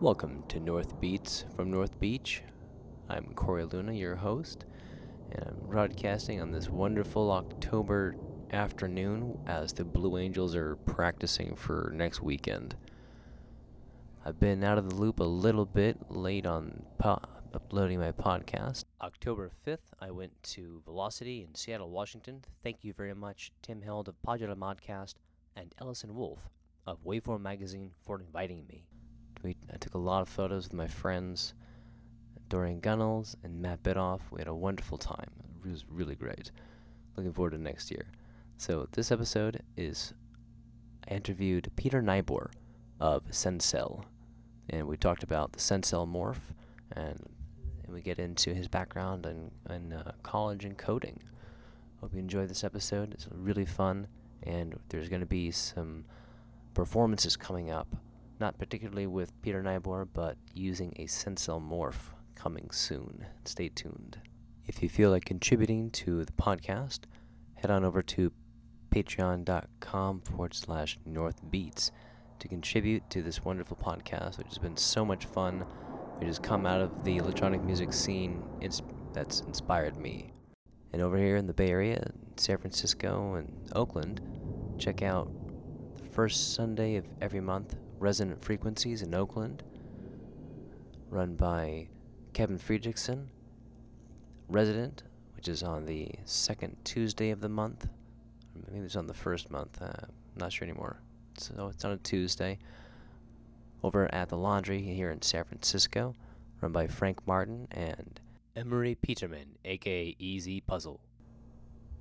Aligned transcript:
Welcome 0.00 0.44
to 0.48 0.60
North 0.60 1.00
Beats 1.00 1.46
from 1.56 1.70
North 1.70 1.98
Beach. 1.98 2.42
I'm 3.08 3.32
Corey 3.34 3.64
Luna, 3.64 3.94
your 3.94 4.14
host, 4.14 4.66
and 5.32 5.42
I'm 5.42 5.70
broadcasting 5.70 6.38
on 6.38 6.50
this 6.52 6.68
wonderful 6.68 7.30
October 7.32 8.14
afternoon 8.52 9.38
as 9.46 9.72
the 9.72 9.84
Blue 9.84 10.18
Angels 10.18 10.54
are 10.54 10.76
practicing 10.76 11.56
for 11.56 11.90
next 11.94 12.20
weekend. 12.20 12.76
I've 14.22 14.38
been 14.38 14.62
out 14.62 14.76
of 14.76 14.90
the 14.90 14.96
loop 14.96 15.18
a 15.18 15.24
little 15.24 15.64
bit 15.64 15.96
late 16.10 16.44
on 16.44 16.82
po- 16.98 17.22
uploading 17.54 17.98
my 17.98 18.12
podcast. 18.12 18.84
October 19.00 19.50
5th, 19.66 19.94
I 19.98 20.10
went 20.10 20.42
to 20.42 20.82
Velocity 20.84 21.42
in 21.42 21.54
Seattle, 21.54 21.88
Washington. 21.88 22.44
Thank 22.62 22.84
you 22.84 22.92
very 22.92 23.14
much, 23.14 23.50
Tim 23.62 23.80
Held 23.80 24.08
of 24.08 24.16
Podular 24.20 24.56
Modcast 24.56 25.14
and 25.56 25.74
Ellison 25.80 26.14
Wolf 26.14 26.50
of 26.86 27.02
Waveform 27.02 27.40
Magazine 27.40 27.92
for 28.04 28.20
inviting 28.20 28.66
me. 28.66 28.84
We, 29.42 29.56
I 29.72 29.76
took 29.76 29.94
a 29.94 29.98
lot 29.98 30.22
of 30.22 30.28
photos 30.28 30.64
with 30.64 30.74
my 30.74 30.86
friends, 30.86 31.54
Dorian 32.48 32.80
Gunnels 32.80 33.36
and 33.42 33.60
Matt 33.60 33.82
Bidoff. 33.82 34.20
We 34.30 34.40
had 34.40 34.48
a 34.48 34.54
wonderful 34.54 34.98
time. 34.98 35.30
It 35.64 35.70
was 35.70 35.84
really 35.88 36.14
great. 36.14 36.50
Looking 37.16 37.32
forward 37.32 37.50
to 37.50 37.58
next 37.58 37.90
year. 37.90 38.06
So 38.56 38.88
this 38.92 39.12
episode 39.12 39.62
is 39.76 40.14
I 41.08 41.14
interviewed 41.14 41.70
Peter 41.76 42.02
Nyboer 42.02 42.50
of 43.00 43.22
Sensel, 43.30 44.04
and 44.70 44.86
we 44.86 44.96
talked 44.96 45.22
about 45.22 45.52
the 45.52 45.60
Sensel 45.60 46.06
morph, 46.06 46.40
and, 46.92 47.20
and 47.84 47.94
we 47.94 48.00
get 48.00 48.18
into 48.18 48.54
his 48.54 48.68
background 48.68 49.26
in 49.26 49.92
uh, 49.92 50.12
college 50.22 50.64
and 50.64 50.76
coding. 50.76 51.20
Hope 52.00 52.12
you 52.14 52.20
enjoy 52.20 52.46
this 52.46 52.64
episode. 52.64 53.12
It's 53.14 53.28
really 53.30 53.66
fun, 53.66 54.08
and 54.42 54.78
there's 54.88 55.08
going 55.08 55.20
to 55.20 55.26
be 55.26 55.50
some 55.50 56.04
performances 56.74 57.36
coming 57.36 57.70
up, 57.70 57.88
not 58.38 58.58
particularly 58.58 59.06
with 59.06 59.40
Peter 59.42 59.62
Nyboer, 59.62 60.08
but 60.12 60.36
using 60.52 60.92
a 60.96 61.06
Sensel 61.06 61.60
morph 61.60 62.12
coming 62.34 62.70
soon. 62.70 63.26
Stay 63.44 63.68
tuned. 63.68 64.18
If 64.66 64.82
you 64.82 64.88
feel 64.88 65.10
like 65.10 65.24
contributing 65.24 65.90
to 65.92 66.24
the 66.24 66.32
podcast, 66.32 67.00
head 67.54 67.70
on 67.70 67.84
over 67.84 68.02
to 68.02 68.32
patreon.com 68.90 70.20
forward 70.20 70.54
slash 70.54 70.98
northbeats 71.08 71.90
to 72.38 72.48
contribute 72.48 73.08
to 73.10 73.22
this 73.22 73.44
wonderful 73.44 73.76
podcast, 73.76 74.38
which 74.38 74.48
has 74.48 74.58
been 74.58 74.76
so 74.76 75.04
much 75.04 75.24
fun, 75.26 75.60
which 76.18 76.26
has 76.26 76.38
come 76.38 76.66
out 76.66 76.80
of 76.80 77.04
the 77.04 77.16
electronic 77.16 77.62
music 77.62 77.92
scene 77.92 78.42
ins- 78.60 78.82
that's 79.12 79.40
inspired 79.40 79.96
me. 79.96 80.32
And 80.92 81.02
over 81.02 81.16
here 81.16 81.36
in 81.36 81.46
the 81.46 81.54
Bay 81.54 81.70
Area, 81.70 82.10
San 82.36 82.58
Francisco 82.58 83.34
and 83.34 83.52
Oakland, 83.74 84.20
check 84.78 85.02
out 85.02 85.30
the 85.96 86.08
first 86.08 86.54
Sunday 86.54 86.96
of 86.96 87.06
every 87.20 87.40
month, 87.40 87.76
Resonant 87.98 88.44
Frequencies 88.44 89.02
in 89.02 89.14
Oakland, 89.14 89.62
run 91.08 91.34
by 91.34 91.88
Kevin 92.34 92.58
Friedrichsen, 92.58 93.26
Resident, 94.48 95.02
which 95.34 95.48
is 95.48 95.62
on 95.62 95.86
the 95.86 96.10
second 96.24 96.76
Tuesday 96.84 97.30
of 97.30 97.40
the 97.40 97.48
month. 97.48 97.88
Maybe 98.70 98.84
it's 98.84 98.96
on 98.96 99.06
the 99.06 99.14
first 99.14 99.50
month. 99.50 99.80
Uh, 99.80 99.86
I'm 99.86 100.12
not 100.36 100.52
sure 100.52 100.68
anymore. 100.68 101.00
So 101.38 101.70
it's 101.72 101.84
on 101.84 101.92
a 101.92 101.96
Tuesday. 101.98 102.58
Over 103.82 104.12
at 104.14 104.28
the 104.28 104.36
Laundry 104.36 104.82
here 104.82 105.10
in 105.10 105.22
San 105.22 105.44
Francisco, 105.44 106.14
run 106.60 106.72
by 106.72 106.86
Frank 106.86 107.26
Martin 107.26 107.68
and 107.70 108.20
Emery 108.54 108.94
Peterman, 108.94 109.56
aka 109.64 110.14
Easy 110.18 110.60
Puzzle. 110.60 111.00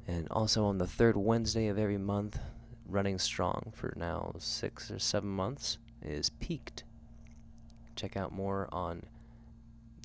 And 0.08 0.28
also 0.30 0.66
on 0.66 0.78
the 0.78 0.88
third 0.88 1.18
Wednesday 1.18 1.68
of 1.68 1.78
every 1.78 1.98
month, 1.98 2.40
running 2.88 3.18
strong 3.18 3.72
for 3.74 3.94
now 3.96 4.34
six 4.40 4.92
or 4.92 5.00
seven 5.00 5.30
months, 5.30 5.78
is 6.06 6.30
Peaked. 6.30 6.84
Check 7.96 8.18
out 8.18 8.32
more 8.32 8.70
on 8.72 9.04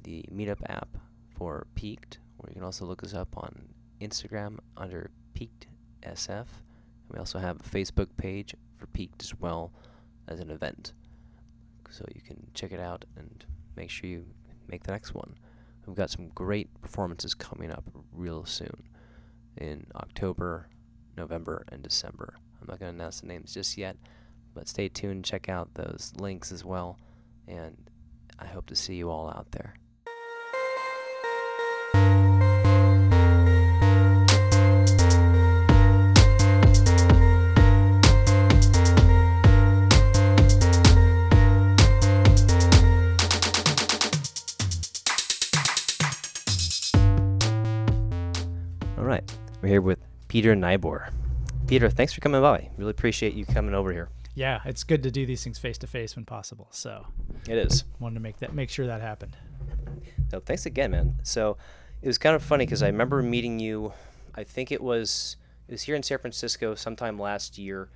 the 0.04 0.24
Meetup 0.32 0.62
app 0.68 0.88
for 1.36 1.66
Peaked, 1.74 2.18
or 2.38 2.48
you 2.48 2.54
can 2.54 2.64
also 2.64 2.84
look 2.84 3.02
us 3.02 3.14
up 3.14 3.36
on 3.36 3.68
Instagram 4.00 4.58
under 4.76 5.10
Peaked 5.34 5.66
SF. 6.02 6.46
We 7.10 7.18
also 7.18 7.38
have 7.38 7.60
a 7.60 7.62
Facebook 7.62 8.08
page 8.16 8.54
for 8.78 8.86
Peaked 8.86 9.22
as 9.22 9.34
well 9.38 9.72
as 10.28 10.40
an 10.40 10.50
event. 10.50 10.92
So 11.90 12.04
you 12.14 12.20
can 12.20 12.46
check 12.54 12.72
it 12.72 12.80
out 12.80 13.04
and 13.16 13.44
make 13.76 13.90
sure 13.90 14.08
you 14.08 14.24
make 14.68 14.84
the 14.84 14.92
next 14.92 15.14
one. 15.14 15.34
We've 15.86 15.96
got 15.96 16.10
some 16.10 16.28
great 16.28 16.68
performances 16.80 17.34
coming 17.34 17.72
up 17.72 17.84
real 18.12 18.44
soon 18.44 18.84
in 19.56 19.86
October, 19.96 20.68
November, 21.16 21.64
and 21.72 21.82
December. 21.82 22.34
I'm 22.60 22.68
not 22.68 22.78
going 22.78 22.92
to 22.92 22.98
announce 23.02 23.20
the 23.20 23.26
names 23.26 23.54
just 23.54 23.76
yet, 23.76 23.96
but 24.60 24.68
stay 24.68 24.90
tuned, 24.90 25.24
check 25.24 25.48
out 25.48 25.72
those 25.72 26.12
links 26.18 26.52
as 26.52 26.62
well, 26.66 26.98
and 27.48 27.74
I 28.38 28.44
hope 28.44 28.66
to 28.66 28.76
see 28.76 28.94
you 28.94 29.08
all 29.08 29.30
out 29.30 29.50
there. 29.52 29.72
All 48.98 49.04
right, 49.04 49.24
we're 49.62 49.70
here 49.70 49.80
with 49.80 50.00
Peter 50.28 50.54
Nyboer. 50.54 51.10
Peter, 51.66 51.88
thanks 51.88 52.12
for 52.12 52.20
coming 52.20 52.42
by. 52.42 52.68
Really 52.76 52.90
appreciate 52.90 53.32
you 53.32 53.46
coming 53.46 53.74
over 53.74 53.90
here. 53.90 54.10
Yeah, 54.34 54.60
it's 54.64 54.84
good 54.84 55.02
to 55.02 55.10
do 55.10 55.26
these 55.26 55.42
things 55.42 55.58
face 55.58 55.78
to 55.78 55.86
face 55.86 56.16
when 56.16 56.24
possible. 56.24 56.68
So 56.70 57.06
It 57.48 57.58
is. 57.58 57.84
wanted 57.98 58.14
to 58.14 58.20
make 58.20 58.38
that 58.38 58.54
make 58.54 58.70
sure 58.70 58.86
that 58.86 59.00
happened. 59.00 59.36
No, 60.32 60.40
thanks 60.40 60.66
again, 60.66 60.92
man. 60.92 61.18
So 61.24 61.56
it 62.02 62.06
was 62.06 62.18
kind 62.18 62.36
of 62.36 62.42
funny 62.42 62.64
because 62.64 62.82
I 62.82 62.86
remember 62.86 63.22
meeting 63.22 63.58
you. 63.58 63.92
I 64.34 64.44
think 64.44 64.70
it 64.72 64.80
was 64.80 65.36
it 65.68 65.72
was 65.72 65.82
here 65.82 65.96
in 65.96 66.02
San 66.02 66.18
Francisco 66.18 66.74
sometime 66.74 67.18
last 67.18 67.58
year, 67.58 67.90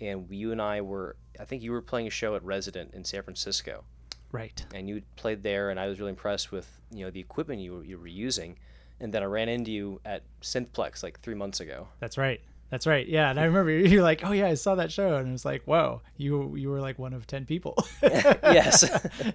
and 0.00 0.26
you 0.30 0.52
and 0.52 0.60
I 0.60 0.80
were. 0.82 1.16
I 1.40 1.44
think 1.44 1.62
you 1.62 1.72
were 1.72 1.82
playing 1.82 2.06
a 2.06 2.10
show 2.10 2.34
at 2.34 2.42
Resident 2.44 2.92
in 2.94 3.04
San 3.04 3.22
Francisco, 3.22 3.84
Right. 4.32 4.64
and 4.74 4.88
you 4.88 5.02
played 5.16 5.42
there, 5.42 5.70
and 5.70 5.78
I 5.80 5.86
was 5.86 5.98
really 5.98 6.10
impressed 6.10 6.52
with 6.52 6.68
you 6.92 7.04
know 7.04 7.10
the 7.10 7.20
equipment 7.20 7.60
you 7.62 7.72
were, 7.74 7.84
you 7.84 7.98
were 7.98 8.06
using, 8.06 8.58
and 9.00 9.12
then 9.12 9.22
I 9.22 9.26
ran 9.26 9.48
into 9.48 9.70
you 9.70 10.00
at 10.04 10.22
Synthplex 10.42 11.02
like 11.02 11.20
three 11.20 11.34
months 11.34 11.60
ago. 11.60 11.88
That's 12.00 12.18
right. 12.18 12.40
That's 12.70 12.86
right. 12.86 13.06
Yeah, 13.06 13.30
and 13.30 13.40
I 13.40 13.44
remember 13.44 13.70
you're 13.88 14.02
like, 14.02 14.24
"Oh 14.24 14.32
yeah, 14.32 14.46
I 14.46 14.54
saw 14.54 14.74
that 14.74 14.92
show," 14.92 15.16
and 15.16 15.28
it 15.28 15.32
was 15.32 15.44
like, 15.44 15.62
"Whoa, 15.64 16.02
you 16.16 16.54
you 16.56 16.68
were 16.68 16.80
like 16.80 16.98
one 16.98 17.12
of 17.12 17.26
ten 17.26 17.44
people." 17.46 17.76
Yes. 18.02 18.84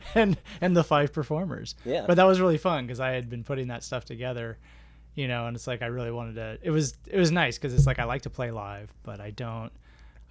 and 0.16 0.38
and 0.62 0.76
the 0.76 0.84
five 0.84 1.14
performers. 1.14 1.76
Yeah. 1.86 2.06
But 2.08 2.16
that 2.16 2.24
was 2.26 2.42
really 2.42 2.58
fun 2.58 2.86
because 2.86 3.00
I 3.00 3.12
had 3.12 3.30
been 3.30 3.44
putting 3.44 3.68
that 3.68 3.84
stuff 3.84 4.06
together, 4.06 4.58
you 5.16 5.28
know, 5.28 5.46
and 5.48 5.56
it's 5.56 5.68
like 5.68 5.82
I 5.82 5.88
really 5.88 6.12
wanted 6.12 6.36
to. 6.36 6.58
It 6.62 6.72
was 6.72 6.96
it 7.08 7.18
was 7.18 7.32
nice 7.32 7.58
because 7.58 7.74
it's 7.74 7.86
like 7.86 8.00
I 8.00 8.06
like 8.06 8.24
to 8.24 8.30
play 8.30 8.52
live, 8.52 8.92
but 9.04 9.20
I 9.20 9.32
don't, 9.32 9.72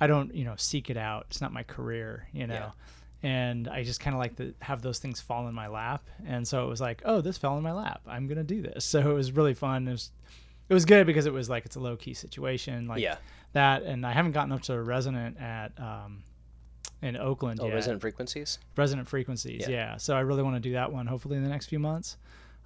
I 0.00 0.06
don't 0.06 0.34
you 0.34 0.44
know 0.44 0.54
seek 0.56 0.90
it 0.90 0.96
out. 0.96 1.26
It's 1.30 1.40
not 1.40 1.52
my 1.52 1.62
career, 1.62 2.28
you 2.32 2.46
know. 2.46 2.54
Yeah. 2.54 2.70
And 3.24 3.68
I 3.68 3.84
just 3.84 4.00
kind 4.00 4.14
of 4.14 4.20
like 4.20 4.36
to 4.36 4.52
have 4.60 4.82
those 4.82 4.98
things 4.98 5.20
fall 5.20 5.46
in 5.46 5.54
my 5.54 5.68
lap, 5.68 6.02
and 6.26 6.46
so 6.46 6.64
it 6.64 6.68
was 6.68 6.80
like, 6.80 7.02
oh, 7.04 7.20
this 7.20 7.38
fell 7.38 7.56
in 7.56 7.62
my 7.62 7.72
lap. 7.72 8.00
I'm 8.06 8.26
gonna 8.26 8.42
do 8.42 8.62
this. 8.62 8.84
So 8.84 8.98
it 8.98 9.14
was 9.14 9.30
really 9.30 9.54
fun. 9.54 9.86
It 9.86 9.92
was, 9.92 10.10
it 10.68 10.74
was 10.74 10.84
good 10.84 11.06
because 11.06 11.26
it 11.26 11.32
was 11.32 11.48
like 11.50 11.64
it's 11.66 11.76
a 11.76 11.80
low 11.80 11.96
key 11.96 12.14
situation, 12.14 12.86
like 12.86 13.00
yeah. 13.00 13.16
that. 13.52 13.82
And 13.82 14.06
I 14.06 14.12
haven't 14.12 14.32
gotten 14.32 14.52
up 14.52 14.62
to 14.62 14.74
a 14.74 14.82
resonant 14.82 15.38
at 15.40 15.72
um, 15.78 16.22
in 17.02 17.16
Oakland 17.16 17.60
Oh, 17.60 17.66
yet. 17.66 17.74
resonant 17.74 18.00
frequencies. 18.00 18.58
Resonant 18.76 19.08
frequencies. 19.08 19.62
Yeah. 19.62 19.70
Yeah. 19.70 19.96
So 19.96 20.14
I 20.16 20.20
really 20.20 20.42
want 20.42 20.56
to 20.56 20.60
do 20.60 20.72
that 20.72 20.92
one 20.92 21.06
hopefully 21.06 21.36
in 21.36 21.42
the 21.42 21.48
next 21.50 21.66
few 21.66 21.78
months. 21.78 22.16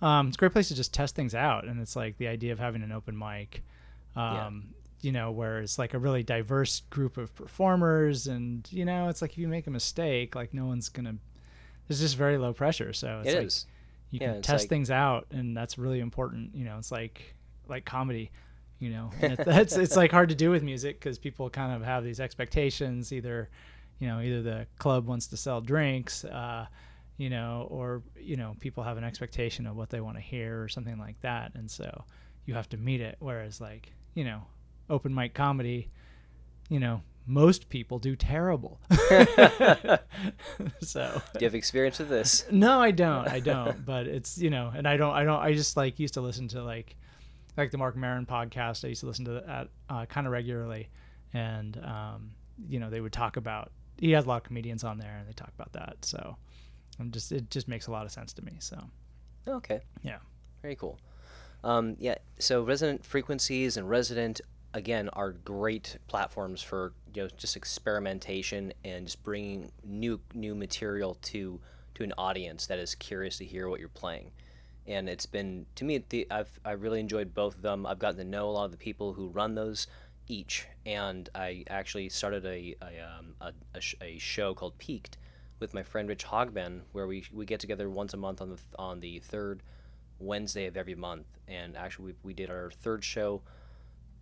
Um, 0.02 0.28
it's 0.28 0.36
a 0.36 0.38
great 0.38 0.52
place 0.52 0.68
to 0.68 0.74
just 0.74 0.92
test 0.92 1.14
things 1.16 1.34
out, 1.34 1.64
and 1.64 1.80
it's 1.80 1.96
like 1.96 2.18
the 2.18 2.28
idea 2.28 2.52
of 2.52 2.58
having 2.58 2.82
an 2.82 2.92
open 2.92 3.16
mic. 3.18 3.62
Um, 4.14 4.74
You 5.02 5.12
know, 5.12 5.30
where 5.30 5.60
it's 5.60 5.78
like 5.78 5.92
a 5.94 5.98
really 5.98 6.22
diverse 6.22 6.80
group 6.90 7.16
of 7.18 7.34
performers, 7.34 8.26
and 8.26 8.66
you 8.72 8.84
know, 8.84 9.08
it's 9.08 9.20
like 9.22 9.32
if 9.32 9.38
you 9.38 9.46
make 9.48 9.66
a 9.66 9.70
mistake, 9.70 10.34
like 10.34 10.52
no 10.54 10.66
one's 10.66 10.88
gonna. 10.88 11.16
There's 11.86 12.00
just 12.00 12.16
very 12.16 12.36
low 12.38 12.52
pressure, 12.52 12.92
so 12.92 13.20
it's 13.20 13.32
It 13.32 13.36
like 13.38 13.46
is. 13.46 13.66
you 14.10 14.18
Yeah, 14.20 14.32
can 14.32 14.42
test 14.42 14.62
like- 14.64 14.68
things 14.70 14.90
out, 14.90 15.26
and 15.30 15.56
that's 15.56 15.78
really 15.78 16.00
important. 16.00 16.54
You 16.54 16.64
know, 16.64 16.78
it's 16.78 16.90
like 16.90 17.34
like 17.68 17.84
comedy. 17.84 18.30
You 18.78 18.90
know, 18.90 19.10
that's 19.20 19.76
it's 19.76 19.96
like 19.96 20.10
hard 20.10 20.28
to 20.28 20.34
do 20.34 20.50
with 20.50 20.62
music 20.62 21.00
because 21.00 21.18
people 21.18 21.48
kind 21.48 21.72
of 21.74 21.82
have 21.82 22.04
these 22.04 22.20
expectations. 22.20 23.12
Either, 23.12 23.48
you 23.98 24.06
know, 24.06 24.20
either 24.20 24.42
the 24.42 24.66
club 24.78 25.06
wants 25.06 25.26
to 25.28 25.36
sell 25.36 25.60
drinks, 25.62 26.24
uh, 26.24 26.66
you 27.16 27.30
know, 27.30 27.66
or 27.70 28.02
you 28.20 28.36
know, 28.36 28.54
people 28.60 28.84
have 28.84 28.98
an 28.98 29.04
expectation 29.04 29.66
of 29.66 29.76
what 29.76 29.88
they 29.88 30.00
want 30.00 30.16
to 30.18 30.22
hear 30.22 30.62
or 30.62 30.68
something 30.68 30.98
like 30.98 31.18
that, 31.22 31.52
and 31.54 31.70
so 31.70 32.04
you 32.44 32.52
have 32.54 32.68
to 32.68 32.76
meet 32.76 33.00
it. 33.00 33.16
Whereas, 33.18 33.60
like, 33.60 33.92
you 34.14 34.24
know, 34.24 34.42
open 34.90 35.14
mic 35.14 35.32
comedy, 35.32 35.88
you 36.68 36.78
know, 36.78 37.00
most 37.26 37.68
people 37.68 37.98
do 37.98 38.14
terrible. 38.14 38.78
so 40.80 41.20
Do 41.32 41.40
you 41.40 41.46
have 41.46 41.54
experience 41.54 41.98
with 41.98 42.08
this? 42.08 42.44
no, 42.50 42.80
I 42.80 42.90
don't. 42.90 43.28
I 43.28 43.40
don't. 43.52 43.84
but 43.84 44.06
it's 44.06 44.38
you 44.38 44.50
know, 44.50 44.72
and 44.74 44.86
I 44.86 44.96
don't. 44.96 45.14
I 45.14 45.24
don't. 45.24 45.40
I 45.40 45.54
just 45.54 45.76
like 45.76 45.98
used 45.98 46.14
to 46.14 46.20
listen 46.20 46.48
to 46.48 46.62
like, 46.62 46.96
like 47.56 47.70
the 47.70 47.78
Marc 47.78 47.96
Maron 47.96 48.26
podcast. 48.26 48.84
I 48.84 48.88
used 48.88 49.00
to 49.00 49.06
listen 49.06 49.24
to 49.26 49.42
that 49.46 49.68
uh, 49.88 50.06
kind 50.06 50.26
of 50.26 50.32
regularly, 50.32 50.88
and 51.32 51.76
um, 51.84 52.30
you 52.68 52.78
know, 52.80 52.90
they 52.90 53.00
would 53.00 53.12
talk 53.12 53.36
about. 53.36 53.72
He 53.98 54.10
has 54.12 54.24
a 54.26 54.28
lot 54.28 54.38
of 54.38 54.42
comedians 54.44 54.84
on 54.84 54.98
there, 54.98 55.16
and 55.18 55.26
they 55.28 55.32
talk 55.32 55.52
about 55.58 55.72
that. 55.72 55.96
So, 56.04 56.36
I'm 57.00 57.10
just 57.10 57.32
it 57.32 57.50
just 57.50 57.68
makes 57.68 57.86
a 57.86 57.90
lot 57.92 58.04
of 58.06 58.12
sense 58.12 58.32
to 58.34 58.44
me. 58.44 58.52
So 58.58 58.78
Okay. 59.48 59.80
yeah, 60.02 60.18
Very 60.62 60.76
cool. 60.76 60.98
Um, 61.64 61.96
yeah. 61.98 62.16
So 62.38 62.62
Resonant 62.62 63.04
Frequencies 63.04 63.76
and 63.76 63.88
Resident 63.88 64.40
again 64.74 65.08
are 65.14 65.32
great 65.32 65.96
platforms 66.06 66.60
for 66.60 66.92
you 67.14 67.22
know 67.22 67.28
just 67.38 67.56
experimentation 67.56 68.72
and 68.84 69.06
just 69.06 69.22
bringing 69.22 69.70
new 69.84 70.20
new 70.34 70.54
material 70.54 71.14
to 71.22 71.60
to 71.94 72.04
an 72.04 72.12
audience 72.18 72.66
that 72.66 72.78
is 72.78 72.94
curious 72.94 73.38
to 73.38 73.44
hear 73.44 73.68
what 73.68 73.80
you're 73.80 73.88
playing. 73.88 74.30
And 74.88 75.08
it's 75.08 75.26
been 75.26 75.66
to 75.74 75.84
me 75.84 76.04
the 76.08 76.26
I've 76.30 76.60
I 76.64 76.72
really 76.72 77.00
enjoyed 77.00 77.34
both 77.34 77.56
of 77.56 77.62
them. 77.62 77.86
I've 77.86 77.98
gotten 77.98 78.18
to 78.18 78.24
know 78.24 78.48
a 78.48 78.52
lot 78.52 78.66
of 78.66 78.70
the 78.70 78.76
people 78.76 79.12
who 79.12 79.28
run 79.28 79.54
those 79.54 79.86
each, 80.28 80.66
and 80.84 81.28
I 81.34 81.64
actually 81.68 82.08
started 82.08 82.44
a 82.44 82.76
a, 82.80 83.18
um, 83.18 83.34
a, 83.40 83.52
a, 83.74 83.80
sh- 83.80 83.96
a 84.00 84.18
show 84.18 84.54
called 84.54 84.78
Peaked 84.78 85.18
with 85.58 85.74
my 85.74 85.82
friend 85.82 86.08
Rich 86.08 86.26
Hogben, 86.26 86.82
where 86.92 87.06
we, 87.06 87.24
we 87.32 87.46
get 87.46 87.60
together 87.60 87.88
once 87.88 88.12
a 88.12 88.16
month 88.16 88.40
on 88.40 88.50
the 88.50 88.56
th- 88.56 88.68
on 88.78 89.00
the 89.00 89.18
third 89.20 89.62
Wednesday 90.18 90.66
of 90.66 90.76
every 90.76 90.94
month. 90.94 91.26
And 91.48 91.76
actually, 91.76 92.06
we, 92.06 92.14
we 92.22 92.34
did 92.34 92.50
our 92.50 92.70
third 92.70 93.02
show 93.02 93.42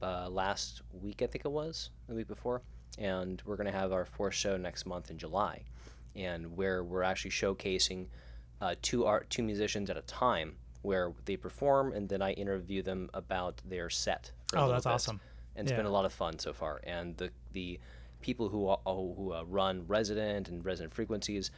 uh, 0.02 0.28
last 0.28 0.82
week, 0.92 1.22
I 1.22 1.26
think 1.26 1.44
it 1.44 1.50
was 1.50 1.90
the 2.08 2.14
week 2.14 2.28
before, 2.28 2.62
and 2.98 3.42
we're 3.44 3.56
gonna 3.56 3.72
have 3.72 3.92
our 3.92 4.04
fourth 4.04 4.34
show 4.34 4.56
next 4.56 4.86
month 4.86 5.10
in 5.10 5.18
July, 5.18 5.62
and 6.14 6.56
where 6.56 6.84
we're 6.84 7.02
actually 7.02 7.30
showcasing 7.30 8.06
uh, 8.64 8.74
two 8.82 9.04
art 9.04 9.28
two 9.30 9.42
musicians 9.42 9.90
at 9.90 9.96
a 9.96 10.02
time, 10.02 10.56
where 10.82 11.12
they 11.26 11.36
perform, 11.36 11.92
and 11.92 12.08
then 12.08 12.22
I 12.22 12.32
interview 12.32 12.80
them 12.82 13.10
about 13.14 13.60
their 13.72 13.88
set. 13.90 14.32
Oh, 14.56 14.68
that's 14.68 14.84
bit 14.86 14.92
awesome. 14.92 15.20
and 15.56 15.68
it's 15.68 15.76
been 15.76 15.86
a 15.86 15.90
lot 15.98 16.04
of 16.04 16.12
fun 16.12 16.38
so 16.38 16.52
far. 16.52 16.80
And 16.84 17.16
the 17.16 17.30
the 17.52 17.78
people 18.20 18.48
who 18.48 18.68
are, 18.68 18.78
who 18.86 19.32
uh, 19.32 19.42
run 19.46 19.84
Resident 19.86 20.48
and 20.48 20.64
Resident 20.64 20.94
Frequencies 20.94 21.50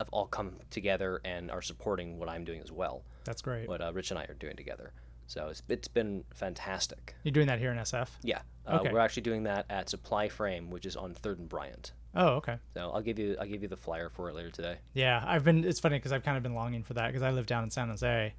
have 0.00 0.08
all 0.10 0.26
come 0.26 0.56
together 0.70 1.20
and 1.24 1.50
are 1.50 1.62
supporting 1.62 2.18
what 2.18 2.28
I'm 2.28 2.44
doing 2.44 2.60
as 2.60 2.72
well. 2.72 3.04
That's 3.24 3.42
great. 3.42 3.68
What 3.68 3.80
uh, 3.80 3.92
Rich 3.92 4.10
and 4.10 4.18
I 4.18 4.24
are 4.24 4.34
doing 4.34 4.56
together. 4.56 4.92
So 5.28 5.48
it's 5.48 5.62
it's 5.68 5.88
been 5.88 6.24
fantastic. 6.34 7.14
You're 7.22 7.32
doing 7.32 7.46
that 7.46 7.58
here 7.60 7.70
in 7.72 7.78
SF? 7.78 8.08
Yeah, 8.22 8.40
uh, 8.66 8.78
Okay. 8.80 8.92
we're 8.92 8.98
actually 8.98 9.22
doing 9.22 9.44
that 9.44 9.64
at 9.70 9.88
Supply 9.88 10.28
Frame, 10.28 10.70
which 10.70 10.86
is 10.86 10.96
on 10.96 11.14
Third 11.14 11.38
and 11.38 11.48
Bryant. 11.48 11.92
Oh, 12.14 12.28
okay. 12.34 12.58
So 12.74 12.90
I'll 12.92 13.00
give 13.00 13.18
you 13.18 13.36
I'll 13.40 13.46
give 13.46 13.62
you 13.62 13.68
the 13.68 13.76
flyer 13.76 14.10
for 14.10 14.28
it 14.28 14.34
later 14.34 14.50
today. 14.50 14.76
Yeah, 14.92 15.22
I've 15.26 15.44
been. 15.44 15.64
It's 15.64 15.80
funny 15.80 15.96
because 15.96 16.12
I've 16.12 16.24
kind 16.24 16.36
of 16.36 16.42
been 16.42 16.54
longing 16.54 16.82
for 16.82 16.94
that 16.94 17.06
because 17.08 17.22
I 17.22 17.30
live 17.30 17.46
down 17.46 17.64
in 17.64 17.70
San 17.70 17.88
Jose, 17.88 18.34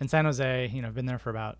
and 0.00 0.10
San 0.10 0.24
Jose, 0.24 0.70
you 0.72 0.82
know, 0.82 0.88
I've 0.88 0.94
been 0.94 1.06
there 1.06 1.18
for 1.18 1.30
about 1.30 1.58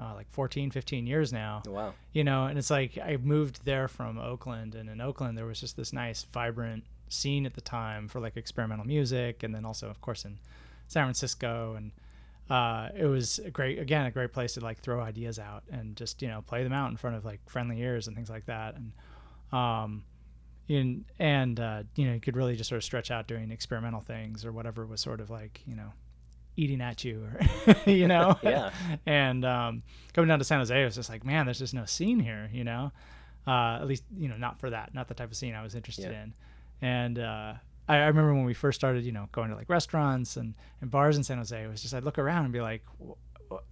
uh, 0.00 0.14
like 0.14 0.30
14, 0.30 0.70
15 0.70 1.06
years 1.06 1.32
now. 1.32 1.62
Oh, 1.66 1.72
wow. 1.72 1.94
You 2.12 2.24
know, 2.24 2.46
and 2.46 2.58
it's 2.58 2.70
like 2.70 2.98
I 2.98 3.16
moved 3.16 3.64
there 3.64 3.88
from 3.88 4.18
Oakland, 4.18 4.74
and 4.74 4.88
in 4.88 5.00
Oakland 5.00 5.36
there 5.36 5.46
was 5.46 5.60
just 5.60 5.76
this 5.76 5.92
nice, 5.92 6.24
vibrant 6.32 6.84
scene 7.08 7.46
at 7.46 7.54
the 7.54 7.60
time 7.60 8.08
for 8.08 8.20
like 8.20 8.36
experimental 8.36 8.86
music, 8.86 9.42
and 9.42 9.54
then 9.54 9.64
also, 9.64 9.88
of 9.88 10.00
course, 10.00 10.24
in 10.24 10.38
San 10.88 11.04
Francisco, 11.04 11.74
and 11.76 11.92
uh, 12.50 12.88
it 12.96 13.06
was 13.06 13.38
a 13.40 13.50
great, 13.50 13.78
again, 13.78 14.06
a 14.06 14.10
great 14.10 14.32
place 14.32 14.54
to 14.54 14.60
like 14.60 14.78
throw 14.78 15.00
ideas 15.00 15.38
out 15.38 15.64
and 15.70 15.96
just 15.96 16.22
you 16.22 16.28
know 16.28 16.42
play 16.42 16.62
them 16.62 16.72
out 16.72 16.90
in 16.90 16.96
front 16.96 17.16
of 17.16 17.24
like 17.24 17.40
friendly 17.48 17.80
ears 17.80 18.06
and 18.06 18.16
things 18.16 18.30
like 18.30 18.46
that, 18.46 18.76
and 18.76 18.92
um, 19.58 20.04
in 20.68 21.04
and 21.18 21.60
uh, 21.60 21.82
you 21.94 22.06
know 22.06 22.14
you 22.14 22.20
could 22.20 22.36
really 22.36 22.56
just 22.56 22.68
sort 22.68 22.76
of 22.78 22.84
stretch 22.84 23.10
out 23.10 23.26
doing 23.28 23.50
experimental 23.50 24.00
things 24.00 24.44
or 24.44 24.52
whatever 24.52 24.84
was 24.86 25.00
sort 25.00 25.20
of 25.20 25.30
like 25.30 25.60
you 25.66 25.76
know 25.76 25.92
eating 26.56 26.80
at 26.80 27.04
you 27.04 27.22
or 27.24 27.76
you 27.90 28.08
know 28.08 28.36
Yeah. 28.42 28.70
and 29.04 29.44
um, 29.44 29.82
coming 30.14 30.28
down 30.28 30.38
to 30.38 30.44
San 30.44 30.58
Jose 30.58 30.80
it 30.80 30.84
was 30.84 30.94
just 30.96 31.08
like 31.10 31.24
man 31.24 31.44
there's 31.46 31.58
just 31.58 31.74
no 31.74 31.84
scene 31.84 32.18
here 32.18 32.50
you 32.52 32.64
know 32.64 32.90
uh, 33.46 33.78
at 33.80 33.86
least 33.86 34.02
you 34.18 34.28
know 34.28 34.36
not 34.36 34.58
for 34.58 34.70
that 34.70 34.92
not 34.94 35.06
the 35.08 35.14
type 35.14 35.30
of 35.30 35.36
scene 35.36 35.54
I 35.54 35.62
was 35.62 35.74
interested 35.74 36.10
Yeah. 36.10 36.22
in 36.24 36.34
and 36.82 37.18
uh, 37.18 37.52
I, 37.88 37.96
I 37.98 38.06
remember 38.06 38.34
when 38.34 38.44
we 38.44 38.54
first 38.54 38.80
started 38.80 39.04
you 39.04 39.12
know 39.12 39.28
going 39.32 39.50
to 39.50 39.54
like 39.56 39.68
restaurants 39.68 40.36
and, 40.36 40.54
and 40.80 40.90
bars 40.90 41.16
in 41.16 41.22
San 41.22 41.38
Jose 41.38 41.62
it 41.62 41.68
was 41.68 41.80
just 41.82 41.94
I'd 41.94 42.04
look 42.04 42.18
around 42.18 42.44
and 42.44 42.52
be 42.52 42.60
like 42.60 42.82
"Wh- 42.98 43.10
wh- 43.12 43.16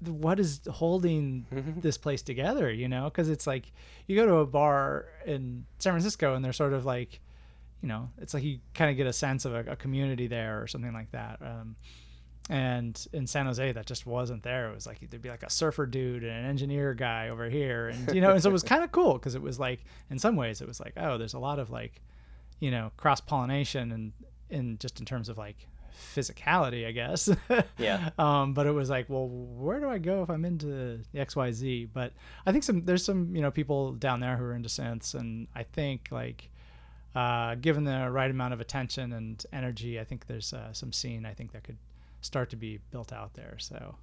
what 0.06 0.40
is 0.40 0.60
holding 0.70 1.46
this 1.80 1.98
place 1.98 2.22
together 2.22 2.70
you 2.70 2.88
know? 2.88 3.04
Because 3.04 3.28
it's 3.28 3.46
like 3.46 3.72
you 4.06 4.16
go 4.16 4.26
to 4.26 4.36
a 4.36 4.46
bar 4.46 5.06
in 5.26 5.64
San 5.78 5.92
Francisco 5.92 6.34
and 6.34 6.44
they're 6.44 6.52
sort 6.52 6.72
of 6.72 6.84
like 6.84 7.20
you 7.82 7.88
know 7.88 8.08
it's 8.18 8.34
like 8.34 8.42
you 8.42 8.58
kind 8.72 8.90
of 8.90 8.96
get 8.96 9.06
a 9.06 9.12
sense 9.12 9.44
of 9.44 9.54
a, 9.54 9.72
a 9.72 9.76
community 9.76 10.26
there 10.26 10.62
or 10.62 10.66
something 10.66 10.92
like 10.92 11.10
that 11.12 11.38
um, 11.42 11.76
and 12.50 13.06
in 13.12 13.26
San 13.26 13.46
Jose 13.46 13.72
that 13.72 13.86
just 13.86 14.06
wasn't 14.06 14.42
there. 14.42 14.70
It 14.70 14.74
was 14.74 14.86
like 14.86 14.98
there'd 15.08 15.22
be 15.22 15.30
like 15.30 15.42
a 15.42 15.50
surfer 15.50 15.86
dude 15.86 16.24
and 16.24 16.44
an 16.44 16.44
engineer 16.44 16.92
guy 16.92 17.30
over 17.30 17.48
here 17.48 17.88
and 17.88 18.14
you 18.14 18.20
know 18.20 18.32
and 18.32 18.42
so 18.42 18.50
it 18.50 18.52
was 18.52 18.62
kind 18.74 18.84
of 18.84 18.92
cool 18.92 19.14
because 19.14 19.34
it 19.34 19.42
was 19.42 19.58
like 19.58 19.80
in 20.10 20.18
some 20.18 20.36
ways 20.36 20.60
it 20.60 20.68
was 20.68 20.80
like 20.80 20.92
oh 20.96 21.16
there's 21.16 21.34
a 21.34 21.38
lot 21.38 21.58
of 21.58 21.70
like 21.70 22.02
you 22.60 22.70
know 22.70 22.90
cross 22.96 23.20
pollination 23.20 23.92
and 23.92 24.12
in 24.50 24.78
just 24.78 25.00
in 25.00 25.06
terms 25.06 25.28
of 25.28 25.38
like 25.38 25.66
physicality 25.94 26.86
i 26.86 26.90
guess. 26.92 27.30
Yeah. 27.78 28.10
um 28.18 28.52
but 28.54 28.66
it 28.66 28.72
was 28.72 28.90
like 28.90 29.08
well 29.08 29.28
where 29.28 29.80
do 29.80 29.88
i 29.88 29.98
go 29.98 30.22
if 30.22 30.30
i'm 30.30 30.44
into 30.44 31.00
xyz 31.14 31.88
but 31.92 32.12
i 32.46 32.52
think 32.52 32.64
some 32.64 32.82
there's 32.82 33.04
some 33.04 33.34
you 33.34 33.42
know 33.42 33.50
people 33.50 33.92
down 33.92 34.20
there 34.20 34.36
who 34.36 34.44
are 34.44 34.54
into 34.54 34.68
synths 34.68 35.14
and 35.14 35.46
i 35.54 35.62
think 35.62 36.08
like 36.10 36.50
uh 37.14 37.54
given 37.56 37.84
the 37.84 38.10
right 38.10 38.30
amount 38.30 38.52
of 38.52 38.60
attention 38.60 39.12
and 39.12 39.46
energy 39.52 40.00
i 40.00 40.04
think 40.04 40.26
there's 40.26 40.52
uh, 40.52 40.72
some 40.72 40.92
scene 40.92 41.24
i 41.24 41.32
think 41.32 41.52
that 41.52 41.62
could 41.64 41.78
start 42.20 42.48
to 42.48 42.56
be 42.56 42.78
built 42.90 43.12
out 43.12 43.34
there. 43.34 43.54
So 43.58 43.96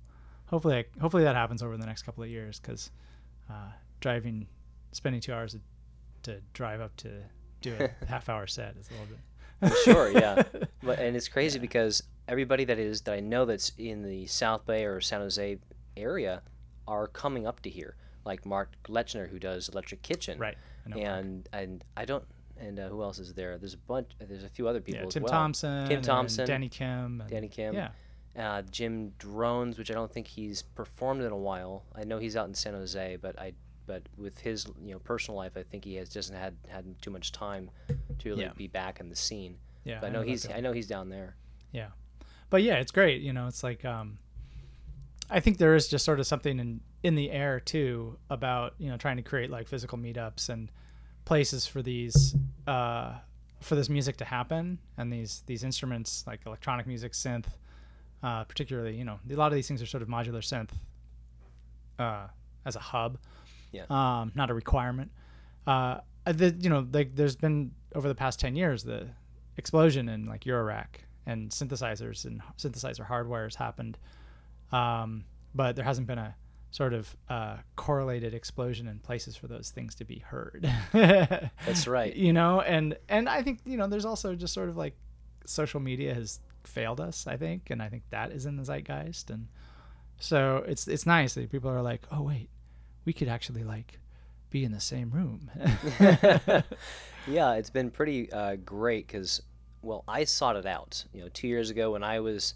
hopefully 0.45 0.85
hopefully 1.01 1.23
that 1.23 1.35
happens 1.35 1.63
over 1.63 1.75
the 1.75 1.87
next 1.87 2.03
couple 2.03 2.23
of 2.23 2.29
years 2.29 2.59
because 2.59 2.91
uh 3.49 3.71
driving 3.99 4.45
spending 4.91 5.19
two 5.21 5.33
hours 5.33 5.55
to 6.21 6.39
drive 6.53 6.81
up 6.81 6.95
to 6.97 7.09
do 7.61 7.73
a 7.79 8.05
half 8.05 8.29
hour 8.29 8.45
set 8.45 8.75
is 8.79 8.87
a 8.89 8.91
little 8.91 9.07
bit 9.07 9.17
sure, 9.83 10.09
yeah. 10.11 10.43
But 10.83 10.97
and 10.97 11.15
it's 11.15 11.27
crazy 11.27 11.59
because 11.59 12.01
everybody 12.27 12.65
that 12.65 12.79
is 12.79 13.01
that 13.01 13.13
I 13.13 13.19
know 13.19 13.45
that's 13.45 13.71
in 13.77 14.01
the 14.01 14.25
South 14.25 14.65
Bay 14.65 14.83
or 14.83 14.99
San 14.99 15.21
Jose 15.21 15.59
area 15.95 16.41
are 16.87 17.05
coming 17.07 17.45
up 17.45 17.61
to 17.61 17.69
here. 17.69 17.95
Like 18.25 18.45
Mark 18.45 18.71
Lechner, 18.87 19.29
who 19.29 19.37
does 19.37 19.69
Electric 19.69 20.01
Kitchen, 20.01 20.39
right 20.39 20.57
know 20.87 20.97
Mark. 20.97 21.07
And 21.07 21.49
and 21.53 21.83
I 21.95 22.05
don't. 22.05 22.23
And 22.57 22.79
uh, 22.79 22.89
who 22.89 23.01
else 23.01 23.17
is 23.17 23.33
there? 23.33 23.57
There's 23.57 23.73
a 23.73 23.77
bunch. 23.77 24.11
There's 24.19 24.43
a 24.43 24.49
few 24.49 24.67
other 24.67 24.81
people 24.81 25.01
yeah, 25.01 25.07
as 25.07 25.13
Tim 25.13 25.23
well. 25.23 25.31
Thompson, 25.31 25.87
Tim 25.87 25.97
and 25.97 26.05
Thompson, 26.05 26.45
Danny 26.45 26.69
Kim, 26.69 27.21
and- 27.21 27.29
Danny 27.29 27.47
Kim, 27.47 27.73
Yeah, 27.73 27.89
uh, 28.37 28.61
Jim 28.69 29.13
Drones, 29.17 29.77
which 29.77 29.89
I 29.89 29.95
don't 29.95 30.11
think 30.11 30.27
he's 30.27 30.61
performed 30.61 31.21
in 31.23 31.31
a 31.31 31.37
while. 31.37 31.83
I 31.95 32.03
know 32.03 32.19
he's 32.19 32.35
out 32.35 32.47
in 32.47 32.53
San 32.53 32.73
Jose, 32.73 33.17
but 33.17 33.39
I 33.39 33.53
but 33.88 34.04
with 34.18 34.38
his 34.39 34.66
you 34.83 34.94
know 34.94 35.00
personal 35.00 35.38
life, 35.38 35.54
I 35.56 35.63
think 35.63 35.83
he 35.86 35.95
has 35.95 36.10
just 36.10 36.33
had 36.33 36.56
had 36.68 36.86
too 37.01 37.12
much 37.12 37.31
time 37.31 37.69
to 38.19 38.30
really 38.30 38.44
Yeah. 38.44 38.54
be 38.56 38.68
back 38.68 39.00
in 39.00 39.10
the 39.10 39.16
scene. 39.16 39.57
yeah. 39.83 40.00
But 40.00 40.07
I 40.07 40.10
know 40.13 40.19
that 40.19 40.28
he's. 40.28 40.50
I 40.50 40.60
know 40.60 40.72
he's 40.72 40.88
down 40.88 41.10
there. 41.10 41.36
Yeah, 41.72 41.88
but 42.50 42.63
yeah, 42.63 42.75
it's 42.75 42.92
great. 42.92 43.22
You 43.22 43.33
know, 43.33 43.48
it's 43.48 43.63
like 43.63 43.83
um, 43.85 44.18
I 45.30 45.40
think 45.40 45.57
there 45.57 45.76
is 45.76 45.88
just 45.88 46.04
sort 46.06 46.19
of 46.19 46.28
something 46.28 46.59
in 46.59 46.81
in 47.04 47.16
the 47.16 47.31
air 47.31 47.59
too 47.59 48.18
about 48.30 48.76
you 48.78 48.90
know 48.90 48.97
trying 48.97 49.18
to 49.18 49.23
create 49.23 49.50
like 49.50 49.68
physical 49.68 49.97
meetups 49.97 50.50
and 50.50 50.69
places 51.26 51.66
for 51.68 51.81
these 51.81 52.35
uh, 52.68 53.14
for 53.61 53.76
this 53.76 53.90
music 53.90 54.18
to 54.18 54.26
happen 54.26 54.78
and 54.97 55.11
these 55.11 55.44
these 55.47 55.64
instruments 55.64 56.23
like 56.28 56.42
electronic 56.45 56.85
music, 56.88 57.14
synth, 57.14 57.45
uh, 58.23 58.44
particularly. 58.44 58.95
You 58.97 59.06
know, 59.06 59.19
a 59.30 59.35
lot 59.35 59.47
of 59.52 59.56
these 59.56 59.68
things 59.68 59.81
are 59.81 59.85
sort 59.88 60.04
of 60.04 60.09
modular 60.09 60.42
synth 60.44 60.69
uh, 62.00 62.28
as 62.66 62.76
a 62.76 62.80
hub, 62.80 63.18
Yeah. 63.71 63.83
um, 63.90 64.31
not 64.35 64.49
a 64.49 64.54
requirement. 64.54 65.11
Uh, 65.66 65.99
the, 66.25 66.56
you 66.59 66.69
know, 66.69 66.87
like 66.92 67.16
there's 67.16 67.35
been 67.35 67.71
over 67.95 68.07
the 68.07 68.16
past 68.16 68.40
ten 68.40 68.56
years 68.56 68.83
the 68.83 69.07
explosion 69.57 70.09
in 70.09 70.25
like 70.25 70.44
Eurorack 70.44 71.06
and 71.25 71.49
synthesizers 71.49 72.25
and 72.25 72.42
synthesizer 72.57 73.06
hardware 73.06 73.44
has 73.44 73.56
happened, 73.56 73.97
um, 74.71 75.23
but 75.54 75.75
there 75.75 75.85
hasn't 75.85 76.07
been 76.07 76.18
a 76.18 76.35
sort 76.71 76.94
of 76.94 77.16
uh, 77.30 77.57
correlated 77.75 78.33
explosion 78.33 78.87
in 78.87 78.97
places 78.99 79.35
for 79.35 79.47
those 79.47 79.71
things 79.71 79.94
to 79.95 80.06
be 80.06 80.19
heard. 80.19 80.69
That's 80.94 81.85
right. 81.87 82.16
You 82.16 82.33
know, 82.33 82.61
and 82.61 82.97
and 83.09 83.28
I 83.30 83.44
think 83.44 83.59
you 83.66 83.78
know 83.78 83.87
there's 83.87 84.06
also 84.06 84.35
just 84.35 84.54
sort 84.54 84.69
of 84.69 84.78
like 84.78 84.95
social 85.45 85.80
media 85.80 86.13
has 86.13 86.40
failed 86.63 87.01
us. 87.01 87.28
I 87.28 87.37
think, 87.37 87.69
and 87.69 87.81
I 87.81 87.90
think 87.90 88.04
that 88.09 88.31
is 88.31 88.45
in 88.45 88.56
the 88.57 88.63
zeitgeist, 88.63 89.30
and 89.30 89.47
so 90.19 90.63
it's 90.68 90.87
it's 90.87 91.06
nice 91.06 91.33
that 91.33 91.51
people 91.51 91.69
are 91.69 91.81
like, 91.81 92.01
oh 92.11 92.21
wait, 92.21 92.49
we 93.05 93.13
could 93.13 93.27
actually 93.27 93.63
like 93.63 93.99
be 94.49 94.63
in 94.63 94.71
the 94.71 94.79
same 94.79 95.09
room. 95.11 95.49
yeah, 97.27 97.53
it's 97.53 97.69
been 97.69 97.89
pretty 97.89 98.31
uh, 98.31 98.57
great 98.57 99.07
because, 99.07 99.41
well, 99.81 100.03
I 100.07 100.25
sought 100.25 100.55
it 100.55 100.65
out. 100.65 101.05
You 101.13 101.21
know, 101.21 101.29
two 101.33 101.47
years 101.47 101.69
ago 101.69 101.91
when 101.91 102.03
I 102.03 102.19
was 102.19 102.53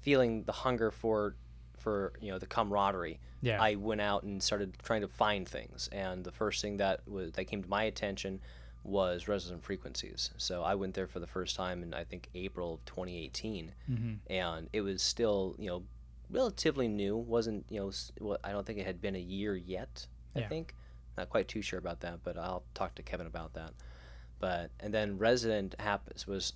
feeling 0.00 0.44
the 0.44 0.52
hunger 0.52 0.90
for, 0.90 1.34
for 1.78 2.12
you 2.20 2.30
know, 2.30 2.38
the 2.38 2.46
camaraderie. 2.46 3.20
yeah, 3.40 3.60
I 3.60 3.74
went 3.76 4.00
out 4.00 4.22
and 4.22 4.42
started 4.42 4.74
trying 4.82 5.00
to 5.00 5.08
find 5.08 5.48
things, 5.48 5.88
and 5.92 6.24
the 6.24 6.32
first 6.32 6.60
thing 6.62 6.76
that 6.78 7.00
was 7.08 7.32
that 7.32 7.44
came 7.44 7.62
to 7.62 7.68
my 7.68 7.84
attention 7.84 8.40
was 8.82 9.28
resonant 9.28 9.64
frequencies. 9.64 10.30
So 10.36 10.62
I 10.62 10.74
went 10.74 10.92
there 10.92 11.06
for 11.06 11.18
the 11.20 11.26
first 11.26 11.56
time 11.56 11.82
in 11.82 11.94
I 11.94 12.04
think 12.04 12.28
April 12.34 12.74
of 12.74 12.84
2018, 12.84 13.72
hmm 13.86 14.12
and 14.28 14.68
it 14.72 14.82
was 14.82 15.02
still 15.02 15.56
you 15.58 15.68
know 15.70 15.82
relatively 16.30 16.88
new. 16.88 17.16
wasn't 17.16 17.64
you 17.70 17.80
know 18.20 18.36
I 18.44 18.52
don't 18.52 18.66
think 18.66 18.78
it 18.78 18.86
had 18.86 19.00
been 19.00 19.16
a 19.16 19.20
year 19.20 19.56
yet. 19.56 20.06
I 20.36 20.40
Yeah. 20.40 20.48
think 20.48 20.74
not 21.16 21.28
quite 21.28 21.46
too 21.48 21.62
sure 21.62 21.78
about 21.78 22.00
that, 22.00 22.22
but 22.24 22.36
I'll 22.36 22.64
talk 22.74 22.94
to 22.96 23.02
Kevin 23.02 23.26
about 23.26 23.54
that. 23.54 23.72
But 24.40 24.70
and 24.80 24.92
then 24.92 25.16
resident 25.18 25.74
happens 25.78 26.26
was 26.26 26.52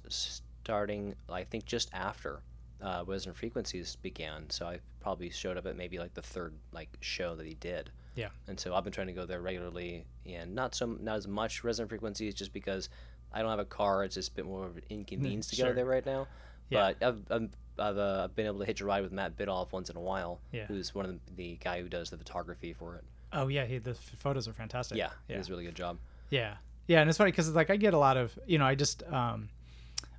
starting, 0.62 1.14
I 1.28 1.44
think, 1.44 1.64
just 1.64 1.88
after 1.92 2.42
uh, 2.80 3.02
Resonant 3.06 3.36
Frequencies 3.38 3.96
began. 3.96 4.48
So 4.50 4.66
I 4.66 4.80
probably 5.00 5.30
showed 5.30 5.56
up 5.56 5.66
at 5.66 5.76
maybe 5.76 5.98
like 5.98 6.14
the 6.14 6.22
third 6.22 6.54
like 6.72 6.88
show 7.00 7.34
that 7.36 7.46
he 7.46 7.54
did. 7.54 7.90
Yeah. 8.14 8.28
And 8.48 8.58
so 8.58 8.74
I've 8.74 8.84
been 8.84 8.92
trying 8.92 9.06
to 9.08 9.12
go 9.12 9.26
there 9.26 9.40
regularly, 9.40 10.04
and 10.26 10.54
not 10.54 10.74
so 10.74 10.86
not 11.00 11.16
as 11.16 11.26
much 11.28 11.62
Resident 11.64 11.88
Frequencies, 11.88 12.34
just 12.34 12.52
because 12.52 12.88
I 13.32 13.42
don't 13.42 13.50
have 13.50 13.58
a 13.60 13.64
car. 13.64 14.04
It's 14.04 14.14
just 14.16 14.32
a 14.32 14.34
bit 14.34 14.44
more 14.46 14.66
of 14.66 14.76
an 14.76 14.82
inconvenience 14.90 15.48
to 15.50 15.56
Mm, 15.56 15.58
sure. 15.58 15.68
go 15.70 15.74
there 15.74 15.86
right 15.86 16.04
now. 16.06 16.26
Yeah. 16.70 16.92
But 17.00 17.06
I've 17.06 17.22
I've, 17.30 17.50
I've 17.80 17.98
uh, 17.98 18.28
been 18.34 18.46
able 18.46 18.60
to 18.60 18.64
hitch 18.64 18.80
a 18.80 18.84
ride 18.84 19.02
with 19.02 19.12
Matt 19.12 19.36
Bidoff 19.36 19.72
once 19.72 19.90
in 19.90 19.96
a 19.96 20.00
while, 20.00 20.40
Yeah. 20.52 20.66
who's 20.66 20.94
one 20.94 21.04
of 21.04 21.12
the, 21.12 21.18
the 21.36 21.58
guy 21.62 21.80
who 21.82 21.88
does 21.88 22.10
the 22.10 22.16
photography 22.18 22.72
for 22.72 22.96
it. 22.96 23.04
Oh 23.32 23.48
yeah, 23.48 23.64
he, 23.66 23.78
the 23.78 23.94
photos 23.94 24.48
are 24.48 24.52
fantastic. 24.52 24.96
Yeah, 24.98 25.10
he 25.26 25.32
yeah, 25.34 25.38
does 25.38 25.48
a 25.48 25.52
really 25.52 25.64
good 25.64 25.74
job. 25.74 25.98
yeah, 26.30 26.54
yeah. 26.86 27.00
And 27.00 27.08
it's 27.08 27.18
funny 27.18 27.30
because 27.30 27.46
it's 27.48 27.56
like 27.56 27.70
I 27.70 27.76
get 27.76 27.92
a 27.94 27.98
lot 27.98 28.16
of 28.16 28.38
you 28.46 28.58
know 28.58 28.64
I 28.66 28.74
just 28.74 29.02
um, 29.04 29.48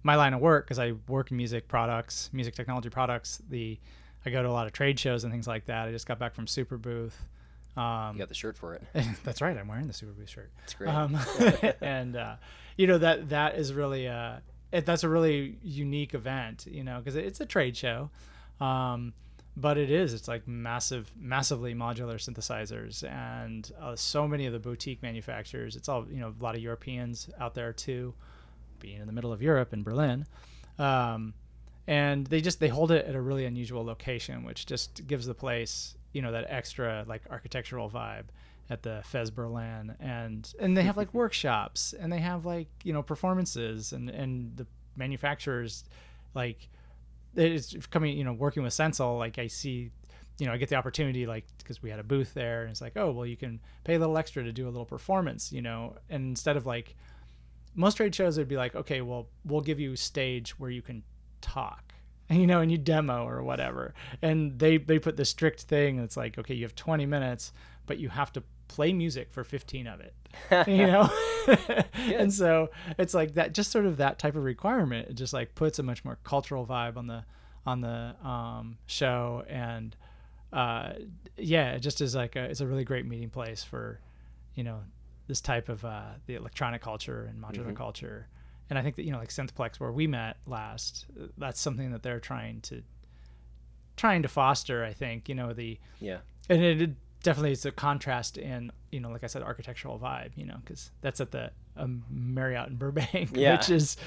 my 0.04 0.16
line 0.16 0.34
of 0.34 0.42
work 0.42 0.66
because 0.66 0.80
I 0.80 0.94
work 1.08 1.32
in 1.32 1.38
music 1.38 1.68
products, 1.68 2.30
music 2.34 2.54
technology 2.56 2.90
products. 2.90 3.42
The 3.50 3.78
I 4.26 4.30
go 4.30 4.44
to 4.44 4.50
a 4.50 4.52
lot 4.52 4.68
of 4.68 4.74
trade 4.74 5.00
shows 5.00 5.24
and 5.24 5.34
things 5.34 5.48
like 5.48 5.66
that. 5.66 5.88
I 5.88 5.92
just 5.92 6.06
got 6.06 6.20
back 6.20 6.36
from 6.36 6.46
Super 6.46 6.78
Booth. 6.78 7.18
Um, 7.78 8.14
You 8.16 8.20
got 8.20 8.28
the 8.30 8.36
shirt 8.36 8.58
for 8.58 8.76
it. 8.76 8.84
that's 9.24 9.42
right. 9.42 9.58
I'm 9.58 9.68
wearing 9.68 9.88
the 9.88 9.94
Super 9.94 10.12
Booth 10.12 10.30
shirt. 10.30 10.52
It's 10.66 10.74
great. 10.74 10.90
Um, 10.90 11.18
and 11.82 12.16
uh, 12.16 12.36
you 12.78 12.86
know 12.88 12.98
that 12.98 13.30
that 13.30 13.56
is 13.56 13.74
really 13.74 14.08
uh, 14.08 14.38
it, 14.72 14.86
that's 14.86 15.04
a 15.04 15.10
really 15.10 15.58
unique 15.64 16.14
event. 16.14 16.66
You 16.70 16.84
know, 16.84 17.00
because 17.00 17.16
it's 17.16 17.40
a 17.40 17.46
trade 17.46 17.76
show, 17.76 18.10
um, 18.60 19.14
but 19.58 19.78
it 19.78 19.92
is. 19.92 20.14
It's 20.14 20.28
like 20.28 20.48
massive, 20.48 21.12
massively 21.20 21.74
modular 21.74 22.16
synthesizers, 22.16 23.10
and 23.10 23.72
uh, 23.82 23.96
so 23.96 24.28
many 24.28 24.46
of 24.46 24.54
the 24.54 24.60
boutique 24.60 25.02
manufacturers. 25.02 25.76
It's 25.76 25.90
all 25.90 26.06
you 26.10 26.20
know, 26.20 26.34
a 26.40 26.44
lot 26.44 26.56
of 26.56 26.62
Europeans 26.62 27.30
out 27.40 27.54
there 27.54 27.74
too, 27.74 28.14
being 28.80 29.02
in 29.02 29.08
the 29.08 29.14
middle 29.14 29.34
of 29.34 29.42
Europe 29.42 29.74
in 29.74 29.84
Berlin. 29.84 30.26
Um, 30.78 31.34
and 31.88 32.28
they 32.28 32.40
just 32.40 32.60
they 32.60 32.68
hold 32.68 32.92
it 32.92 33.06
at 33.06 33.16
a 33.16 33.22
really 33.22 33.46
unusual 33.46 33.84
location, 33.84 34.44
which 34.44 34.66
just 34.66 35.06
gives 35.08 35.26
the 35.26 35.34
place 35.34 35.96
you 36.14 36.22
know 36.22 36.32
that 36.32 36.46
extra 36.50 37.04
like 37.08 37.22
architectural 37.30 37.90
vibe 37.90 38.26
at 38.70 38.84
the 38.84 39.02
Fez 39.06 39.32
Berlin, 39.32 39.96
and 40.00 40.54
and 40.60 40.76
they 40.76 40.84
have 40.84 40.98
like 40.98 41.14
workshops, 41.14 41.94
and 42.00 42.12
they 42.12 42.20
have 42.20 42.46
like 42.46 42.68
you 42.84 42.94
know 42.94 43.04
performances, 43.04 43.94
and 43.94 44.10
and 44.10 44.56
the 44.58 44.68
manufacturers 44.96 45.86
like 46.36 46.70
it's 47.36 47.76
coming 47.88 48.18
you 48.18 48.24
know 48.24 48.34
working 48.34 48.64
with 48.64 48.74
Sensel 48.74 49.18
like 49.18 49.40
I 49.40 49.48
see 49.48 49.92
you 50.38 50.46
know 50.46 50.54
I 50.54 50.58
get 50.58 50.70
the 50.70 50.76
opportunity 50.76 51.26
like 51.26 51.46
because 51.58 51.82
we 51.82 51.90
had 51.90 52.00
a 52.00 52.04
booth 52.04 52.34
there 52.34 52.64
and 52.64 52.72
it's 52.72 52.82
like 52.82 52.94
oh 52.96 53.12
well 53.12 53.26
you 53.26 53.38
can 53.38 53.60
pay 53.84 53.96
a 53.96 54.00
little 54.00 54.18
extra 54.18 54.44
to 54.44 54.52
do 54.52 54.66
a 54.66 54.72
little 54.72 54.86
performance 54.86 55.52
you 55.52 55.62
know? 55.62 55.96
And 56.10 56.30
instead 56.30 56.58
of 56.58 56.66
like 56.66 56.96
most 57.76 57.96
trade 57.96 58.14
shows 58.14 58.38
would 58.38 58.48
be 58.48 58.58
like 58.58 58.76
okay 58.76 59.02
well 59.02 59.28
we'll 59.46 59.62
give 59.62 59.80
you 59.80 59.96
stage 59.96 60.60
where 60.60 60.70
you 60.70 60.82
can 60.82 61.04
talk 61.42 61.94
you 62.30 62.48
know 62.48 62.62
and 62.62 62.72
you 62.72 62.78
demo 62.78 63.28
or 63.28 63.44
whatever. 63.44 63.94
And 64.22 64.58
they 64.60 64.78
they 64.78 65.00
put 65.00 65.18
the 65.18 65.26
strict 65.26 65.64
thing 65.64 66.00
it's 66.00 66.18
like 66.18 66.38
okay 66.38 66.54
you 66.56 66.64
have 66.64 66.76
20 66.76 67.06
minutes 67.06 67.54
but 67.86 68.00
you 68.00 68.10
have 68.10 68.32
to 68.34 68.44
play 68.70 68.94
music 68.94 69.30
for 69.32 69.44
15 69.44 69.88
of 69.88 70.00
it 70.00 70.14
you 70.68 70.88
know 70.88 71.10
and 72.14 72.32
so 72.34 72.70
it's 72.98 73.14
like 73.14 73.34
that 73.34 73.54
just 73.54 73.72
sort 73.72 73.86
of 73.86 73.98
that 73.98 74.18
type 74.20 74.36
of 74.36 74.44
requirement 74.44 75.10
it 75.10 75.16
just 75.16 75.34
like 75.34 75.54
puts 75.56 75.80
a 75.80 75.84
much 75.84 76.06
more 76.06 76.18
cultural 76.24 76.66
vibe 76.66 76.96
on 76.96 77.08
the 77.08 77.24
on 77.66 77.82
the 77.82 78.16
um, 78.26 78.78
show 78.86 79.44
and 79.50 79.96
uh, 80.54 80.94
yeah 81.38 81.72
it 81.72 81.80
just 81.82 82.00
is 82.00 82.16
like 82.16 82.36
a, 82.36 82.44
it's 82.46 82.62
a 82.62 82.68
really 82.68 82.84
great 82.86 83.06
meeting 83.06 83.30
place 83.30 83.64
for 83.64 84.00
you 84.56 84.64
know 84.64 84.80
this 85.28 85.42
type 85.42 85.68
of 85.70 85.84
uh, 85.84 86.04
the 86.28 86.36
electronic 86.36 86.82
culture 86.82 87.26
and 87.30 87.44
modular 87.44 87.72
Mhm. 87.72 87.76
culture 87.76 88.28
and 88.70 88.78
i 88.80 88.82
think 88.84 88.96
that 88.96 89.04
you 89.04 89.12
know 89.12 89.18
like 89.20 89.30
synthplex 89.30 89.80
where 89.80 89.92
we 89.92 90.06
met 90.08 90.38
last 90.48 91.06
that's 91.38 91.60
something 91.60 91.92
that 91.92 92.04
they're 92.04 92.20
trying 92.20 92.62
to 92.62 92.82
trying 93.98 94.22
to 94.22 94.28
foster 94.28 94.84
i 94.86 94.94
think 94.94 95.28
you 95.28 95.36
know 95.36 95.54
the 95.54 95.78
yeah. 96.00 96.20
and 96.50 96.64
it, 96.64 96.82
it 96.82 96.90
definitely 97.24 97.52
it's 97.52 97.66
a 97.66 97.72
contrast 97.72 98.38
in 98.38 98.72
you 98.92 99.00
know 99.00 99.10
like 99.10 99.24
i 99.24 99.28
said 99.28 99.42
architectural 99.44 100.00
vibe 100.00 100.32
you 100.36 100.46
know 100.46 100.56
because 100.64 100.92
that's 101.02 101.20
at 101.22 101.32
the 101.32 101.52
um, 101.78 102.04
marriott 102.10 102.70
in 102.70 102.76
burbank 102.76 103.30
Yeah. 103.36 103.58
which 103.58 103.70
is 103.70 103.98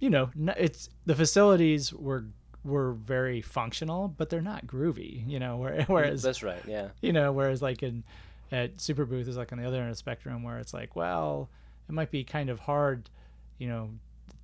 you 0.00 0.10
know 0.10 0.30
it's 0.56 0.88
the 1.06 1.14
facilities 1.14 1.92
were 1.92 2.24
were 2.64 2.92
very 2.92 3.40
functional 3.40 4.08
but 4.08 4.28
they're 4.30 4.40
not 4.40 4.66
groovy 4.66 5.26
you 5.28 5.38
know 5.38 5.56
whereas 5.86 6.22
That's 6.22 6.42
right. 6.42 6.60
Yeah. 6.66 6.88
you 7.00 7.12
know 7.12 7.32
whereas 7.32 7.62
like 7.62 7.82
in 7.82 8.04
at 8.50 8.80
super 8.80 9.04
booth 9.04 9.28
is 9.28 9.36
like 9.36 9.52
on 9.52 9.58
the 9.58 9.66
other 9.66 9.76
end 9.78 9.88
of 9.88 9.92
the 9.94 9.98
spectrum 9.98 10.42
where 10.42 10.58
it's 10.58 10.74
like 10.74 10.96
well 10.96 11.48
it 11.88 11.92
might 11.92 12.10
be 12.10 12.24
kind 12.24 12.50
of 12.50 12.58
hard 12.60 13.08
you 13.58 13.68
know 13.68 13.90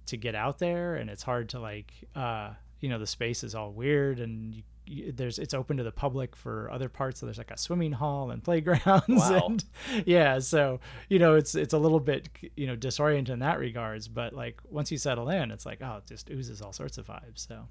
to 0.07 0.17
get 0.17 0.35
out 0.35 0.59
there 0.59 0.97
and 0.97 1.09
it's 1.11 1.23
hard 1.23 1.49
to 1.51 1.59
like 1.59 1.93
uh 2.15 2.51
you 2.81 2.89
know 2.89 2.99
the 2.99 3.07
space 3.07 3.43
is 3.43 3.55
all 3.55 3.73
weird 3.73 4.21
and 4.21 4.55
you, 4.55 4.59
you, 4.59 4.63
there's 4.87 5.39
it's 5.39 5.55
open 5.55 5.77
to 5.79 5.83
the 5.83 5.91
public 5.93 6.37
for 6.37 6.71
other 6.71 6.89
parts 6.89 7.21
so 7.21 7.27
there's 7.27 7.39
like 7.39 7.51
a 7.51 7.57
swimming 7.59 7.93
hall 7.93 8.31
and 8.31 8.43
playgrounds 8.49 9.05
Wow. 9.09 9.47
and 9.47 9.65
yeah 10.07 10.39
so 10.39 10.81
you 11.09 11.19
know 11.19 11.35
it's 11.37 11.55
it's 11.55 11.73
a 11.73 11.79
little 11.79 12.01
bit 12.01 12.29
you 12.57 12.67
know 12.67 12.77
disoriented 12.77 13.33
in 13.33 13.39
that 13.41 13.59
regards 13.59 14.09
but 14.09 14.33
like 14.35 14.61
once 14.69 14.93
you 14.93 14.99
settle 14.99 15.29
in 15.31 15.51
it's 15.51 15.65
like 15.67 15.81
oh 15.83 15.97
it 15.99 16.07
just 16.07 16.31
oozes 16.31 16.61
all 16.61 16.73
sorts 16.73 16.99
of 16.99 17.07
vibes 17.07 17.47
so 17.49 17.67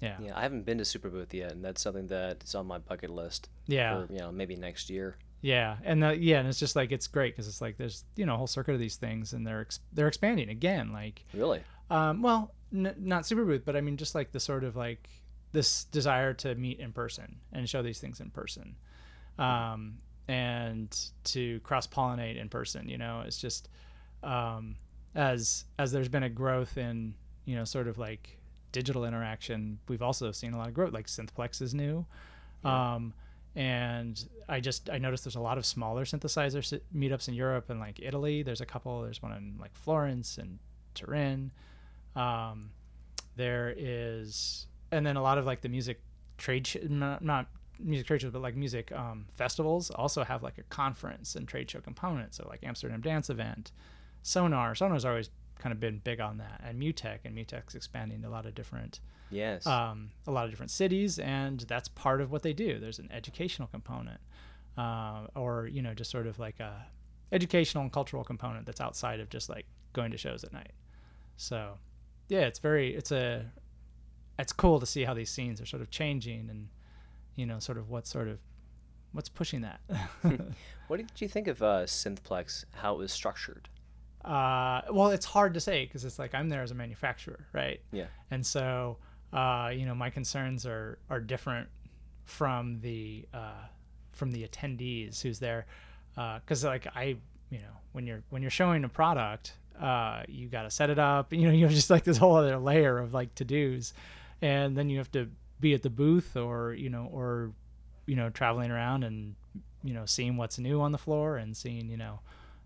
yeah 0.00 0.16
Yeah. 0.20 0.36
I 0.36 0.42
haven't 0.42 0.66
been 0.66 0.78
to 0.78 0.84
Super 0.84 1.08
Booth 1.08 1.32
yet, 1.32 1.52
and 1.52 1.64
that's 1.64 1.80
something 1.80 2.08
that 2.08 2.42
is 2.44 2.54
on 2.54 2.66
my 2.66 2.78
bucket 2.78 3.10
list 3.10 3.48
yeah 3.66 4.04
for 4.06 4.12
you 4.12 4.18
know 4.18 4.30
maybe 4.32 4.56
next 4.56 4.90
year. 4.90 5.16
Yeah, 5.40 5.76
and 5.84 6.02
the, 6.02 6.16
yeah, 6.18 6.38
and 6.38 6.48
it's 6.48 6.58
just 6.58 6.74
like 6.74 6.90
it's 6.90 7.06
great 7.06 7.34
because 7.34 7.46
it's 7.48 7.60
like 7.60 7.76
there's 7.76 8.04
you 8.16 8.24
know 8.26 8.34
a 8.34 8.36
whole 8.38 8.46
circuit 8.46 8.72
of 8.72 8.80
these 8.80 8.96
things, 8.96 9.34
and 9.34 9.46
they're 9.46 9.60
ex- 9.60 9.80
they're 9.92 10.08
expanding 10.08 10.48
again. 10.48 10.90
Like, 10.90 11.22
Really? 11.34 11.60
um, 11.90 12.22
well, 12.22 12.54
n- 12.74 12.94
not 12.98 13.26
super 13.26 13.44
booth, 13.44 13.62
but 13.64 13.76
I 13.76 13.82
mean 13.82 13.96
just 13.98 14.14
like 14.14 14.32
the 14.32 14.40
sort 14.40 14.64
of 14.64 14.74
like 14.74 15.06
this 15.54 15.84
desire 15.84 16.34
to 16.34 16.54
meet 16.56 16.80
in 16.80 16.92
person 16.92 17.36
and 17.52 17.68
show 17.68 17.80
these 17.80 18.00
things 18.00 18.20
in 18.20 18.28
person, 18.28 18.74
um, 19.38 19.94
and 20.28 20.94
to 21.22 21.60
cross 21.60 21.86
pollinate 21.86 22.38
in 22.38 22.48
person. 22.48 22.88
You 22.88 22.98
know, 22.98 23.22
it's 23.24 23.38
just 23.38 23.68
um, 24.22 24.76
as 25.14 25.64
as 25.78 25.92
there's 25.92 26.08
been 26.08 26.24
a 26.24 26.28
growth 26.28 26.76
in 26.76 27.14
you 27.46 27.56
know 27.56 27.64
sort 27.64 27.88
of 27.88 27.96
like 27.96 28.36
digital 28.72 29.04
interaction, 29.04 29.78
we've 29.88 30.02
also 30.02 30.30
seen 30.32 30.52
a 30.52 30.58
lot 30.58 30.68
of 30.68 30.74
growth. 30.74 30.92
Like 30.92 31.06
Synthplex 31.06 31.62
is 31.62 31.74
new. 31.74 32.04
Yeah. 32.64 32.94
Um, 32.94 33.14
and 33.56 34.28
I 34.48 34.58
just 34.58 34.90
I 34.90 34.98
noticed 34.98 35.24
there's 35.24 35.36
a 35.36 35.40
lot 35.40 35.58
of 35.58 35.64
smaller 35.64 36.04
synthesizer 36.04 36.80
meetups 36.94 37.28
in 37.28 37.34
Europe 37.34 37.70
and 37.70 37.78
like 37.78 38.00
Italy. 38.02 38.42
There's 38.42 38.60
a 38.60 38.66
couple. 38.66 39.02
There's 39.02 39.22
one 39.22 39.32
in 39.32 39.54
like 39.60 39.74
Florence 39.74 40.38
and 40.38 40.58
Turin. 40.94 41.52
Um, 42.16 42.70
there 43.36 43.74
is, 43.76 44.66
and 44.94 45.06
then 45.06 45.16
a 45.16 45.22
lot 45.22 45.38
of 45.38 45.44
like 45.46 45.60
the 45.60 45.68
music 45.68 46.00
trade 46.38 46.66
sh- 46.66 46.76
not, 46.88 47.22
not 47.22 47.46
music 47.78 48.06
trade 48.06 48.20
shows, 48.22 48.32
but 48.32 48.42
like 48.42 48.56
music 48.56 48.92
um, 48.92 49.26
festivals 49.34 49.90
also 49.90 50.24
have 50.24 50.42
like 50.42 50.58
a 50.58 50.62
conference 50.64 51.34
and 51.36 51.46
trade 51.46 51.70
show 51.70 51.80
component. 51.80 52.34
So 52.34 52.46
like 52.48 52.60
Amsterdam 52.62 53.00
Dance 53.00 53.30
Event, 53.30 53.72
Sonar. 54.22 54.74
Sonar's 54.74 55.04
always 55.04 55.30
kind 55.58 55.72
of 55.72 55.80
been 55.80 55.98
big 55.98 56.20
on 56.20 56.38
that, 56.38 56.60
and 56.64 56.78
MUTEK, 56.78 57.20
and 57.24 57.34
MUTEK's 57.36 57.74
expanding 57.74 58.22
to 58.22 58.28
a 58.28 58.30
lot 58.30 58.46
of 58.46 58.54
different 58.54 59.00
Yes. 59.30 59.66
um, 59.66 60.10
a 60.26 60.30
lot 60.30 60.44
of 60.44 60.50
different 60.50 60.70
cities, 60.70 61.18
and 61.18 61.60
that's 61.60 61.88
part 61.88 62.20
of 62.20 62.30
what 62.30 62.42
they 62.42 62.52
do. 62.52 62.78
There's 62.78 62.98
an 62.98 63.08
educational 63.10 63.68
component, 63.68 64.20
uh, 64.76 65.26
or 65.34 65.66
you 65.66 65.82
know, 65.82 65.94
just 65.94 66.10
sort 66.10 66.26
of 66.26 66.38
like 66.38 66.60
a 66.60 66.86
educational 67.32 67.82
and 67.82 67.92
cultural 67.92 68.22
component 68.22 68.66
that's 68.66 68.80
outside 68.80 69.20
of 69.20 69.28
just 69.30 69.48
like 69.48 69.66
going 69.92 70.10
to 70.12 70.18
shows 70.18 70.44
at 70.44 70.52
night. 70.52 70.72
So, 71.36 71.78
yeah, 72.28 72.40
it's 72.42 72.58
very 72.58 72.94
it's 72.94 73.10
a 73.10 73.46
it's 74.38 74.52
cool 74.52 74.80
to 74.80 74.86
see 74.86 75.04
how 75.04 75.14
these 75.14 75.30
scenes 75.30 75.60
are 75.60 75.66
sort 75.66 75.82
of 75.82 75.90
changing, 75.90 76.48
and 76.50 76.68
you 77.36 77.46
know, 77.46 77.58
sort 77.58 77.78
of 77.78 77.90
what 77.90 78.06
sort 78.06 78.28
of 78.28 78.38
what's 79.12 79.28
pushing 79.28 79.60
that. 79.62 79.80
what 80.88 80.96
did 80.96 81.10
you 81.18 81.28
think 81.28 81.46
of 81.48 81.62
uh, 81.62 81.84
Synthplex? 81.84 82.64
How 82.72 82.94
it 82.94 82.98
was 82.98 83.12
structured? 83.12 83.68
uh, 84.24 84.80
well, 84.90 85.10
it's 85.10 85.26
hard 85.26 85.52
to 85.54 85.60
say 85.60 85.84
because 85.84 86.04
it's 86.04 86.18
like 86.18 86.34
I'm 86.34 86.48
there 86.48 86.62
as 86.62 86.70
a 86.70 86.74
manufacturer, 86.74 87.46
right? 87.52 87.80
Yeah. 87.92 88.06
and 88.30 88.44
so 88.44 88.96
uh, 89.32 89.70
you 89.74 89.84
know 89.86 89.94
my 89.94 90.10
concerns 90.10 90.64
are 90.66 90.98
are 91.10 91.20
different 91.20 91.68
from 92.24 92.80
the 92.80 93.26
uh, 93.34 93.66
from 94.12 94.30
the 94.32 94.46
attendees 94.48 95.20
who's 95.20 95.38
there 95.38 95.66
because 96.14 96.64
like 96.64 96.86
I 96.94 97.16
you 97.50 97.58
know 97.58 97.74
when 97.92 98.06
you're 98.06 98.22
when 98.30 98.40
you're 98.42 98.50
showing 98.50 98.84
a 98.84 98.88
product 98.88 99.52
uh, 99.80 100.22
you 100.28 100.48
got 100.48 100.62
to 100.62 100.70
set 100.70 100.88
it 100.88 100.98
up 100.98 101.32
you 101.32 101.46
know 101.46 101.52
you 101.52 101.64
have 101.66 101.74
just 101.74 101.90
like 101.90 102.04
this 102.04 102.16
whole 102.16 102.36
other 102.36 102.56
layer 102.58 102.98
of 102.98 103.12
like 103.12 103.34
to 103.34 103.44
dos 103.44 103.92
and 104.42 104.76
then 104.76 104.88
you 104.90 104.98
have 104.98 105.10
to 105.12 105.28
be 105.60 105.74
at 105.74 105.82
the 105.82 105.90
booth 105.90 106.36
or 106.36 106.74
you 106.74 106.90
know 106.90 107.08
or 107.12 107.52
you 108.06 108.16
know 108.16 108.28
traveling 108.30 108.70
around 108.70 109.04
and 109.04 109.34
you 109.82 109.94
know 109.94 110.04
seeing 110.06 110.36
what's 110.36 110.58
new 110.58 110.80
on 110.80 110.92
the 110.92 110.98
floor 110.98 111.36
and 111.36 111.56
seeing 111.56 111.88
you 111.88 111.96
know 111.96 112.20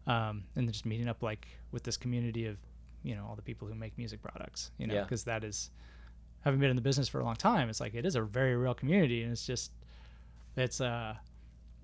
um, 0.07 0.45
and 0.57 0.67
then 0.67 0.73
just 0.73 0.87
meeting 0.87 1.09
up 1.09 1.23
like 1.23 1.47
with 1.73 1.83
this 1.83 1.97
community 1.97 2.47
of 2.47 2.57
you 3.03 3.15
know 3.15 3.25
all 3.29 3.37
the 3.37 3.43
people 3.43 3.69
who 3.69 3.75
make 3.75 3.97
music 3.99 4.21
products 4.23 4.71
you 4.79 4.87
know 4.87 4.95
Yeah. 4.95 5.03
because 5.03 5.25
that 5.25 5.45
is 5.45 5.71
having 6.41 6.59
been 6.61 6.71
in 6.71 6.77
the 6.77 6.83
business 6.83 7.09
for 7.09 7.21
a 7.21 7.25
long 7.25 7.37
time 7.37 7.69
it's 7.69 7.81
like 7.81 7.95
it 7.95 8.07
is 8.07 8.17
a 8.17 8.23
very 8.23 8.57
real 8.57 8.75
community 8.75 9.23
and 9.23 9.33
it's 9.33 9.47
just 9.47 9.71
it's 10.57 10.81
uh, 10.81 11.15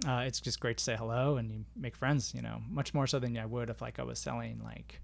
uh 0.08 0.22
it's 0.26 0.40
just 0.40 0.58
great 0.58 0.78
to 0.78 0.84
say 0.84 0.96
hello 0.96 1.36
and 1.36 1.50
you 1.52 1.64
make 1.76 1.94
friends 1.94 2.32
you 2.34 2.42
know 2.42 2.60
much 2.70 2.94
more 2.94 3.06
so 3.06 3.18
than 3.18 3.36
i 3.38 3.46
would 3.46 3.70
if 3.70 3.80
like 3.82 3.98
i 3.98 4.02
was 4.02 4.18
selling 4.18 4.60
like 4.64 5.00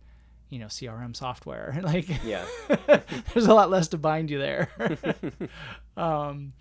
you 0.51 0.59
know 0.59 0.67
CRM 0.67 1.17
software. 1.17 1.79
like 1.83 2.09
Yeah. 2.25 2.45
there's 3.33 3.47
a 3.47 3.55
lot 3.55 3.71
less 3.71 3.89
to 3.89 3.99
bind 3.99 4.31
you 4.31 4.39
there. 4.39 4.69
um, 5.97 6.53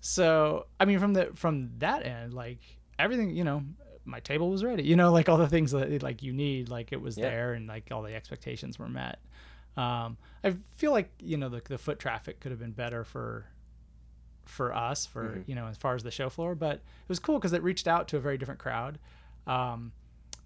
so 0.00 0.66
I 0.78 0.84
mean, 0.84 0.98
from 0.98 1.12
the 1.14 1.30
from 1.34 1.70
that 1.78 2.06
end, 2.06 2.32
like 2.34 2.58
everything, 2.98 3.30
you 3.30 3.44
know, 3.44 3.62
my 4.04 4.20
table 4.20 4.50
was 4.50 4.64
ready. 4.64 4.82
You 4.82 4.96
know, 4.96 5.12
like 5.12 5.28
all 5.28 5.36
the 5.38 5.48
things 5.48 5.72
that 5.72 6.02
like 6.02 6.22
you 6.22 6.32
need, 6.32 6.68
like 6.68 6.92
it 6.92 7.00
was 7.00 7.16
Yeah. 7.18 7.28
there, 7.30 7.52
and 7.54 7.66
like 7.66 7.88
all 7.90 8.02
the 8.02 8.14
expectations 8.14 8.78
were 8.78 8.88
met. 8.88 9.18
Um, 9.76 10.16
I 10.42 10.56
feel 10.76 10.90
like 10.92 11.10
you 11.20 11.36
know 11.36 11.48
the 11.48 11.60
the 11.66 11.78
foot 11.78 11.98
traffic 11.98 12.40
could 12.40 12.50
have 12.50 12.58
been 12.60 12.72
better 12.72 13.04
for 13.04 13.46
for 14.46 14.74
us 14.74 15.06
for 15.06 15.36
Mhm. 15.36 15.44
you 15.48 15.54
know 15.54 15.66
as 15.66 15.76
far 15.76 15.94
as 15.94 16.02
the 16.02 16.10
show 16.10 16.28
floor, 16.28 16.54
but 16.54 16.76
it 16.76 17.08
was 17.08 17.18
cool 17.20 17.38
because 17.38 17.52
it 17.52 17.62
reached 17.62 17.86
out 17.86 18.08
to 18.08 18.16
a 18.16 18.20
very 18.20 18.36
different 18.36 18.58
crowd 18.60 18.98
um, 19.46 19.92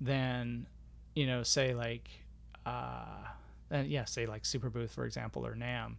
than 0.01 0.67
you 1.15 1.27
know 1.27 1.43
say 1.43 1.75
like 1.75 2.09
uh, 2.67 3.25
and 3.71 3.89
yeah 3.89 4.05
say 4.05 4.27
like 4.27 4.45
Super 4.45 4.71
Booth 4.71 4.93
for 4.93 5.05
example 5.05 5.47
or 5.47 5.55
NAMM. 5.55 5.97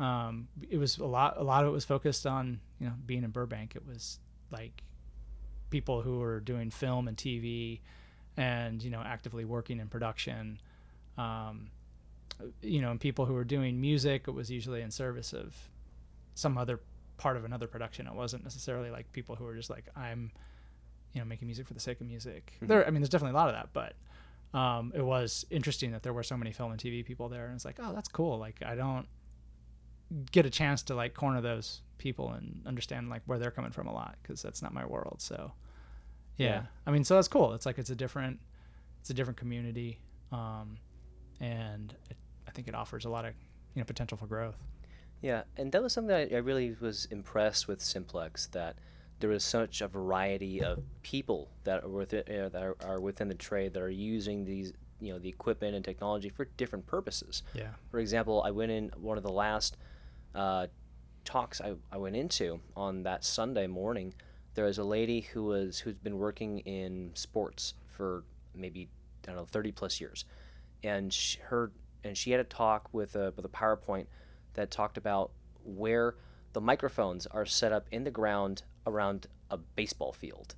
Um, 0.00 0.48
it 0.68 0.76
was 0.78 0.98
a 0.98 1.04
lot. 1.06 1.36
A 1.36 1.44
lot 1.44 1.62
of 1.62 1.68
it 1.68 1.72
was 1.72 1.84
focused 1.84 2.26
on 2.26 2.60
you 2.80 2.86
know 2.86 2.94
being 3.06 3.22
in 3.24 3.30
Burbank. 3.30 3.76
It 3.76 3.86
was 3.86 4.18
like 4.50 4.82
people 5.70 6.02
who 6.02 6.18
were 6.18 6.40
doing 6.40 6.70
film 6.70 7.06
and 7.08 7.16
TV, 7.16 7.80
and 8.36 8.82
you 8.82 8.90
know 8.90 9.00
actively 9.04 9.44
working 9.44 9.78
in 9.78 9.88
production. 9.88 10.58
Um, 11.16 11.70
you 12.60 12.80
know, 12.80 12.90
and 12.90 13.00
people 13.00 13.24
who 13.24 13.34
were 13.34 13.44
doing 13.44 13.80
music. 13.80 14.24
It 14.26 14.32
was 14.32 14.50
usually 14.50 14.82
in 14.82 14.90
service 14.90 15.32
of 15.32 15.54
some 16.34 16.58
other 16.58 16.80
part 17.16 17.36
of 17.36 17.44
another 17.44 17.68
production. 17.68 18.08
It 18.08 18.14
wasn't 18.14 18.42
necessarily 18.42 18.90
like 18.90 19.10
people 19.12 19.36
who 19.36 19.44
were 19.44 19.54
just 19.54 19.70
like 19.70 19.84
I'm, 19.94 20.32
you 21.12 21.20
know, 21.20 21.24
making 21.24 21.46
music 21.46 21.68
for 21.68 21.74
the 21.74 21.80
sake 21.80 22.00
of 22.00 22.08
music. 22.08 22.52
Mhm. 22.60 22.66
There, 22.66 22.84
I 22.84 22.90
mean, 22.90 23.00
there's 23.00 23.10
definitely 23.10 23.36
a 23.36 23.40
lot 23.40 23.48
of 23.48 23.54
that, 23.54 23.68
but 23.72 23.94
um, 24.54 24.92
it 24.94 25.02
was 25.02 25.44
interesting 25.50 25.90
that 25.92 26.02
there 26.02 26.12
were 26.12 26.22
so 26.22 26.36
many 26.36 26.52
film 26.52 26.70
and 26.70 26.80
TV 26.80 27.04
people 27.04 27.28
there, 27.28 27.46
and 27.46 27.54
it's 27.54 27.64
like, 27.64 27.78
oh, 27.80 27.92
that's 27.92 28.08
cool. 28.08 28.38
Like 28.38 28.62
I 28.64 28.74
don't 28.74 29.06
get 30.30 30.46
a 30.46 30.50
chance 30.50 30.82
to 30.84 30.94
like 30.94 31.12
corner 31.14 31.40
those 31.40 31.82
people 31.98 32.30
and 32.32 32.62
understand 32.66 33.10
like 33.10 33.22
where 33.26 33.38
they're 33.38 33.50
coming 33.50 33.72
from 33.72 33.88
a 33.88 33.92
lot 33.92 34.16
because 34.22 34.40
that's 34.40 34.62
not 34.62 34.72
my 34.72 34.86
world. 34.86 35.16
So 35.18 35.52
yeah. 36.36 36.46
Yeah. 36.46 36.62
I 36.86 36.90
mean, 36.92 37.04
so 37.04 37.16
that's 37.16 37.28
cool. 37.28 37.52
It's 37.54 37.66
like 37.66 37.78
it's 37.78 37.90
a 37.90 37.96
different, 37.96 38.38
it's 39.00 39.10
a 39.10 39.14
different 39.14 39.36
community, 39.38 40.00
um, 40.32 40.78
and 41.40 41.94
it, 42.10 42.16
I 42.46 42.50
think 42.52 42.68
it 42.68 42.74
offers 42.74 43.04
a 43.04 43.10
lot 43.10 43.24
of 43.24 43.34
you 43.74 43.80
know 43.80 43.84
potential 43.84 44.16
for 44.16 44.26
growth. 44.26 44.56
Yeah, 45.20 45.42
and 45.56 45.72
that 45.72 45.82
was 45.82 45.92
something 45.92 46.14
I, 46.14 46.28
I 46.28 46.38
really 46.38 46.76
was 46.80 47.06
impressed 47.10 47.66
with 47.66 47.80
Simplex 47.80 48.46
that 48.48 48.76
there 49.20 49.32
is 49.32 49.44
such 49.44 49.80
a 49.80 49.88
variety 49.88 50.62
of 50.62 50.82
people 51.02 51.50
that 51.64 51.84
are 51.84 51.88
within 51.88 52.22
uh, 52.28 52.48
that 52.48 52.62
are, 52.62 52.76
are 52.84 53.00
within 53.00 53.28
the 53.28 53.34
trade 53.34 53.72
that 53.74 53.82
are 53.82 53.90
using 53.90 54.44
these 54.44 54.72
you 55.00 55.12
know 55.12 55.18
the 55.18 55.28
equipment 55.28 55.74
and 55.74 55.84
technology 55.84 56.28
for 56.28 56.46
different 56.56 56.86
purposes. 56.86 57.42
Yeah. 57.54 57.70
For 57.90 58.00
example, 58.00 58.42
I 58.44 58.50
went 58.50 58.72
in 58.72 58.90
one 58.96 59.16
of 59.16 59.22
the 59.22 59.32
last 59.32 59.76
uh, 60.34 60.66
talks 61.24 61.60
I, 61.60 61.74
I 61.92 61.96
went 61.96 62.16
into 62.16 62.60
on 62.76 63.02
that 63.04 63.24
Sunday 63.24 63.66
morning. 63.66 64.14
There 64.54 64.64
was 64.64 64.78
a 64.78 64.84
lady 64.84 65.20
who 65.20 65.44
was 65.44 65.78
who's 65.78 65.98
been 65.98 66.18
working 66.18 66.60
in 66.60 67.10
sports 67.14 67.74
for 67.88 68.24
maybe 68.54 68.88
I 69.24 69.28
don't 69.28 69.36
know 69.36 69.46
thirty 69.46 69.72
plus 69.72 70.00
years, 70.00 70.24
and 70.82 71.12
she, 71.12 71.38
her 71.40 71.72
and 72.02 72.16
she 72.16 72.30
had 72.30 72.40
a 72.40 72.44
talk 72.44 72.88
with 72.92 73.16
a 73.16 73.32
with 73.36 73.44
a 73.44 73.48
PowerPoint 73.48 74.06
that 74.54 74.70
talked 74.70 74.96
about 74.96 75.30
where 75.64 76.14
the 76.52 76.60
microphones 76.60 77.26
are 77.26 77.46
set 77.46 77.72
up 77.72 77.86
in 77.90 78.04
the 78.04 78.10
ground 78.10 78.62
around 78.86 79.26
a 79.50 79.56
baseball 79.56 80.12
field, 80.12 80.54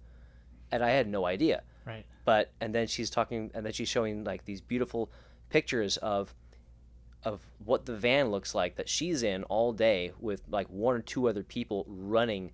and 0.72 0.82
I 0.84 0.90
had 0.90 1.06
no 1.08 1.24
idea 1.26 1.62
Right. 1.84 2.04
but 2.24 2.50
and 2.60 2.74
then 2.74 2.86
she's 2.86 3.10
talking 3.10 3.50
and 3.54 3.64
then 3.64 3.72
she's 3.72 3.88
showing 3.88 4.24
like 4.24 4.44
these 4.44 4.60
beautiful 4.60 5.10
pictures 5.50 5.96
of 5.98 6.34
of 7.24 7.40
what 7.64 7.86
the 7.86 7.96
van 7.96 8.30
looks 8.30 8.54
like 8.54 8.76
that 8.76 8.88
she's 8.88 9.22
in 9.22 9.42
all 9.44 9.72
day 9.72 10.12
with 10.20 10.42
like 10.48 10.68
one 10.68 10.94
or 10.94 11.00
two 11.00 11.28
other 11.28 11.42
people 11.42 11.84
running 11.88 12.52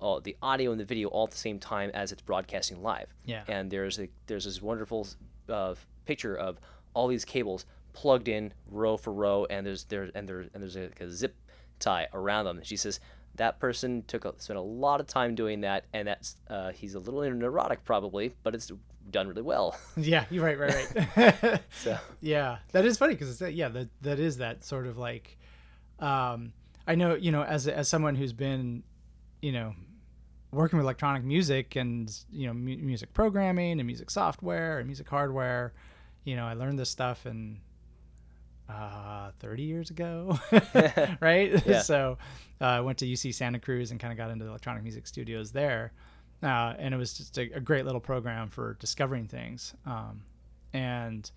uh, 0.00 0.20
the 0.20 0.36
audio 0.42 0.70
and 0.72 0.80
the 0.80 0.84
video 0.84 1.08
all 1.08 1.24
at 1.24 1.30
the 1.30 1.36
same 1.36 1.58
time 1.58 1.90
as 1.94 2.12
it's 2.12 2.22
broadcasting 2.22 2.82
live 2.82 3.12
Yeah. 3.24 3.42
and 3.48 3.70
there's 3.70 3.98
a 3.98 4.08
there's 4.26 4.44
this 4.44 4.60
wonderful 4.62 5.06
uh, 5.48 5.74
picture 6.04 6.36
of 6.36 6.58
all 6.94 7.08
these 7.08 7.24
cables 7.24 7.64
plugged 7.92 8.28
in 8.28 8.52
row 8.68 8.96
for 8.96 9.12
row 9.12 9.44
and 9.50 9.66
there's 9.66 9.84
there 9.84 10.10
and 10.14 10.28
there 10.28 10.40
and 10.40 10.62
there's 10.62 10.76
a, 10.76 10.82
like 10.82 11.00
a 11.00 11.10
zip 11.10 11.36
tie 11.78 12.06
around 12.14 12.44
them 12.46 12.60
she 12.62 12.76
says 12.76 13.00
that 13.36 13.58
person 13.58 14.04
took 14.06 14.24
a, 14.24 14.34
spent 14.38 14.58
a 14.58 14.62
lot 14.62 15.00
of 15.00 15.06
time 15.06 15.34
doing 15.34 15.62
that 15.62 15.84
and 15.92 16.06
that's 16.08 16.36
uh, 16.50 16.70
he's 16.72 16.94
a 16.94 16.98
little 16.98 17.22
neurotic 17.30 17.84
probably 17.84 18.34
but 18.42 18.54
it's 18.54 18.70
done 19.10 19.26
really 19.28 19.42
well 19.42 19.76
Yeah. 19.96 20.24
You're 20.30 20.44
right. 20.44 20.58
Right. 20.58 21.08
Right. 21.16 21.60
so 21.82 21.98
yeah 22.20 22.58
that 22.72 22.84
is 22.84 22.98
funny 22.98 23.14
because 23.14 23.30
it's 23.30 23.38
that 23.40 23.54
yeah 23.54 23.68
that 23.68 23.88
that 24.02 24.18
is 24.20 24.36
that 24.38 24.64
sort 24.64 24.86
of 24.86 24.96
like 24.98 25.36
um 25.98 26.52
i 26.86 26.94
know 26.94 27.14
you 27.14 27.32
know 27.32 27.42
as 27.42 27.66
as 27.68 27.88
someone 27.88 28.14
who's 28.14 28.32
been 28.32 28.82
you 29.40 29.52
know 29.52 29.74
working 30.52 30.76
with 30.78 30.84
electronic 30.84 31.24
music 31.24 31.76
and 31.76 32.14
you 32.30 32.46
know 32.46 32.52
mu- 32.52 32.76
music 32.78 33.12
programming 33.14 33.80
and 33.80 33.86
music 33.86 34.10
software 34.10 34.78
and 34.78 34.86
music 34.86 35.08
hardware 35.08 35.72
you 36.24 36.36
know 36.36 36.44
i 36.44 36.54
learned 36.54 36.78
this 36.78 36.90
stuff 36.90 37.26
in 37.26 37.58
uh 38.72 39.30
30 39.40 39.62
years 39.62 39.90
ago 39.90 40.38
right? 41.20 41.62
Yeah. 41.66 41.82
so 41.82 42.18
uh, 42.60 42.64
i 42.64 42.80
went 42.80 42.98
to 42.98 43.06
uc 43.06 43.34
santa 43.34 43.58
cruz 43.58 43.90
and 43.90 44.00
kind 44.00 44.12
of 44.12 44.16
got 44.16 44.30
into 44.30 44.44
the 44.44 44.50
electronic 44.50 44.82
music 44.82 45.06
studios 45.06 45.52
there. 45.52 45.92
Uh, 46.42 46.74
and 46.78 46.92
it 46.92 46.96
was 46.96 47.14
just 47.14 47.38
a, 47.38 47.42
a 47.52 47.60
great 47.60 47.84
little 47.84 48.00
program 48.00 48.48
for 48.48 48.74
discovering 48.80 49.28
things. 49.28 49.74
Um, 49.86 50.22
and 50.72 51.30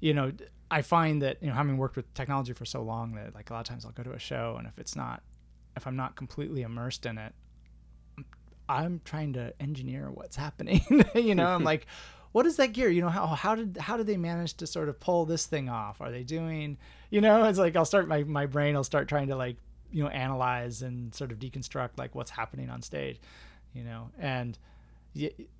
you 0.00 0.14
know 0.14 0.32
i 0.70 0.80
find 0.82 1.20
that 1.22 1.36
you 1.42 1.48
know 1.48 1.54
having 1.54 1.76
worked 1.76 1.96
with 1.96 2.12
technology 2.14 2.52
for 2.52 2.64
so 2.64 2.82
long 2.82 3.12
that 3.14 3.34
like 3.34 3.50
a 3.50 3.52
lot 3.52 3.60
of 3.60 3.66
times 3.66 3.84
i'll 3.84 3.92
go 3.92 4.02
to 4.02 4.12
a 4.12 4.18
show 4.18 4.54
and 4.58 4.66
if 4.66 4.78
it's 4.78 4.96
not 4.96 5.22
if 5.76 5.86
i'm 5.86 5.96
not 5.96 6.16
completely 6.16 6.62
immersed 6.62 7.04
in 7.06 7.18
it 7.18 7.34
i'm 8.68 9.00
trying 9.04 9.32
to 9.32 9.52
engineer 9.60 10.10
what's 10.10 10.36
happening 10.36 10.80
you 11.14 11.34
know? 11.34 11.46
I'm 11.46 11.64
like 11.64 11.86
what 12.32 12.46
is 12.46 12.56
that 12.56 12.72
gear? 12.72 12.88
You 12.88 13.02
know 13.02 13.08
how, 13.08 13.26
how 13.26 13.54
did 13.54 13.76
how 13.78 13.96
did 13.96 14.06
they 14.06 14.16
manage 14.16 14.54
to 14.58 14.66
sort 14.66 14.88
of 14.88 15.00
pull 15.00 15.24
this 15.26 15.46
thing 15.46 15.68
off? 15.68 16.00
Are 16.00 16.10
they 16.10 16.22
doing 16.22 16.78
you 17.10 17.20
know 17.20 17.44
it's 17.44 17.58
like 17.58 17.74
i'll 17.74 17.84
start 17.84 18.06
my, 18.06 18.22
my 18.22 18.46
brain 18.46 18.74
will 18.76 18.84
start 18.84 19.08
trying 19.08 19.26
to 19.26 19.34
like 19.36 19.56
you 19.90 20.00
know 20.04 20.08
analyze 20.10 20.82
and 20.82 21.12
sort 21.12 21.32
of 21.32 21.38
deconstruct 21.40 21.90
like 21.98 22.14
what's 22.14 22.30
happening 22.30 22.70
on 22.70 22.80
stage 22.82 23.18
you 23.74 23.82
know? 23.82 24.10
And 24.18 24.56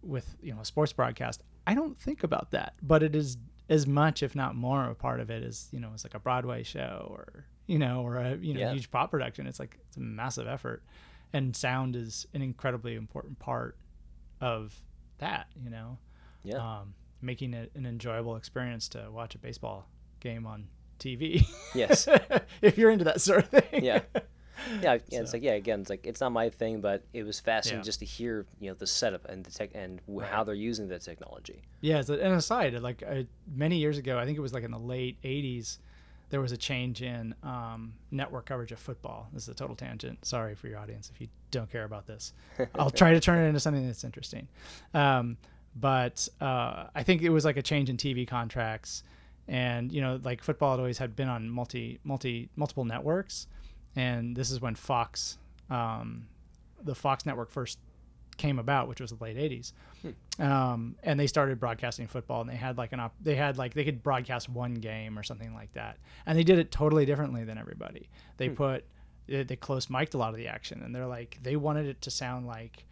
with 0.03 0.37
you 0.41 0.55
know 0.55 0.61
a 0.61 0.65
sports 0.65 0.93
broadcast 0.93 1.43
i 1.67 1.75
don't 1.75 1.99
think 1.99 2.23
about 2.23 2.53
that 2.53 2.75
but 2.83 3.03
it 3.03 3.17
is 3.17 3.37
as 3.69 3.85
much 3.87 4.23
if 4.23 4.37
not 4.37 4.55
more 4.55 4.85
a 4.85 4.95
part 4.95 5.19
of 5.19 5.29
it 5.29 5.43
as 5.43 5.67
you 5.73 5.81
know 5.81 5.91
it's 5.93 6.05
like 6.05 6.15
a 6.15 6.21
broadway 6.21 6.63
show 6.63 7.09
or 7.11 7.45
you 7.67 7.79
know 7.79 8.03
or 8.03 8.17
a 8.17 8.37
you 8.37 8.55
know 8.55 8.61
Yeah. 8.61 8.73
huge 8.73 8.91
pop 8.91 9.11
production. 9.11 9.47
It's 9.47 9.59
like 9.59 9.77
it's 9.89 9.97
a 9.97 10.01
massive 10.01 10.47
effort. 10.47 10.83
And 11.33 11.55
sound 11.55 11.95
is 11.95 12.27
an 12.35 12.43
incredibly 12.43 12.95
important 12.97 13.39
part 13.39 13.77
of 14.41 14.81
that 15.19 15.47
you 15.63 15.71
know 15.71 15.99
yeah 16.45 16.57
um, 16.81 16.95
making 17.23 17.55
it 17.55 17.71
an 17.75 17.87
enjoyable 17.87 18.37
experience 18.37 18.89
to 18.89 19.09
watch 19.11 19.35
a 19.35 19.39
baseball 19.39 19.87
game 20.21 20.47
on 20.47 20.67
tv 20.99 21.47
yes 21.75 22.07
if 22.63 22.77
you're 22.79 22.91
into 22.91 23.05
that 23.05 23.21
sort 23.21 23.39
of 23.45 23.49
thing 23.49 23.85
yeah 23.85 24.01
yeah, 24.83 24.99
yeah 25.09 25.21
it's 25.21 25.33
like 25.33 25.43
yeah 25.43 25.53
again 25.53 25.81
it's 25.81 25.89
like 25.91 26.07
it's 26.07 26.21
not 26.21 26.31
my 26.33 26.51
thing 26.51 26.81
but 26.83 27.03
it 27.15 27.23
was 27.23 27.41
fascinating 27.41 27.79
Yeah. 27.81 27.85
just 27.85 28.01
to 28.01 28.05
hear 28.05 28.45
you 28.61 28.69
know 28.71 28.75
the 28.75 28.87
setup 28.87 29.25
and 29.27 29.43
the 29.45 29.51
tech 29.51 29.71
and 29.75 30.01
w- 30.07 30.21
how 30.27 30.45
they're 30.45 30.55
using 30.55 30.89
the 30.89 30.99
technology 30.99 31.63
Yeah, 31.81 31.97
as 31.99 32.11
a- 32.11 32.21
an 32.23 32.33
aside, 32.33 32.75
like 32.83 33.03
uh, 33.07 33.23
many 33.55 33.79
years 33.79 33.97
ago, 33.97 34.19
I 34.19 34.27
think 34.27 34.37
it 34.37 34.43
was 34.43 34.53
like 34.53 34.65
in 34.65 34.71
the 34.71 34.79
late 34.79 35.17
'80s, 35.23 35.79
there 36.29 36.43
was 36.43 36.53
a 36.53 36.59
change 36.59 37.01
in 37.01 37.35
um, 37.43 37.95
network 38.11 38.45
coverage 38.45 38.71
of 38.71 38.79
football. 38.79 39.29
This 39.33 39.45
is 39.45 39.49
a 39.49 39.55
total 39.55 39.75
tangent. 39.77 40.23
Sorry 40.27 40.55
for 40.55 40.69
your 40.69 40.79
audience 40.79 41.11
if 41.15 41.23
you 41.23 41.29
don't 41.51 41.71
care 41.73 41.85
about 41.85 42.07
this. 42.07 42.35
I'll 42.79 42.91
try 42.91 43.15
to 43.15 43.21
turn 43.21 43.43
it 43.43 43.49
into 43.49 43.61
something 43.61 43.87
that's 43.87 44.05
interesting. 44.05 44.47
Um, 44.93 45.39
but 45.77 46.29
uh, 46.41 46.87
I 46.95 47.03
think 47.03 47.23
it 47.23 47.31
was 47.31 47.45
like 47.45 47.57
a 47.57 47.63
change 47.63 47.91
in 47.91 47.97
TV 47.97 48.27
contracts, 48.27 49.03
and 49.49 49.91
you 49.93 50.01
know, 50.01 50.21
like 50.23 50.43
football 50.43 50.73
had 50.73 50.81
always 50.81 50.99
had 50.99 51.15
been 51.17 51.29
on 51.29 51.49
multi 51.51 51.99
multi 52.05 52.49
multiple 52.57 52.85
networks, 52.85 53.47
and 53.97 54.37
this 54.37 54.51
is 54.51 54.61
when 54.61 54.75
Fox, 54.75 55.39
um, 55.71 56.27
the 56.83 56.95
Fox 56.95 57.25
network 57.27 57.51
first 57.51 57.79
came 58.37 58.59
about, 58.59 58.89
which 58.89 59.01
was 59.01 59.11
the 59.11 59.23
late 59.23 59.37
'80s 59.37 59.73
um, 60.39 60.97
and 61.03 61.21
they 61.21 61.27
started 61.27 61.61
broadcasting 61.61 62.07
football 62.07 62.41
and 62.41 62.49
they 62.49 62.55
had 62.57 62.79
like 62.79 62.93
an 62.95 63.01
op- 63.01 63.15
they 63.21 63.35
had 63.35 63.59
like 63.59 63.75
they 63.75 63.85
could 63.85 64.03
broadcast 64.03 64.49
one 64.49 64.73
game 64.73 65.19
or 65.19 65.23
something 65.23 65.53
like 65.53 65.71
that. 65.75 65.99
And 66.25 66.39
they 66.39 66.43
did 66.43 66.59
it 66.59 66.71
totally 66.71 67.05
differently 67.05 67.45
than 67.45 67.59
everybody. 67.59 68.09
They 68.39 68.49
Hmm. 68.49 68.55
put 68.55 68.85
they, 69.27 69.43
they 69.43 69.57
close 69.57 69.91
mic'd 69.91 70.15
a 70.15 70.17
lot 70.19 70.31
of 70.31 70.37
the 70.39 70.49
action 70.49 70.83
and 70.83 70.95
they're 70.95 71.07
like 71.07 71.39
they 71.43 71.57
wanted 71.57 71.85
it 71.87 72.01
to 72.03 72.11
sound 72.11 72.47
like 72.47 72.87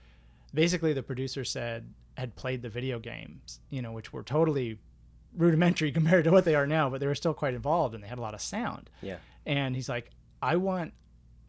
basically 0.52 0.92
the 0.92 1.02
producer 1.02 1.44
said 1.46 1.88
had 2.18 2.35
played 2.37 2.61
the 2.62 2.68
video 2.68 2.98
games 2.98 3.61
you 3.70 3.81
know 3.81 3.92
which 3.92 4.12
were 4.12 4.22
totally 4.22 4.78
rudimentary 5.37 5.90
compared 5.98 6.24
to 6.24 6.31
what 6.31 6.44
they 6.44 6.54
are 6.54 6.66
now 6.66 6.90
but 6.90 7.00
they 7.00 7.07
were 7.07 7.14
still 7.14 7.35
quite 7.35 7.54
involved 7.54 7.94
and 7.94 8.02
they 8.04 8.09
had 8.09 8.18
a 8.18 8.22
lot 8.22 8.35
of 8.35 8.40
sound 8.40 8.90
yeah 9.00 9.16
and 9.46 9.74
he's 9.74 9.88
like 9.88 10.11
i 10.42 10.57
want 10.57 10.92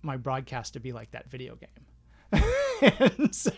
my 0.02 0.16
broadcast 0.16 0.74
to 0.74 0.80
be 0.80 0.94
like 0.94 1.12
that 1.12 1.30
video 1.30 1.56
game 1.56 1.86
and 2.82 3.34
so 3.36 3.52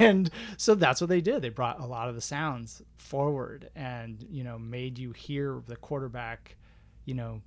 and 0.00 0.30
so 0.56 0.74
that's 0.74 1.00
what 1.00 1.08
they 1.10 1.20
did. 1.20 1.42
They 1.42 1.50
brought 1.50 1.78
a 1.78 1.84
lot 1.86 2.08
of 2.08 2.14
the 2.14 2.20
sounds 2.22 2.80
forward 2.96 3.68
and 3.76 4.24
you 4.30 4.42
know 4.44 4.58
made 4.58 4.98
you 4.98 5.12
hear 5.12 5.62
the 5.66 5.76
quarterback, 5.76 6.56
you 7.04 7.14
know. 7.14 7.42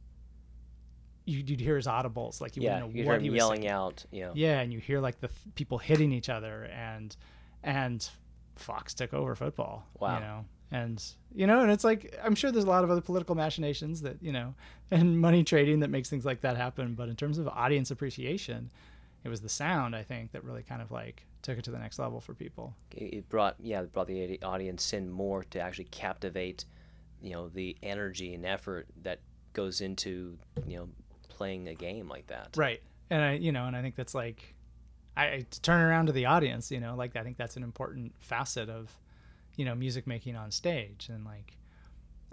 You, 1.25 1.43
would 1.47 1.59
hear 1.59 1.75
his 1.75 1.87
audibles, 1.87 2.41
like 2.41 2.55
you 2.55 2.63
yeah, 2.63 2.75
wouldn't 2.75 2.95
know 2.95 3.05
what 3.05 3.15
him 3.17 3.23
he 3.23 3.29
was 3.29 3.37
yelling 3.37 3.61
saying. 3.61 3.71
out. 3.71 4.05
You 4.11 4.25
know, 4.25 4.31
Yeah, 4.35 4.59
and 4.59 4.73
you 4.73 4.79
hear 4.79 4.99
like 4.99 5.19
the 5.19 5.27
th- 5.29 5.55
people 5.55 5.77
hitting 5.77 6.11
each 6.11 6.29
other, 6.29 6.65
and 6.65 7.15
and 7.63 8.07
Fox 8.55 8.93
took 8.93 9.13
over 9.13 9.35
football. 9.35 9.85
Wow. 9.99 10.15
You 10.15 10.19
know, 10.21 10.45
and 10.71 11.03
you 11.33 11.47
know, 11.47 11.61
and 11.61 11.71
it's 11.71 11.83
like 11.83 12.17
I'm 12.23 12.35
sure 12.35 12.51
there's 12.51 12.65
a 12.65 12.69
lot 12.69 12.83
of 12.83 12.91
other 12.91 13.01
political 13.01 13.35
machinations 13.35 14.01
that 14.01 14.21
you 14.21 14.31
know, 14.31 14.53
and 14.91 15.19
money 15.19 15.43
trading 15.43 15.79
that 15.81 15.89
makes 15.89 16.09
things 16.09 16.25
like 16.25 16.41
that 16.41 16.57
happen. 16.57 16.93
But 16.93 17.09
in 17.09 17.15
terms 17.15 17.37
of 17.37 17.47
audience 17.47 17.91
appreciation, 17.91 18.69
it 19.23 19.29
was 19.29 19.41
the 19.41 19.49
sound 19.49 19.95
I 19.95 20.03
think 20.03 20.31
that 20.31 20.43
really 20.43 20.63
kind 20.63 20.81
of 20.81 20.91
like 20.91 21.25
took 21.41 21.57
it 21.57 21.63
to 21.63 21.71
the 21.71 21.79
next 21.79 21.97
level 21.97 22.21
for 22.21 22.33
people. 22.33 22.75
it 22.91 23.13
it 23.13 23.29
brought 23.29 23.55
yeah, 23.59 23.81
it 23.81 23.91
brought 23.91 24.07
the 24.07 24.39
audience 24.43 24.93
in 24.93 25.09
more 25.09 25.43
to 25.45 25.59
actually 25.59 25.85
captivate, 25.85 26.65
you 27.21 27.31
know, 27.31 27.49
the 27.49 27.75
energy 27.83 28.33
and 28.33 28.45
effort 28.45 28.87
that 29.03 29.19
goes 29.53 29.81
into 29.81 30.37
you 30.65 30.77
know 30.77 30.89
playing 31.41 31.67
a 31.67 31.73
game 31.73 32.07
like 32.07 32.27
that. 32.27 32.49
Right. 32.55 32.81
And 33.09 33.21
I, 33.21 33.33
you 33.33 33.51
know, 33.51 33.65
and 33.65 33.75
I 33.75 33.81
think 33.81 33.95
that's 33.95 34.13
like, 34.13 34.53
I, 35.17 35.25
I 35.25 35.45
turn 35.61 35.81
around 35.81 36.07
to 36.07 36.11
the 36.11 36.25
audience, 36.25 36.71
you 36.71 36.79
know, 36.79 36.95
like 36.95 37.15
I 37.15 37.23
think 37.23 37.37
that's 37.37 37.57
an 37.57 37.63
important 37.63 38.13
facet 38.19 38.69
of, 38.69 38.89
you 39.57 39.65
know, 39.65 39.75
music 39.75 40.07
making 40.07 40.35
on 40.35 40.51
stage. 40.51 41.09
And 41.11 41.25
like, 41.25 41.57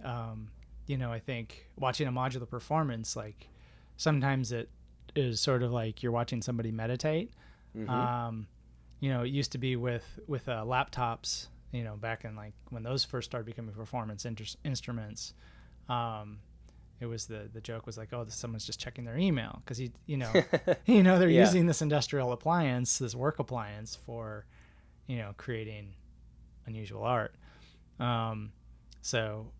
um, 0.04 0.48
you 0.86 0.96
know, 0.96 1.12
I 1.12 1.18
think 1.18 1.66
watching 1.76 2.06
a 2.06 2.12
modular 2.12 2.48
performance, 2.48 3.16
like 3.16 3.48
sometimes 3.96 4.52
it 4.52 4.68
is 5.16 5.40
sort 5.40 5.62
of 5.62 5.72
like 5.72 6.02
you're 6.02 6.12
watching 6.12 6.40
somebody 6.40 6.70
meditate. 6.70 7.32
Mhm. 7.76 7.88
Um, 7.88 8.46
you 9.00 9.10
know, 9.10 9.22
it 9.22 9.28
used 9.30 9.52
to 9.52 9.58
be 9.58 9.76
with, 9.76 10.18
with 10.26 10.48
uh, 10.48 10.64
laptops, 10.64 11.48
you 11.72 11.84
know, 11.84 11.96
back 11.96 12.24
in 12.24 12.36
like 12.36 12.54
when 12.70 12.82
those 12.82 13.04
first 13.04 13.30
started 13.30 13.44
becoming 13.46 13.74
performance 13.74 14.24
inter- 14.24 14.44
instruments. 14.64 15.34
Um, 15.88 16.38
it 17.00 17.06
was 17.06 17.26
the 17.26 17.48
the 17.52 17.60
joke 17.60 17.86
was 17.86 17.96
like, 17.98 18.12
oh, 18.12 18.24
this, 18.24 18.34
someone's 18.34 18.64
just 18.66 18.80
checking 18.80 19.04
their 19.04 19.16
email 19.18 19.60
because 19.64 19.80
you 19.80 19.90
you 20.06 20.16
know 20.16 20.32
you 20.86 21.02
know 21.02 21.18
they're 21.18 21.28
Yeah. 21.28 21.44
using 21.44 21.66
this 21.66 21.80
industrial 21.82 22.32
appliance, 22.32 22.98
this 22.98 23.14
work 23.14 23.38
appliance 23.38 23.96
for 24.06 24.46
you 25.06 25.16
know 25.18 25.32
creating 25.36 25.94
unusual 26.66 27.02
art. 27.04 27.34
Um, 28.00 28.52
so 29.02 29.50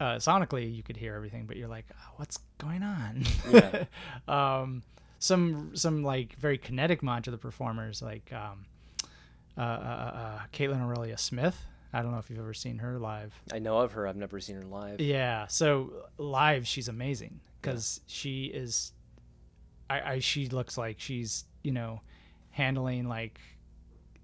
uh, 0.00 0.16
sonically 0.16 0.74
you 0.74 0.82
could 0.82 0.96
hear 0.96 1.14
everything, 1.14 1.46
but 1.46 1.56
you're 1.56 1.68
like, 1.68 1.86
oh, 1.92 2.12
what's 2.16 2.38
going 2.58 2.82
on? 2.82 3.24
Yeah. 3.50 3.84
um, 4.28 4.82
some 5.18 5.74
some 5.74 6.02
like 6.02 6.34
very 6.36 6.58
kinetic 6.58 7.00
modular 7.02 7.40
performers 7.40 8.02
like 8.02 8.30
um, 8.32 8.66
uh, 9.56 9.60
uh, 9.62 9.64
uh, 9.64 10.40
Kaitlyn 10.52 10.80
Aurelia 10.82 11.16
Smith. 11.16 11.56
I 11.96 12.02
don't 12.02 12.12
know 12.12 12.18
if 12.18 12.28
you've 12.28 12.38
ever 12.38 12.52
seen 12.54 12.78
her 12.78 12.98
live. 12.98 13.32
I 13.52 13.58
know 13.58 13.78
of 13.78 13.92
her. 13.92 14.06
I've 14.06 14.16
never 14.16 14.38
seen 14.38 14.56
her 14.56 14.64
live. 14.64 15.00
Yeah. 15.00 15.46
So 15.46 15.92
live, 16.18 16.66
she's 16.66 16.88
amazing 16.88 17.40
because 17.60 18.00
she 18.06 18.44
is. 18.46 18.92
I, 19.88 20.00
I 20.12 20.18
she 20.18 20.48
looks 20.48 20.76
like 20.76 21.00
she's 21.00 21.44
you 21.62 21.72
know 21.72 22.00
handling 22.50 23.08
like 23.08 23.40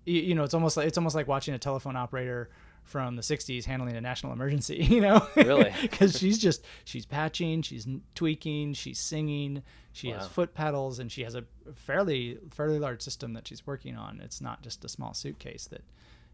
you, 0.05 0.21
you 0.21 0.35
know 0.35 0.43
it's 0.43 0.55
almost 0.55 0.77
like 0.77 0.87
it's 0.87 0.99
almost 0.99 1.15
like 1.15 1.29
watching 1.29 1.55
a 1.55 1.59
telephone 1.59 1.97
operator 1.97 2.51
from 2.83 3.15
the 3.15 3.23
60s 3.23 3.65
handling 3.65 3.95
a 3.95 4.01
national 4.01 4.33
emergency 4.33 4.77
you 4.91 5.01
know 5.01 5.25
Really? 5.37 5.73
because 5.83 6.19
she's 6.19 6.39
just 6.39 6.65
she's 6.85 7.07
patching 7.07 7.63
she's 7.63 7.87
tweaking 8.15 8.73
she's 8.73 8.99
singing 8.99 9.63
she 9.93 10.09
has 10.09 10.27
foot 10.27 10.53
pedals 10.55 10.99
and 10.99 11.13
she 11.13 11.23
has 11.23 11.35
a 11.37 11.45
fairly 11.75 12.39
fairly 12.51 12.79
large 12.81 13.03
system 13.03 13.35
that 13.35 13.47
she's 13.47 13.67
working 13.67 13.97
on 13.97 14.21
it's 14.21 14.41
not 14.41 14.63
just 14.63 14.85
a 14.85 14.89
small 14.89 15.15
suitcase 15.15 15.67
that 15.67 15.83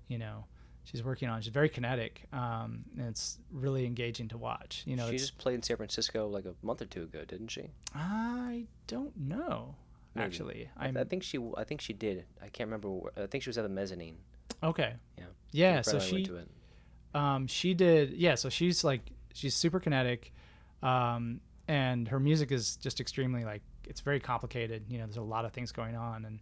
you 0.06 0.16
know 0.18 0.44
she's 0.90 1.02
working 1.04 1.28
on 1.28 1.40
she's 1.40 1.52
very 1.52 1.68
kinetic 1.68 2.22
um, 2.32 2.84
and 2.98 3.06
it's 3.08 3.38
really 3.52 3.84
engaging 3.84 4.26
to 4.28 4.38
watch 4.38 4.82
you 4.86 4.96
know 4.96 5.10
she 5.10 5.18
just 5.18 5.36
played 5.38 5.54
in 5.54 5.62
San 5.62 5.76
Francisco 5.76 6.26
like 6.28 6.44
a 6.46 6.54
month 6.62 6.80
or 6.82 6.86
two 6.86 7.02
ago, 7.02 7.24
didn't 7.26 7.48
she? 7.48 7.70
i 7.94 8.64
don't 8.86 9.16
know 9.16 9.74
Maybe. 10.14 10.24
actually 10.26 10.70
I, 10.76 10.88
I 10.88 11.04
think 11.04 11.22
she. 11.22 11.38
I 11.56 11.64
think 11.64 11.80
she 11.80 11.92
did. 11.92 12.24
I 12.42 12.48
can't 12.48 12.68
remember. 12.68 12.88
Where, 12.90 13.12
I 13.16 13.26
think 13.26 13.44
she 13.44 13.50
was 13.50 13.58
at 13.58 13.62
the 13.62 13.68
mezzanine. 13.68 14.16
okay 14.62 14.94
Yeah. 15.18 15.24
yeah 15.52 15.80
so 15.82 15.98
she 16.00 16.22
to 16.24 16.36
it. 16.36 16.48
um, 17.14 17.46
she 17.46 17.74
did 17.74 18.14
yeah 18.14 18.34
so 18.34 18.48
she's 18.48 18.82
like 18.84 19.02
she's 19.34 19.54
super 19.54 19.78
kinetic 19.80 20.32
um, 20.82 21.40
and 21.68 22.08
her 22.08 22.18
music 22.18 22.50
is 22.50 22.76
just 22.76 22.98
extremely 23.00 23.44
like 23.44 23.62
it's 23.84 24.00
very 24.00 24.20
complicated 24.20 24.84
you 24.88 24.98
know 24.98 25.04
there's 25.04 25.16
a 25.18 25.22
lot 25.22 25.44
of 25.44 25.52
things 25.52 25.70
going 25.72 25.96
on 25.96 26.24
and 26.24 26.40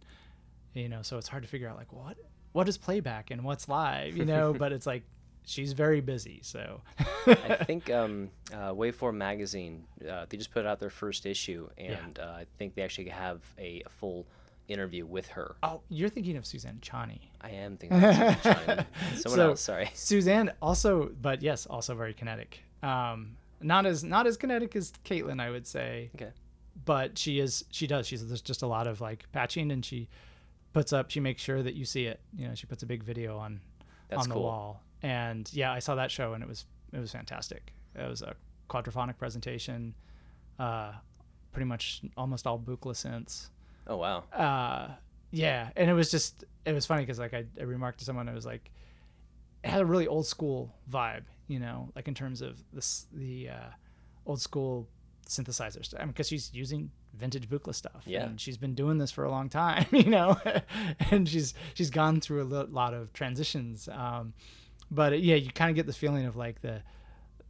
you 0.73 0.87
know 0.89 1.01
so 1.01 1.17
it's 1.17 1.27
hard 1.27 1.43
to 1.43 1.49
figure 1.49 1.67
out 1.67 1.75
like 1.77 1.91
what 1.91 2.17
what 2.57 2.67
is 2.67 2.77
playback 2.77 3.29
and 3.31 3.43
what's 3.43 3.69
live 3.69 4.17
you 4.17 4.25
know 4.25 4.51
but 4.63 4.71
it's 4.71 4.87
like 4.87 5.03
she's 5.45 5.73
very 5.73 6.01
busy 6.01 6.39
so 6.43 6.81
I 7.27 7.55
think 7.69 7.89
um, 7.89 8.29
uh, 8.53 8.71
Waveform 8.73 9.15
magazine. 9.15 9.83
Uh, 10.11 10.25
they 10.27 10.37
just 10.37 10.51
put 10.51 10.65
out 10.65 10.79
their 10.79 10.89
first 10.89 11.25
issue, 11.25 11.69
Yeah. 11.77 11.97
and 12.03 12.19
uh, 12.19 12.23
I 12.41 12.45
think 12.57 12.75
they 12.75 12.81
actually 12.81 13.09
have 13.09 13.39
a, 13.57 13.81
a 13.85 13.89
full 13.99 14.25
interview 14.67 15.05
with 15.05 15.27
her. 15.29 15.55
oh 15.63 15.79
you're 15.87 16.09
thinking 16.09 16.35
of 16.35 16.45
suzanne 16.45 16.79
ciani 16.81 17.19
I 17.39 17.51
am 17.51 17.77
thinking 17.77 18.03
of 18.03 18.15
Susan 18.15 18.33
Ciani. 18.43 18.85
someone 19.21 19.37
So- 19.39 19.49
else. 19.49 19.61
Sorry. 19.61 19.89
Suzanne 19.93 20.51
also, 20.61 21.11
but 21.21 21.41
yes, 21.41 21.65
also 21.65 21.95
very 21.95 22.13
kinetic. 22.13 22.63
Um, 22.83 23.37
not 23.61 23.85
as 23.85 24.03
not 24.03 24.27
as 24.27 24.35
kinetic 24.35 24.75
as 24.75 24.91
Kaitlyn, 25.05 25.39
I 25.39 25.49
would 25.49 25.65
say. 25.67 26.09
Okay. 26.15 26.31
But 26.85 27.17
she 27.17 27.39
is. 27.39 27.63
She 27.71 27.87
does. 27.87 28.05
She's 28.07 28.27
there's 28.27 28.41
just 28.41 28.61
a 28.61 28.67
lot 28.67 28.85
of 28.87 28.99
like 29.01 29.25
patching, 29.31 29.71
and 29.71 29.83
she 29.83 30.09
puts 30.77 30.93
up. 30.93 31.09
She 31.09 31.19
makes 31.19 31.41
sure 31.41 31.61
that 31.63 31.73
you 31.75 31.85
see 31.85 32.05
it. 32.05 32.19
You 32.35 32.47
know, 32.47 32.55
she 32.55 32.67
puts 32.67 32.83
a 32.83 32.85
big 32.85 33.03
video 33.03 33.37
on 33.37 33.59
That's 34.09 34.23
on 34.23 34.29
the 34.29 34.35
cool. 34.35 34.43
wall. 34.43 34.83
And 35.01 35.49
yeah, 35.53 35.71
I 35.71 35.79
saw 35.79 35.95
that 35.95 36.11
show, 36.11 36.33
and 36.33 36.43
it 36.43 36.47
was 36.49 36.65
it 36.93 36.99
was 36.99 37.11
fantastic. 37.11 37.73
It 37.95 38.07
was 38.07 38.21
a 38.21 38.35
quadraphonic 38.69 39.17
presentation, 39.17 39.93
uh, 40.59 40.91
pretty 41.51 41.65
much 41.65 42.01
almost 42.15 42.45
all 42.45 42.59
Buchla 42.59 42.93
synths 42.93 43.49
Oh 43.87 43.97
wow. 43.97 44.23
uh 44.33 44.89
yeah 45.31 45.69
and 45.75 45.89
it 45.89 45.93
was 45.93 46.11
just 46.11 46.43
it 46.65 46.73
was 46.73 46.85
funny 46.85 47.01
because 47.03 47.19
like 47.19 47.33
I, 47.33 47.45
I 47.59 47.63
remarked 47.63 47.99
to 47.99 48.05
someone 48.05 48.27
it 48.29 48.33
was 48.35 48.45
like 48.45 48.69
it 49.63 49.69
had 49.69 49.81
a 49.81 49.85
really 49.85 50.07
old 50.07 50.27
school 50.27 50.75
vibe 50.91 51.23
you 51.47 51.59
know 51.59 51.89
like 51.95 52.07
in 52.07 52.13
terms 52.13 52.41
of 52.41 52.61
this 52.73 53.07
the 53.13 53.49
uh 53.49 53.69
old 54.25 54.39
school 54.41 54.87
synthesizers 55.27 55.93
i 55.95 55.99
mean 55.99 56.09
because 56.09 56.27
she's 56.27 56.53
using 56.53 56.91
vintage 57.17 57.49
Buchla 57.49 57.73
stuff. 57.75 58.03
Yeah. 58.05 58.25
and 58.25 58.39
she's 58.39 58.57
been 58.57 58.75
doing 58.75 58.97
this 58.97 59.11
for 59.11 59.23
a 59.25 59.31
long 59.31 59.49
time 59.49 59.85
you 59.91 60.05
know? 60.09 60.37
And 61.11 61.27
she's 61.27 61.53
she's 61.73 61.89
gone 61.89 62.21
through 62.21 62.43
a 62.43 62.49
lot 62.81 62.93
of 62.93 63.11
transitions. 63.13 63.87
Um 63.89 64.33
but 64.89 65.13
uh, 65.13 65.15
yeah 65.17 65.35
you 65.35 65.51
kind 65.51 65.69
of 65.69 65.75
get 65.75 65.85
the 65.85 65.93
feeling 65.93 66.25
of 66.25 66.35
like 66.35 66.61
the 66.61 66.81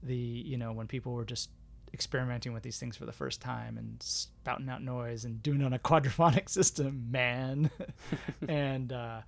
the 0.03 0.15
you 0.15 0.57
know 0.57 0.71
when 0.73 0.87
people 0.87 1.13
were 1.13 1.25
just 1.25 1.49
experimenting 1.93 2.51
with 2.53 2.63
these 2.63 2.77
things 2.79 2.97
for 2.97 3.05
the 3.05 3.13
first 3.13 3.41
time 3.41 3.77
and 3.77 3.95
spouting 4.03 4.67
out 4.69 4.83
noise 4.83 5.23
and 5.25 5.41
doing 5.41 5.61
it 5.61 5.65
on 5.65 5.73
a 5.73 5.79
quadraphonic 5.89 6.49
system 6.49 7.07
man. 7.11 7.69
And 8.47 8.91
uh 8.91 9.21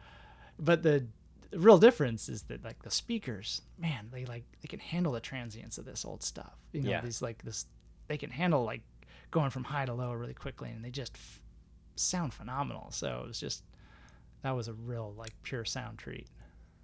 but 0.60 0.84
the 0.84 1.06
real 1.54 1.78
difference 1.80 2.30
is 2.30 2.44
that 2.44 2.64
like 2.64 2.84
the 2.84 2.92
speakers 2.92 3.62
man 3.80 4.10
they 4.12 4.26
like 4.26 4.44
they 4.62 4.68
can 4.68 4.80
handle 4.80 5.14
the 5.14 5.20
transients 5.20 5.78
of 5.78 5.86
this 5.86 6.06
old 6.06 6.22
stuff. 6.24 6.56
You 6.74 6.82
know 6.82 6.90
Yeah. 6.92 7.02
these 7.02 7.22
like 7.22 7.44
this 7.44 7.66
they 8.08 8.18
can 8.18 8.30
handle 8.30 8.64
like 8.64 8.82
going 9.32 9.50
from 9.50 9.64
high 9.64 9.86
to 9.86 9.94
low 9.94 10.12
really 10.14 10.34
quickly 10.34 10.70
and 10.70 10.84
they 10.84 10.90
just 10.90 11.16
f- 11.16 11.42
sound 11.96 12.34
phenomenal. 12.34 12.88
So 12.92 13.22
it 13.24 13.28
was 13.28 13.40
just 13.40 13.64
that 14.42 14.52
was 14.52 14.68
a 14.68 14.74
real 14.74 15.14
like 15.18 15.32
pure 15.44 15.66
sound 15.66 15.98
treat. 15.98 16.28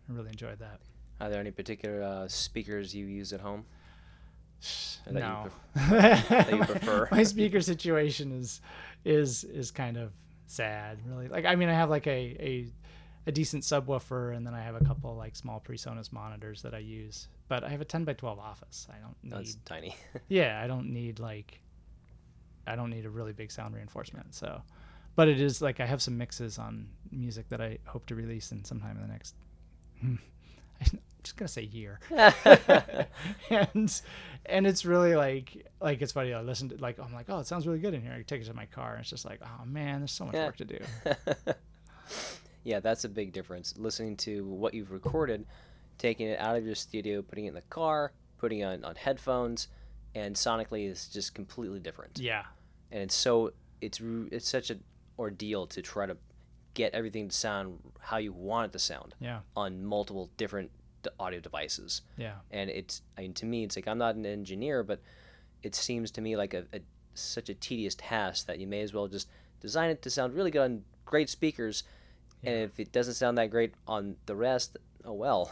I 0.10 0.13
really 0.13 0.29
enjoyed 0.29 0.60
that. 0.60 0.79
Are 1.21 1.29
there 1.29 1.39
any 1.39 1.51
particular 1.51 2.03
uh, 2.03 2.27
speakers 2.27 2.93
you 2.93 3.05
use 3.05 3.31
at 3.34 3.39
home? 3.39 3.65
Or 5.08 5.13
that 5.13 5.19
you 5.19 5.19
no. 5.19 5.47
that 5.75 6.51
you 6.51 6.63
prefer? 6.63 7.08
my 7.12 7.23
speaker 7.23 7.62
situation 7.62 8.31
is 8.31 8.62
is 9.03 9.43
is 9.43 9.71
kind 9.71 9.97
of 9.97 10.12
sad 10.47 10.99
really. 11.05 11.27
Like 11.27 11.45
i 11.45 11.55
mean 11.55 11.69
i 11.69 11.73
have 11.73 11.89
like 11.89 12.08
a 12.08 12.12
a, 12.39 12.67
a 13.27 13.31
decent 13.31 13.63
subwoofer 13.63 14.36
and 14.36 14.45
then 14.45 14.53
i 14.53 14.62
have 14.62 14.75
a 14.75 14.84
couple 14.84 15.15
like 15.15 15.36
small 15.36 15.60
presonus 15.60 16.12
monitors 16.12 16.62
that 16.62 16.73
i 16.73 16.79
use. 16.79 17.27
But 17.47 17.63
i 17.63 17.69
have 17.69 17.81
a 17.81 17.86
10 17.86 18.05
by 18.05 18.13
12 18.13 18.39
office. 18.39 18.88
I 18.89 18.97
don't 19.01 19.15
need 19.23 19.34
That's 19.34 19.55
tiny. 19.65 19.95
yeah 20.27 20.62
i 20.63 20.67
don't 20.67 20.91
need 20.91 21.19
like 21.19 21.60
i 22.67 22.75
don't 22.75 22.89
need 22.89 23.06
a 23.06 23.10
really 23.10 23.34
big 23.34 23.51
sound 23.51 23.73
reinforcement 23.75 24.34
so 24.34 24.62
but 25.15 25.28
it 25.28 25.39
is 25.41 25.62
like 25.62 25.80
i 25.80 25.86
have 25.86 26.01
some 26.01 26.17
mixes 26.17 26.58
on 26.58 26.88
music 27.12 27.47
that 27.49 27.62
i 27.62 27.78
hope 27.86 28.06
to 28.06 28.15
release 28.15 28.51
in 28.51 28.63
sometime 28.63 28.95
in 28.97 29.01
the 29.01 29.08
next 29.08 29.36
hmm, 30.01 30.15
i'm 30.82 30.99
just 31.23 31.38
gonna 31.38 31.47
say 31.47 31.63
year 31.63 31.99
and 33.49 34.01
and 34.47 34.67
it's 34.67 34.86
really 34.86 35.15
like 35.15 35.65
like 35.82 36.01
it's 36.01 36.12
funny 36.12 36.34
i 36.34 36.41
listen 36.41 36.69
to 36.69 36.78
like 36.78 36.99
i'm 36.99 37.13
like 37.13 37.25
oh 37.30 37.39
it 37.39 37.47
sounds 37.47 37.65
really 37.67 37.80
good 37.80 37.93
in 37.93 38.01
here 38.01 38.13
i 38.13 38.21
take 38.21 38.41
it 38.41 38.45
to 38.45 38.54
my 38.54 38.65
car 38.65 38.91
and 38.93 39.01
it's 39.01 39.10
just 39.10 39.25
like 39.25 39.39
oh 39.43 39.65
man 39.65 39.99
there's 40.01 40.12
so 40.12 40.25
much 40.25 40.36
Yeah. 40.36 40.45
work 40.45 40.58
to 40.58 40.65
do 40.65 40.80
yeah, 42.63 42.80
that's 42.80 43.04
a 43.04 43.10
big 43.10 43.32
difference. 43.32 43.75
Listening 43.78 44.17
to 44.17 44.43
what 44.45 44.73
you've 44.73 44.91
recorded, 44.91 45.45
taking 45.99 46.28
it 46.30 46.39
out 46.39 46.56
of 46.56 46.65
your 46.65 46.73
studio, 46.75 47.21
putting 47.21 47.45
it 47.45 47.49
in 47.49 47.54
the 47.54 47.62
car, 47.62 48.12
putting 48.39 48.60
it 48.60 48.63
on, 48.63 48.84
on 48.84 48.95
headphones, 48.95 49.67
and 50.15 50.36
sonically 50.36 50.89
it's 50.89 51.08
just 51.08 51.36
completely 51.36 51.80
different. 51.80 52.17
yeah 52.19 52.43
And 52.95 53.03
it's 53.03 53.15
so 53.15 53.51
it's 53.81 53.99
it's 54.31 54.47
such 54.47 54.69
an 54.69 54.81
ordeal 55.19 55.67
to 55.67 55.81
try 55.81 56.05
to 56.05 56.15
get 56.75 56.93
everything 56.93 57.27
to 57.27 57.36
sound 57.36 57.79
how 57.99 58.17
you 58.17 58.31
want 58.31 58.67
it 58.69 58.71
to 58.73 58.79
sound 58.79 59.15
Yeah. 59.19 59.39
on 59.55 59.84
multiple 59.84 60.29
different 60.38 60.71
audio 61.19 61.39
devices. 61.41 62.01
Yeah. 62.17 62.36
And 62.51 62.69
it's, 62.69 63.01
I 63.17 63.21
mean, 63.21 63.34
to 63.36 63.45
me, 63.45 63.63
it's 63.65 63.75
like 63.75 63.88
I'm 63.88 63.97
not 63.97 64.15
an 64.15 64.25
engineer, 64.25 64.81
but 64.84 65.01
it 65.62 65.75
seems 65.75 66.10
to 66.12 66.21
me 66.21 66.38
like 66.38 66.53
a, 66.53 66.65
a 66.73 66.79
such 67.13 67.49
a 67.49 67.53
tedious 67.53 67.95
task 67.95 68.47
that 68.47 68.60
you 68.60 68.67
may 68.67 68.81
as 68.81 68.93
well 68.93 69.08
just 69.08 69.27
design 69.60 69.89
it 69.89 70.01
to 70.03 70.10
sound 70.10 70.34
really 70.34 70.51
good 70.51 70.62
on 70.63 70.84
great 71.05 71.29
speakers. 71.29 71.84
And 72.43 72.55
if 72.55 72.79
it 72.79 72.91
doesn't 72.93 73.15
sound 73.15 73.38
that 73.38 73.49
great 73.51 73.73
on 73.88 74.15
the 74.25 74.36
rest, 74.36 74.77
oh 75.03 75.13
well. 75.13 75.51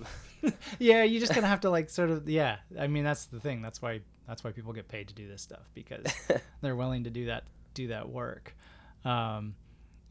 yeah, 0.78 1.02
you 1.02 1.20
just 1.20 1.34
gonna 1.34 1.46
have 1.48 1.60
to 1.60 1.70
like 1.70 1.90
sort 1.90 2.10
of 2.10 2.28
yeah. 2.28 2.56
I 2.78 2.86
mean 2.86 3.04
that's 3.04 3.26
the 3.26 3.40
thing. 3.40 3.60
That's 3.62 3.82
why 3.82 4.00
that's 4.28 4.44
why 4.44 4.52
people 4.52 4.72
get 4.72 4.86
paid 4.88 5.08
to 5.08 5.14
do 5.14 5.26
this 5.26 5.42
stuff 5.42 5.70
because 5.74 6.04
they're 6.60 6.76
willing 6.76 7.04
to 7.04 7.10
do 7.10 7.26
that 7.26 7.44
do 7.74 7.88
that 7.88 8.08
work. 8.08 8.54
Um, 9.04 9.54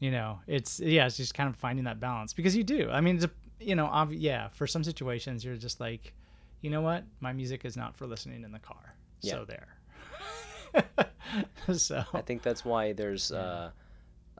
you 0.00 0.10
know, 0.10 0.40
it's 0.46 0.80
yeah, 0.80 1.06
it's 1.06 1.16
just 1.16 1.34
kind 1.34 1.48
of 1.48 1.56
finding 1.56 1.84
that 1.84 2.00
balance 2.00 2.32
because 2.32 2.56
you 2.56 2.64
do. 2.64 2.90
I 2.90 3.00
mean, 3.00 3.16
it's 3.16 3.24
a, 3.24 3.30
you 3.60 3.74
know, 3.74 3.86
ob- 3.86 4.12
yeah, 4.12 4.48
for 4.48 4.66
some 4.66 4.84
situations 4.84 5.44
you're 5.44 5.56
just 5.56 5.80
like, 5.80 6.12
you 6.60 6.70
know 6.70 6.80
what, 6.80 7.04
my 7.20 7.32
music 7.32 7.64
is 7.64 7.76
not 7.76 7.96
for 7.96 8.06
listening 8.06 8.42
in 8.42 8.52
the 8.52 8.58
car. 8.58 8.94
Yeah. 9.20 9.32
So 9.32 9.44
there. 9.44 9.68
so 11.72 12.04
I 12.12 12.20
think 12.20 12.42
that's 12.42 12.64
why 12.64 12.92
there's. 12.92 13.32
Uh, 13.32 13.70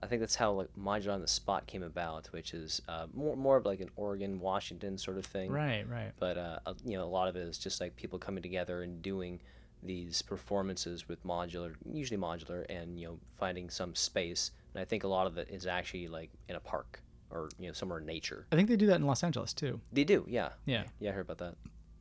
I 0.01 0.07
think 0.07 0.21
that's 0.21 0.37
how 0.37 0.53
like 0.53 0.69
modular 0.79 1.15
on 1.15 1.21
the 1.21 1.29
spot 1.29 1.67
came 1.67 1.83
about, 1.83 2.29
which 2.29 2.55
is 2.55 2.81
uh, 2.89 3.07
more 3.15 3.37
more 3.37 3.57
of 3.57 3.67
like 3.67 3.81
an 3.81 3.91
Oregon, 3.97 4.39
Washington 4.39 4.97
sort 4.97 5.19
of 5.19 5.27
thing. 5.27 5.51
right, 5.51 5.89
right. 5.89 6.13
But 6.19 6.39
uh, 6.39 6.59
you 6.85 6.97
know, 6.97 7.05
a 7.05 7.07
lot 7.11 7.29
of 7.29 7.37
it 7.37 7.43
is 7.43 7.59
just 7.59 7.81
like 7.81 7.97
people 7.97 8.19
coming 8.19 8.43
together 8.43 8.83
and 8.83 9.03
doing 9.03 9.41
these 9.83 10.23
performances 10.23 11.09
with 11.09 11.25
modular, 11.25 11.75
usually 11.93 12.21
modular, 12.21 12.65
and 12.69 12.99
you 12.99 13.07
know, 13.07 13.19
finding 13.37 13.71
some 13.71 13.95
space. 13.95 14.51
And 14.75 14.81
I 14.81 14.85
think 14.85 15.05
a 15.05 15.09
lot 15.09 15.27
of 15.27 15.39
it 15.39 15.49
is 15.51 15.67
actually 15.67 16.09
like 16.09 16.31
in 16.49 16.57
a 16.57 16.61
park 16.61 17.03
or 17.31 17.49
you 17.59 17.67
know 17.69 17.73
somewhere 17.73 17.99
in 17.99 18.07
nature. 18.07 18.47
I 18.53 18.57
think 18.57 18.69
they 18.69 18.77
do 18.77 18.87
that 18.87 18.97
in 18.97 19.07
Los 19.07 19.23
Angeles 19.23 19.53
too. 19.53 19.81
They 19.93 20.05
do, 20.05 20.25
yeah. 20.29 20.51
Yeah. 20.67 20.85
Yeah, 21.01 21.11
I 21.11 21.13
heard 21.15 21.29
about 21.31 21.39
that. 21.39 21.55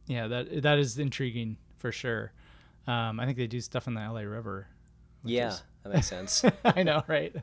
Yeah, 0.08 0.28
that 0.28 0.62
that 0.64 0.80
is 0.80 0.98
intriguing 0.98 1.58
for 1.78 1.92
sure. 1.92 2.32
Um, 2.88 3.20
I 3.20 3.26
think 3.26 3.38
they 3.38 3.48
do 3.48 3.60
stuff 3.62 3.88
in 3.88 3.94
the 3.94 4.02
LA 4.02 4.22
River. 4.22 4.68
yeah, 5.24 5.50
is- 5.50 5.64
that 5.84 5.94
makes 5.94 6.08
sense. 6.08 6.44
I 6.66 6.84
know, 6.84 7.04
right? 7.08 7.34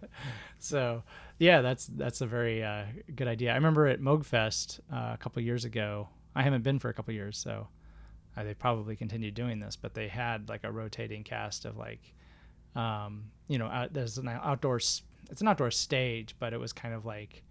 So, 0.58 1.02
yeah, 1.38 1.60
that's 1.60 1.86
that's 1.86 2.20
a 2.22 2.26
very 2.26 2.62
uh, 2.64 2.84
good 3.14 3.28
idea. 3.28 3.52
I 3.52 3.54
remember 3.54 3.86
at 3.86 4.00
Moogfest 4.00 4.80
uh, 4.92 5.12
a 5.14 5.18
couple 5.18 5.42
years 5.42 5.64
ago. 5.64 6.08
I 6.34 6.42
haven't 6.42 6.62
been 6.62 6.78
for 6.78 6.88
a 6.88 6.94
couple 6.94 7.14
years, 7.14 7.38
so 7.38 7.68
uh, 8.36 8.42
they 8.44 8.54
probably 8.54 8.96
continue 8.96 9.30
doing 9.30 9.60
this. 9.60 9.76
But 9.76 9.94
they 9.94 10.08
had 10.08 10.48
like 10.48 10.64
a 10.64 10.72
rotating 10.72 11.24
cast 11.24 11.64
of 11.64 11.76
like, 11.76 12.14
um, 12.74 13.24
you 13.48 13.58
know, 13.58 13.66
out, 13.66 13.92
there's 13.92 14.18
an 14.18 14.28
outdoor. 14.28 14.76
It's 14.76 15.40
an 15.40 15.48
outdoor 15.48 15.70
stage, 15.70 16.34
but 16.38 16.52
it 16.52 16.58
was 16.60 16.72
kind 16.72 16.94
of 16.94 17.06
like, 17.06 17.42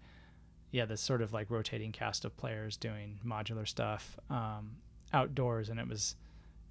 yeah, 0.70 0.84
this 0.84 1.00
sort 1.00 1.22
of 1.22 1.32
like 1.32 1.50
rotating 1.50 1.92
cast 1.92 2.24
of 2.24 2.36
players 2.36 2.76
doing 2.76 3.18
modular 3.26 3.66
stuff 3.66 4.16
um, 4.30 4.76
outdoors, 5.12 5.68
and 5.70 5.80
it 5.80 5.88
was 5.88 6.16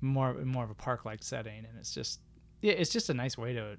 more 0.02 0.34
more 0.46 0.64
of 0.64 0.70
a 0.70 0.76
park 0.76 1.06
like 1.06 1.22
setting, 1.24 1.60
and 1.60 1.78
it's 1.80 1.94
just 1.94 2.20
yeah, 2.62 2.74
it's 2.74 2.92
just 2.92 3.10
a 3.10 3.14
nice 3.14 3.38
way 3.38 3.54
to 3.54 3.78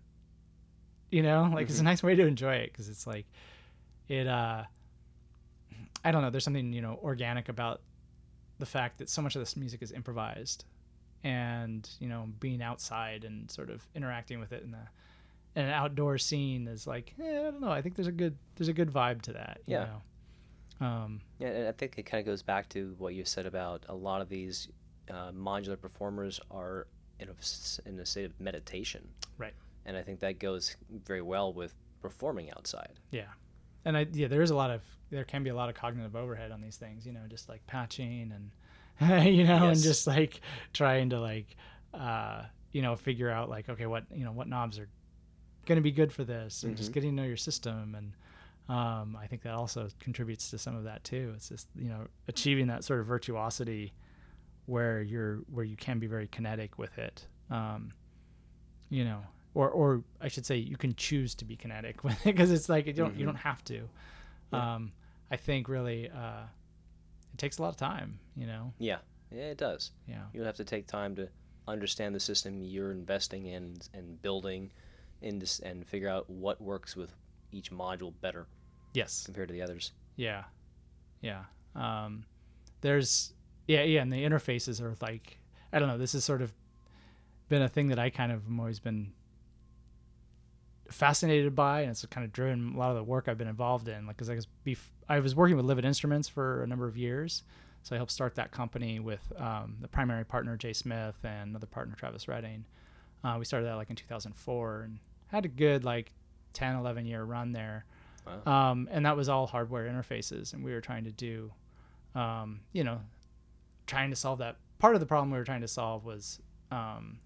you 1.10 1.22
know 1.22 1.50
like 1.54 1.68
it's 1.68 1.78
a 1.78 1.82
Mhm. 1.82 1.84
nice 1.84 2.02
way 2.02 2.14
to 2.14 2.26
enjoy 2.26 2.54
it 2.56 2.72
because 2.72 2.88
it's 2.88 3.06
like 3.06 3.26
it 4.08 4.26
uh 4.26 4.64
i 6.04 6.10
don't 6.10 6.22
know 6.22 6.30
there's 6.30 6.44
something 6.44 6.72
you 6.72 6.80
know 6.82 6.98
organic 7.02 7.48
about 7.48 7.80
the 8.58 8.66
fact 8.66 8.98
that 8.98 9.08
so 9.08 9.20
much 9.22 9.34
of 9.36 9.40
this 9.40 9.56
music 9.56 9.82
is 9.82 9.92
improvised 9.92 10.64
and 11.22 11.88
you 12.00 12.08
know 12.08 12.28
being 12.40 12.62
outside 12.62 13.24
and 13.24 13.50
sort 13.50 13.70
of 13.70 13.86
interacting 13.94 14.38
with 14.40 14.52
it 14.52 14.62
in 14.62 14.70
the 14.70 14.78
in 15.56 15.64
an 15.66 15.70
outdoor 15.70 16.18
scene 16.18 16.68
is 16.68 16.86
like 16.86 17.14
eh, 17.22 17.40
i 17.40 17.42
don't 17.50 17.60
know 17.60 17.70
i 17.70 17.80
think 17.80 17.94
there's 17.96 18.06
a 18.08 18.12
good 18.12 18.36
there's 18.56 18.68
a 18.68 18.72
good 18.72 18.90
vibe 18.92 19.22
to 19.22 19.32
that 19.32 19.60
you 19.66 19.74
Yeah. 19.74 19.86
know? 20.80 20.86
um 20.86 21.20
Yeah, 21.38 21.48
and 21.48 21.68
I 21.68 21.72
think 21.72 21.94
it 21.98 22.02
kind 22.04 22.20
of 22.20 22.26
goes 22.26 22.42
back 22.42 22.68
to 22.70 22.94
what 22.98 23.14
you 23.14 23.24
said 23.24 23.46
about 23.46 23.84
a 23.88 23.94
lot 23.94 24.20
of 24.20 24.28
these 24.28 24.68
uh, 25.10 25.30
modular 25.32 25.80
performers 25.80 26.40
are 26.50 26.86
in 27.20 27.28
a, 27.28 27.88
in 27.88 27.98
a 28.00 28.04
state 28.06 28.24
of 28.24 28.38
meditation. 28.40 29.06
Right. 29.38 29.52
And 29.86 29.96
I 29.96 30.02
think 30.02 30.18
that 30.20 30.38
goes 30.40 30.76
very 31.04 31.22
well 31.22 31.52
with 31.52 31.74
performing 32.02 32.50
outside. 32.52 32.98
Yeah, 33.10 33.26
and 33.84 33.96
I 33.96 34.06
yeah, 34.12 34.28
there 34.28 34.42
is 34.42 34.50
a 34.50 34.56
lot 34.56 34.70
of 34.70 34.82
there 35.10 35.24
can 35.24 35.42
be 35.42 35.50
a 35.50 35.54
lot 35.54 35.68
of 35.68 35.74
cognitive 35.74 36.16
overhead 36.16 36.52
on 36.52 36.60
these 36.60 36.76
things. 36.76 37.06
You 37.06 37.12
know, 37.12 37.20
just 37.28 37.48
like 37.48 37.66
patching 37.66 38.32
and 38.32 39.24
you 39.26 39.44
know, 39.44 39.68
and 39.68 39.80
just 39.82 40.06
like 40.06 40.40
trying 40.72 41.10
to 41.10 41.20
like 41.20 41.56
uh, 41.92 42.42
you 42.72 42.82
know 42.82 42.96
figure 42.96 43.30
out 43.30 43.48
like 43.48 43.68
okay, 43.68 43.86
what 43.86 44.04
you 44.14 44.24
know 44.24 44.32
what 44.32 44.48
knobs 44.48 44.78
are 44.78 44.88
going 45.66 45.76
to 45.76 45.82
be 45.82 45.92
good 45.92 46.12
for 46.12 46.24
this, 46.24 46.62
and 46.64 46.76
just 46.76 46.90
Mhm. 46.90 46.94
getting 46.94 47.10
to 47.16 47.22
know 47.22 47.28
your 47.28 47.36
system 47.36 47.94
and. 47.94 48.12
Um, 48.66 49.14
I 49.20 49.26
think 49.26 49.42
that 49.42 49.52
also 49.52 49.88
contributes 50.00 50.48
to 50.48 50.56
some 50.56 50.74
of 50.74 50.84
that 50.84 51.04
too. 51.04 51.34
It's 51.36 51.50
just 51.50 51.68
you 51.76 51.90
know 51.90 52.06
achieving 52.28 52.68
that 52.68 52.82
sort 52.82 52.98
of 53.00 53.04
virtuosity 53.06 53.92
where 54.64 55.02
you're 55.02 55.40
where 55.52 55.66
you 55.66 55.76
can 55.76 55.98
be 55.98 56.06
very 56.06 56.28
kinetic 56.28 56.78
with 56.78 56.96
it. 56.96 57.26
Um, 57.50 57.92
you 58.88 59.04
know, 59.04 59.20
or 59.54 59.70
or 59.70 60.02
I 60.20 60.28
should 60.28 60.44
say 60.46 60.56
you 60.56 60.76
can 60.76 60.94
choose 60.96 61.34
to 61.36 61.44
be 61.44 61.56
kinetic 61.56 61.96
because 62.24 62.50
it's 62.50 62.68
like 62.68 62.86
you 62.86 62.92
don't 62.92 63.14
you 63.16 63.22
Mhm. 63.22 63.26
don't 63.28 63.36
have 63.36 63.64
to. 63.64 63.88
Yeah. 64.52 64.74
Um, 64.74 64.92
I 65.30 65.36
think 65.36 65.68
really 65.68 66.10
uh, 66.10 66.42
it 67.32 67.38
takes 67.38 67.58
a 67.58 67.62
lot 67.62 67.68
of 67.68 67.76
time. 67.76 68.18
You 68.36 68.46
know, 68.46 68.72
Yeah, 68.78 68.98
yeah, 69.30 69.44
it 69.50 69.58
does. 69.58 69.92
yeah, 70.08 70.24
You'll 70.32 70.44
have 70.44 70.56
to 70.56 70.64
take 70.64 70.86
time 70.86 71.14
to 71.16 71.28
understand 71.66 72.14
the 72.14 72.20
system 72.20 72.62
you're 72.62 72.90
investing 72.92 73.46
in 73.46 73.76
and 73.94 74.20
building, 74.20 74.70
in 75.22 75.38
this, 75.38 75.60
and 75.60 75.86
figure 75.86 76.08
out 76.10 76.28
what 76.28 76.60
works 76.60 76.94
with 76.94 77.14
each 77.52 77.70
module 77.70 78.12
better 78.20 78.46
yes, 78.92 79.22
compared 79.24 79.48
to 79.48 79.54
the 79.54 79.62
others. 79.62 79.92
yeah, 80.16 80.44
yeah. 81.22 81.44
Um, 81.74 82.24
there's 82.80 83.32
yeah 83.66 83.82
yeah, 83.82 84.02
and 84.02 84.12
the 84.12 84.22
interfaces 84.24 84.80
are 84.82 84.94
like 85.00 85.38
I 85.72 85.78
don't 85.78 85.88
know. 85.88 85.98
This 85.98 86.12
has 86.12 86.24
sort 86.24 86.42
of 86.42 86.52
been 87.48 87.62
a 87.62 87.68
thing 87.68 87.88
that 87.88 87.98
I 87.98 88.10
kind 88.10 88.30
of 88.30 88.44
have 88.44 88.58
always 88.60 88.78
been 88.78 89.12
fascinated 90.90 91.54
by, 91.54 91.82
and 91.82 91.90
it's 91.90 92.04
kind 92.06 92.24
of 92.24 92.32
driven 92.32 92.74
a 92.74 92.78
lot 92.78 92.90
of 92.90 92.96
the 92.96 93.04
work 93.04 93.28
I've 93.28 93.38
been 93.38 93.48
involved 93.48 93.88
in. 93.88 94.06
Like, 94.06 94.16
because 94.16 94.30
I 94.30 94.34
was 94.34 94.46
bef- 94.66 94.90
I 95.08 95.18
was 95.20 95.34
working 95.34 95.56
with 95.56 95.66
Livid 95.66 95.84
Instruments 95.84 96.28
for 96.28 96.62
a 96.62 96.66
number 96.66 96.86
of 96.86 96.96
years, 96.96 97.42
so 97.82 97.94
I 97.94 97.98
helped 97.98 98.12
start 98.12 98.34
that 98.36 98.50
company 98.50 99.00
with 99.00 99.20
um, 99.36 99.76
the 99.80 99.88
primary 99.88 100.24
partner 100.24 100.56
Jay 100.56 100.72
Smith 100.72 101.16
and 101.22 101.50
another 101.50 101.66
partner 101.66 101.94
Travis 101.96 102.28
Redding. 102.28 102.64
Uh, 103.22 103.36
we 103.38 103.44
started 103.44 103.66
that 103.66 103.76
like 103.76 103.90
in 103.90 103.96
2004 103.96 104.82
and 104.82 104.98
had 105.28 105.44
a 105.44 105.48
good 105.48 105.84
like 105.84 106.12
10, 106.52 106.76
11 106.76 107.06
year 107.06 107.24
run 107.24 107.52
there. 107.52 107.84
Wow. 108.26 108.70
Um, 108.70 108.88
and 108.90 109.04
that 109.04 109.16
was 109.16 109.28
all 109.28 109.46
hardware 109.46 109.84
interfaces, 109.86 110.54
and 110.54 110.64
we 110.64 110.72
were 110.72 110.80
trying 110.80 111.04
to 111.04 111.12
do, 111.12 111.52
um, 112.14 112.60
you 112.72 112.84
know, 112.84 113.00
trying 113.86 114.10
to 114.10 114.16
solve 114.16 114.38
that. 114.38 114.56
Part 114.78 114.94
of 114.94 115.00
the 115.00 115.06
problem 115.06 115.30
we 115.30 115.38
were 115.38 115.44
trying 115.44 115.60
to 115.60 115.68
solve 115.68 116.04
was 116.04 116.40
um, 116.70 117.18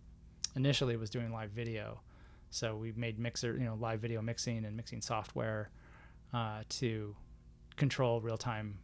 initially 0.57 0.97
was 0.97 1.11
doing 1.11 1.33
live 1.33 1.51
video, 1.51 2.01
so 2.51 2.77
we 2.77 2.93
made 2.93 3.19
mixer, 3.19 3.55
you 3.55 3.65
know, 3.65 3.77
live 3.79 4.01
video 4.01 4.23
mixing 4.23 4.65
and 4.65 4.77
mixing 4.77 5.01
software 5.01 5.71
uh, 6.33 6.63
to 6.69 7.15
control 7.77 8.21
real 8.21 8.37
time 8.39 8.79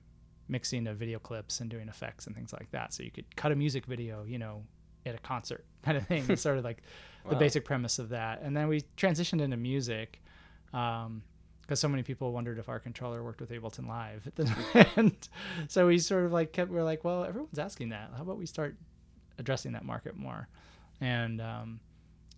mixing 0.48 0.86
of 0.86 0.96
video 0.96 1.18
clips 1.18 1.60
and 1.60 1.70
doing 1.70 1.88
effects 1.88 2.26
and 2.26 2.36
things 2.36 2.52
like 2.52 2.70
that. 2.70 2.92
So 2.92 3.02
you 3.02 3.10
could 3.10 3.34
cut 3.36 3.52
a 3.52 3.56
music 3.56 3.86
video, 3.86 4.24
you 4.24 4.38
know, 4.38 4.62
at 5.06 5.14
a 5.14 5.18
concert 5.18 5.64
kind 5.82 5.96
of 5.96 6.06
thing. 6.06 6.24
It's 6.28 6.42
sort 6.42 6.58
of 6.58 6.64
like 6.64 6.82
the 7.28 7.36
basic 7.36 7.64
premise 7.64 7.98
of 7.98 8.10
that. 8.10 8.42
And 8.42 8.56
then 8.56 8.68
we 8.68 8.82
transitioned 8.96 9.40
into 9.40 9.56
music 9.56 10.22
because 10.70 11.80
so 11.80 11.88
many 11.88 12.02
people 12.02 12.32
wondered 12.32 12.58
if 12.58 12.68
our 12.68 12.78
controller 12.78 13.22
worked 13.22 13.40
with 13.40 13.50
Ableton 13.50 13.88
Live. 13.88 14.26
At 14.26 14.36
the 14.36 14.86
and 14.96 15.28
so 15.68 15.86
we 15.86 15.98
sort 15.98 16.26
of 16.26 16.32
like 16.32 16.52
kept, 16.52 16.70
we 16.70 16.78
are 16.78 16.84
like, 16.84 17.04
well, 17.04 17.24
everyone's 17.24 17.58
asking 17.58 17.90
that. 17.90 18.10
How 18.14 18.22
about 18.22 18.36
we 18.36 18.46
start 18.46 18.76
addressing 19.38 19.72
that 19.72 19.84
market 19.84 20.16
more? 20.16 20.48
And 21.00 21.40
um, 21.40 21.80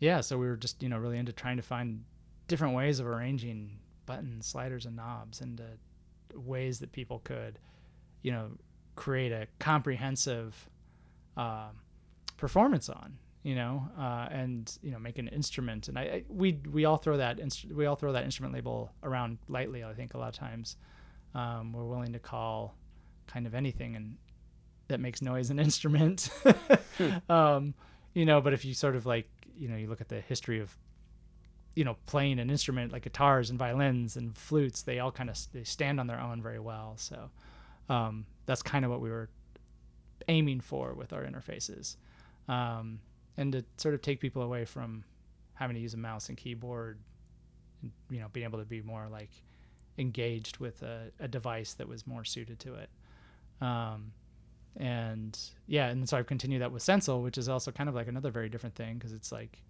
yeah, 0.01 0.21
so 0.21 0.39
we 0.39 0.47
were 0.47 0.57
just, 0.57 0.83
you 0.83 0.89
know, 0.89 0.99
really 0.99 1.19
into 1.19 1.33
trying 1.33 1.57
to 1.57 1.63
find 1.63 2.05
different 2.49 2.75
ways 2.75 3.01
of 3.01 3.07
arranging 3.07 3.79
buttons, 4.07 4.47
sliders, 4.47 4.87
and 4.87 4.97
knobs 4.97 5.41
into 5.41 5.65
ways 6.35 6.79
that 6.81 6.93
people 6.93 7.21
could, 7.21 7.59
you 8.23 8.33
know, 8.33 8.51
create 8.95 9.33
a 9.33 9.47
comprehensive 9.59 10.71
um 11.37 11.77
performance 12.39 12.89
on 12.89 13.19
you 13.47 13.55
know 13.55 13.87
uh, 13.97 14.27
and 14.31 14.77
you 14.83 14.91
know 14.91 14.99
make 14.99 15.19
an 15.19 15.29
instrument. 15.29 15.87
And 15.87 15.97
I, 15.97 16.03
I 16.03 16.25
we 16.29 16.59
we 16.73 16.85
all 16.85 16.97
throw 16.97 17.17
that 17.17 17.39
instru- 17.39 17.73
we 17.73 17.87
all 17.87 17.95
throw 17.95 18.13
that 18.13 18.25
instrument 18.25 18.53
label 18.53 18.91
around 19.05 19.39
lightly 19.49 19.85
I 19.85 19.95
think 19.95 20.15
a 20.15 20.19
lot 20.19 20.29
of 20.29 20.35
times. 20.35 20.77
Um, 21.35 21.73
we're 21.73 21.85
willing 21.85 22.13
to 22.15 22.19
call 22.19 22.75
kind 23.27 23.47
of 23.47 23.55
anything 23.55 23.95
and 23.95 24.17
that 24.89 24.99
makes 25.01 25.23
noise 25.23 25.51
an 25.51 25.59
instrument. 25.69 26.31
Um, 27.29 27.75
you 28.15 28.25
know 28.25 28.41
but 28.41 28.53
if 28.53 28.65
you 28.65 28.75
sort 28.75 28.97
of 28.97 29.07
like 29.07 29.29
you 29.57 29.69
know 29.69 29.77
you 29.77 29.89
look 29.89 30.01
at 30.01 30.09
the 30.09 30.21
history 30.21 30.61
of 30.61 30.77
you 31.75 31.85
know 31.85 31.97
playing 32.07 32.39
an 32.39 32.51
instrument 32.51 32.93
like 32.93 33.03
guitars 33.03 33.51
and 33.51 33.59
violins 33.59 34.17
and 34.17 34.37
flutes 34.37 34.83
they 34.83 34.99
all 34.99 35.13
kind 35.13 35.31
of 35.31 35.39
they 35.53 35.65
stand 35.65 36.01
on 36.01 36.07
their 36.07 36.21
own 36.21 36.43
very 36.43 36.59
well 36.59 36.95
so 36.97 37.31
um, 37.89 38.27
that's 38.47 38.63
kind 38.63 38.85
of 38.85 38.91
what 38.91 39.01
we 39.01 39.11
were 39.11 39.29
aiming 40.29 40.61
for 40.61 40.95
with 40.95 41.13
our 41.13 41.25
interfaces 41.25 41.97
um, 42.49 42.99
and 43.37 43.53
to 43.53 43.65
sort 43.77 43.95
of 43.95 44.03
take 44.03 44.21
people 44.21 44.43
away 44.43 44.65
from 44.65 45.05
having 45.55 45.75
to 45.77 45.81
use 45.81 45.95
a 45.95 45.99
mouse 45.99 46.29
and 46.29 46.37
keyboard 46.37 46.99
and, 47.83 47.93
you 48.11 48.21
know 48.21 48.27
being 48.33 48.45
able 48.45 48.59
to 48.59 48.65
be 48.65 48.81
more 48.83 49.07
like 49.11 49.31
engaged 49.99 50.59
with 50.59 50.83
a, 50.83 51.11
a 51.21 51.29
device 51.29 51.75
that 51.75 51.89
was 51.89 52.07
more 52.07 52.25
suited 52.25 52.59
to 52.61 52.75
it. 52.75 52.91
Um, 53.61 54.13
and 54.77 55.39
yeah, 55.67 55.87
and 55.89 56.09
so 56.09 56.17
I've 56.17 56.27
continued 56.27 56.63
that 56.63 56.73
with 56.73 56.83
Sensel, 56.83 57.23
which 57.23 57.39
is 57.39 57.49
also 57.49 57.71
kind 57.71 57.89
of 57.89 57.95
like 57.95 58.09
another 58.09 58.31
very 58.31 58.49
different 58.49 58.75
thing 58.75 58.95
because 58.95 59.13
it's 59.13 59.33
like 59.33 59.63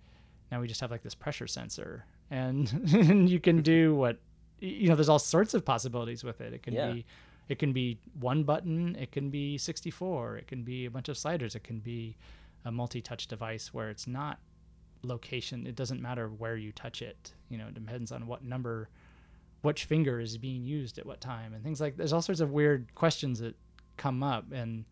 now 0.50 0.60
we 0.60 0.68
just 0.68 0.80
have 0.80 0.90
like 0.90 1.02
this 1.02 1.14
pressure 1.14 1.46
sensor, 1.46 2.04
and, 2.30 2.72
and 2.92 3.28
you 3.34 3.40
can 3.40 3.62
do 3.62 3.94
what 3.94 4.18
you 4.60 4.88
know. 4.88 4.94
There's 4.94 5.08
all 5.08 5.18
sorts 5.18 5.54
of 5.54 5.64
possibilities 5.64 6.24
with 6.24 6.40
it. 6.40 6.52
It 6.52 6.62
can 6.62 6.74
Yeah. 6.74 6.92
be 6.92 7.06
it 7.48 7.58
can 7.60 7.72
be 7.72 7.98
one 8.18 8.42
button, 8.42 8.96
it 8.96 9.12
can 9.12 9.30
be 9.30 9.56
64, 9.56 10.38
it 10.38 10.48
can 10.48 10.64
be 10.64 10.86
a 10.86 10.90
bunch 10.90 11.08
of 11.08 11.16
sliders, 11.16 11.54
it 11.54 11.62
can 11.62 11.78
be 11.78 12.16
a 12.64 12.72
multi-touch 12.72 13.28
device 13.28 13.72
where 13.72 13.88
it's 13.88 14.08
not 14.08 14.40
location. 15.04 15.64
It 15.64 15.76
doesn't 15.76 16.02
matter 16.02 16.28
where 16.28 16.56
you 16.56 16.72
touch 16.72 17.02
it. 17.02 17.32
You 17.48 17.58
know, 17.58 17.68
it 17.68 17.74
depends 17.74 18.10
on 18.10 18.26
what 18.26 18.42
number, 18.42 18.88
which 19.62 19.84
finger 19.84 20.18
is 20.18 20.36
being 20.38 20.64
used 20.64 20.98
at 20.98 21.06
what 21.06 21.20
time, 21.20 21.54
and 21.54 21.62
things 21.62 21.80
like. 21.80 21.96
There's 21.96 22.12
all 22.12 22.20
sorts 22.22 22.40
of 22.40 22.50
weird 22.50 22.92
questions 22.96 23.38
that 23.38 23.54
come 23.96 24.22
up, 24.22 24.52
and 24.52 24.84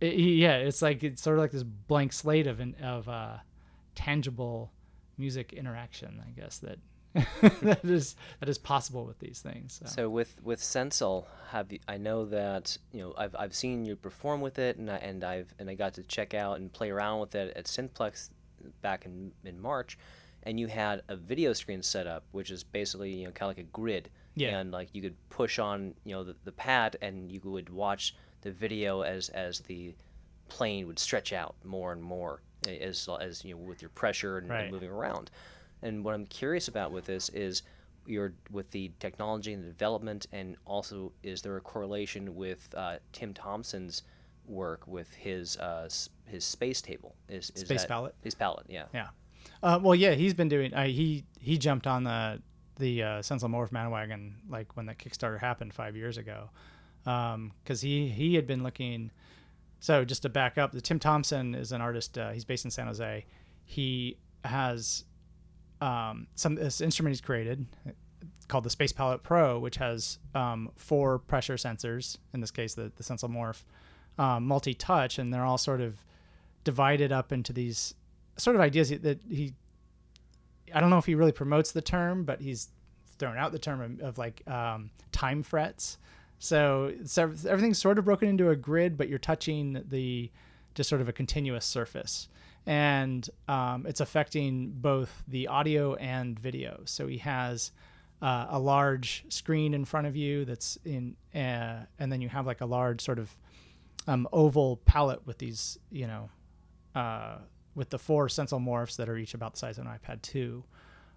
it, 0.00 0.14
yeah, 0.14 0.56
it's 0.56 0.82
like 0.82 1.02
it's 1.02 1.22
sort 1.22 1.38
of 1.38 1.42
like 1.42 1.52
this 1.52 1.64
blank 1.64 2.12
slate 2.12 2.46
of 2.46 2.60
of 2.82 3.08
uh, 3.08 3.36
tangible 3.94 4.72
music 5.16 5.52
interaction, 5.52 6.22
I 6.26 6.30
guess 6.38 6.58
that 6.58 6.78
that 7.62 7.84
is 7.84 8.16
that 8.40 8.48
is 8.48 8.58
possible 8.58 9.04
with 9.04 9.18
these 9.18 9.40
things. 9.40 9.80
So, 9.82 9.86
So 9.86 10.10
with 10.10 10.36
with 10.42 10.62
Sensel, 10.62 11.26
have 11.50 11.72
you, 11.72 11.78
I 11.88 11.96
know 11.96 12.24
that 12.26 12.76
you 12.92 13.02
know 13.02 13.14
I've, 13.16 13.34
I've 13.36 13.54
seen 13.54 13.84
you 13.84 13.96
perform 13.96 14.40
with 14.40 14.58
it, 14.58 14.76
and 14.76 14.90
I, 14.90 14.96
and 14.96 15.24
I've 15.24 15.52
and 15.58 15.68
I 15.70 15.74
got 15.74 15.94
to 15.94 16.02
check 16.04 16.34
out 16.34 16.58
and 16.58 16.72
play 16.72 16.90
around 16.90 17.20
with 17.20 17.34
it 17.34 17.56
at 17.56 17.64
Synthplex 17.64 18.30
back 18.82 19.06
in 19.06 19.32
in 19.44 19.60
March, 19.60 19.98
and 20.44 20.60
you 20.60 20.66
had 20.66 21.02
a 21.08 21.16
video 21.16 21.52
screen 21.52 21.82
set 21.82 22.06
up, 22.06 22.24
which 22.32 22.50
is 22.50 22.62
basically 22.62 23.10
you 23.10 23.24
know 23.24 23.32
kind 23.32 23.50
of 23.50 23.56
like 23.56 23.66
a 23.66 23.70
grid, 23.70 24.10
Yeah. 24.40 24.58
and 24.58 24.70
like 24.70 24.88
you 24.92 25.02
could 25.02 25.16
push 25.30 25.58
on 25.58 25.94
you 26.04 26.14
know 26.14 26.24
the, 26.24 26.36
the 26.44 26.52
pad, 26.52 26.96
and 27.02 27.30
you 27.30 27.40
would 27.44 27.68
watch 27.70 28.14
the 28.42 28.50
video 28.50 29.02
as 29.02 29.28
as 29.30 29.60
the 29.60 29.94
plane 30.48 30.86
would 30.86 30.98
stretch 30.98 31.32
out 31.32 31.56
more 31.64 31.92
and 31.92 32.02
more 32.02 32.42
as 32.66 33.08
as 33.20 33.44
you 33.44 33.54
know 33.54 33.60
with 33.60 33.82
your 33.82 33.90
pressure 33.90 34.38
and, 34.38 34.50
and 34.50 34.70
moving 34.70 34.90
around. 34.90 35.30
And 35.82 36.04
what 36.04 36.14
I'm 36.14 36.26
curious 36.26 36.68
about 36.68 36.90
with 36.90 37.04
this 37.04 37.28
is 37.30 37.62
your 38.06 38.32
with 38.50 38.70
the 38.70 38.90
technology 38.98 39.52
and 39.52 39.62
the 39.62 39.68
development, 39.68 40.26
and 40.32 40.56
also 40.64 41.12
is 41.22 41.42
there 41.42 41.56
a 41.56 41.60
correlation 41.60 42.34
with 42.34 42.68
uh, 42.76 42.96
Tim 43.12 43.34
Thompson's 43.34 44.02
work 44.46 44.86
with 44.86 45.12
his 45.14 45.56
uh, 45.58 45.88
his 46.24 46.44
space 46.44 46.80
table? 46.80 47.14
Is, 47.28 47.50
is 47.54 47.62
Space 47.62 47.82
that, 47.82 47.88
palette? 47.88 48.14
His 48.22 48.34
palette, 48.34 48.66
yeah. 48.68 48.84
Yeah. 48.94 49.08
Uh, 49.62 49.78
well, 49.82 49.94
yeah, 49.94 50.12
he's 50.12 50.34
been 50.34 50.48
doing. 50.48 50.72
Uh, 50.72 50.84
he 50.84 51.24
he 51.38 51.58
jumped 51.58 51.86
on 51.86 52.04
the 52.04 52.40
the 52.78 53.02
uh, 53.02 53.22
Morph 53.22 53.70
Manawagon 53.70 54.32
like 54.48 54.76
when 54.76 54.86
that 54.86 54.98
Kickstarter 54.98 55.38
happened 55.38 55.74
five 55.74 55.96
years 55.96 56.18
ago, 56.18 56.50
because 57.04 57.80
he 57.80 58.08
he 58.08 58.34
had 58.34 58.46
been 58.46 58.62
looking. 58.62 59.10
So 59.80 60.04
just 60.04 60.22
to 60.22 60.28
back 60.28 60.58
up, 60.58 60.72
the 60.72 60.80
Tim 60.80 60.98
Thompson 60.98 61.54
is 61.54 61.72
an 61.72 61.80
artist. 61.80 62.18
Uh, 62.18 62.30
he's 62.30 62.44
based 62.44 62.64
in 62.64 62.70
San 62.70 62.86
Jose. 62.86 63.24
He 63.64 64.18
has 64.44 65.04
um, 65.80 66.26
some 66.34 66.54
this 66.56 66.80
instrument 66.80 67.12
he's 67.12 67.20
created 67.20 67.66
called 68.48 68.64
the 68.64 68.70
Space 68.70 68.92
Palette 68.92 69.22
Pro, 69.22 69.58
which 69.58 69.76
has 69.76 70.18
um, 70.34 70.70
four 70.76 71.18
pressure 71.18 71.54
sensors. 71.54 72.16
In 72.32 72.40
this 72.40 72.50
case, 72.50 72.74
the 72.74 72.90
the 72.96 73.02
Sensel 73.02 73.28
Morph 73.28 73.62
um, 74.18 74.46
multi-touch, 74.46 75.18
and 75.18 75.32
they're 75.32 75.44
all 75.44 75.58
sort 75.58 75.80
of 75.80 76.04
divided 76.64 77.12
up 77.12 77.32
into 77.32 77.52
these 77.52 77.94
sort 78.36 78.56
of 78.56 78.62
ideas 78.62 78.90
that 78.90 79.20
he 79.28 79.54
I 80.74 80.80
don't 80.80 80.90
know 80.90 80.98
if 80.98 81.06
he 81.06 81.14
really 81.14 81.32
promotes 81.32 81.72
the 81.72 81.82
term, 81.82 82.24
but 82.24 82.40
he's 82.40 82.68
thrown 83.18 83.36
out 83.36 83.52
the 83.52 83.58
term 83.58 83.80
of, 83.80 84.00
of 84.00 84.18
like 84.18 84.42
um, 84.48 84.90
time 85.12 85.42
frets. 85.42 85.98
So, 86.38 86.92
so 87.04 87.24
everything's 87.48 87.78
sort 87.78 87.98
of 87.98 88.04
broken 88.04 88.28
into 88.28 88.50
a 88.50 88.56
grid, 88.56 88.96
but 88.96 89.08
you're 89.08 89.18
touching 89.18 89.82
the 89.88 90.30
just 90.74 90.88
sort 90.88 91.00
of 91.00 91.08
a 91.08 91.12
continuous 91.12 91.64
surface, 91.64 92.28
and 92.66 93.28
um, 93.48 93.86
it's 93.86 94.00
affecting 94.00 94.70
both 94.70 95.24
the 95.26 95.48
audio 95.48 95.96
and 95.96 96.38
video. 96.38 96.82
So 96.84 97.08
he 97.08 97.18
has 97.18 97.72
uh, 98.22 98.46
a 98.50 98.58
large 98.58 99.24
screen 99.28 99.74
in 99.74 99.84
front 99.84 100.06
of 100.06 100.14
you 100.14 100.44
that's 100.44 100.78
in, 100.84 101.16
uh, 101.34 101.84
and 101.98 102.12
then 102.12 102.20
you 102.20 102.28
have 102.28 102.46
like 102.46 102.60
a 102.60 102.66
large 102.66 103.00
sort 103.00 103.18
of 103.18 103.36
um, 104.06 104.28
oval 104.32 104.76
palette 104.84 105.26
with 105.26 105.38
these, 105.38 105.78
you 105.90 106.06
know, 106.06 106.30
uh, 106.94 107.38
with 107.78 107.90
the 107.90 107.98
four 107.98 108.28
Sensel 108.28 108.58
morphs 108.58 108.96
that 108.96 109.08
are 109.08 109.16
each 109.16 109.34
about 109.34 109.52
the 109.52 109.58
size 109.58 109.78
of 109.78 109.86
an 109.86 109.92
iPad 109.92 110.20
2. 110.22 110.64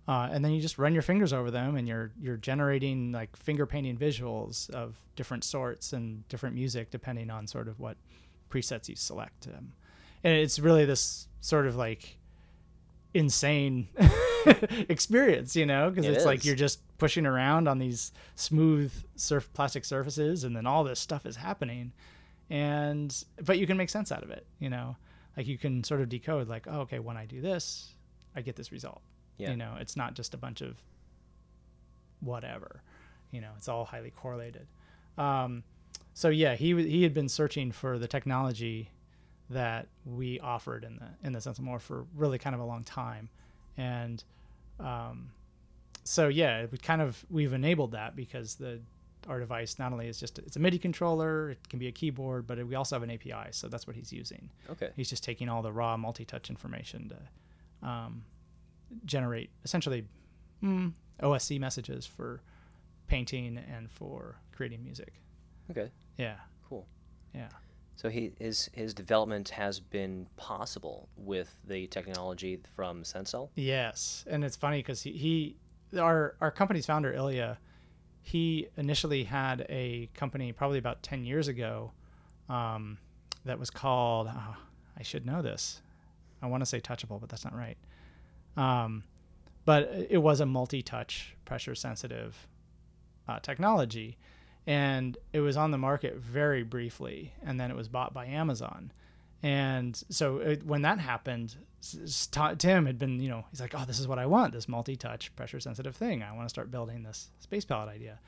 Uh, 0.07 0.29
and 0.31 0.45
then 0.45 0.51
you 0.51 0.61
just 0.61 0.77
run 0.77 0.93
your 0.93 1.01
fingers 1.01 1.33
over 1.33 1.51
them, 1.51 1.75
and 1.75 1.87
you're 1.87 2.11
you're 2.21 2.37
generating 2.37 3.11
like 3.11 3.35
finger 3.35 3.65
painting 3.65 3.97
visuals 3.97 4.69
of 4.69 4.95
different 5.15 5.43
sorts 5.43 5.93
and 5.93 6.27
different 6.27 6.55
music 6.55 6.89
depending 6.89 7.29
on 7.29 7.45
sort 7.45 7.67
of 7.67 7.79
what 7.79 7.97
presets 8.49 8.87
you 8.89 8.95
select. 8.95 9.47
Um, 9.47 9.73
and 10.23 10.33
it's 10.33 10.59
really 10.59 10.85
this 10.85 11.27
sort 11.39 11.67
of 11.67 11.75
like 11.75 12.17
insane 13.13 13.89
experience, 14.89 15.55
you 15.55 15.65
know, 15.65 15.89
because 15.89 16.05
It 16.05 16.13
it's 16.13 16.25
like 16.25 16.45
you're 16.45 16.55
just 16.55 16.79
pushing 16.97 17.25
around 17.25 17.67
on 17.67 17.77
these 17.77 18.11
smooth 18.35 18.91
surf 19.15 19.49
plastic 19.53 19.85
surfaces, 19.85 20.43
and 20.43 20.55
then 20.55 20.65
all 20.65 20.83
this 20.83 20.99
stuff 20.99 21.25
is 21.27 21.35
happening, 21.35 21.91
and 22.49 23.23
but 23.43 23.59
you 23.59 23.67
can 23.67 23.77
make 23.77 23.89
sense 23.89 24.11
out 24.11 24.23
of 24.23 24.31
it, 24.31 24.47
you 24.59 24.69
know, 24.69 24.95
like 25.37 25.47
you 25.47 25.57
can 25.57 25.83
sort 25.83 26.01
of 26.01 26.09
decode 26.09 26.47
like, 26.47 26.67
oh, 26.67 26.81
okay, 26.81 26.99
when 26.99 27.17
I 27.17 27.25
do 27.25 27.41
this, 27.41 27.95
I 28.35 28.41
get 28.41 28.55
this 28.55 28.71
result. 28.71 29.01
Yeah. 29.37 29.51
You 29.51 29.57
know, 29.57 29.77
it's 29.79 29.95
not 29.95 30.13
just 30.13 30.33
a 30.33 30.37
bunch 30.37 30.61
of 30.61 30.77
whatever, 32.19 32.83
you 33.31 33.41
know, 33.41 33.49
it's 33.57 33.67
all 33.67 33.85
highly 33.85 34.11
correlated. 34.11 34.67
Um, 35.17 35.63
so 36.13 36.29
yeah, 36.29 36.55
he 36.55 36.75
he 36.83 37.03
had 37.03 37.13
been 37.13 37.29
searching 37.29 37.71
for 37.71 37.97
the 37.97 38.07
technology 38.07 38.89
that 39.49 39.87
we 40.05 40.39
offered 40.39 40.83
in 40.83 40.95
the 40.97 41.27
in 41.27 41.33
the 41.33 41.41
Sensel 41.41 41.63
Morph 41.63 41.81
for 41.81 42.05
really 42.15 42.37
kind 42.37 42.53
of 42.53 42.61
a 42.61 42.65
long 42.65 42.83
time, 42.83 43.29
and 43.77 44.23
um, 44.79 45.31
so 46.03 46.27
yeah, 46.27 46.65
we 46.71 46.77
kind 46.77 47.01
of 47.01 47.23
we've 47.29 47.53
enabled 47.53 47.91
that 47.91 48.15
because 48.15 48.55
the 48.55 48.79
our 49.27 49.39
device 49.39 49.77
not 49.79 49.91
only 49.93 50.07
is 50.07 50.19
just 50.19 50.39
it's 50.39 50.55
a 50.55 50.59
MIDI 50.59 50.79
controller, 50.79 51.51
it 51.51 51.69
can 51.69 51.79
be 51.79 51.87
a 51.87 51.91
keyboard, 51.91 52.47
but 52.47 52.65
we 52.65 52.75
also 52.75 52.95
have 52.95 53.03
an 53.03 53.11
API, 53.11 53.51
so 53.51 53.67
that's 53.67 53.85
what 53.87 53.95
he's 53.95 54.11
using. 54.11 54.49
Okay. 54.69 54.89
He's 54.95 55.09
just 55.09 55.23
taking 55.23 55.47
all 55.49 55.61
the 55.61 55.71
raw 55.71 55.95
multi-touch 55.97 56.49
information 56.49 57.09
to 57.09 57.87
um, 57.87 58.23
generate 59.05 59.49
essentially 59.63 60.05
mm, 60.63 60.91
OSC 61.21 61.59
messages 61.59 62.05
for 62.05 62.41
painting 63.07 63.57
and 63.57 63.89
for 63.91 64.37
creating 64.55 64.83
music. 64.83 65.13
Okay. 65.69 65.89
Yeah, 66.17 66.35
Cool. 66.67 66.87
yeah. 67.33 67.49
So 67.95 68.09
he 68.09 68.31
his 68.39 68.69
his 68.73 68.93
development 68.95 69.49
has 69.49 69.79
been 69.79 70.25
possible 70.35 71.07
with 71.15 71.55
the 71.67 71.85
technology 71.87 72.59
from 72.75 73.03
Sensel. 73.03 73.51
Yes, 73.55 74.25
and 74.27 74.43
it's 74.43 74.55
funny 74.55 74.79
because 74.79 75.03
he, 75.03 75.11
he, 75.11 75.55
our 75.99 76.35
our 76.41 76.49
company's 76.49 76.87
founder 76.87 77.13
Ilya, 77.13 77.59
he 78.21 78.67
initially 78.77 79.23
had 79.23 79.65
a 79.69 80.09
company 80.13 80.51
probably 80.51 80.77
about 80.77 81.03
ten 81.03 81.23
years 81.25 81.47
ago, 81.47 81.91
um, 82.49 82.97
that 83.45 83.59
was 83.59 83.69
called. 83.69 84.27
Oh, 84.31 84.55
I 84.97 85.03
should 85.03 85.25
know 85.25 85.41
this. 85.41 85.81
I 86.41 86.47
want 86.47 86.61
to 86.61 86.65
say 86.65 86.79
Touchable, 86.79 87.19
but 87.19 87.29
that's 87.29 87.45
not 87.45 87.55
right. 87.55 87.77
Um, 88.57 89.03
but 89.65 89.89
it 90.09 90.17
was 90.17 90.39
a 90.39 90.45
multi-touch, 90.45 91.35
pressure-sensitive 91.45 92.47
uh, 93.27 93.39
technology, 93.39 94.17
and 94.67 95.17
it 95.33 95.39
was 95.39 95.57
on 95.57 95.71
the 95.71 95.77
market 95.77 96.17
very 96.17 96.63
briefly, 96.63 97.33
and 97.43 97.59
then 97.59 97.71
it 97.71 97.77
was 97.77 97.87
bought 97.87 98.13
by 98.13 98.25
Amazon. 98.25 98.91
And 99.43 100.01
so 100.09 100.37
it, 100.37 100.65
when 100.65 100.83
that 100.83 100.99
happened, 100.99 101.55
Tim 102.59 102.85
had 102.85 102.99
been, 102.99 103.19
you 103.19 103.29
know, 103.29 103.43
he's 103.49 103.59
like, 103.59 103.73
oh, 103.75 103.85
this 103.85 103.99
is 103.99 104.07
what 104.07 104.19
I 104.19 104.27
want, 104.27 104.53
this 104.53 104.67
multi-touch, 104.67 105.35
pressure-sensitive 105.35 105.95
thing. 105.95 106.21
I 106.21 106.31
want 106.33 106.45
to 106.45 106.49
start 106.49 106.69
building 106.69 107.01
this 107.01 107.29
space 107.39 107.65
palette 107.65 107.89
idea. 107.89 108.19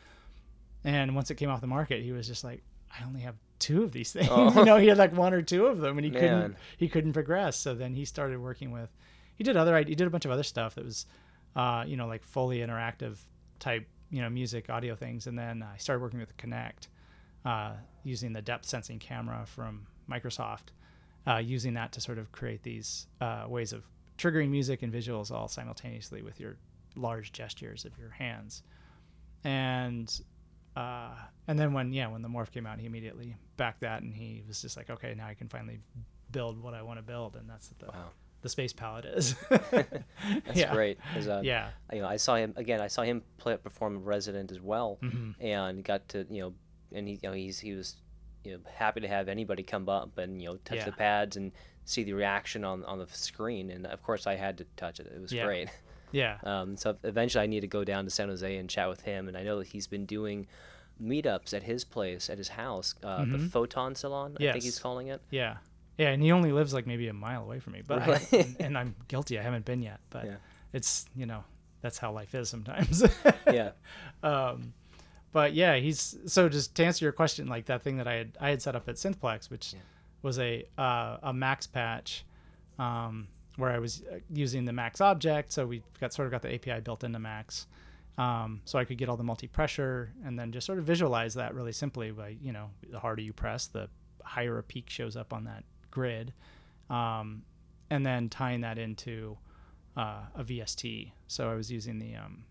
And 0.84 1.16
once 1.16 1.30
it 1.30 1.36
came 1.36 1.50
off 1.50 1.62
the 1.62 1.68
market, 1.68 2.02
he 2.02 2.12
was 2.12 2.28
just 2.28 2.44
like, 2.44 2.64
I 2.92 3.04
only 3.06 3.22
have 3.22 3.36
two 3.60 3.84
of 3.84 3.92
these 3.92 4.12
things. 4.14 4.28
Oh. 4.30 4.58
you 4.60 4.66
know, 4.66 4.78
he 4.78 4.88
had 4.88 4.98
like 4.98 5.16
one 5.16 5.34
or 5.34 5.42
two 5.42 5.66
of 5.68 5.80
them, 5.80 5.98
and 5.98 6.06
he 6.06 6.12
Man. 6.12 6.20
couldn't 6.22 6.56
he 6.78 6.90
couldn't 6.90 7.14
progress. 7.14 7.58
So 7.58 7.74
then 7.74 7.94
he 7.94 8.06
started 8.06 8.40
working 8.40 8.72
with. 8.72 8.90
He 9.36 9.44
did 9.44 9.58
other. 9.58 9.78
He 9.78 9.96
did 9.96 10.08
a 10.08 10.10
bunch 10.10 10.26
of 10.26 10.32
other 10.32 10.44
stuff 10.44 10.76
that 10.76 10.86
was, 10.86 11.06
uh, 11.56 11.84
you 11.88 11.98
know, 11.98 12.08
like 12.08 12.24
fully 12.24 12.60
interactive 12.60 13.18
type, 13.60 13.88
you 14.12 14.22
know, 14.22 14.30
music, 14.30 14.70
audio 14.70 14.96
things. 14.96 15.28
And 15.28 15.38
then 15.38 15.64
I 15.64 15.78
started 15.78 16.02
working 16.02 16.20
with 16.20 16.36
Kinect, 16.38 16.88
uh, 17.46 17.74
using 18.04 18.34
the 18.34 18.42
depth 18.42 18.66
sensing 18.66 19.00
camera 19.00 19.44
from 19.46 19.88
Microsoft, 20.10 20.70
uh, 21.28 21.38
using 21.38 21.74
that 21.76 21.92
to 21.94 22.02
sort 22.02 22.18
of 22.18 22.32
create 22.32 22.64
these 22.64 23.08
uh, 23.22 23.46
ways 23.48 23.74
of 23.74 23.84
triggering 24.18 24.50
music 24.50 24.84
and 24.84 24.94
visuals 24.94 25.32
all 25.32 25.48
simultaneously 25.48 26.22
with 26.22 26.40
your 26.40 26.58
large 26.96 27.32
gestures 27.32 27.86
of 27.86 27.98
your 27.98 28.10
hands. 28.10 28.64
And 29.44 30.14
uh, 30.76 31.16
and 31.48 31.60
then 31.60 31.74
when 31.74 31.94
yeah 31.94 32.08
when 32.08 32.22
the 32.22 32.30
morph 32.30 32.52
came 32.52 32.66
out, 32.66 32.80
he 32.80 32.86
immediately 32.86 33.36
backed 33.58 33.82
that, 33.82 34.02
and 34.02 34.14
he 34.14 34.44
was 34.48 34.62
just 34.62 34.78
like, 34.78 34.90
okay, 34.90 35.14
now 35.16 35.28
I 35.28 35.34
can 35.34 35.48
finally 35.50 35.80
build 36.32 36.62
what 36.62 36.74
I 36.74 36.82
want 36.82 37.00
to 37.00 37.04
build, 37.04 37.36
and 37.36 37.50
that's 37.50 37.68
the 37.80 37.88
Wow. 37.88 38.10
the 38.42 38.50
space 38.50 38.74
palette 38.74 39.06
is. 39.06 39.36
That's 39.50 39.94
yeah. 40.56 40.74
great. 40.74 40.98
uh, 41.28 41.42
Yeah. 41.44 41.70
you 41.92 42.02
know, 42.02 42.08
I 42.08 42.18
saw 42.18 42.36
him 42.36 42.54
again. 42.58 42.82
I 42.82 42.88
saw 42.88 43.04
him 43.04 43.22
play 43.38 43.56
perform 43.58 44.04
Resident 44.04 44.52
as 44.52 44.60
well, 44.62 44.98
Mhm. 45.02 45.36
and 45.40 45.84
got 45.84 46.08
to 46.10 46.26
you 46.30 46.42
know, 46.42 46.54
and 46.94 47.08
he 47.08 47.14
you 47.16 47.20
know 47.30 47.34
he's 47.34 47.60
he 47.60 47.74
was 47.74 47.98
you 48.44 48.54
know 48.54 48.60
happy 48.76 49.00
to 49.02 49.08
have 49.08 49.28
anybody 49.30 49.64
come 49.64 49.88
up 49.90 50.18
and 50.18 50.42
you 50.42 50.50
know 50.50 50.58
touch 50.66 50.78
Yeah. 50.80 50.86
the 50.86 50.92
pads 50.94 51.38
and 51.38 51.52
see 51.86 52.04
the 52.04 52.14
reaction 52.14 52.64
on 52.64 52.84
on 52.86 53.00
the 53.00 53.08
screen. 53.08 53.70
And 53.72 53.86
of 53.88 54.02
course, 54.04 54.28
I 54.28 54.36
had 54.36 54.58
to 54.60 54.66
touch 54.78 55.00
it. 55.00 55.08
It 55.08 55.22
was 55.22 55.32
Yeah. 55.34 55.46
great. 55.46 55.70
Yeah. 56.12 56.38
Um, 56.44 56.78
so 56.78 56.96
eventually, 57.04 57.44
I 57.44 57.48
need 57.48 57.62
to 57.62 57.68
go 57.68 57.84
down 57.84 58.04
to 58.06 58.12
San 58.12 58.30
Jose 58.30 58.56
and 58.58 58.70
chat 58.70 58.88
with 58.88 59.02
him. 59.02 59.28
And 59.28 59.36
I 59.36 59.42
know 59.42 59.58
that 59.58 59.66
he's 59.68 59.88
been 59.88 60.06
doing 60.06 60.46
meetups 61.02 61.56
at 61.56 61.64
his 61.64 61.84
place, 61.84 62.30
at 62.30 62.38
his 62.38 62.50
house, 62.50 62.94
uh, 63.04 63.26
the 63.26 63.38
Mhm. 63.38 63.50
Photon 63.50 63.96
Salon. 63.96 64.38
I 64.40 64.52
think 64.52 64.64
he's 64.64 64.78
calling 64.78 65.08
it. 65.08 65.22
Yeah. 65.32 65.58
Yeah, 65.98 66.10
and 66.10 66.22
he 66.22 66.32
only 66.32 66.52
lives 66.52 66.72
like 66.72 66.86
maybe 66.86 67.08
a 67.08 67.14
mile 67.14 67.42
away 67.44 67.60
from 67.60 67.74
me, 67.74 67.82
but 67.86 68.02
I, 68.08 68.22
and, 68.38 68.56
and 68.60 68.78
I'm 68.78 68.96
guilty. 69.08 69.40
I 69.40 69.42
haven't 69.42 69.66
been 69.66 69.82
yet, 69.82 70.02
but 70.12 70.26
Yeah. 70.26 70.36
it's 70.72 71.08
you 71.16 71.26
know 71.26 71.44
that's 71.82 71.98
how 71.98 72.12
life 72.12 72.36
is 72.36 72.48
sometimes. 72.48 73.04
Yeah. 73.52 73.72
um, 74.24 74.74
but 75.34 75.54
yeah, 75.54 75.76
he's 75.76 76.16
so 76.26 76.48
just 76.48 76.74
to 76.76 76.86
answer 76.86 77.04
your 77.04 77.12
question, 77.12 77.48
like 77.48 77.66
that 77.66 77.82
thing 77.82 77.98
that 77.98 78.08
I 78.08 78.14
had 78.14 78.38
I 78.40 78.50
had 78.52 78.62
set 78.62 78.76
up 78.76 78.88
at 78.88 78.96
Synthplex, 78.96 79.50
which 79.50 79.74
Yeah. 79.74 79.80
was 80.22 80.40
a 80.40 80.66
uh, 80.78 81.18
a 81.24 81.34
Max 81.34 81.68
patch, 81.68 82.24
um, 82.80 83.28
where 83.58 83.72
I 83.72 83.80
was 83.80 84.02
uh, 84.12 84.20
using 84.34 84.64
the 84.66 84.74
Max 84.74 85.02
object, 85.02 85.52
so 85.52 85.66
we 85.68 85.84
got 86.00 86.14
sort 86.14 86.28
of 86.28 86.32
got 86.32 86.42
the 86.42 86.54
API 86.56 86.80
built 86.80 87.04
into 87.04 87.20
Max. 87.20 87.68
Um, 88.18 88.62
so 88.66 88.78
I 88.78 88.86
could 88.86 89.00
get 89.00 89.10
all 89.10 89.18
the 89.18 89.24
multi 89.24 89.48
pressure 89.48 90.14
and 90.24 90.38
then 90.38 90.52
just 90.52 90.68
sort 90.68 90.78
of 90.78 90.86
visualize 90.86 91.34
that 91.34 91.56
really 91.56 91.72
simply 91.72 92.12
by 92.12 92.38
you 92.42 92.52
know 92.54 92.70
the 92.90 93.00
harder 93.00 93.24
you 93.24 93.34
press, 93.34 93.66
the 93.68 93.90
higher 94.24 94.60
a 94.60 94.64
peak 94.64 94.90
shows 94.90 95.18
up 95.18 95.34
on 95.34 95.44
that 95.46 95.64
grid, 95.92 96.32
um, 96.92 97.44
and 97.90 98.06
then 98.06 98.30
tying 98.30 98.62
that 98.62 98.78
into 98.78 99.36
uh, 99.98 100.22
a 100.36 100.44
VST. 100.44 101.12
So 101.28 101.50
I 101.50 101.56
was 101.56 101.72
using 101.72 101.98
the 102.00 102.16
um, 102.16 102.44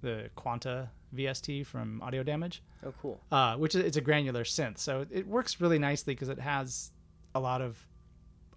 the 0.00 0.30
Quanta 0.36 0.90
VST 1.14 1.66
from 1.66 2.00
Audio 2.02 2.22
Damage, 2.22 2.62
Oh, 2.84 2.92
cool. 3.02 3.20
uh, 3.32 3.56
which 3.56 3.74
is 3.74 3.84
it's 3.84 3.96
a 3.96 4.00
granular 4.00 4.44
synth. 4.44 4.78
So 4.78 5.00
it, 5.02 5.08
it 5.10 5.26
works 5.26 5.60
really 5.60 5.78
nicely 5.78 6.14
because 6.14 6.28
it 6.28 6.38
has 6.38 6.92
a 7.34 7.40
lot 7.40 7.60
of 7.60 7.78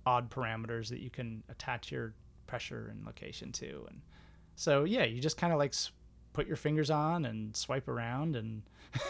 odd 0.05 0.29
parameters 0.29 0.89
that 0.89 0.99
you 0.99 1.09
can 1.09 1.43
attach 1.49 1.91
your 1.91 2.13
pressure 2.47 2.87
and 2.91 3.05
location 3.05 3.51
to, 3.53 3.85
and 3.89 4.01
so 4.55 4.83
yeah, 4.83 5.03
you 5.03 5.21
just 5.21 5.37
kind 5.37 5.51
of 5.53 5.59
like 5.59 5.73
put 6.33 6.47
your 6.47 6.55
fingers 6.57 6.89
on 6.89 7.25
and 7.25 7.55
swipe 7.55 7.87
around, 7.87 8.35
and 8.35 8.63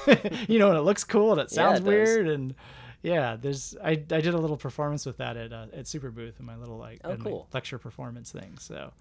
you 0.47 0.59
know, 0.59 0.69
and 0.69 0.77
it 0.77 0.81
looks 0.81 1.03
cool 1.03 1.31
and 1.31 1.41
it 1.41 1.51
Yeah, 1.51 1.55
sounds 1.67 1.79
it 1.79 1.83
does. 1.83 1.87
weird, 1.87 2.27
and 2.27 2.55
yeah, 3.01 3.35
there's 3.39 3.75
I, 3.83 3.91
I 3.91 3.95
did 3.95 4.27
a 4.33 4.37
little 4.37 4.55
performance 4.57 5.05
with 5.05 5.17
that 5.17 5.35
at 5.35 5.51
uh, 5.51 5.65
at 5.73 5.85
Superbooth 5.85 6.39
in 6.39 6.45
my 6.45 6.55
little 6.55 6.77
like 6.77 7.01
Oh, 7.03 7.15
cool. 7.17 7.47
lecture 7.53 7.77
performance 7.77 8.31
thing. 8.31 8.57
So, 8.59 8.91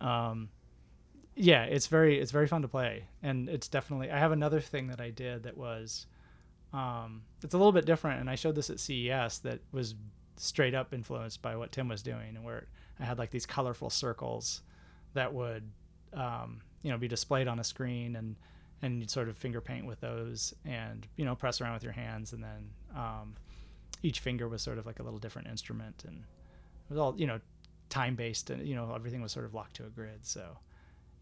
um, 0.00 0.48
yeah, 1.34 1.64
it's 1.64 1.86
very 1.86 2.20
it's 2.20 2.30
very 2.30 2.46
fun 2.46 2.62
to 2.62 2.68
play, 2.68 3.04
and 3.22 3.48
it's 3.48 3.68
definitely. 3.68 4.10
I 4.10 4.18
have 4.18 4.32
another 4.32 4.60
thing 4.60 4.88
that 4.88 5.00
I 5.00 5.10
did 5.10 5.44
that 5.44 5.56
was, 5.56 6.06
um, 6.72 7.22
it's 7.42 7.54
a 7.54 7.58
little 7.58 7.72
bit 7.72 7.86
different, 7.86 8.20
and 8.20 8.28
I 8.28 8.34
showed 8.34 8.54
this 8.54 8.70
at 8.70 8.78
CES 8.78 9.38
that 9.40 9.60
was 9.72 9.94
straight 10.36 10.74
up 10.74 10.92
influenced 10.92 11.40
by 11.40 11.56
what 11.56 11.72
Tim 11.72 11.88
was 11.88 12.02
doing, 12.02 12.36
and 12.36 12.44
where 12.44 12.66
I 13.00 13.04
had 13.04 13.18
like 13.18 13.30
these 13.30 13.46
colorful 13.46 13.88
circles 13.88 14.62
that 15.14 15.32
would, 15.32 15.70
um, 16.12 16.60
you 16.82 16.90
know, 16.90 16.98
be 16.98 17.08
displayed 17.08 17.48
on 17.48 17.58
a 17.58 17.64
screen, 17.64 18.16
and 18.16 18.36
and 18.82 19.00
you'd 19.00 19.10
sort 19.10 19.28
of 19.28 19.36
finger 19.38 19.60
paint 19.62 19.86
with 19.86 20.00
those, 20.00 20.52
and 20.66 21.06
you 21.16 21.24
know, 21.24 21.34
press 21.34 21.60
around 21.62 21.74
with 21.74 21.84
your 21.84 21.92
hands, 21.92 22.34
and 22.34 22.44
then 22.44 22.70
um, 22.94 23.36
each 24.02 24.20
finger 24.20 24.48
was 24.48 24.60
sort 24.60 24.76
of 24.76 24.84
like 24.84 24.98
a 24.98 25.02
little 25.02 25.18
different 25.18 25.48
instrument, 25.48 26.04
and 26.06 26.18
it 26.18 26.90
was 26.90 26.98
all 26.98 27.14
you 27.16 27.26
know 27.26 27.40
time 27.88 28.14
based 28.14 28.48
and 28.48 28.66
you 28.66 28.74
know 28.74 28.90
everything 28.94 29.20
was 29.20 29.30
sort 29.32 29.44
of 29.44 29.54
locked 29.54 29.76
to 29.76 29.84
a 29.84 29.88
grid. 29.88 30.26
So 30.26 30.58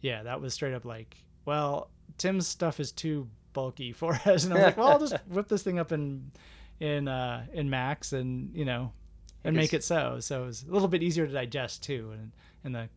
yeah 0.00 0.22
that 0.22 0.40
was 0.40 0.54
straight 0.54 0.74
up 0.74 0.84
like 0.84 1.16
well 1.44 1.90
tim's 2.18 2.46
stuff 2.46 2.80
is 2.80 2.92
too 2.92 3.28
bulky 3.52 3.92
for 4.00 4.14
us. 4.26 4.44
And 4.44 4.52
i 4.52 4.56
was 4.56 4.64
like 4.64 4.76
well 4.76 4.88
i'll 4.88 4.98
just 4.98 5.16
whip 5.28 5.48
this 5.48 5.62
thing 5.62 5.78
up 5.78 5.92
in 5.92 6.30
in 6.78 7.08
uh 7.08 7.44
in 7.52 7.68
max 7.68 8.12
and 8.12 8.54
you 8.54 8.64
know 8.64 8.92
and 9.44 9.56
make 9.56 9.74
it 9.74 9.84
so. 9.84 10.18
So 10.20 10.42
it 10.42 10.46
was 10.46 10.64
a 10.68 10.72
little 10.72 10.88
bit 10.88 11.02
easier 11.02 11.26
to 11.26 11.32
digest 11.32 11.82
too 11.82 12.10
and 12.12 12.32
in 12.64 12.72
the 12.72 12.88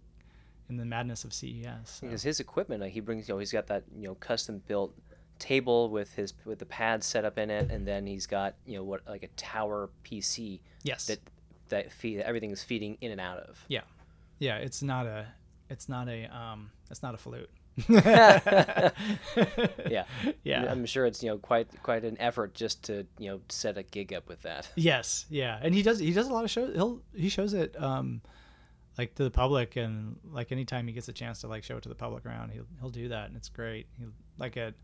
in 0.69 0.77
the 0.77 0.85
madness 0.85 1.23
of 1.23 1.33
ces 1.33 1.65
so. 1.85 2.07
Because 2.07 2.23
his 2.23 2.39
equipment, 2.39 2.81
like 2.81 2.93
he 2.93 2.99
brings, 2.99 3.27
you 3.27 3.35
know, 3.35 3.39
he's 3.39 3.51
got 3.51 3.67
that 3.67 3.83
you 3.95 4.07
know 4.07 4.15
custom 4.15 4.61
built 4.67 4.93
table 5.39 5.89
with 5.89 6.13
his 6.15 6.33
with 6.45 6.59
the 6.59 6.65
pads 6.65 7.05
set 7.05 7.25
up 7.25 7.37
in 7.37 7.49
it, 7.49 7.69
and 7.69 7.87
then 7.87 8.05
he's 8.05 8.25
got 8.25 8.55
you 8.65 8.77
know 8.77 8.83
what 8.83 9.01
like 9.07 9.23
a 9.23 9.27
tower 9.29 9.89
PC 10.05 10.59
yes. 10.83 11.07
that 11.07 11.19
that 11.69 11.91
feed 11.91 12.19
everything 12.21 12.51
is 12.51 12.63
feeding 12.63 12.97
in 13.01 13.11
and 13.11 13.21
out 13.21 13.39
of. 13.39 13.63
yeah. 13.67 13.81
Yeah 14.39 14.57
it's 14.57 14.81
not 14.83 15.05
a 15.05 15.27
it's 15.73 15.89
not 15.89 16.07
a 16.07 16.25
um 16.27 16.69
it's 16.91 17.01
not 17.03 17.13
a 17.13 17.17
flute 17.17 17.49
Yeah. 19.89 20.05
yeah 20.43 20.65
I'm 20.71 20.85
sure 20.85 21.05
it's 21.05 21.21
you 21.23 21.29
know 21.29 21.37
quite 21.37 21.67
quite 21.83 22.03
an 22.05 22.17
effort 22.19 22.53
just 22.53 22.83
to 22.85 23.05
you 23.17 23.29
know 23.31 23.41
set 23.49 23.77
a 23.77 23.83
gig 23.83 24.13
up 24.13 24.27
with 24.27 24.41
that. 24.43 24.69
Yes, 24.75 25.25
yeah, 25.29 25.59
and 25.61 25.73
he 25.73 25.81
does 25.81 25.99
he 25.99 26.11
does 26.13 26.27
a 26.27 26.33
lot 26.33 26.43
of 26.43 26.51
shows. 26.51 26.73
He'll 26.75 27.01
he 27.15 27.29
shows 27.29 27.53
it 27.53 27.75
um 27.81 28.21
like 28.97 29.15
to 29.15 29.23
the 29.23 29.31
public 29.31 29.75
and 29.75 30.17
like 30.31 30.51
anytime 30.51 30.85
he 30.87 30.93
gets 30.93 31.07
a 31.07 31.13
chance 31.13 31.41
to 31.41 31.47
like 31.47 31.63
show 31.63 31.77
it 31.77 31.83
to 31.83 31.89
the 31.89 31.95
public 31.95 32.25
around, 32.25 32.51
he'll 32.51 32.67
he'll 32.79 32.89
do 32.91 33.09
that 33.09 33.27
and 33.27 33.35
it's 33.37 33.49
great. 33.49 33.87
He 33.97 34.05
like 34.37 34.55
at 34.57 34.75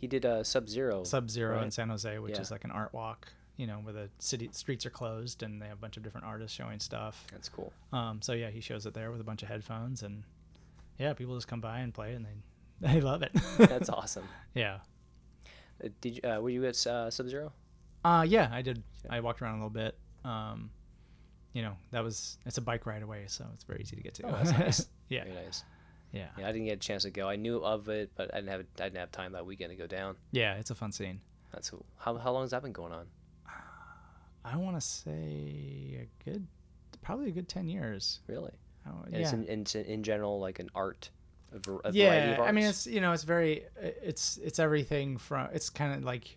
He 0.00 0.06
did 0.06 0.24
a 0.24 0.44
Sub 0.44 0.68
Zero. 0.68 1.04
Sub 1.04 1.28
Zero 1.30 1.60
in? 1.62 1.70
San 1.70 1.88
Jose, 1.90 2.18
which 2.18 2.34
Yeah. 2.36 2.40
is 2.40 2.50
like 2.50 2.64
an 2.64 2.70
art 2.70 2.92
walk, 2.94 3.28
you 3.56 3.66
know, 3.66 3.76
where 3.82 3.92
the 3.92 4.08
city 4.18 4.48
streets 4.52 4.86
are 4.86 4.90
closed 4.90 5.42
and 5.42 5.60
they 5.60 5.66
have 5.66 5.76
a 5.78 5.80
bunch 5.80 5.96
of 5.98 6.02
different 6.02 6.26
artists 6.26 6.56
showing 6.56 6.80
stuff. 6.80 7.26
That's 7.30 7.48
cool. 7.50 7.72
Um, 7.92 8.22
so 8.22 8.32
yeah, 8.32 8.48
he 8.50 8.60
shows 8.60 8.86
it 8.86 8.94
there 8.94 9.10
with 9.12 9.20
a 9.20 9.24
bunch 9.24 9.42
of 9.42 9.48
headphones 9.50 10.02
and 10.02 10.22
yeah, 10.98 11.12
people 11.14 11.34
just 11.34 11.48
come 11.48 11.60
by 11.60 11.80
and 11.80 11.92
play 11.94 12.14
and 12.14 12.24
they 12.26 12.36
they 12.94 13.00
love 13.00 13.22
it. 13.22 13.32
That's 13.58 13.88
awesome. 13.88 14.24
yeah. 14.54 14.78
Uh, 15.84 15.88
Did 16.00 16.16
you, 16.16 16.30
uh, 16.30 16.40
were 16.40 16.50
you 16.50 16.64
at 16.66 16.86
uh, 16.86 17.10
Sub 17.10 17.28
Zero? 17.28 17.52
Uh 18.04 18.24
yeah, 18.28 18.48
I 18.52 18.62
did. 18.62 18.82
I 19.10 19.20
walked 19.20 19.42
around 19.42 19.54
a 19.54 19.56
little 19.56 19.70
bit. 19.70 19.96
Um, 20.24 20.70
you 21.52 21.62
know, 21.62 21.76
that 21.90 22.04
was 22.04 22.38
it's 22.46 22.58
a 22.58 22.60
bike 22.60 22.86
ride 22.86 23.02
away, 23.02 23.24
so 23.26 23.44
it's 23.54 23.64
very 23.64 23.80
easy 23.80 23.96
to 23.96 24.02
get 24.02 24.14
to. 24.14 24.26
Oh, 24.26 24.32
that's 24.32 24.52
nice. 24.52 24.86
yeah, 25.08 25.24
Very 25.24 25.34
nice. 25.36 25.64
yeah, 26.12 26.28
Yeah, 26.38 26.46
I 26.48 26.52
didn't 26.52 26.66
get 26.66 26.74
a 26.74 26.76
chance 26.76 27.02
to 27.04 27.10
go. 27.10 27.28
I 27.28 27.36
knew 27.36 27.58
of 27.58 27.88
it, 27.88 28.10
but 28.16 28.32
I 28.32 28.38
didn't 28.38 28.50
have 28.50 28.60
I 28.78 28.84
didn't 28.84 28.98
have 28.98 29.10
time 29.10 29.32
that 29.32 29.44
weekend 29.46 29.70
to 29.70 29.76
go 29.76 29.86
down. 29.86 30.16
yeah. 30.30 30.54
It's 30.54 30.70
a 30.70 30.74
fun 30.74 30.92
scene. 30.92 31.20
That's 31.52 31.70
cool. 31.70 31.84
How 31.96 32.16
how 32.18 32.32
long 32.32 32.42
has 32.42 32.50
that 32.52 32.62
been 32.62 32.72
going 32.72 32.92
on? 32.92 33.06
I 34.44 34.56
want 34.56 34.76
to 34.76 34.80
say 34.80 35.98
a 36.00 36.24
good, 36.24 36.46
probably 37.02 37.28
a 37.28 37.32
good 37.32 37.48
ten 37.48 37.68
years. 37.68 38.20
Really? 38.28 38.52
And 39.04 39.12
yeah, 39.14 39.20
It's 39.20 39.32
in, 39.32 39.44
in 39.44 39.64
in 39.86 40.02
general 40.02 40.38
like 40.40 40.58
an 40.58 40.68
art, 40.74 41.10
a, 41.52 41.58
var- 41.58 41.80
a 41.84 41.92
variety 41.92 41.98
yeah. 41.98 42.32
of 42.32 42.38
arts. 42.40 42.48
I 42.48 42.52
mean, 42.52 42.64
it's 42.66 42.86
you 42.86 43.00
know, 43.00 43.12
it's 43.12 43.24
very, 43.24 43.64
it's 43.80 44.38
it's 44.42 44.58
everything 44.58 45.16
from. 45.18 45.48
It's 45.52 45.70
kind 45.70 45.94
of 45.94 46.04
like, 46.04 46.36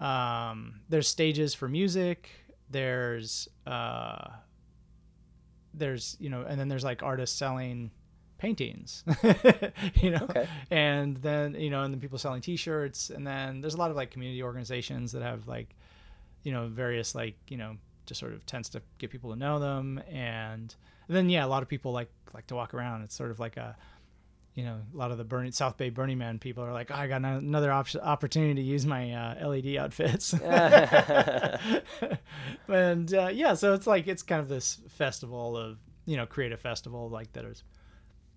um, 0.00 0.80
there's 0.88 1.08
stages 1.08 1.54
for 1.54 1.68
music. 1.68 2.30
There's 2.70 3.48
uh, 3.66 4.28
there's 5.74 6.16
you 6.20 6.30
know, 6.30 6.42
and 6.42 6.58
then 6.58 6.68
there's 6.68 6.84
like 6.84 7.02
artists 7.02 7.38
selling 7.38 7.90
paintings, 8.38 9.02
you 9.94 10.10
know, 10.10 10.26
Okay. 10.28 10.46
and 10.70 11.16
then 11.18 11.54
you 11.54 11.70
know, 11.70 11.82
and 11.82 11.92
then 11.94 12.00
people 12.00 12.18
selling 12.18 12.40
T-shirts, 12.42 13.10
and 13.10 13.26
then 13.26 13.60
there's 13.60 13.74
a 13.74 13.78
lot 13.78 13.90
of 13.90 13.96
like 13.96 14.10
community 14.10 14.42
organizations 14.42 15.12
that 15.12 15.22
have 15.22 15.46
like, 15.48 15.74
you 16.42 16.52
know, 16.52 16.66
various 16.68 17.14
like 17.14 17.36
you 17.48 17.56
know, 17.56 17.76
just 18.04 18.20
sort 18.20 18.32
of 18.32 18.44
tends 18.46 18.68
to 18.70 18.82
get 18.98 19.10
people 19.10 19.30
to 19.30 19.36
know 19.36 19.58
them, 19.58 19.98
and, 20.10 20.74
and 21.08 21.16
then 21.16 21.28
yeah, 21.28 21.44
a 21.44 21.48
lot 21.48 21.62
of 21.62 21.68
people 21.68 21.92
like 21.92 22.10
like 22.34 22.46
to 22.48 22.54
walk 22.54 22.74
around. 22.74 23.02
It's 23.02 23.14
sort 23.14 23.30
of 23.30 23.38
like 23.40 23.56
a, 23.56 23.76
you 24.54 24.64
know, 24.64 24.80
a 24.92 24.96
lot 24.96 25.10
of 25.10 25.18
the 25.18 25.24
Burning 25.24 25.52
South 25.52 25.76
Bay 25.76 25.90
Burning 25.90 26.18
Man 26.18 26.38
people 26.38 26.64
are 26.64 26.72
like, 26.72 26.90
oh, 26.90 26.94
I 26.94 27.06
got 27.06 27.16
ano- 27.24 27.38
another 27.38 27.72
op- 27.72 27.94
opportunity 28.02 28.54
to 28.54 28.62
use 28.62 28.86
my 28.86 29.12
uh, 29.12 29.48
LED 29.48 29.76
outfits, 29.76 30.32
and 32.68 33.14
uh, 33.14 33.30
yeah, 33.32 33.54
so 33.54 33.74
it's 33.74 33.86
like 33.86 34.06
it's 34.06 34.22
kind 34.22 34.40
of 34.40 34.48
this 34.48 34.80
festival 34.88 35.56
of 35.56 35.78
you 36.06 36.16
know, 36.16 36.24
creative 36.24 36.60
festival 36.60 37.10
like 37.10 37.32
that 37.34 37.44
is, 37.44 37.64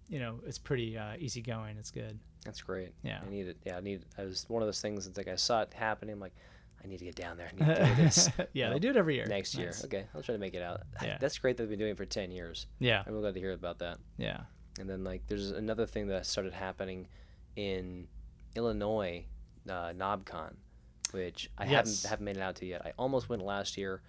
you 0.09 0.19
know, 0.19 0.39
it's 0.45 0.57
pretty 0.57 0.97
uh, 0.97 1.13
easygoing. 1.17 1.77
It's 1.77 1.91
good. 1.91 2.19
That's 2.43 2.61
great. 2.61 2.93
Yeah. 3.03 3.19
I 3.25 3.29
need 3.29 3.47
it. 3.47 3.57
Yeah, 3.63 3.77
I 3.77 3.81
need. 3.81 4.05
I 4.17 4.23
was 4.23 4.45
one 4.49 4.61
of 4.61 4.67
those 4.67 4.81
things. 4.81 5.07
It's 5.07 5.17
like 5.17 5.27
I 5.27 5.35
saw 5.35 5.61
it 5.61 5.73
happening. 5.73 6.13
I'm 6.13 6.19
like, 6.19 6.35
I 6.83 6.87
need 6.87 6.99
to 6.99 7.05
get 7.05 7.15
down 7.15 7.37
there. 7.37 7.49
I 7.51 7.55
need 7.65 7.75
to 7.75 7.85
do 7.95 7.95
this 8.03 8.29
yeah, 8.53 8.65
Well, 8.69 8.73
they 8.75 8.79
do 8.79 8.89
it 8.89 8.97
every 8.97 9.15
year. 9.15 9.25
next 9.25 9.55
year. 9.55 9.67
Nice. 9.67 9.83
Okay, 9.85 10.05
I'll 10.15 10.21
try 10.21 10.33
to 10.33 10.39
make 10.39 10.53
it 10.53 10.61
out. 10.61 10.81
Yeah. 11.03 11.17
That's 11.19 11.37
great 11.37 11.57
that 11.57 11.63
they've 11.63 11.69
been 11.69 11.79
doing 11.79 11.91
it 11.91 11.97
for 11.97 12.05
ten 12.05 12.31
years. 12.31 12.67
Yeah, 12.79 13.03
I'm 13.05 13.19
glad 13.19 13.33
to 13.33 13.39
hear 13.39 13.51
about 13.53 13.79
that. 13.79 13.97
yeah. 14.17 14.41
And 14.79 14.89
then 14.89 15.03
like, 15.03 15.23
there's 15.27 15.51
another 15.51 15.85
thing 15.85 16.07
that 16.07 16.25
started 16.25 16.53
happening 16.53 17.07
in 17.57 18.07
Illinois, 18.55 19.25
uh, 19.67 19.89
Knobcon, 19.93 20.53
which 21.11 21.49
I 21.57 21.65
Yes. 21.65 22.03
haven't 22.03 22.09
haven't 22.09 22.25
made 22.25 22.37
it 22.37 22.41
out 22.41 22.55
to 22.57 22.65
yet. 22.65 22.85
I 22.85 22.93
almost 22.97 23.27
went 23.29 23.43
last 23.43 23.77
year, 23.77 24.01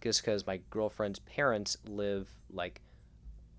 just 0.00 0.20
because 0.22 0.46
my 0.46 0.58
girlfriend's 0.70 1.18
parents 1.20 1.76
live 1.86 2.28
like 2.50 2.80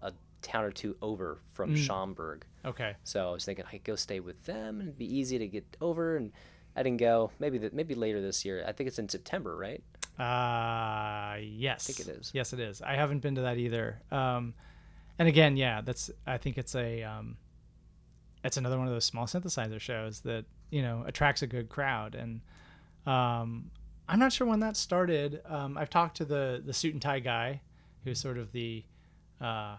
a 0.01 0.14
town 0.41 0.64
or 0.64 0.72
two 0.72 0.95
over 1.01 1.41
from 1.51 1.74
Mm. 1.76 1.78
Schaumburg. 1.78 2.45
Okay. 2.64 2.95
So 3.03 3.28
I 3.30 3.32
was 3.34 3.43
thinking 3.43 3.66
I 3.68 3.72
could 3.72 3.84
go 3.84 3.95
stay 3.95 4.22
with 4.22 4.41
them 4.45 4.80
and 4.80 4.88
it'd 4.89 4.97
be 4.97 5.18
easy 5.18 5.38
to 5.39 5.47
get 5.47 5.66
over. 5.82 6.16
And 6.16 6.32
I 6.76 6.84
didn't 6.84 6.99
go. 6.99 7.32
Maybe 7.39 7.57
the, 7.57 7.69
maybe 7.74 7.95
later 7.95 8.21
this 8.21 8.43
year. 8.45 8.63
I 8.67 8.71
think 8.71 8.88
it's 8.88 8.99
in 8.99 9.09
September, 9.09 9.55
right? 9.55 9.84
Uh, 10.19 11.38
yes. 11.41 11.89
I 11.89 11.93
think 11.93 12.07
it 12.07 12.19
is. 12.19 12.32
Yes, 12.34 12.53
it 12.53 12.59
is. 12.59 12.82
I 12.82 12.95
haven't 12.95 13.19
been 13.19 13.36
to 13.36 13.41
that 13.41 13.57
either. 13.57 14.01
Um, 14.11 14.53
and 15.19 15.28
again, 15.28 15.57
yeah, 15.57 15.82
that's. 15.82 16.09
I 16.26 16.38
think 16.38 16.57
it's 16.57 16.76
a. 16.76 17.03
Um, 17.03 17.38
it's 18.43 18.57
another 18.57 18.78
one 18.78 18.88
of 18.88 18.93
those 18.93 19.05
small 19.05 19.26
synthesizer 19.26 19.80
shows 19.80 20.21
that 20.21 20.45
you 20.69 20.82
know 20.82 21.03
attracts 21.07 21.43
a 21.43 21.47
good 21.47 21.69
crowd, 21.69 22.15
and 22.15 22.41
um, 23.05 23.69
I'm 24.07 24.19
not 24.19 24.34
sure 24.34 24.47
when 24.47 24.59
that 24.61 24.76
started. 24.76 25.41
Um, 25.45 25.78
I've 25.78 25.89
talked 25.89 26.17
to 26.17 26.26
the 26.26 26.61
the 26.65 26.74
suit 26.74 26.93
and 26.93 27.01
tie 27.01 27.19
guy, 27.19 27.61
who's 28.03 28.19
sort 28.19 28.38
of 28.38 28.51
the 28.51 28.84
uh, 29.39 29.78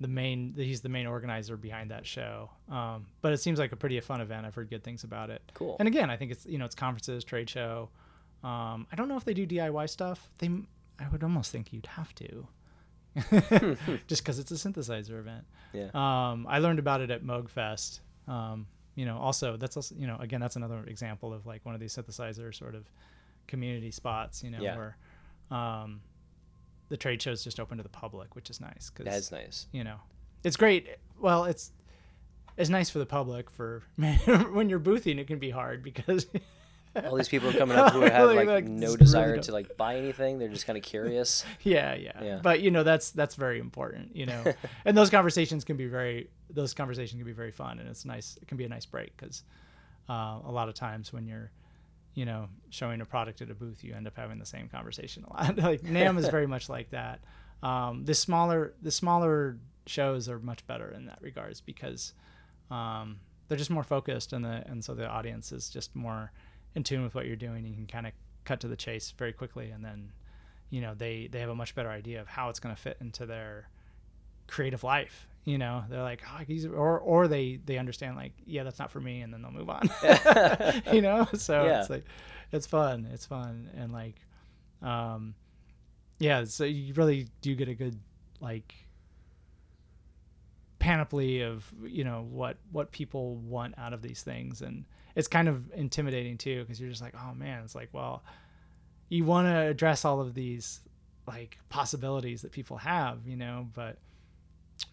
the 0.00 0.08
main. 0.08 0.54
He's 0.56 0.80
the 0.80 0.88
main 0.88 1.06
organizer 1.06 1.56
behind 1.56 1.90
that 1.90 2.04
show. 2.06 2.50
Um, 2.70 3.06
but 3.22 3.32
it 3.32 3.38
seems 3.38 3.58
like 3.58 3.72
a 3.72 3.76
pretty 3.76 3.98
fun 4.00 4.20
event. 4.20 4.44
I've 4.46 4.54
heard 4.54 4.68
good 4.70 4.82
things 4.82 5.04
about 5.04 5.30
it. 5.30 5.40
Cool. 5.54 5.76
And 5.78 5.86
again, 5.88 6.10
I 6.10 6.16
think 6.16 6.32
it's 6.32 6.44
you 6.46 6.58
know 6.58 6.64
it's 6.64 6.74
conferences, 6.74 7.24
trade 7.24 7.48
show. 7.48 7.88
Um, 8.42 8.86
I 8.92 8.96
don't 8.96 9.08
know 9.08 9.16
if 9.16 9.24
they 9.24 9.34
do 9.34 9.46
DIY 9.46 9.88
stuff. 9.88 10.28
They, 10.38 10.48
I 11.00 11.08
would 11.10 11.22
almost 11.22 11.50
think 11.50 11.72
you'd 11.72 11.86
have 11.86 12.14
to, 12.16 12.46
just 14.06 14.22
because 14.22 14.38
it's 14.38 14.50
a 14.50 14.54
synthesizer 14.54 15.18
event. 15.18 15.44
Yeah. 15.72 15.88
Um, 15.94 16.46
I 16.48 16.58
learned 16.58 16.78
about 16.78 17.00
it 17.00 17.10
at 17.10 17.24
Moogfest. 17.24 18.00
Um, 18.28 18.66
you 18.96 19.06
know, 19.06 19.18
also 19.18 19.56
that's 19.56 19.76
also 19.76 19.94
you 19.96 20.06
know 20.06 20.16
again 20.20 20.40
that's 20.40 20.56
another 20.56 20.84
example 20.86 21.32
of 21.32 21.46
like 21.46 21.64
one 21.64 21.74
of 21.74 21.80
these 21.80 21.94
synthesizer 21.94 22.54
sort 22.54 22.74
of 22.74 22.84
community 23.46 23.90
spots. 23.90 24.42
You 24.42 24.50
know, 24.50 24.58
Yeah. 24.60 24.76
where 24.76 24.96
um, 25.50 26.00
the 26.88 26.96
trade 26.96 27.20
show 27.22 27.30
is 27.30 27.42
just 27.44 27.58
open 27.60 27.76
to 27.78 27.82
the 27.82 27.88
public, 27.88 28.34
which 28.36 28.50
is 28.50 28.60
nice 28.60 28.90
because 28.90 29.12
That's 29.12 29.32
nice. 29.32 29.66
you 29.72 29.84
know 29.84 29.96
it's 30.42 30.56
great 30.56 30.88
well 31.20 31.44
it's 31.44 31.72
it's 32.56 32.68
nice 32.70 32.90
for 32.90 32.98
the 32.98 33.06
public 33.06 33.50
for 33.50 33.82
when 34.52 34.68
you're 34.68 34.78
boothing 34.78 35.18
it 35.18 35.26
can 35.26 35.38
be 35.38 35.50
hard 35.50 35.82
because 35.82 36.26
All 37.04 37.16
these 37.16 37.28
people 37.28 37.48
are 37.48 37.52
coming 37.52 37.76
up 37.76 37.92
who 37.92 38.00
have 38.02 38.28
Like- 38.28 38.36
like, 38.36 38.46
like, 38.48 38.64
no 38.66 38.94
desire 38.94 39.36
to 39.38 39.50
like 39.52 39.76
buy 39.76 39.96
anything. 39.96 40.38
They're 40.38 40.46
just 40.48 40.64
kind 40.64 40.76
of 40.76 40.84
curious. 40.84 41.44
yeah, 41.64 41.94
yeah 41.94 42.22
Yeah. 42.22 42.38
but 42.40 42.60
you 42.60 42.70
know 42.70 42.84
that's 42.84 43.10
that's 43.10 43.34
very 43.34 43.58
important 43.58 44.14
you 44.14 44.26
know 44.26 44.44
and 44.84 44.96
those 44.96 45.10
conversations 45.10 45.64
can 45.64 45.76
be 45.76 45.86
very 45.86 46.30
those 46.50 46.72
conversations 46.74 47.18
can 47.18 47.26
be 47.26 47.32
very 47.32 47.50
fun 47.50 47.80
and 47.80 47.88
it's 47.88 48.04
nice 48.04 48.38
it 48.40 48.46
can 48.46 48.56
be 48.58 48.64
a 48.64 48.68
nice 48.68 48.86
break 48.86 49.16
because 49.16 49.42
uh, 50.08 50.38
a 50.46 50.52
lot 50.52 50.68
of 50.68 50.74
times 50.74 51.12
when 51.12 51.26
you're 51.26 51.50
you 52.14 52.24
know 52.24 52.48
showing 52.70 53.00
a 53.00 53.04
product 53.04 53.42
at 53.42 53.50
a 53.50 53.54
booth 53.54 53.82
you 53.82 53.94
end 53.94 54.06
up 54.06 54.16
having 54.16 54.38
the 54.38 54.46
same 54.46 54.68
conversation 54.68 55.24
a 55.24 55.32
lot. 55.32 55.58
Like 55.62 55.82
NAMM 55.82 56.18
is 56.18 56.28
very 56.28 56.46
much 56.46 56.68
like 56.68 56.90
that. 56.90 57.20
Um, 57.62 58.04
the 58.04 58.14
smaller 58.14 58.74
the 58.82 58.90
smaller 58.90 59.58
shows 59.86 60.28
are 60.28 60.38
much 60.38 60.66
better 60.66 60.90
in 60.92 61.06
that 61.06 61.18
regards 61.20 61.60
because 61.60 62.14
um, 62.70 63.18
they're 63.48 63.58
just 63.58 63.70
more 63.70 63.84
focused 63.84 64.32
and 64.32 64.44
the 64.44 64.64
and 64.66 64.84
so 64.84 64.94
the 64.94 65.06
audience 65.06 65.52
is 65.52 65.68
just 65.68 65.94
more 65.94 66.32
in 66.74 66.82
tune 66.82 67.02
with 67.02 67.14
what 67.14 67.26
you're 67.26 67.36
doing 67.36 67.64
you 67.64 67.74
can 67.74 67.86
kind 67.86 68.06
of 68.06 68.12
cut 68.44 68.60
to 68.60 68.68
the 68.68 68.76
chase 68.76 69.12
very 69.16 69.32
quickly 69.32 69.70
and 69.70 69.84
then 69.84 70.10
you 70.70 70.80
know 70.80 70.94
they 70.94 71.28
they 71.30 71.40
have 71.40 71.50
a 71.50 71.54
much 71.54 71.74
better 71.74 71.88
idea 71.90 72.20
of 72.20 72.26
how 72.26 72.48
it's 72.48 72.60
going 72.60 72.74
to 72.74 72.80
fit 72.80 72.96
into 73.00 73.26
their 73.26 73.68
creative 74.46 74.82
life 74.82 75.28
you 75.44 75.58
know 75.58 75.84
they're 75.90 76.02
like 76.02 76.22
oh, 76.32 76.42
he's, 76.46 76.64
or 76.66 76.98
or 76.98 77.28
they 77.28 77.58
they 77.64 77.76
understand 77.78 78.16
like 78.16 78.32
yeah 78.46 78.62
that's 78.62 78.78
not 78.78 78.90
for 78.90 79.00
me 79.00 79.20
and 79.20 79.32
then 79.32 79.42
they'll 79.42 79.50
move 79.52 79.68
on 79.68 79.88
you 80.92 81.02
know 81.02 81.26
so 81.34 81.64
Yeah. 81.66 81.80
it's 81.80 81.90
like 81.90 82.04
it's 82.52 82.66
fun 82.66 83.08
it's 83.12 83.26
fun 83.26 83.68
and 83.76 83.92
like 83.92 84.16
um 84.82 85.34
yeah 86.18 86.44
so 86.44 86.64
you 86.64 86.94
really 86.94 87.28
do 87.42 87.54
get 87.54 87.68
a 87.68 87.74
good 87.74 87.98
like 88.40 88.74
panoply 90.78 91.40
of 91.42 91.70
you 91.86 92.04
know 92.04 92.26
what 92.30 92.58
what 92.72 92.92
people 92.92 93.36
want 93.36 93.74
out 93.78 93.92
of 93.92 94.02
these 94.02 94.22
things 94.22 94.60
and 94.60 94.84
it's 95.16 95.28
kind 95.28 95.48
of 95.48 95.70
intimidating 95.72 96.36
too 96.36 96.60
because 96.62 96.78
you're 96.80 96.90
just 96.90 97.00
like 97.02 97.14
oh 97.16 97.34
man 97.34 97.62
it's 97.64 97.74
like 97.74 97.88
well 97.92 98.22
you 99.08 99.24
want 99.24 99.46
to 99.46 99.56
address 99.56 100.04
all 100.04 100.20
of 100.20 100.34
these 100.34 100.80
like 101.26 101.58
possibilities 101.70 102.42
that 102.42 102.52
people 102.52 102.76
have 102.76 103.26
you 103.26 103.36
know 103.36 103.66
but 103.74 103.96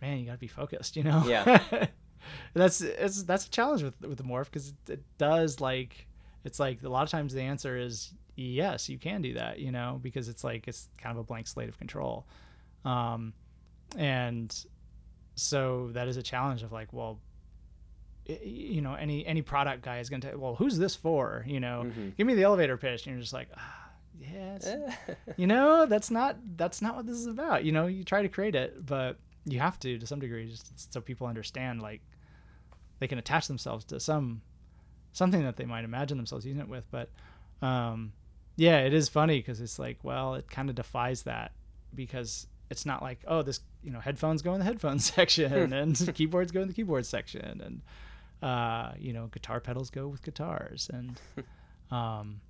man 0.01 0.17
you 0.19 0.25
got 0.25 0.34
to 0.34 0.38
be 0.38 0.47
focused 0.47 0.95
you 0.95 1.03
know? 1.03 1.23
Yeah. 1.25 1.88
that's 2.53 2.82
it's 2.82 3.23
that's 3.23 3.47
a 3.47 3.49
challenge 3.49 3.84
with 3.84 3.99
with 4.01 4.17
the 4.17 4.23
morph 4.23 4.45
because 4.45 4.69
it, 4.88 4.93
it 4.93 5.03
does 5.17 5.59
like 5.59 6.07
it's 6.43 6.59
like 6.59 6.84
a 6.84 6.89
lot 6.89 7.03
of 7.03 7.09
times 7.09 7.34
the 7.34 7.41
answer 7.41 7.77
is 7.77 8.13
yes 8.36 8.88
you 8.89 8.97
can 8.97 9.21
do 9.21 9.34
that 9.34 9.59
you 9.59 9.71
know 9.71 9.99
because 10.01 10.29
it's 10.29 10.43
like 10.43 10.67
it's 10.67 10.88
kind 10.97 11.11
of 11.15 11.19
a 11.19 11.23
blank 11.23 11.47
slate 11.47 11.69
of 11.69 11.77
control. 11.77 12.25
Um 12.86 13.34
and 13.97 14.65
so 15.36 15.89
that 15.93 16.07
is 16.07 16.17
a 16.17 16.23
challenge 16.23 16.63
of 16.63 16.71
like 16.71 16.93
well 16.93 17.19
you 18.25 18.82
know 18.82 18.93
any 18.93 19.25
any 19.25 19.41
product 19.41 19.82
guy 19.84 19.99
is 19.99 20.09
going 20.09 20.21
to 20.21 20.29
tell 20.29 20.39
well 20.39 20.55
who's 20.55 20.77
this 20.77 20.95
for 20.95 21.43
you 21.47 21.59
know? 21.59 21.84
Mhm. 21.86 22.15
give 22.15 22.27
me 22.27 22.36
the 22.36 22.43
elevator 22.43 22.77
pitch 22.77 23.05
and 23.07 23.15
you're 23.15 23.21
just 23.21 23.34
like 23.34 23.49
ah, 23.57 23.89
yes. 24.19 24.71
You 25.38 25.47
know 25.47 25.86
that's 25.88 26.11
not 26.11 26.38
that's 26.55 26.82
not 26.82 26.95
what 26.95 27.05
this 27.07 27.17
is 27.17 27.25
about 27.27 27.65
you 27.65 27.71
know? 27.71 27.88
You 27.88 28.03
try 28.03 28.21
to 28.21 28.29
create 28.29 28.55
it 28.55 28.86
but 28.86 29.17
you 29.46 29.60
have 29.60 29.80
to 29.80 29.98
to 29.98 30.08
some 30.08 30.20
degree 30.20 30.48
just 30.50 30.94
so 30.94 31.02
people 31.02 31.28
understand 31.28 31.82
like 31.82 32.02
they 33.00 33.08
can 33.08 33.18
attach 33.18 33.48
themselves 33.48 33.84
to 33.86 34.00
some 34.00 34.42
something 35.14 35.44
that 35.44 35.58
they 35.58 35.66
might 35.66 35.84
imagine 35.84 36.18
themselves 36.18 36.46
using 36.46 36.62
it 36.62 36.70
with. 36.70 36.86
But 36.92 37.10
um 37.62 38.14
yeah 38.56 38.80
it 38.80 38.94
is 38.94 39.10
funny 39.10 39.39
because 39.39 39.62
it's 39.62 39.80
like 39.80 39.98
well 40.04 40.36
it 40.36 40.50
kind 40.50 40.70
of 40.70 40.76
defies 40.76 41.24
that 41.24 41.52
because 41.96 42.48
it's 42.70 42.86
not 42.86 43.02
like 43.02 43.20
oh 43.28 43.42
this 43.42 43.62
you 43.84 43.92
know 43.92 44.00
headphones 44.00 44.42
go 44.42 44.54
in 44.54 44.60
the 44.60 44.66
headphones 44.66 45.06
section 45.16 45.74
and 45.74 46.12
keyboards 46.14 46.52
go 46.52 46.62
in 46.62 46.68
the 46.68 46.74
keyboard 46.74 47.06
section 47.06 47.62
and 47.62 47.82
uh 48.48 48.94
you 48.98 49.14
know 49.14 49.28
guitar 49.28 49.60
pedals 49.60 49.89
go 49.89 50.08
with 50.08 50.24
guitars. 50.24 50.89
And 50.94 51.20
um 51.92 52.42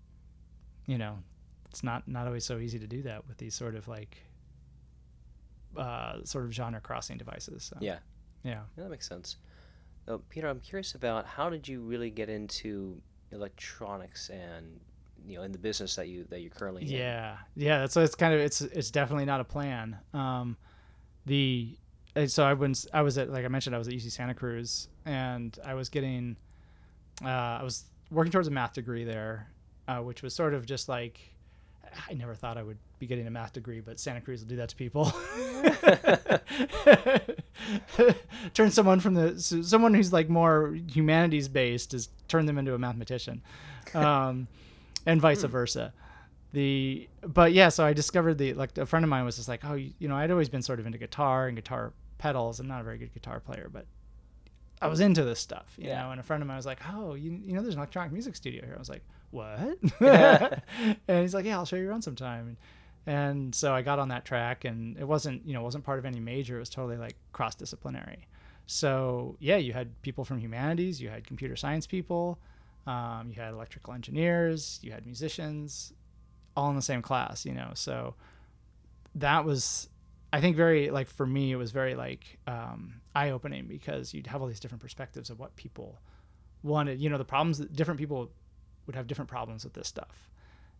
you 0.85 0.97
know 0.97 1.19
it's 1.69 1.83
not 1.83 2.07
not 2.07 2.27
always 2.27 2.43
so 2.43 2.57
easy 2.59 2.79
to 2.79 2.87
do 2.87 3.01
that 3.03 3.27
with 3.27 3.37
these 3.37 3.55
sort 3.55 3.75
of 3.75 3.87
like 3.87 4.17
uh 5.77 6.23
sort 6.23 6.45
of 6.45 6.53
genre 6.53 6.79
crossing 6.81 7.17
devices 7.17 7.63
so, 7.63 7.77
Yeah. 7.79 7.99
yeah 8.43 8.61
Yeah, 8.77 8.83
that 8.83 8.89
makes 8.89 9.07
sense. 9.07 9.37
Uh, 10.07 10.17
Peter, 10.29 10.47
I'm 10.47 10.59
curious 10.59 10.95
about 10.95 11.25
how 11.25 11.49
did 11.49 11.67
you 11.67 11.81
really 11.81 12.09
get 12.09 12.27
into 12.29 12.99
electronics 13.31 14.29
and 14.29 14.79
you 15.27 15.37
know 15.37 15.43
in 15.43 15.51
the 15.51 15.57
business 15.59 15.95
that 15.95 16.07
you 16.07 16.25
that 16.29 16.41
you're 16.41 16.49
currently 16.49 16.81
in? 16.81 16.87
Yeah, 16.89 17.37
yeah. 17.55 17.79
That's 17.79 17.95
it's 17.97 18.15
kind 18.15 18.33
of 18.33 18.39
it's 18.39 18.61
it's 18.61 18.89
definitely 18.91 19.25
not 19.25 19.39
a 19.39 19.43
plan. 19.43 19.97
Um, 20.13 20.57
the 21.25 21.77
so 22.27 22.43
I 22.43 22.53
was 22.53 22.87
I 22.93 23.01
was 23.03 23.17
at 23.17 23.29
like 23.29 23.45
I 23.45 23.47
mentioned 23.47 23.75
I 23.75 23.79
was 23.79 23.87
at 23.87 23.93
UC 23.93 24.11
Santa 24.11 24.33
Cruz 24.33 24.87
and 25.05 25.57
I 25.63 25.75
was 25.75 25.89
getting 25.89 26.35
uh, 27.23 27.27
I 27.59 27.63
was 27.63 27.85
working 28.09 28.31
towards 28.31 28.47
a 28.47 28.51
math 28.51 28.73
degree 28.73 29.03
there, 29.03 29.47
uh, 29.87 29.99
which 29.99 30.23
was 30.23 30.33
sort 30.33 30.53
of 30.53 30.65
just 30.65 30.89
like 30.89 31.19
I 32.09 32.13
never 32.13 32.35
thought 32.35 32.57
I 32.57 32.63
would 32.63 32.77
be 32.99 33.07
getting 33.07 33.27
a 33.27 33.31
math 33.31 33.53
degree, 33.53 33.79
but 33.81 33.99
Santa 33.99 34.21
Cruz 34.21 34.41
will 34.41 34.47
do 34.49 34.55
that 34.57 34.69
to 34.69 34.75
people. 34.75 35.11
turn 38.53 38.71
someone 38.71 38.99
from 38.99 39.13
the 39.13 39.39
so 39.39 39.61
someone 39.61 39.93
who's 39.93 40.11
like 40.13 40.29
more 40.29 40.77
humanities 40.87 41.47
based 41.47 41.93
is 41.93 42.09
turn 42.27 42.45
them 42.45 42.57
into 42.57 42.73
a 42.73 42.77
mathematician, 42.77 43.41
um, 43.95 44.47
and 45.05 45.21
vice 45.21 45.43
versa. 45.43 45.93
The 46.53 47.07
but 47.25 47.53
yeah, 47.53 47.69
so 47.69 47.85
I 47.85 47.93
discovered 47.93 48.37
the 48.37 48.53
like 48.53 48.77
a 48.77 48.85
friend 48.85 49.05
of 49.05 49.09
mine 49.09 49.23
was 49.25 49.37
just 49.37 49.47
like, 49.47 49.63
oh, 49.63 49.75
you, 49.75 49.93
you 49.99 50.07
know, 50.07 50.15
I'd 50.15 50.31
always 50.31 50.49
been 50.49 50.61
sort 50.61 50.79
of 50.79 50.85
into 50.85 50.97
guitar 50.97 51.47
and 51.47 51.55
guitar 51.55 51.93
pedals. 52.17 52.59
I'm 52.59 52.67
not 52.67 52.81
a 52.81 52.83
very 52.83 52.97
good 52.97 53.13
guitar 53.13 53.39
player, 53.39 53.69
but 53.71 53.85
I 54.81 54.87
was 54.87 54.99
into 54.99 55.23
this 55.23 55.39
stuff, 55.39 55.73
you 55.77 55.87
Yeah. 55.87 56.01
know. 56.03 56.11
And 56.11 56.19
a 56.19 56.23
friend 56.23 56.43
of 56.43 56.47
mine 56.47 56.57
was 56.57 56.65
like, 56.65 56.79
"Oh, 56.93 57.13
you, 57.13 57.31
you 57.31 57.53
know, 57.53 57.61
there's 57.61 57.75
an 57.75 57.79
electronic 57.79 58.11
music 58.11 58.35
studio 58.35 58.65
here." 58.65 58.73
I 58.75 58.79
was 58.79 58.89
like, 58.89 59.03
"What?" 59.31 59.77
And 61.07 61.21
he's 61.21 61.33
like, 61.33 61.45
"Yeah, 61.45 61.57
I'll 61.57 61.65
show 61.65 61.75
you 61.75 61.89
around 61.89 62.03
sometime." 62.03 62.57
And 63.07 63.53
so 63.55 63.73
I 63.73 63.81
got 63.81 63.97
on 63.97 64.09
that 64.09 64.25
track, 64.25 64.63
and 64.63 64.97
it 64.97 65.07
wasn't, 65.07 65.45
you 65.45 65.53
know, 65.53 65.63
wasn't 65.63 65.83
part 65.83 65.97
of 65.97 66.05
any 66.05 66.19
major. 66.19 66.57
It 66.57 66.59
was 66.59 66.69
totally 66.69 66.97
like 66.97 67.15
cross 67.33 67.55
disciplinary. 67.55 68.27
So 68.67 69.37
yeah, 69.39 69.57
you 69.57 69.73
had 69.73 69.99
people 70.01 70.23
from 70.23 70.37
humanities, 70.37 71.01
you 71.01 71.09
had 71.09 71.25
computer 71.25 71.55
science 71.55 71.87
people, 71.87 72.39
um, 72.87 73.31
you 73.33 73.41
had 73.41 73.53
electrical 73.53 73.93
engineers, 73.93 74.79
you 74.81 74.91
had 74.91 75.05
musicians, 75.05 75.93
all 76.55 76.69
in 76.69 76.75
the 76.75 76.81
same 76.81 77.01
class, 77.01 77.45
you 77.45 77.53
know. 77.53 77.71
So 77.73 78.15
that 79.15 79.45
was 79.45 79.89
I 80.33 80.39
think 80.39 80.55
very 80.55 80.89
like 80.89 81.07
for 81.07 81.25
me 81.25 81.51
it 81.51 81.57
was 81.57 81.71
very 81.71 81.95
like 81.95 82.37
um, 82.47 83.01
eye 83.15 83.31
opening 83.31 83.65
because 83.67 84.13
you'd 84.13 84.27
have 84.27 84.41
all 84.41 84.47
these 84.47 84.59
different 84.59 84.81
perspectives 84.81 85.29
of 85.29 85.39
what 85.39 85.55
people 85.55 85.99
wanted. 86.63 87.01
You 87.01 87.09
know, 87.09 87.17
the 87.17 87.25
problems 87.25 87.57
that 87.57 87.75
different 87.75 87.99
people 87.99 88.31
would 88.85 88.95
have 88.95 89.07
different 89.07 89.29
problems 89.29 89.63
with 89.63 89.73
this 89.73 89.87
stuff, 89.87 90.29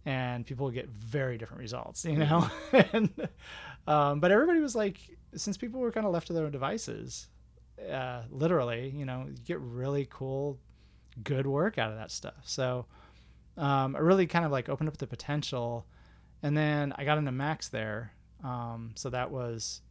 and 0.06 0.46
people 0.46 0.66
would 0.66 0.76
get 0.76 0.90
very 0.90 1.38
different 1.38 1.62
results. 1.62 2.06
You 2.06 2.18
know, 2.18 2.50
and 2.94 3.10
um, 3.88 4.20
but 4.20 4.32
everybody 4.32 4.60
was 4.60 4.76
like, 4.76 4.98
since 5.36 5.58
people 5.58 5.80
were 5.80 5.92
kind 5.92 6.06
of 6.06 6.12
left 6.12 6.28
to 6.28 6.34
their 6.34 6.46
own 6.46 6.52
devices, 6.52 7.28
uh, 7.90 8.24
literally, 8.30 8.94
you 8.96 9.06
know, 9.06 9.26
you 9.28 9.36
get 9.46 9.60
really 9.60 10.08
cool, 10.10 10.60
good 11.24 11.48
work 11.48 11.78
out 11.78 11.92
of 11.92 11.98
that 11.98 12.12
stuff. 12.12 12.42
So 12.44 12.86
um, 13.58 13.96
it 13.96 14.02
really 14.02 14.28
kind 14.28 14.46
of 14.46 14.52
like 14.52 14.70
opened 14.70 14.90
up 14.90 14.98
the 14.98 15.08
potential. 15.08 15.86
And 16.44 16.56
then 16.56 16.94
I 16.98 17.06
got 17.06 17.18
into 17.18 17.32
Max 17.32 17.70
there. 17.70 18.14
Um, 18.44 18.92
so 18.96 19.10
that 19.10 19.32
was, 19.32 19.82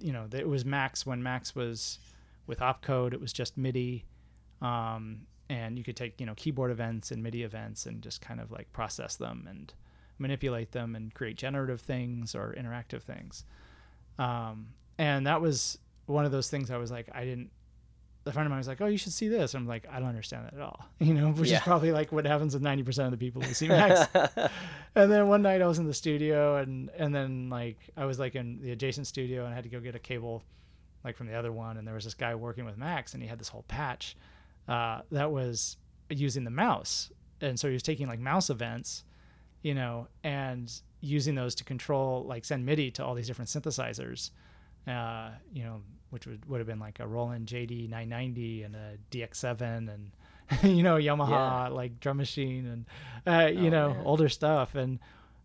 you 0.00 0.12
know, 0.12 0.26
it 0.32 0.48
was 0.48 0.64
Max 0.64 1.06
when 1.06 1.22
Max 1.22 1.54
was 1.54 1.98
with 2.46 2.60
opcode. 2.60 3.12
It 3.12 3.20
was 3.20 3.32
just 3.32 3.56
MIDI, 3.56 4.04
um, 4.60 5.26
and 5.48 5.76
you 5.78 5.84
could 5.84 5.96
take 5.96 6.20
you 6.20 6.26
know 6.26 6.34
keyboard 6.36 6.70
events 6.70 7.10
and 7.10 7.22
MIDI 7.22 7.42
events 7.42 7.86
and 7.86 8.02
just 8.02 8.20
kind 8.20 8.40
of 8.40 8.50
like 8.50 8.72
process 8.72 9.16
them 9.16 9.46
and 9.48 9.72
manipulate 10.18 10.72
them 10.72 10.94
and 10.94 11.12
create 11.14 11.36
generative 11.36 11.80
things 11.80 12.34
or 12.34 12.54
interactive 12.58 13.02
things. 13.02 13.44
Um, 14.18 14.68
and 14.98 15.26
that 15.26 15.40
was 15.40 15.78
one 16.06 16.24
of 16.24 16.32
those 16.32 16.48
things 16.48 16.70
I 16.70 16.76
was 16.76 16.90
like, 16.90 17.08
I 17.12 17.24
didn't. 17.24 17.50
A 18.26 18.32
friend 18.32 18.46
of 18.46 18.50
mine 18.50 18.58
was 18.58 18.68
like, 18.68 18.80
"Oh, 18.80 18.86
you 18.86 18.96
should 18.96 19.12
see 19.12 19.28
this." 19.28 19.52
I'm 19.52 19.66
like, 19.66 19.86
"I 19.90 19.98
don't 19.98 20.08
understand 20.08 20.46
that 20.46 20.54
at 20.54 20.60
all," 20.60 20.86
you 20.98 21.12
know, 21.12 21.32
which 21.32 21.50
Yeah. 21.50 21.56
is 21.56 21.62
probably 21.62 21.92
like 21.92 22.10
what 22.10 22.24
happens 22.24 22.54
with 22.54 22.62
90% 22.62 23.04
of 23.04 23.10
the 23.10 23.18
people 23.18 23.42
who 23.42 23.52
see 23.52 23.68
Max. 23.68 24.08
and 24.94 25.12
then 25.12 25.28
one 25.28 25.42
night 25.42 25.60
I 25.60 25.66
was 25.66 25.78
in 25.78 25.86
the 25.86 25.92
studio, 25.92 26.56
and 26.56 26.88
and 26.96 27.14
then 27.14 27.50
like 27.50 27.76
I 27.98 28.06
was 28.06 28.18
like 28.18 28.34
in 28.34 28.62
the 28.62 28.70
adjacent 28.72 29.06
studio, 29.08 29.44
and 29.44 29.52
I 29.52 29.54
had 29.54 29.64
to 29.64 29.68
go 29.70 29.78
get 29.78 29.94
a 29.94 29.98
cable, 29.98 30.42
like 31.04 31.16
from 31.18 31.26
the 31.26 31.34
other 31.34 31.52
one, 31.52 31.76
and 31.76 31.86
there 31.86 31.94
was 31.94 32.04
this 32.04 32.14
guy 32.14 32.34
working 32.34 32.64
with 32.64 32.78
Max, 32.78 33.12
and 33.12 33.22
he 33.22 33.28
had 33.28 33.38
this 33.38 33.48
whole 33.48 33.64
patch, 33.68 34.16
uh, 34.68 35.00
that 35.10 35.30
was 35.30 35.76
using 36.10 36.44
the 36.44 36.50
mouse, 36.50 37.10
and 37.40 37.58
so 37.58 37.68
he 37.68 37.72
was 37.74 37.82
taking 37.82 38.06
like 38.06 38.20
mouse 38.20 38.50
events, 38.50 39.04
you 39.62 39.74
know, 39.74 40.08
and 40.22 40.72
using 41.00 41.34
those 41.34 41.54
to 41.56 41.64
control 41.64 42.24
like 42.24 42.44
send 42.44 42.64
MIDI 42.64 42.90
to 42.92 43.04
all 43.04 43.14
these 43.14 43.26
different 43.26 43.48
synthesizers, 43.50 44.30
uh, 44.86 45.30
you 45.52 45.62
know, 45.64 45.82
which 46.10 46.26
would 46.26 46.44
would 46.48 46.58
have 46.58 46.66
been 46.66 46.78
like 46.78 47.00
a 47.00 47.06
Roland 47.06 47.46
JD 47.46 47.88
990 47.90 48.62
and 48.62 48.76
a 48.76 48.96
DX7 49.10 49.88
and 49.92 50.10
you 50.76 50.82
know 50.82 50.96
Yamaha 50.96 51.28
Yeah. 51.28 51.68
like 51.68 51.98
drum 52.00 52.18
machine 52.18 52.66
and 52.66 52.86
uh, 53.26 53.46
you 53.48 53.68
Oh, 53.68 53.70
know 53.70 53.88
man. 53.94 54.02
older 54.06 54.28
stuff 54.28 54.74
and 54.74 54.98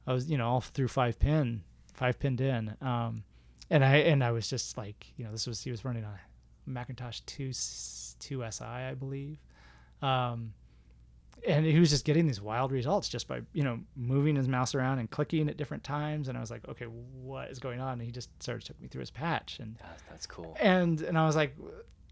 I 0.05 0.13
was 0.13 0.29
you 0.29 0.37
know 0.37 0.47
all 0.47 0.61
through 0.61 0.89
five 0.89 1.17
pin 1.19 1.63
five 1.93 2.19
pinned 2.19 2.41
in 2.41 2.75
um 2.81 3.23
and 3.69 3.83
I 3.83 3.95
and 3.97 4.23
I 4.23 4.31
was 4.31 4.49
just 4.49 4.77
like 4.77 5.07
you 5.17 5.23
know 5.25 5.31
this 5.31 5.47
was 5.47 5.63
he 5.63 5.71
was 5.71 5.83
running 5.85 6.03
a 6.03 6.19
Macintosh 6.69 7.19
2 7.21 7.51
2 8.19 8.43
SI 8.51 8.63
I 8.63 8.93
believe. 8.93 9.37
Um 10.01 10.53
and 11.47 11.65
he 11.65 11.79
was 11.79 11.89
just 11.89 12.03
getting 12.03 12.27
these 12.27 12.41
wild 12.41 12.71
results 12.71 13.07
just 13.07 13.27
by 13.27 13.41
you 13.53 13.63
know 13.63 13.79
moving 13.95 14.35
his 14.35 14.47
mouse 14.47 14.75
around 14.75 14.99
and 14.99 15.09
clicking 15.09 15.49
at 15.49 15.57
different 15.57 15.83
times. 15.83 16.27
And 16.27 16.37
I 16.37 16.41
was 16.41 16.51
like 16.51 16.67
okay 16.67 16.85
what 16.85 17.49
is 17.49 17.59
going 17.59 17.79
on? 17.79 17.93
And 17.93 18.01
he 18.01 18.11
just 18.11 18.29
sort 18.43 18.57
of 18.57 18.63
took 18.63 18.81
me 18.81 18.87
through 18.87 19.01
his 19.01 19.11
patch. 19.11 19.59
And 19.59 19.75
That's, 19.79 20.03
that's 20.09 20.25
cool. 20.25 20.55
and 20.59 21.01
and 21.01 21.17
I 21.17 21.25
was 21.25 21.35
like 21.35 21.55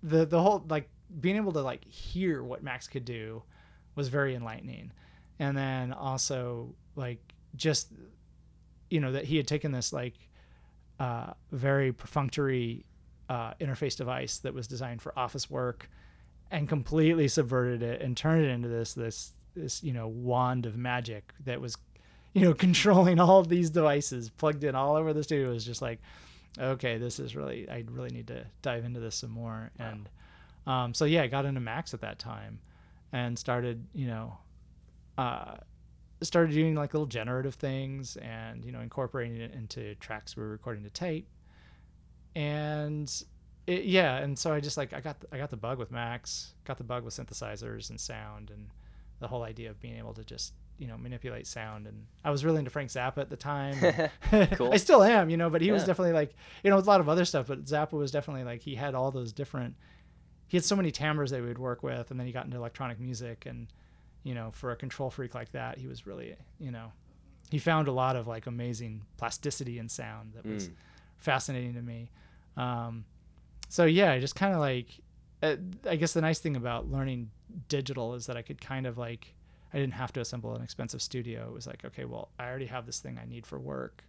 the 0.04 0.26
the 0.26 0.42
whole 0.42 0.66
like 0.70 0.90
being 1.22 1.36
able 1.38 1.54
to 1.54 1.62
like 1.62 1.86
hear 1.86 2.44
what 2.44 2.64
Max 2.64 2.88
could 2.88 3.06
do 3.06 3.44
was 3.96 4.10
very 4.10 4.36
enlightening. 4.36 4.92
And 5.40 5.56
then 5.58 5.94
also 5.94 6.74
like 6.96 7.20
just 7.56 7.92
you 8.90 9.00
know 9.02 9.12
that 9.12 9.26
he 9.26 9.38
had 9.38 9.48
taken 9.48 9.72
this 9.72 9.92
like 9.92 10.16
uh, 11.00 11.34
very 11.52 11.92
perfunctory 11.92 12.86
uh, 13.30 13.54
interface 13.60 13.96
device 13.96 14.40
that 14.40 14.54
was 14.54 14.68
designed 14.68 15.02
for 15.02 15.18
office 15.18 15.50
work 15.50 15.90
and 16.52 16.70
completely 16.70 17.28
subverted 17.28 17.84
it 17.84 18.02
and 18.02 18.16
turned 18.16 18.44
it 18.46 18.50
into 18.50 18.70
this 18.70 18.94
this 18.94 19.34
this 19.56 19.84
you 19.84 19.94
know 19.94 20.08
wand 20.08 20.66
of 20.66 20.78
magic 20.78 21.34
that 21.46 21.60
was 21.60 21.78
you 22.34 22.42
know 22.42 22.54
controlling 22.66 23.20
all 23.20 23.44
these 23.44 23.70
devices 23.70 24.30
plugged 24.30 24.64
in 24.64 24.76
all 24.76 24.96
over 24.96 25.14
the 25.14 25.24
studio. 25.24 25.50
It 25.50 25.54
was 25.54 25.66
just 25.66 25.82
like 25.82 26.00
okay 26.60 26.98
this 26.98 27.20
is 27.20 27.36
really 27.36 27.70
i 27.70 27.84
really 27.92 28.10
need 28.10 28.28
to 28.28 28.44
dive 28.62 28.84
into 28.84 29.00
this 29.00 29.16
some 29.16 29.32
more. 29.32 29.70
Wow. 29.80 29.86
and 29.86 30.10
um, 30.66 30.94
so 30.94 31.06
yeah 31.06 31.22
i 31.22 31.28
got 31.28 31.46
into 31.46 31.60
max 31.62 31.94
at 31.94 32.02
that 32.02 32.20
time 32.20 32.60
and 33.14 33.38
started 33.38 33.86
you 33.94 34.08
know 34.08 34.38
uh, 35.18 35.56
started 36.22 36.54
doing 36.54 36.76
like 36.76 36.94
little 36.94 37.08
generative 37.08 37.56
things 37.56 38.18
and 38.18 38.66
you 38.66 38.72
know 38.72 38.82
incorporating 38.82 39.38
it 39.38 39.54
into 39.54 39.96
tracks 39.96 40.36
we 40.36 40.44
were 40.44 40.50
recording 40.50 40.84
to 40.84 40.90
tape 40.90 41.28
and 42.36 43.24
it, 43.66 43.84
yeah 43.84 44.18
and 44.18 44.38
so 44.38 44.54
i 44.54 44.60
just 44.60 44.78
like 44.78 44.94
i 44.94 45.00
got 45.02 45.20
the, 45.20 45.28
i 45.32 45.38
got 45.38 45.50
the 45.50 45.58
bug 45.58 45.78
with 45.78 45.92
max 45.92 46.54
got 46.66 46.78
the 46.78 46.84
bug 46.84 47.04
with 47.04 47.14
synthesizers 47.14 47.90
and 47.90 48.00
sound 48.00 48.50
and 48.52 48.68
the 49.20 49.28
whole 49.28 49.44
idea 49.44 49.70
of 49.70 49.80
being 49.80 49.98
able 49.98 50.14
to 50.14 50.24
just 50.24 50.54
you 50.78 50.88
know 50.88 50.98
manipulate 50.98 51.48
sound 51.48 51.88
and 51.88 52.06
i 52.24 52.30
was 52.30 52.46
really 52.46 52.60
into 52.60 52.70
frank 52.70 52.90
zappa 52.90 53.18
at 53.18 53.30
the 53.30 53.36
time 53.36 53.76
Cool. 54.56 54.72
i 54.72 54.78
still 54.78 55.04
am 55.04 55.30
you 55.30 55.38
know 55.38 55.50
but 55.50 55.62
he 55.62 55.72
was 55.72 55.84
definitely 55.84 56.14
like 56.14 56.36
you 56.64 56.70
know 56.70 56.76
with 56.76 56.86
a 56.86 56.90
lot 56.90 57.02
of 57.02 57.10
other 57.10 57.26
stuff 57.26 57.48
but 57.48 57.64
zappa 57.66 57.94
was 57.94 58.12
definitely 58.12 58.44
like 58.44 58.62
he 58.62 58.76
had 58.76 58.94
all 58.94 59.10
those 59.12 59.34
different 59.34 59.76
he 60.48 60.56
had 60.56 60.64
so 60.64 60.76
many 60.76 60.92
timbres 60.92 61.32
that 61.32 61.42
we 61.42 61.48
would 61.48 61.58
work 61.58 61.82
with 61.84 62.12
and 62.12 62.20
then 62.20 62.28
he 62.28 62.32
got 62.34 62.46
into 62.46 62.58
electronic 62.58 63.00
music 63.00 63.46
and 63.48 63.68
you 64.24 64.36
know 64.36 64.52
for 64.52 64.72
a 64.72 64.76
control 64.76 65.10
freak 65.10 65.34
like 65.34 65.52
that 65.52 65.78
he 65.80 65.88
was 65.88 66.06
really 66.06 66.36
you 66.60 66.70
know 66.72 66.92
he 67.50 67.58
found 67.58 67.88
a 67.88 67.92
lot 67.92 68.16
of 68.16 68.28
like 68.28 68.46
amazing 68.46 69.02
plasticity 69.18 69.80
in 69.80 69.90
sound 69.90 70.34
that 70.36 70.46
was 70.46 70.68
Mm. 70.70 70.74
Fascinating 71.18 71.74
to 71.76 71.82
me. 71.82 72.12
Um, 72.56 73.06
so 73.70 73.86
yeah 73.86 74.12
i 74.12 74.20
just 74.20 74.36
kind 74.36 74.54
of 74.54 74.60
like 74.60 74.88
uh, 75.44 75.56
i 75.90 75.96
guess 75.96 76.14
the 76.14 76.22
nice 76.22 76.40
thing 76.40 76.56
about 76.56 76.90
learning 76.90 77.30
digital 77.68 78.14
is 78.16 78.26
that 78.26 78.38
i 78.38 78.42
could 78.42 78.60
kind 78.60 78.88
of 78.88 78.98
like 78.98 79.34
i 79.74 79.78
didn't 79.78 79.94
have 79.94 80.12
to 80.14 80.22
assemble 80.22 80.56
an 80.56 80.62
expensive 80.62 81.02
studio. 81.02 81.48
It 81.48 81.54
was 81.54 81.68
like 81.68 81.84
okay 81.86 82.06
well 82.06 82.30
i 82.40 82.48
already 82.48 82.66
have 82.68 82.86
this 82.86 83.00
thing 83.00 83.20
i 83.22 83.26
need 83.26 83.46
for 83.46 83.60
work. 83.60 84.04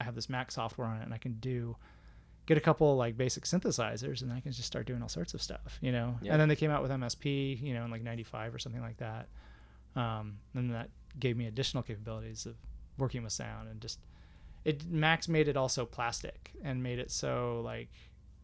I 0.00 0.04
have 0.04 0.14
this 0.14 0.28
mac 0.28 0.50
software 0.52 0.86
on 0.86 0.98
it 0.98 1.04
and 1.04 1.12
i 1.12 1.18
can 1.18 1.34
do 1.40 1.76
get 2.46 2.56
a 2.56 2.60
couple 2.60 2.96
like 2.96 3.16
basic 3.16 3.44
synthesizers 3.44 4.22
and 4.22 4.32
i 4.32 4.40
can 4.40 4.52
just 4.52 4.66
start 4.66 4.86
doing 4.86 5.02
all 5.02 5.08
sorts 5.08 5.34
of 5.34 5.42
stuff 5.42 5.78
you 5.82 5.92
know? 5.92 6.16
Yeah. 6.22 6.32
and 6.32 6.40
then 6.40 6.48
they 6.48 6.56
came 6.56 6.70
out 6.70 6.82
with 6.82 6.90
msp 6.90 7.60
you 7.60 7.74
know 7.74 7.84
in 7.84 7.90
like 7.90 8.02
95 8.02 8.54
or 8.54 8.58
something 8.58 8.82
like 8.82 8.96
that. 8.98 9.28
Um, 9.96 10.38
and 10.54 10.72
that 10.72 10.90
gave 11.18 11.36
me 11.36 11.46
additional 11.46 11.82
capabilities 11.82 12.46
of 12.46 12.54
working 12.98 13.24
with 13.24 13.32
sound 13.32 13.68
and 13.68 13.80
just 13.80 13.98
it 14.68 14.84
max 14.90 15.28
made 15.28 15.48
it 15.48 15.56
also 15.56 15.86
plastic 15.86 16.52
and 16.62 16.82
made 16.82 16.98
it 16.98 17.10
so 17.10 17.62
like 17.64 17.88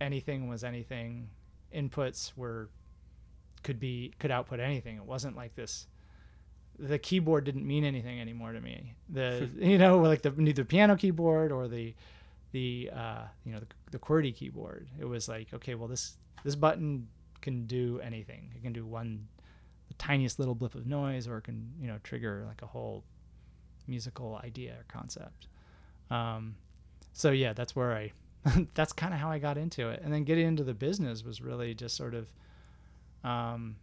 anything 0.00 0.48
was 0.48 0.64
anything. 0.64 1.28
Inputs 1.74 2.32
were 2.34 2.70
could 3.62 3.78
be 3.78 4.14
could 4.18 4.30
output 4.30 4.58
anything. 4.58 4.96
It 4.96 5.04
wasn't 5.04 5.36
like 5.36 5.54
this 5.54 5.86
the 6.78 6.98
keyboard 6.98 7.44
didn't 7.44 7.66
mean 7.66 7.84
anything 7.84 8.22
anymore 8.22 8.52
to 8.52 8.60
me. 8.62 8.94
The 9.10 9.50
you 9.58 9.76
know 9.76 9.98
like 9.98 10.22
the 10.22 10.30
neither 10.30 10.64
piano 10.64 10.96
keyboard 10.96 11.52
or 11.52 11.68
the 11.68 11.94
the 12.52 12.90
uh 12.94 13.24
you 13.44 13.52
know 13.52 13.60
the, 13.60 13.66
the 13.90 13.98
QWERTY 13.98 14.34
keyboard. 14.34 14.88
It 14.98 15.04
was 15.04 15.28
like 15.28 15.52
okay 15.52 15.74
well 15.74 15.88
this 15.88 16.16
this 16.42 16.54
button 16.54 17.06
can 17.42 17.66
do 17.66 18.00
anything. 18.02 18.50
It 18.56 18.62
can 18.62 18.72
do 18.72 18.86
one 18.86 19.28
the 19.88 19.94
tiniest 19.94 20.38
little 20.38 20.54
blip 20.54 20.74
of 20.74 20.86
noise 20.86 21.28
or 21.28 21.36
it 21.36 21.42
can 21.42 21.70
you 21.78 21.86
know 21.86 21.98
trigger 22.02 22.44
like 22.48 22.62
a 22.62 22.66
whole 22.66 23.04
musical 23.86 24.40
idea 24.42 24.72
or 24.72 24.84
concept 24.88 25.48
um 26.14 26.54
so 27.12 27.30
yeah 27.30 27.52
that's 27.52 27.74
where 27.76 27.92
i 27.92 28.12
that's 28.74 28.92
kind 28.92 29.14
of 29.14 29.20
how 29.20 29.30
i 29.30 29.38
got 29.38 29.56
into 29.56 29.88
it 29.88 30.00
and 30.04 30.12
then 30.12 30.24
getting 30.24 30.46
into 30.46 30.64
the 30.64 30.74
business 30.74 31.24
was 31.24 31.40
really 31.40 31.74
just 31.74 31.96
sort 31.96 32.14
of 32.14 32.30
um 33.24 33.76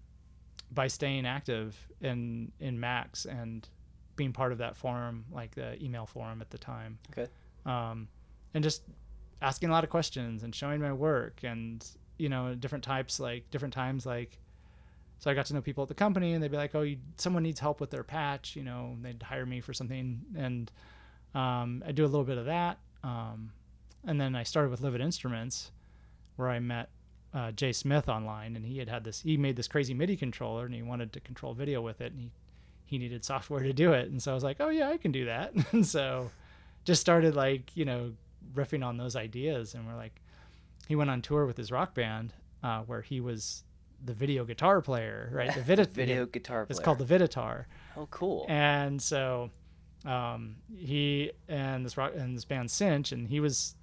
by 0.71 0.87
staying 0.87 1.25
active 1.25 1.75
in 2.01 2.51
in 2.59 2.79
max 2.79 3.25
and 3.25 3.67
being 4.15 4.31
part 4.33 4.51
of 4.51 4.57
that 4.59 4.75
forum 4.77 5.25
like 5.31 5.53
the 5.55 5.81
email 5.83 6.05
forum 6.05 6.41
at 6.41 6.49
the 6.49 6.57
time 6.57 6.97
Okay. 7.11 7.27
um 7.65 8.07
and 8.53 8.63
just 8.63 8.83
asking 9.41 9.69
a 9.69 9.71
lot 9.71 9.83
of 9.83 9.89
questions 9.89 10.43
and 10.43 10.53
showing 10.53 10.79
my 10.81 10.93
work 10.93 11.39
and 11.43 11.85
you 12.17 12.29
know 12.29 12.53
different 12.53 12.83
types 12.83 13.19
like 13.19 13.49
different 13.49 13.73
times 13.73 14.05
like 14.05 14.37
so 15.17 15.29
I 15.29 15.35
got 15.35 15.45
to 15.47 15.53
know 15.53 15.61
people 15.61 15.83
at 15.83 15.87
the 15.87 15.93
company, 15.93 16.33
and 16.33 16.41
they'd 16.41 16.49
be 16.49 16.57
like, 16.57 16.73
"Oh, 16.73 16.81
you, 16.81 16.97
someone 17.17 17.43
needs 17.43 17.59
help 17.59 17.79
with 17.79 17.91
their 17.91 18.03
patch," 18.03 18.55
you 18.55 18.63
know. 18.63 18.93
and 18.95 19.05
They'd 19.05 19.21
hire 19.21 19.45
me 19.45 19.61
for 19.61 19.71
something, 19.71 20.19
and 20.35 20.71
um, 21.35 21.83
I 21.85 21.91
do 21.91 22.03
a 22.03 22.07
little 22.07 22.23
bit 22.25 22.37
of 22.37 22.45
that. 22.45 22.77
Um, 23.03 23.51
and 24.05 24.19
then 24.19 24.35
I 24.35 24.43
started 24.43 24.69
with 24.69 24.81
Livid 24.81 25.01
Instruments, 25.01 25.71
where 26.35 26.49
I 26.49 26.59
met 26.59 26.89
uh, 27.33 27.51
Jay 27.51 27.71
Smith 27.71 28.09
online, 28.09 28.55
and 28.55 28.65
he 28.65 28.77
had 28.77 28.89
had 28.89 29.03
this. 29.03 29.21
He 29.21 29.37
made 29.37 29.55
this 29.55 29.67
crazy 29.67 29.93
MIDI 29.93 30.17
controller, 30.17 30.65
and 30.65 30.73
he 30.73 30.81
wanted 30.81 31.13
to 31.13 31.19
control 31.19 31.53
video 31.53 31.81
with 31.81 32.01
it, 32.01 32.11
and 32.11 32.21
he 32.21 32.31
he 32.85 32.97
needed 32.97 33.23
software 33.23 33.63
to 33.63 33.71
do 33.71 33.93
it. 33.93 34.09
And 34.09 34.21
so 34.21 34.31
I 34.31 34.33
was 34.35 34.43
like, 34.43 34.57
"Oh 34.59 34.69
yeah, 34.69 34.89
I 34.89 34.97
can 34.97 35.11
do 35.11 35.25
that." 35.25 35.53
and 35.71 35.85
so 35.85 36.29
just 36.83 36.99
started 36.99 37.35
like 37.35 37.75
you 37.77 37.85
know 37.85 38.11
riffing 38.53 38.85
on 38.85 38.97
those 38.97 39.15
ideas, 39.15 39.75
and 39.75 39.87
we're 39.87 39.95
like, 39.95 40.19
he 40.87 40.95
went 40.95 41.09
on 41.09 41.21
tour 41.21 41.45
with 41.45 41.55
his 41.57 41.71
rock 41.71 41.93
band, 41.93 42.33
uh, 42.63 42.81
where 42.81 43.01
he 43.01 43.21
was 43.21 43.63
the 44.03 44.13
video 44.13 44.43
guitar 44.43 44.81
player, 44.81 45.29
right? 45.31 45.53
The, 45.53 45.61
Vita- 45.75 45.85
video 45.85 46.25
guitar 46.25 46.65
player. 46.65 46.71
It's 46.71 46.79
called 46.83 46.97
the 46.97 47.05
Viditar, 47.05 47.65
Oh, 47.95 48.07
cool. 48.11 48.45
and 48.49 48.99
so 49.01 49.51
um, 50.05 50.55
he 50.75 51.31
and 51.47 51.85
this 51.85 51.97
rock 51.97 52.13
and 52.15 52.35
this 52.35 52.45
band 52.45 52.69
Cinch, 52.69 53.11
and 53.11 53.27
he 53.27 53.39
was 53.39 53.75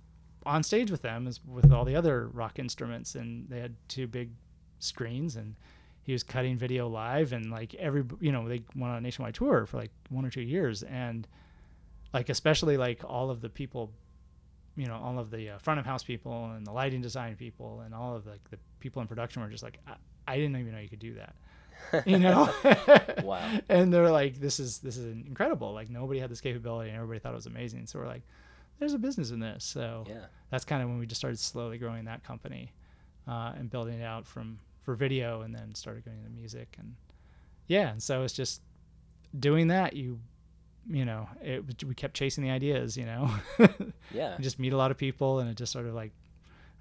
on 0.46 0.62
stage 0.62 0.90
with 0.90 1.02
them 1.02 1.26
as 1.26 1.40
with 1.46 1.72
all 1.72 1.84
the 1.84 1.96
other 1.96 2.28
rock 2.28 2.58
instruments, 2.58 3.14
and 3.14 3.48
they 3.48 3.60
had 3.60 3.74
two 3.88 4.06
big 4.06 4.30
screens, 4.78 5.36
and 5.36 5.54
he 6.02 6.12
was 6.12 6.22
cutting 6.22 6.56
video 6.56 6.88
live, 6.88 7.32
and 7.32 7.50
like 7.50 7.74
every 7.74 8.04
you 8.20 8.32
know 8.32 8.48
they 8.48 8.62
went 8.74 8.92
on 8.92 8.98
a 8.98 9.00
nationwide 9.00 9.34
tour 9.34 9.66
for 9.66 9.76
like 9.76 9.90
one 10.10 10.24
or 10.24 10.30
two 10.30 10.42
years, 10.42 10.82
and 10.82 11.28
like 12.12 12.28
especially 12.28 12.76
like 12.76 13.02
all 13.04 13.30
of 13.30 13.40
the 13.40 13.48
people 13.48 13.92
you 14.76 14.86
know 14.86 14.94
all 14.96 15.18
of 15.18 15.30
the 15.30 15.50
uh, 15.50 15.58
front 15.58 15.80
of 15.80 15.84
house 15.84 16.02
people 16.02 16.52
and 16.56 16.66
the 16.66 16.72
lighting 16.72 17.02
design 17.02 17.34
people 17.36 17.82
and 17.84 17.92
all 17.94 18.14
of 18.14 18.26
like 18.26 18.48
the 18.50 18.58
people 18.80 19.02
in 19.02 19.08
production 19.08 19.42
were 19.42 19.48
just 19.48 19.62
like 19.62 19.78
I, 19.86 19.94
I 20.26 20.36
didn't 20.36 20.56
even 20.56 20.72
know 20.72 20.78
you 20.78 20.88
could 20.88 21.00
do 21.00 21.14
that 21.14 21.34
you 22.06 22.18
know 22.18 22.52
Wow. 23.22 23.50
and 23.68 23.92
they're 23.92 24.10
like 24.10 24.38
this 24.40 24.60
is 24.60 24.78
this 24.78 24.96
is 24.96 25.06
incredible 25.26 25.72
like 25.72 25.88
nobody 25.90 26.20
had 26.20 26.30
this 26.30 26.40
capability 26.40 26.90
and 26.90 26.96
everybody 26.96 27.18
thought 27.20 27.32
it 27.32 27.36
was 27.36 27.46
amazing 27.46 27.86
so 27.86 27.98
we're 27.98 28.06
like 28.06 28.22
there's 28.78 28.92
a 28.94 28.98
business 28.98 29.30
in 29.30 29.40
this 29.40 29.64
so 29.64 30.04
Yeah. 30.08 30.26
that's 30.50 30.64
kind 30.64 30.82
of 30.82 30.88
when 30.88 30.98
we 30.98 31.06
just 31.06 31.20
started 31.20 31.38
slowly 31.38 31.78
growing 31.78 32.04
that 32.04 32.22
company 32.24 32.72
uh, 33.26 33.52
and 33.56 33.70
building 33.70 34.00
it 34.00 34.04
out 34.04 34.26
from 34.26 34.58
for 34.82 34.94
video 34.94 35.42
and 35.42 35.54
then 35.54 35.74
started 35.74 36.04
going 36.04 36.18
into 36.18 36.30
music 36.30 36.76
and 36.78 36.94
yeah 37.66 37.90
and 37.90 38.02
so 38.02 38.22
it's 38.22 38.34
just 38.34 38.62
doing 39.38 39.68
that 39.68 39.94
you 39.94 40.18
you 40.90 41.04
know, 41.04 41.28
it 41.42 41.84
we 41.84 41.94
kept 41.94 42.14
chasing 42.14 42.42
the 42.42 42.48
ideas, 42.50 42.96
you 42.96 43.04
know. 43.04 43.30
Yeah. 44.10 44.38
just 44.40 44.58
meet 44.58 44.72
a 44.72 44.76
lot 44.78 44.90
of 44.90 44.96
people, 44.96 45.38
and 45.40 45.50
it 45.50 45.54
just 45.54 45.70
sort 45.70 45.84
of 45.84 45.92
like 45.92 46.12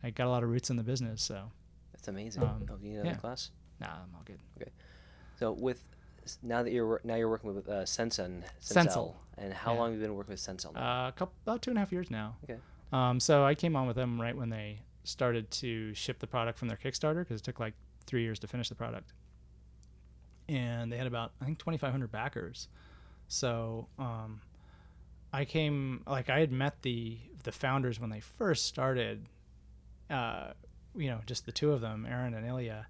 I 0.02 0.12
got 0.12 0.28
a 0.28 0.30
lot 0.30 0.43
of 0.43 0.50
roots 0.50 0.70
in 0.70 0.78
the 0.78 0.84
business. 0.84 1.22
So 1.22 1.52
That's 1.91 2.08
amazing. 2.08 2.41
Um, 2.43 2.66
oh, 2.72 2.78
you 2.82 2.88
need 2.91 2.95
another 2.95 3.10
yeah. 3.10 3.16
class? 3.16 3.52
nah, 3.82 3.88
I'm 3.88 4.16
all 4.16 4.22
good. 4.24 4.39
So 5.40 5.52
with 5.52 5.82
now 6.44 6.64
that 6.64 6.72
you're 6.72 7.00
now 7.04 7.16
you're 7.16 7.30
working 7.30 7.54
with 7.56 7.68
uh, 7.70 7.86
Sensen, 7.86 8.44
Sensel. 8.60 9.16
and 9.38 9.54
how 9.54 9.74
Yeah. 9.74 9.80
long 9.80 9.92
have 9.92 10.00
you 10.02 10.06
been 10.06 10.16
working 10.16 10.32
with 10.34 10.40
Sensel? 10.40 10.76
Uh, 10.76 11.08
a 11.08 11.14
couple 11.16 11.34
about 11.46 11.62
two 11.62 11.72
and 11.72 11.78
a 11.78 11.82
half 11.82 11.92
years 11.92 12.10
now. 12.12 12.36
Okay. 12.44 12.60
Um, 12.92 13.20
so 13.20 13.46
I 13.46 13.54
came 13.56 13.76
on 13.76 13.88
with 13.88 13.96
them 13.96 14.20
right 14.20 14.36
when 14.36 14.50
they 14.50 14.80
started 15.04 15.50
to 15.52 15.94
ship 15.94 16.20
the 16.20 16.28
product 16.28 16.58
from 16.60 16.68
their 16.68 16.78
Kickstarter 16.78 17.20
because 17.20 17.40
it 17.42 17.44
took 17.44 17.60
like 17.60 17.74
three 18.06 18.24
years 18.24 18.40
to 18.40 18.48
finish 18.48 18.68
the 18.70 18.76
product, 18.76 19.14
and 20.50 20.92
they 20.92 20.98
had 20.98 21.08
about 21.08 21.32
I 21.42 21.46
think 21.46 21.60
2,500 21.60 22.12
backers. 22.12 22.68
So 23.28 23.88
um, 24.00 24.42
I 25.34 25.46
came 25.46 26.04
like 26.08 26.30
I 26.30 26.40
had 26.40 26.52
met 26.52 26.82
the 26.82 27.18
the 27.44 27.52
founders 27.52 28.00
when 28.00 28.10
they 28.10 28.20
first 28.22 28.66
started. 28.66 29.26
Uh, 30.10 30.52
you 30.96 31.10
know, 31.10 31.20
just 31.28 31.46
the 31.46 31.52
two 31.52 31.74
of 31.74 31.82
them, 31.82 32.08
Aaron 32.10 32.34
and 32.34 32.48
Ilya, 32.48 32.88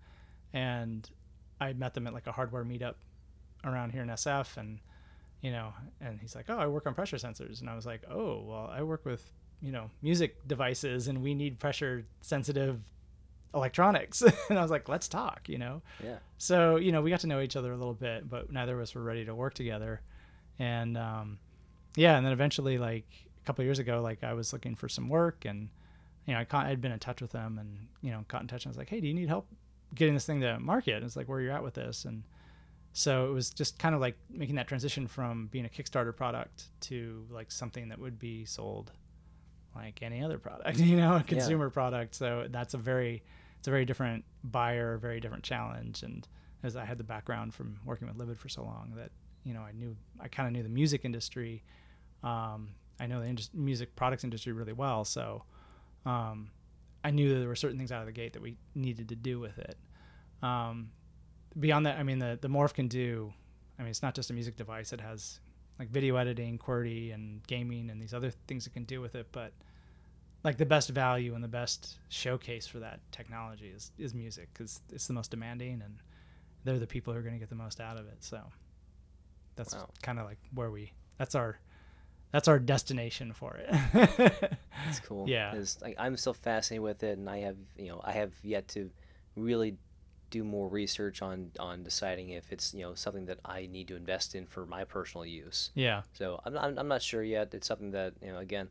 and 0.54 1.10
I 1.60 1.74
met 1.74 1.94
them 1.94 2.08
at 2.08 2.14
like 2.14 2.28
a 2.28 2.32
hardware 2.32 2.64
meetup 2.64 2.96
around 3.64 3.92
here 3.92 4.04
in 4.04 4.10
SF, 4.10 4.58
and 4.58 4.80
you 5.42 5.52
know, 5.52 5.74
and 6.02 6.20
he's 6.20 6.36
like, 6.36 6.46
"Oh, 6.50 6.58
I 6.58 6.68
work 6.68 6.88
on 6.88 6.94
pressure 6.94 7.18
sensors," 7.18 7.62
and 7.62 7.70
I 7.70 7.76
was 7.76 7.86
like, 7.86 8.02
"Oh, 8.10 8.44
well, 8.46 8.70
I 8.72 8.84
work 8.84 9.06
with 9.06 9.32
you 9.62 9.72
know 9.72 9.90
music 10.02 10.48
devices, 10.48 11.08
and 11.08 11.22
we 11.22 11.34
need 11.34 11.60
pressure 11.60 12.06
sensitive 12.22 12.80
electronics," 13.54 14.22
and 14.50 14.58
I 14.58 14.62
was 14.62 14.72
like, 14.72 14.90
"Let's 14.90 15.08
talk," 15.08 15.48
you 15.50 15.58
know. 15.58 15.82
yeah. 16.04 16.18
So 16.38 16.78
you 16.78 16.92
know, 16.92 17.02
we 17.02 17.10
got 17.10 17.22
to 17.22 17.28
know 17.28 17.42
each 17.42 17.56
other 17.56 17.72
a 17.72 17.78
little 17.78 17.94
bit, 17.94 18.30
but 18.30 18.52
neither 18.52 18.76
of 18.76 18.82
us 18.82 18.96
were 18.96 19.04
ready 19.04 19.26
to 19.26 19.36
work 19.36 19.54
together, 19.54 20.02
and 20.60 20.98
um, 20.98 21.40
yeah, 21.96 22.18
and 22.18 22.26
then 22.26 22.34
eventually, 22.34 22.78
like 22.78 23.08
a 23.42 23.46
couple 23.46 23.64
years 23.64 23.80
ago, 23.80 24.02
like 24.02 24.24
I 24.24 24.34
was 24.34 24.54
looking 24.54 24.76
for 24.76 24.90
some 24.90 25.10
work, 25.10 25.46
and 25.46 25.70
you 26.26 26.34
know, 26.34 26.40
I 26.40 26.70
I'd 26.70 26.82
been 26.82 26.92
in 26.92 27.00
touch 27.00 27.22
with 27.22 27.32
them, 27.32 27.58
and 27.58 27.88
you 28.02 28.12
know, 28.12 28.26
got 28.28 28.42
in 28.42 28.48
touch, 28.48 28.66
and 28.66 28.70
I 28.70 28.72
was 28.72 28.78
like, 28.78 28.90
"Hey, 28.90 29.02
do 29.02 29.08
you 29.08 29.14
need 29.14 29.30
help 29.30 29.48
getting 29.94 30.14
this 30.14 30.26
thing 30.26 30.42
to 30.42 30.60
market?" 30.60 30.96
And 30.96 31.06
it's 31.06 31.16
like, 31.16 31.28
"Where 31.28 31.42
you're 31.42 31.54
at 31.54 31.64
with 31.64 31.76
this?" 31.76 32.06
and 32.06 32.24
so 32.98 33.30
it 33.30 33.32
was 33.32 33.52
just 33.52 33.78
kind 33.78 33.94
of 33.94 34.02
like 34.02 34.18
making 34.28 34.56
that 34.56 34.68
transition 34.68 35.06
from 35.06 35.50
being 35.52 35.66
a 35.66 35.70
Kickstarter 35.70 36.16
product 36.16 36.64
to 36.82 37.28
like 37.30 37.52
something 37.52 37.90
that 37.90 38.00
would 38.00 38.18
be 38.18 38.44
sold 38.44 38.92
like 39.76 40.00
any 40.02 40.24
other 40.24 40.40
product, 40.40 40.80
you 40.80 40.98
know, 40.98 41.18
a 41.18 41.24
consumer 41.24 41.70
product. 41.70 42.16
So 42.16 42.48
that's 42.50 42.74
a 42.74 42.78
very 42.80 43.22
it's 43.60 43.68
a 43.68 43.72
very 43.72 43.86
different 43.86 44.26
buyer, 44.44 44.98
very 44.98 45.20
different 45.20 45.44
challenge. 45.44 46.02
And 46.02 46.28
as 46.64 46.76
I 46.76 46.86
had 46.86 46.98
the 46.98 47.04
background 47.04 47.54
from 47.54 47.80
working 47.86 48.08
with 48.08 48.18
Livid 48.18 48.40
for 48.40 48.50
so 48.50 48.64
long 48.64 48.94
that 48.96 49.12
you 49.44 49.54
know 49.54 49.62
I 49.62 49.74
knew 49.74 49.96
I 50.20 50.28
kind 50.28 50.48
of 50.48 50.54
knew 50.54 50.64
the 50.64 50.70
music 50.70 51.06
industry. 51.06 51.64
Um, 52.24 52.70
I 53.00 53.06
know 53.06 53.22
the 53.22 53.28
indus- 53.28 53.52
music 53.54 53.96
products 53.96 54.24
industry 54.24 54.54
really 54.54 54.74
well, 54.74 55.06
so 55.06 55.44
um, 56.08 56.50
I 57.08 57.12
knew 57.12 57.30
that 57.30 57.40
there 57.40 57.48
were 57.48 57.56
certain 57.56 57.78
things 57.78 57.94
out 57.94 58.02
of 58.02 58.06
the 58.06 58.12
gate 58.12 58.34
that 58.34 58.42
we 58.42 58.58
needed 58.76 59.08
to 59.10 59.16
do 59.16 59.40
with 59.40 59.58
it. 59.60 59.78
Um, 60.44 60.92
beyond 61.58 61.86
that, 61.86 61.98
I 61.98 62.04
mean, 62.04 62.20
the 62.20 62.38
the 62.42 62.50
Morph 62.50 62.74
can 62.74 62.90
do. 62.90 63.34
I 63.80 63.84
mean, 63.84 63.90
it's 63.90 64.04
not 64.04 64.14
just 64.14 64.30
a 64.30 64.34
music 64.34 64.58
device; 64.58 64.92
it 64.92 65.00
has 65.00 65.40
like 65.80 65.90
video 65.90 66.18
editing, 66.18 66.60
QWERTY, 66.60 67.14
and 67.14 67.48
gaming, 67.48 67.90
and 67.90 68.02
these 68.02 68.14
other 68.14 68.32
things 68.48 68.68
it 68.68 68.74
can 68.74 68.84
do 68.84 69.00
with 69.00 69.16
it. 69.16 69.28
But 69.32 69.54
like 70.44 70.58
the 70.58 70.66
best 70.66 70.90
value 70.90 71.34
and 71.34 71.42
the 71.44 71.48
best 71.48 71.98
showcase 72.10 72.68
for 72.68 72.80
that 72.80 73.00
technology 73.14 73.68
is 73.68 73.92
is 73.98 74.14
music 74.14 74.50
because 74.54 74.82
it's 74.92 75.08
the 75.08 75.14
most 75.14 75.32
demanding, 75.32 75.82
and 75.82 76.00
they're 76.66 76.78
the 76.78 76.88
people 76.88 77.14
who 77.14 77.20
are 77.20 77.24
going 77.24 77.36
to 77.36 77.40
get 77.40 77.50
the 77.50 77.56
most 77.56 77.80
out 77.80 77.98
of 77.98 78.08
it. 78.08 78.22
So 78.22 78.42
that's 79.56 79.74
Wow. 79.74 79.90
kind 80.02 80.20
of 80.20 80.26
like 80.26 80.40
where 80.54 80.72
we. 80.72 80.92
That's 81.18 81.36
our. 81.36 81.58
That's 82.32 82.48
our 82.48 82.60
destination 82.60 83.32
for 83.34 83.56
it. 83.58 83.70
That's 84.86 85.00
cool. 85.06 85.28
Yeah. 85.30 85.52
'cause, 85.54 85.78
like 85.82 85.96
I'm 85.98 86.18
still 86.18 86.34
fascinated 86.34 86.84
with 86.84 87.04
it, 87.04 87.18
and 87.18 87.30
I 87.30 87.40
have 87.40 87.58
you 87.78 87.88
know 87.90 88.02
I 88.04 88.12
have 88.14 88.34
yet 88.44 88.68
to 88.70 88.90
really 89.36 89.78
do 90.30 90.44
more 90.44 90.68
research 90.68 91.22
on 91.22 91.52
on 91.60 91.84
deciding 91.84 92.30
if 92.32 92.52
it's 92.52 92.74
you 92.74 92.82
know 92.82 92.94
something 92.96 93.26
that 93.28 93.40
I 93.46 93.68
need 93.68 93.88
to 93.88 93.96
invest 93.96 94.36
in 94.36 94.46
for 94.46 94.66
my 94.66 94.84
personal 94.84 95.26
use. 95.26 95.72
yeah. 95.74 96.02
So 96.14 96.42
I'm 96.46 96.58
I'm, 96.58 96.78
I'm 96.80 96.88
not 96.90 97.02
sure 97.02 97.24
yet. 97.24 97.54
It's 97.54 97.68
something 97.68 97.92
that 97.92 98.14
you 98.22 98.32
know 98.34 98.40
again, 98.40 98.68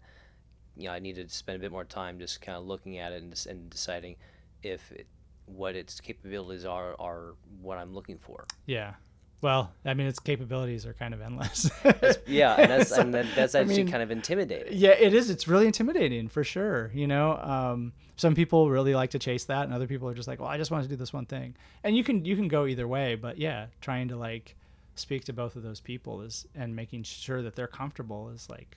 you 0.77 0.85
know 0.89 0.93
I 0.93 0.99
need 0.99 1.17
to 1.17 1.29
spend 1.29 1.57
a 1.57 1.61
bit 1.61 1.73
more 1.73 1.85
time 1.85 2.19
just 2.19 2.43
kind 2.43 2.59
of 2.59 2.67
looking 2.67 2.99
at 2.99 3.13
it 3.13 3.23
and, 3.23 3.33
des- 3.35 3.49
and 3.51 3.71
deciding 3.71 4.17
if 4.63 4.93
it, 4.93 5.07
what 5.47 5.75
its 5.77 5.99
capabilities 6.01 6.65
are 6.67 6.95
are 7.01 7.35
what 7.63 7.79
I'm 7.79 7.95
looking 7.95 8.19
for. 8.19 8.45
Yeah. 8.67 8.95
Well, 9.43 9.73
I 9.85 9.95
mean, 9.95 10.07
its 10.07 10.19
capabilities 10.19 10.87
are 10.87 10.95
kind 10.95 11.13
of 11.15 11.21
endless. 11.21 11.71
Yeah, 12.27 12.55
and 12.55 12.71
that's 12.71 12.91
and 12.91 13.15
that's 13.15 13.55
I 13.55 13.61
actually 13.61 13.85
mean, 13.85 13.91
kind 13.91 14.03
of 14.03 14.11
intimidating. 14.11 14.73
Yeah, 14.73 14.91
it 14.91 15.15
is. 15.15 15.31
It's 15.31 15.47
really 15.47 15.67
intimidating 15.67 16.29
for 16.29 16.43
sure. 16.43 16.91
You 16.93 17.07
know, 17.07 17.37
um, 17.37 17.93
some 18.17 18.35
people 18.35 18.69
really 18.69 18.95
like 18.95 19.11
to 19.11 19.19
chase 19.19 19.45
that, 19.45 19.65
and 19.65 19.73
other 19.73 19.87
people 19.87 20.09
are 20.09 20.15
just 20.15 20.27
like, 20.27 20.41
"Well, 20.41 20.49
I 20.49 20.57
just 20.59 20.71
want 20.71 20.83
to 20.83 20.89
do 20.89 20.97
this 20.97 21.13
one 21.13 21.27
thing." 21.27 21.55
And 21.85 21.97
you 21.97 22.03
can 22.03 22.25
you 22.25 22.35
can 22.35 22.49
go 22.49 22.67
either 22.67 22.89
way, 22.89 23.15
but 23.15 23.39
yeah, 23.39 23.67
trying 23.81 24.09
to 24.09 24.17
like 24.17 24.57
speak 24.97 25.25
to 25.27 25.33
both 25.33 25.57
of 25.57 25.63
those 25.63 25.81
people 25.81 26.23
is 26.23 26.47
and 26.55 26.75
making 26.75 27.05
sure 27.05 27.43
that 27.43 27.55
they're 27.55 27.67
comfortable 27.67 28.31
is 28.31 28.49
like, 28.51 28.77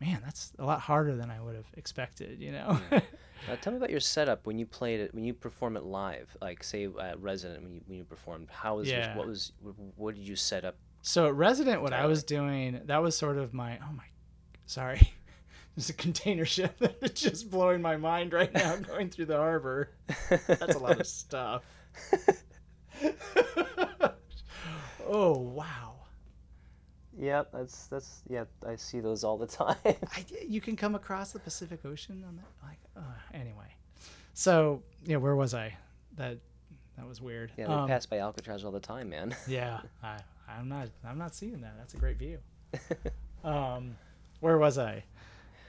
man, 0.00 0.20
that's 0.24 0.52
a 0.58 0.64
lot 0.64 0.80
harder 0.80 1.16
than 1.16 1.30
I 1.30 1.40
would 1.40 1.54
have 1.54 1.70
expected. 1.76 2.40
You 2.40 2.52
know? 2.52 2.80
Uh, 3.50 3.56
tell 3.56 3.72
me 3.72 3.76
about 3.76 3.90
your 3.90 4.00
setup 4.00 4.46
when 4.46 4.58
you 4.58 4.66
played 4.66 5.00
it, 5.00 5.14
when 5.14 5.24
you 5.24 5.34
perform 5.34 5.76
it 5.76 5.82
live, 5.82 6.36
like 6.40 6.62
say 6.62 6.88
at 7.00 7.20
Resident 7.20 7.62
when 7.62 7.74
you 7.74 7.80
when 7.86 7.98
you 7.98 8.04
performed. 8.04 8.48
How 8.50 8.76
was 8.76 8.88
Yeah. 8.88 9.16
what 9.16 9.26
was 9.26 9.52
what 9.96 10.14
did 10.14 10.26
you 10.26 10.36
set 10.36 10.64
up? 10.64 10.76
So 11.02 11.26
at 11.26 11.34
Resident, 11.34 11.82
what 11.82 11.92
I 11.92 12.06
was 12.06 12.22
doing, 12.22 12.80
that 12.84 13.02
was 13.02 13.16
sort 13.16 13.36
of 13.38 13.52
my 13.52 13.78
oh 13.82 13.92
my, 13.92 14.04
sorry, 14.66 15.12
there's 15.76 15.90
a 15.90 15.94
container 15.94 16.44
ship 16.44 16.76
that's 17.00 17.20
just 17.20 17.50
blowing 17.50 17.82
my 17.82 17.96
mind 17.96 18.32
right 18.32 18.52
now, 18.54 18.76
going 18.88 19.10
through 19.10 19.26
the 19.26 19.36
harbor. 19.36 19.90
That's 20.46 20.76
a 20.76 20.78
lot 20.78 21.00
of 21.00 21.06
stuff. 21.06 21.64
oh 25.06 25.38
wow! 25.38 25.94
Yep, 27.18 27.48
that's 27.52 27.86
that's 27.88 28.22
yeah. 28.28 28.44
I 28.66 28.76
see 28.76 29.00
those 29.00 29.24
all 29.24 29.36
the 29.38 29.46
time. 29.46 29.76
I, 29.84 30.24
you 30.46 30.60
can 30.60 30.76
come 30.76 30.94
across 30.94 31.32
the 31.32 31.40
Pacific 31.40 31.84
Ocean 31.84 32.24
on 32.26 32.36
that. 32.36 32.66
Like 32.66 32.78
uh, 32.96 33.00
anyway, 33.34 33.74
so 34.34 34.82
yeah, 35.04 35.16
where 35.16 35.34
was 35.36 35.54
I? 35.54 35.76
That 36.16 36.38
that 36.96 37.06
was 37.08 37.20
weird. 37.20 37.52
yeah, 37.56 37.66
they 37.66 37.72
Um, 37.72 37.88
pass 37.88 38.06
by 38.06 38.18
Alcatraz 38.18 38.64
all 38.64 38.72
the 38.72 38.80
time, 38.80 39.08
man. 39.10 39.34
Yeah, 39.48 39.80
I, 40.02 40.18
I'm 40.48 40.68
not. 40.68 40.88
I'm 41.04 41.18
not 41.18 41.34
seeing 41.34 41.60
that. 41.62 41.74
That's 41.78 41.94
a 41.94 41.98
great 41.98 42.18
view. 42.18 42.38
Um, 43.44 43.96
where 44.40 44.56
was 44.56 44.78
I? 44.78 45.02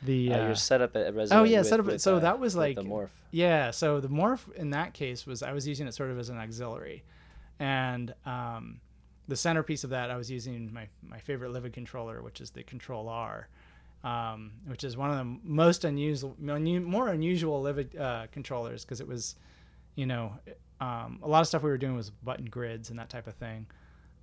The 0.03 0.31
Uh, 0.33 0.37
uh, 0.37 0.45
your 0.47 0.55
setup 0.55 0.95
at 0.95 1.15
Resident. 1.15 1.41
oh 1.41 1.43
yeah, 1.43 1.59
with- 1.59 1.67
setup. 1.67 1.85
with, 1.87 2.01
so 2.01 2.17
uh, 2.17 2.19
that 2.19 2.39
was 2.39 2.55
like 2.55 2.75
the 2.75 2.83
morph. 2.83 3.09
yeah. 3.31 3.71
So 3.71 3.99
the 3.99 4.09
morph 4.09 4.51
in 4.55 4.69
that 4.71 4.93
case 4.93 5.25
was 5.25 5.41
I 5.41 5.53
was 5.53 5.67
using 5.67 5.87
it 5.87 5.93
sort 5.95 6.11
of 6.11 6.19
as 6.19 6.29
an 6.29 6.37
auxiliary, 6.37 7.03
and 7.59 8.13
um, 8.25 8.79
the 9.27 9.35
centerpiece 9.35 9.83
of 9.83 9.89
that 9.91 10.11
I 10.11 10.17
was 10.17 10.29
using 10.29 10.71
my 10.73 10.87
my 11.01 11.19
favorite 11.19 11.51
Livid 11.51 11.73
controller, 11.73 12.21
which 12.21 12.41
is 12.41 12.51
the 12.51 12.61
Control 12.63 13.07
R, 13.09 13.47
um, 14.03 14.51
which 14.65 14.83
is 14.83 14.97
one 14.97 15.09
of 15.11 15.17
the 15.17 15.37
most 15.43 15.85
unusual, 15.85 16.35
more 16.39 17.07
unusual 17.07 17.61
Livid 17.61 17.95
uh, 17.95 18.27
controllers 18.31 18.83
because 18.83 18.99
it 18.99 19.07
was, 19.07 19.35
you 19.95 20.05
know, 20.05 20.33
um, 20.81 21.19
a 21.23 21.27
lot 21.27 21.41
of 21.41 21.47
stuff 21.47 21.63
we 21.63 21.69
were 21.69 21.77
doing 21.77 21.95
was 21.95 22.09
button 22.09 22.45
grids 22.45 22.89
and 22.89 22.99
that 22.99 23.09
type 23.09 23.27
of 23.27 23.35
thing. 23.35 23.65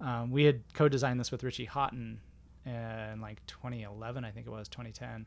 Um, 0.00 0.30
we 0.30 0.44
had 0.44 0.62
co-designed 0.74 1.18
this 1.18 1.30
with 1.30 1.42
Richie 1.42 1.66
Hawtin 1.66 2.16
in 2.66 3.20
like 3.20 3.44
2011, 3.46 4.24
I 4.24 4.30
think 4.30 4.46
it 4.46 4.50
was 4.50 4.68
2010, 4.68 5.26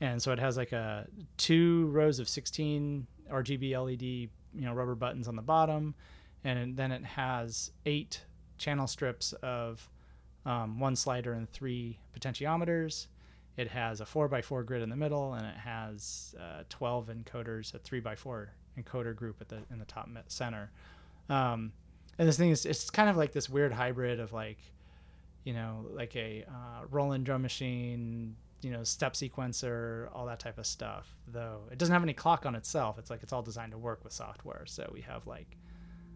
and 0.00 0.20
so 0.20 0.32
it 0.32 0.38
has 0.38 0.56
like 0.56 0.72
a 0.72 1.06
two 1.36 1.86
rows 1.86 2.18
of 2.18 2.28
16 2.28 3.06
RGB 3.30 3.84
LED, 3.84 4.02
you 4.02 4.30
know, 4.54 4.72
rubber 4.72 4.94
buttons 4.94 5.28
on 5.28 5.36
the 5.36 5.42
bottom, 5.42 5.94
and 6.44 6.76
then 6.76 6.90
it 6.90 7.04
has 7.04 7.70
eight 7.86 8.20
channel 8.58 8.86
strips 8.86 9.32
of 9.42 9.88
um, 10.44 10.80
one 10.80 10.96
slider 10.96 11.32
and 11.34 11.50
three 11.52 11.98
potentiometers. 12.18 13.06
It 13.56 13.68
has 13.68 14.00
a 14.00 14.06
four 14.06 14.28
by 14.28 14.42
four 14.42 14.62
grid 14.62 14.82
in 14.82 14.88
the 14.88 14.96
middle, 14.96 15.34
and 15.34 15.46
it 15.46 15.56
has 15.56 16.34
uh, 16.40 16.62
12 16.70 17.08
encoders, 17.08 17.74
a 17.74 17.78
three 17.78 18.00
by 18.00 18.14
four 18.14 18.50
encoder 18.78 19.14
group 19.14 19.36
at 19.40 19.48
the 19.48 19.58
in 19.70 19.78
the 19.78 19.84
top 19.84 20.08
center. 20.28 20.70
Um, 21.28 21.72
and 22.18 22.28
this 22.28 22.36
thing 22.36 22.50
is 22.50 22.64
it's 22.66 22.90
kind 22.90 23.10
of 23.10 23.16
like 23.16 23.32
this 23.32 23.48
weird 23.48 23.72
hybrid 23.72 24.20
of 24.20 24.32
like, 24.32 24.58
you 25.44 25.52
know, 25.52 25.86
like 25.90 26.16
a 26.16 26.44
uh, 26.48 26.86
Roland 26.90 27.26
drum 27.26 27.42
machine, 27.42 28.36
you 28.62 28.70
know, 28.70 28.84
step 28.84 29.14
sequencer, 29.14 30.08
all 30.14 30.26
that 30.26 30.40
type 30.40 30.58
of 30.58 30.66
stuff. 30.66 31.14
Though 31.28 31.60
it 31.70 31.78
doesn't 31.78 31.92
have 31.92 32.02
any 32.02 32.14
clock 32.14 32.46
on 32.46 32.54
itself. 32.54 32.98
It's 32.98 33.10
like 33.10 33.22
it's 33.22 33.32
all 33.32 33.42
designed 33.42 33.72
to 33.72 33.78
work 33.78 34.02
with 34.04 34.12
software. 34.12 34.64
So 34.66 34.90
we 34.94 35.02
have 35.02 35.26
like 35.26 35.56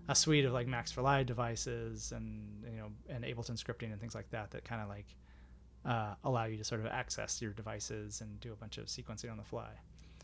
a 0.09 0.14
suite 0.14 0.45
of 0.45 0.53
like 0.53 0.66
Max 0.66 0.93
for 0.93 1.03
Live 1.03 1.26
devices 1.26 2.12
and 2.12 2.64
you 2.70 2.78
know 2.78 2.89
and 3.09 3.24
Ableton 3.24 3.62
scripting 3.62 3.93
and 3.93 4.01
things 4.01 4.14
like 4.14 4.30
that 4.30 4.51
that 4.53 4.64
kind 4.64 4.80
of 4.80 4.89
like 4.89 5.07
uh, 5.87 6.14
allow 6.24 6.45
you 6.45 6.57
to 6.59 6.64
sort 6.64 6.80
of 6.80 6.87
access 6.87 7.41
your 7.41 7.53
devices 7.53 8.20
and 8.20 8.41
do 8.41 8.53
a 8.53 8.57
bunch 8.57 8.76
of 8.78 8.87
sequencing 8.87 9.30
on 9.30 9.37
the 9.37 9.45
fly. 9.45 9.70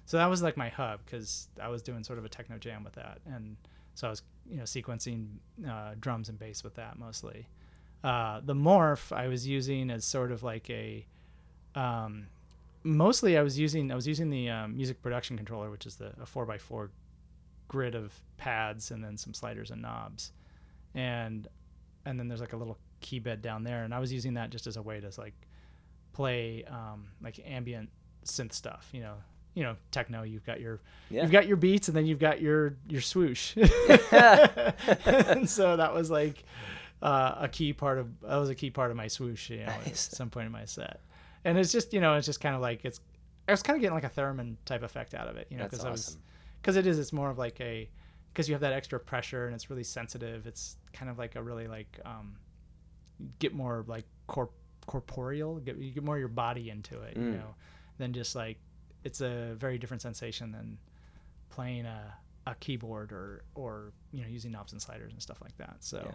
So 0.07 0.17
that 0.17 0.27
was 0.27 0.43
like 0.43 0.57
my 0.57 0.69
hub 0.69 1.01
because 1.05 1.49
I 1.61 1.69
was 1.69 1.83
doing 1.83 2.03
sort 2.05 2.19
of 2.19 2.25
a 2.25 2.29
techno 2.29 2.59
jam 2.59 2.83
with 2.85 2.95
that, 2.95 3.21
and 3.27 3.57
so 3.95 4.09
I 4.09 4.11
was 4.11 4.23
you 4.51 4.57
know 4.57 4.65
sequencing 4.65 5.29
uh, 5.69 5.95
drums 6.01 6.29
and 6.29 6.39
bass 6.39 6.65
with 6.65 6.75
that 6.75 6.99
mostly. 6.99 7.47
uh, 8.05 8.41
the 8.45 8.55
morph 8.55 9.13
I 9.17 9.29
was 9.29 9.47
using 9.47 9.91
as 9.91 10.05
sort 10.05 10.33
of 10.33 10.43
like 10.43 10.69
a 10.71 11.07
um, 11.75 12.27
mostly 12.83 13.39
I 13.39 13.43
was 13.43 13.59
using 13.59 13.93
I 13.93 13.95
was 13.95 14.07
using 14.07 14.29
the 14.31 14.51
um, 14.51 14.77
music 14.77 15.01
production 15.03 15.37
controller, 15.37 15.71
which 15.71 15.87
is 15.87 15.97
the 15.97 16.13
a 16.21 16.27
four 16.27 16.51
x 16.51 16.63
four 16.63 16.91
grid 17.69 17.95
of 17.95 18.13
pads 18.37 18.91
and 18.91 19.03
then 19.03 19.17
some 19.17 19.33
sliders 19.35 19.71
and 19.71 19.81
knobs, 19.83 20.33
and 20.95 21.49
and 22.05 22.19
then 22.19 22.29
there's 22.29 22.41
like 22.41 22.53
a 22.53 22.57
little 22.57 22.79
key 23.03 23.19
bed 23.19 23.43
down 23.43 23.65
there, 23.65 23.85
and 23.85 23.93
I 23.93 23.99
was 23.99 24.13
using 24.13 24.35
that 24.35 24.49
just 24.51 24.67
as 24.67 24.77
a 24.79 24.83
way 24.83 25.01
to 25.01 25.11
like 25.19 25.35
play 26.13 26.65
um, 26.65 27.09
like 27.23 27.39
ambient 27.47 27.91
synth 28.25 28.53
stuff, 28.53 28.89
you 28.93 29.01
know. 29.01 29.15
You 29.55 29.65
know, 29.65 29.77
techno. 29.91 30.23
You've 30.23 30.47
got 30.47 30.63
your, 30.63 30.81
Yeah. 31.11 31.21
you've 31.23 31.31
got 31.31 31.47
your 31.47 31.59
beats, 31.59 31.89
and 31.89 31.95
then 31.95 32.07
you've 32.07 32.19
got 32.19 32.41
your 32.41 32.77
your 32.89 33.03
swoosh. 33.03 33.55
and 33.57 35.49
so 35.49 35.77
that 35.77 35.93
was 35.93 36.11
like 36.11 36.45
uh, 37.03 37.35
a 37.39 37.49
key 37.49 37.73
part 37.75 37.99
of 37.99 38.09
that 38.23 38.37
was 38.37 38.49
a 38.49 38.55
key 38.55 38.71
part 38.71 38.91
of 38.91 38.97
my 38.97 39.09
swoosh. 39.09 39.51
You 39.51 39.59
know, 39.59 39.73
at 39.87 39.97
some 39.97 40.31
point 40.31 40.47
in 40.47 40.53
my 40.53 40.65
set, 40.65 41.01
and 41.45 41.59
it's 41.59 41.71
just 41.73 41.93
you 41.93 42.01
know 42.01 42.15
it's 42.15 42.25
just 42.27 42.41
kind 42.41 42.55
of 42.55 42.63
like 42.63 42.85
it's 42.85 43.01
I 43.49 43.53
was 43.53 43.63
kind 43.63 43.77
of 43.77 43.81
getting 43.83 43.95
like 43.95 44.05
a 44.05 44.11
theremin 44.11 44.57
type 44.65 44.83
effect 44.83 45.13
out 45.15 45.29
of 45.29 45.37
it. 45.37 45.49
You 45.51 45.59
know, 45.59 45.65
because 45.65 45.85
I 45.85 45.91
was 45.91 46.17
because 46.61 46.77
it 46.77 46.87
is 46.87 46.99
it's 46.99 47.13
more 47.13 47.29
of 47.29 47.37
like 47.39 47.61
a 47.61 47.91
because 48.33 48.49
you 48.49 48.55
have 48.55 48.63
that 48.63 48.73
extra 48.73 48.99
pressure 48.99 49.47
and 49.47 49.55
it's 49.55 49.69
really 49.69 49.85
sensitive. 49.85 50.47
It's 50.47 50.77
kind 50.95 51.11
of 51.11 51.19
like 51.19 51.37
a 51.37 51.43
really 51.43 51.67
like 51.69 52.01
um, 52.07 52.37
get 53.39 53.55
more 53.55 53.85
like 53.87 54.05
corp- 54.27 54.53
corporeal. 54.87 55.57
Get 55.61 55.77
you 55.79 55.91
get 55.93 56.05
more 56.05 56.17
of 56.17 56.21
your 56.21 56.29
body 56.29 56.71
into 56.71 57.01
it. 57.03 57.17
You 57.17 57.23
Mm. 57.23 57.33
know, 57.39 57.55
than 57.99 58.13
just 58.13 58.35
like 58.35 58.59
it's 59.05 59.21
a 59.21 59.55
very 59.57 59.79
different 59.79 60.01
sensation 60.03 60.53
than 60.53 60.79
playing 61.51 61.87
a, 61.87 62.15
a 62.47 62.55
keyboard 62.57 63.13
or 63.13 63.45
or 63.55 63.93
you 64.13 64.23
know 64.23 64.29
using 64.29 64.51
knobs 64.53 64.73
and 64.73 64.81
sliders 64.83 65.13
and 65.13 65.23
stuff 65.23 65.41
like 65.43 65.57
that. 65.59 65.77
So. 65.81 66.15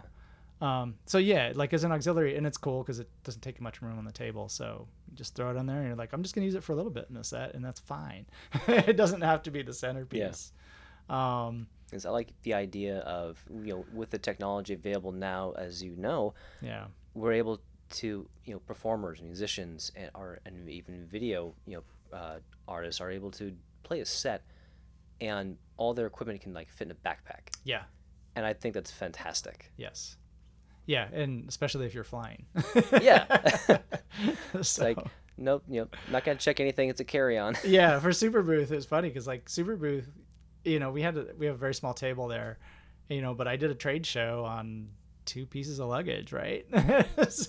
Um, 0.60 0.96
so 1.06 1.18
yeah, 1.18 1.52
like 1.54 1.72
as 1.72 1.84
an 1.84 1.92
auxiliary, 1.92 2.36
and 2.36 2.44
it's 2.44 2.58
cool 2.58 2.82
because 2.82 2.98
it 2.98 3.08
doesn't 3.22 3.42
take 3.42 3.60
much 3.60 3.80
room 3.80 3.96
on 3.96 4.04
the 4.04 4.10
table. 4.10 4.48
So 4.48 4.88
you 5.08 5.14
just 5.16 5.36
throw 5.36 5.52
it 5.52 5.56
on 5.56 5.66
there, 5.66 5.76
and 5.78 5.86
you're 5.86 5.94
like, 5.94 6.12
I'm 6.12 6.20
just 6.24 6.34
gonna 6.34 6.46
use 6.46 6.56
it 6.56 6.64
for 6.64 6.72
a 6.72 6.74
little 6.74 6.90
bit 6.90 7.06
in 7.08 7.16
a 7.16 7.22
set, 7.22 7.54
and 7.54 7.64
that's 7.64 7.78
fine. 7.78 8.26
it 8.66 8.96
doesn't 8.96 9.20
have 9.20 9.44
to 9.44 9.52
be 9.52 9.62
the 9.62 9.72
centerpiece. 9.72 10.50
Yeah. 11.08 11.46
Um, 11.46 11.68
Because 11.86 12.04
I 12.04 12.10
like 12.10 12.32
the 12.42 12.54
idea 12.54 12.98
of 13.02 13.40
you 13.64 13.72
know 13.74 13.84
with 13.94 14.10
the 14.10 14.18
technology 14.18 14.74
available 14.74 15.12
now, 15.12 15.52
as 15.52 15.80
you 15.80 15.94
know, 15.94 16.34
yeah, 16.60 16.86
we're 17.18 17.32
able 17.32 17.60
to 17.90 18.28
you 18.44 18.52
know 18.52 18.58
performers, 18.60 19.22
musicians, 19.22 19.92
and 19.96 20.10
are 20.14 20.38
and 20.46 20.68
even 20.68 21.06
video 21.06 21.54
you 21.66 21.76
know 21.76 22.16
uh, 22.18 22.38
artists 22.66 23.00
are 23.00 23.10
able 23.10 23.30
to 23.32 23.54
play 23.82 24.00
a 24.00 24.04
set, 24.04 24.42
and 25.20 25.56
all 25.76 25.94
their 25.94 26.06
equipment 26.06 26.40
can 26.40 26.54
like 26.54 26.68
fit 26.68 26.88
in 26.88 26.92
a 26.92 26.94
backpack, 26.94 27.54
yeah, 27.64 27.82
and 28.36 28.44
I 28.44 28.52
think 28.52 28.74
that's 28.74 28.90
fantastic. 28.90 29.70
yes, 29.76 30.16
yeah, 30.86 31.08
and 31.12 31.46
especially 31.48 31.84
if 31.84 31.94
you're 31.94 32.02
flying. 32.02 32.46
Yeah. 32.92 33.26
so, 34.62 34.84
like 34.84 34.98
nope, 35.36 35.62
you 35.68 35.82
know, 35.82 35.88
not 36.10 36.24
gonna 36.24 36.38
check 36.38 36.60
anything. 36.60 36.88
It's 36.88 37.00
a 37.00 37.04
carry 37.04 37.38
on. 37.38 37.56
yeah, 37.64 37.98
for 38.00 38.10
Superbooth, 38.10 38.70
it 38.70 38.76
was 38.76 38.86
funny 38.86 39.08
because 39.08 39.26
like 39.26 39.46
Superbooth, 39.46 40.06
you 40.64 40.78
know, 40.78 40.90
we 40.90 41.02
had 41.02 41.16
a, 41.16 41.26
we 41.38 41.46
have 41.46 41.54
a 41.54 41.58
very 41.58 41.74
small 41.74 41.94
table 41.94 42.28
there, 42.28 42.58
you 43.08 43.22
know, 43.22 43.34
but 43.34 43.46
I 43.46 43.56
did 43.56 43.70
a 43.70 43.74
trade 43.74 44.04
show 44.06 44.44
on 44.44 44.88
two 45.28 45.44
pieces 45.46 45.78
of 45.78 45.88
luggage, 45.88 46.32
right? 46.32 46.66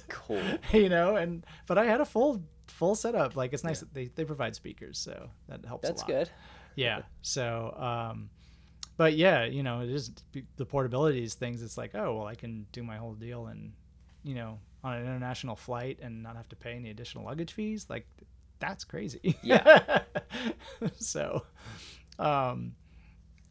Cool. 0.09 0.41
you 0.73 0.89
know, 0.89 1.15
and 1.15 1.43
but 1.65 1.79
I 1.79 1.85
had 1.85 2.01
a 2.01 2.05
full 2.05 2.43
full 2.67 2.93
setup. 2.93 3.35
Like 3.35 3.53
it's 3.53 3.63
nice 3.63 3.79
that 3.79 3.93
they 3.93 4.09
they 4.13 4.25
provide 4.25 4.55
speakers, 4.55 4.99
so 4.99 5.29
that 5.47 5.65
helps. 5.65 5.87
That's 5.87 6.03
a 6.03 6.05
lot. 6.05 6.11
good. 6.11 6.29
Yeah. 6.75 7.01
So, 7.21 7.73
um, 7.77 8.29
but 8.97 9.13
yeah, 9.15 9.45
you 9.45 9.63
know, 9.63 9.81
it 9.81 9.89
is 9.89 10.11
the 10.57 10.65
portability 10.65 11.23
is 11.23 11.33
things. 11.33 11.63
It's 11.63 11.77
like, 11.77 11.95
oh 11.95 12.17
well, 12.17 12.27
I 12.27 12.35
can 12.35 12.67
do 12.71 12.83
my 12.83 12.97
whole 12.97 13.13
deal 13.13 13.47
and 13.47 13.71
you 14.23 14.35
know 14.35 14.59
on 14.83 14.93
an 14.93 15.05
international 15.05 15.55
flight 15.55 15.99
and 16.01 16.21
not 16.21 16.35
have 16.35 16.49
to 16.49 16.55
pay 16.55 16.73
any 16.73 16.89
additional 16.91 17.25
luggage 17.25 17.53
fees. 17.53 17.87
Like 17.89 18.05
that's 18.59 18.83
crazy. 18.83 19.37
Yeah. 19.41 20.01
so, 20.99 21.43
um, 22.19 22.75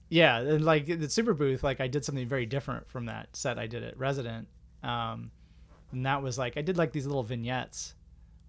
yeah, 0.08 0.38
and 0.38 0.64
like 0.64 0.86
the 0.86 0.96
Superbooth, 0.96 1.62
like 1.62 1.80
I 1.80 1.88
did 1.88 2.04
something 2.04 2.26
very 2.26 2.46
different 2.46 2.88
from 2.88 3.06
that 3.06 3.34
set 3.34 3.58
I 3.58 3.66
did 3.66 3.82
at 3.82 3.98
Resident. 3.98 4.48
Um, 4.82 5.30
and 5.92 6.06
that 6.06 6.22
was 6.22 6.38
like 6.38 6.56
I 6.56 6.62
did 6.62 6.76
like 6.76 6.92
these 6.92 7.06
little 7.06 7.22
vignettes 7.22 7.94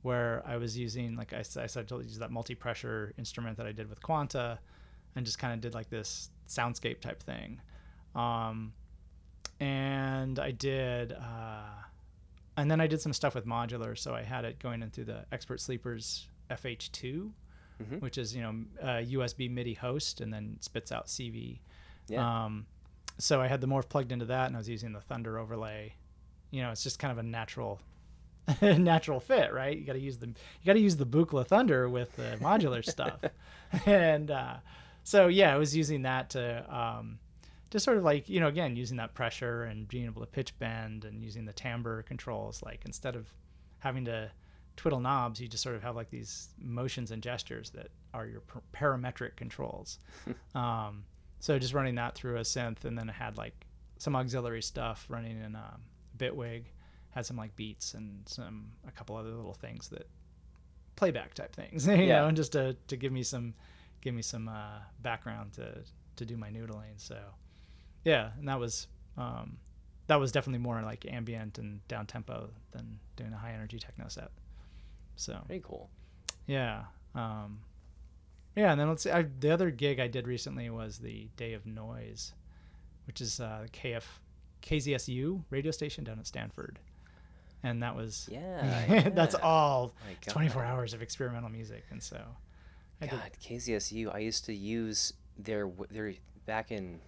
where 0.02 0.42
I 0.46 0.58
was 0.58 0.78
using 0.78 1.16
like 1.16 1.34
I 1.34 1.42
said 1.42 1.88
to 1.90 1.96
use 1.96 2.20
that 2.20 2.32
multi-pressure 2.32 3.14
instrument 3.18 3.58
that 3.58 3.66
I 3.66 3.72
did 3.72 3.90
with 3.90 4.02
Quanta, 4.02 4.60
and 5.16 5.26
just 5.26 5.40
kind 5.40 5.54
of 5.54 5.62
did 5.62 5.74
like 5.74 5.90
this 5.90 6.30
soundscape 6.48 7.02
type 7.02 7.22
thing. 7.22 7.60
Um, 8.16 8.74
and 9.60 10.40
I 10.40 10.52
did, 10.52 11.14
uh, 11.14 11.68
and 12.58 12.72
then 12.72 12.80
I 12.80 12.88
did 12.88 13.02
some 13.02 13.14
stuff 13.14 13.36
with 13.36 13.46
modular. 13.46 13.98
So 13.98 14.14
I 14.14 14.24
had 14.24 14.46
it 14.46 14.60
going 14.60 14.82
into 14.82 15.04
the 15.04 15.26
Expert 15.32 15.60
Sleepers 15.60 16.28
FH2, 16.50 17.30
Mhm. 17.82 18.02
which 18.02 18.18
is 18.18 18.36
you 18.36 18.42
know 18.42 18.66
a 18.82 19.06
USB 19.06 19.50
MIDI 19.50 19.74
host, 19.74 20.22
and 20.22 20.34
then 20.34 20.58
spits 20.62 20.92
out 20.92 21.08
CV. 21.08 21.60
Yeah. 22.08 22.46
Um, 22.46 22.66
so 23.18 23.42
I 23.42 23.48
had 23.48 23.62
the 23.62 23.68
morph 23.68 23.90
plugged 23.90 24.12
into 24.12 24.26
that, 24.26 24.48
and 24.48 24.56
I 24.56 24.60
was 24.60 24.70
using 24.70 24.92
the 24.94 25.02
Thunder 25.02 25.38
overlay. 25.38 25.94
You 26.52 26.62
know, 26.62 26.72
it's 26.72 26.84
just 26.84 27.00
kind 27.00 27.12
of 27.12 27.18
a 27.18 27.24
natural, 27.24 27.80
natural 28.62 29.20
fit, 29.20 29.54
right? 29.54 29.78
You 29.78 29.86
got 29.86 29.94
to 29.94 30.00
use 30.00 30.18
the 30.18 30.28
you 30.28 30.66
got 30.66 30.74
to 30.74 30.80
use 30.80 30.98
the 30.98 31.06
Buchla 31.06 31.46
Thunder 31.48 31.88
with 31.90 32.16
the 32.16 32.38
modular 32.42 32.84
stuff, 32.84 33.20
and 33.86 34.32
uh, 34.32 34.56
so 35.04 35.28
yeah, 35.28 35.54
I 35.54 35.58
was 35.58 35.76
using 35.76 36.02
that 36.04 36.32
to 36.32 36.66
um, 36.76 37.20
just 37.70 37.86
sort 37.86 37.98
of 37.98 38.04
like 38.04 38.28
you 38.28 38.40
know 38.40 38.48
again 38.48 38.76
using 38.76 38.98
that 38.98 39.14
pressure 39.14 39.64
and 39.64 39.88
being 39.88 40.06
able 40.06 40.22
to 40.22 40.28
pitch 40.28 40.58
bend 40.60 41.06
and 41.06 41.22
using 41.24 41.46
the 41.46 41.54
timbre 41.54 42.02
controls. 42.04 42.62
Like 42.64 42.82
instead 42.86 43.16
of 43.16 43.28
having 43.80 44.06
to 44.06 44.32
twiddle 44.80 45.02
knobs, 45.02 45.42
you 45.42 45.48
just 45.50 45.62
sort 45.62 45.76
of 45.76 45.84
have 45.84 45.96
like 45.98 46.10
these 46.10 46.48
motions 46.58 47.12
and 47.12 47.22
gestures 47.22 47.70
that 47.72 47.90
are 48.14 48.26
your 48.26 48.42
parametric 48.74 49.36
controls. 49.36 50.00
um, 50.56 51.04
so 51.42 51.60
just 51.60 51.74
running 51.74 51.96
that 51.96 52.16
through 52.16 52.38
a 52.38 52.42
synth, 52.42 52.86
and 52.86 52.98
then 52.98 53.10
it 53.10 53.14
had 53.16 53.38
like 53.38 53.66
some 53.98 54.16
auxiliary 54.16 54.62
stuff 54.62 55.06
running 55.10 55.38
in 55.42 55.56
um, 55.58 55.82
Bitwig, 56.18 56.64
had 57.12 57.26
some 57.26 57.36
like 57.36 57.54
beats 57.58 57.94
and 57.94 58.22
some 58.26 58.72
a 58.88 58.92
couple 58.92 59.18
other 59.18 59.32
little 59.32 59.54
things 59.54 59.90
that 59.90 60.08
playback 60.96 61.34
type 61.34 61.54
things, 61.54 61.86
you 61.88 61.94
Yeah. 61.96 62.22
know, 62.22 62.28
and 62.28 62.38
just 62.38 62.54
to 62.54 62.76
to 62.88 62.96
give 62.96 63.12
me 63.12 63.24
some 63.24 63.54
give 64.02 64.14
me 64.16 64.22
some 64.22 64.48
uh, 64.48 64.80
background 65.02 65.52
to 65.54 65.84
to 66.16 66.26
do 66.26 66.38
my 66.38 66.50
noodling. 66.50 66.96
So 66.98 67.18
yeah, 68.06 68.32
and 68.40 68.48
that 68.48 68.60
was 68.62 68.88
um, 69.18 69.58
that 70.08 70.20
was 70.22 70.32
definitely 70.32 70.60
more 70.60 70.82
like 70.82 71.06
ambient 71.06 71.58
and 71.58 71.86
down 71.90 72.06
tempo 72.06 72.50
than 72.72 73.00
doing 73.18 73.34
a 73.34 73.38
high 73.38 73.52
energy 73.52 73.78
techno 73.78 74.08
set. 74.08 74.32
So 75.20 75.38
Very 75.48 75.62
cool. 75.64 75.90
yeah. 76.48 76.84
Um, 77.14 77.60
yeah, 78.56 78.72
and 78.72 78.80
then 78.80 78.88
let's 78.90 79.04
see. 79.04 79.12
I, 79.12 79.26
the 79.40 79.52
other 79.52 79.70
gig 79.72 80.00
I 80.00 80.08
did 80.08 80.28
recently 80.28 80.70
was 80.70 80.98
the 80.98 81.28
Day 81.38 81.54
of 81.54 81.66
Noise, 81.66 82.34
which 83.06 83.20
is 83.22 83.40
uh, 83.40 83.62
the 83.64 83.70
KF 83.70 84.04
KZSU 84.62 85.44
radio 85.50 85.72
station 85.72 86.04
down 86.04 86.20
at 86.20 86.28
Stanford, 86.28 86.80
and 87.64 87.82
that 87.84 87.96
was 87.96 88.28
Yeah. 88.32 89.10
that's 89.16 89.36
all 89.36 89.94
My 90.08 90.14
24 90.34 90.64
hours 90.64 90.94
of 90.94 91.02
experimental 91.02 91.50
music, 91.50 91.84
and 91.92 92.02
so 92.02 92.22
I 93.02 93.06
did- 93.08 93.12
God, 93.20 93.32
KZSU. 93.42 94.14
I 94.14 94.20
used 94.20 94.46
to 94.46 94.54
use 94.54 95.14
their 95.38 95.70
their 95.90 96.14
back 96.46 96.72
in 96.72 97.00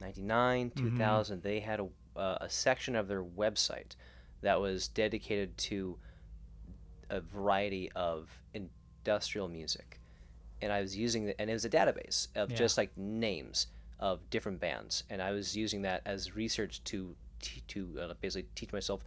'99, 0.00 0.70
Mm-hmm. 0.70 0.96
2000. 0.98 1.42
They 1.42 1.60
had 1.60 1.80
a 1.80 1.88
uh, 2.18 2.38
a 2.42 2.48
section 2.48 2.94
of 2.96 3.08
their 3.08 3.22
website 3.24 3.96
that 4.42 4.60
was 4.60 4.88
dedicated 4.88 5.56
to 5.56 5.96
a 7.12 7.20
variety 7.20 7.92
of 7.94 8.28
industrial 8.54 9.46
music, 9.48 10.00
and 10.60 10.72
I 10.72 10.80
was 10.80 10.96
using 10.96 11.26
the, 11.26 11.40
and 11.40 11.48
it 11.48 11.52
was 11.52 11.64
a 11.64 11.70
database 11.70 12.26
of 12.34 12.50
Yeah. 12.50 12.56
just 12.56 12.76
like 12.76 12.90
names 12.96 13.68
of 14.00 14.28
different 14.30 14.58
bands, 14.60 15.04
and 15.10 15.22
I 15.22 15.30
was 15.30 15.56
using 15.56 15.82
that 15.82 16.02
as 16.04 16.34
research 16.34 16.82
to 16.84 17.14
t- 17.40 17.62
to 17.68 17.80
uh, 18.00 18.14
basically 18.20 18.48
teach 18.56 18.72
myself 18.72 19.04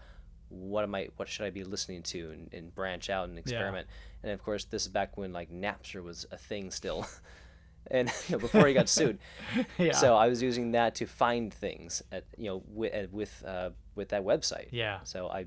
what 0.50 0.84
am 0.84 0.94
I 0.96 1.10
what 1.18 1.28
should 1.28 1.46
I 1.46 1.50
be 1.50 1.64
listening 1.64 2.04
to 2.04 2.32
and, 2.32 2.54
and 2.54 2.74
branch 2.74 3.10
out 3.10 3.28
and 3.28 3.38
experiment. 3.40 3.88
And 4.24 4.32
of 4.32 4.42
course, 4.44 4.64
this 4.66 4.84
is 4.84 4.90
back 4.90 5.18
when 5.18 5.34
like 5.34 5.52
Napster 5.52 6.02
was 6.04 6.26
a 6.32 6.38
thing 6.38 6.72
still, 6.72 7.06
and 7.92 8.10
you 8.30 8.34
know, 8.36 8.40
before 8.40 8.68
he 8.68 8.74
got 8.74 8.88
sued. 8.90 9.18
yeah, 9.78 9.92
So 9.94 10.16
I 10.16 10.28
was 10.28 10.42
using 10.42 10.72
that 10.74 10.96
to 10.96 11.06
find 11.08 11.54
things 11.54 12.04
at 12.12 12.24
you 12.38 12.46
know 12.50 12.64
with 12.68 13.12
with 13.12 13.44
uh, 13.46 13.72
with 13.96 14.10
that 14.10 14.24
website. 14.24 14.68
yeah, 14.72 15.00
So 15.04 15.28
I, 15.30 15.46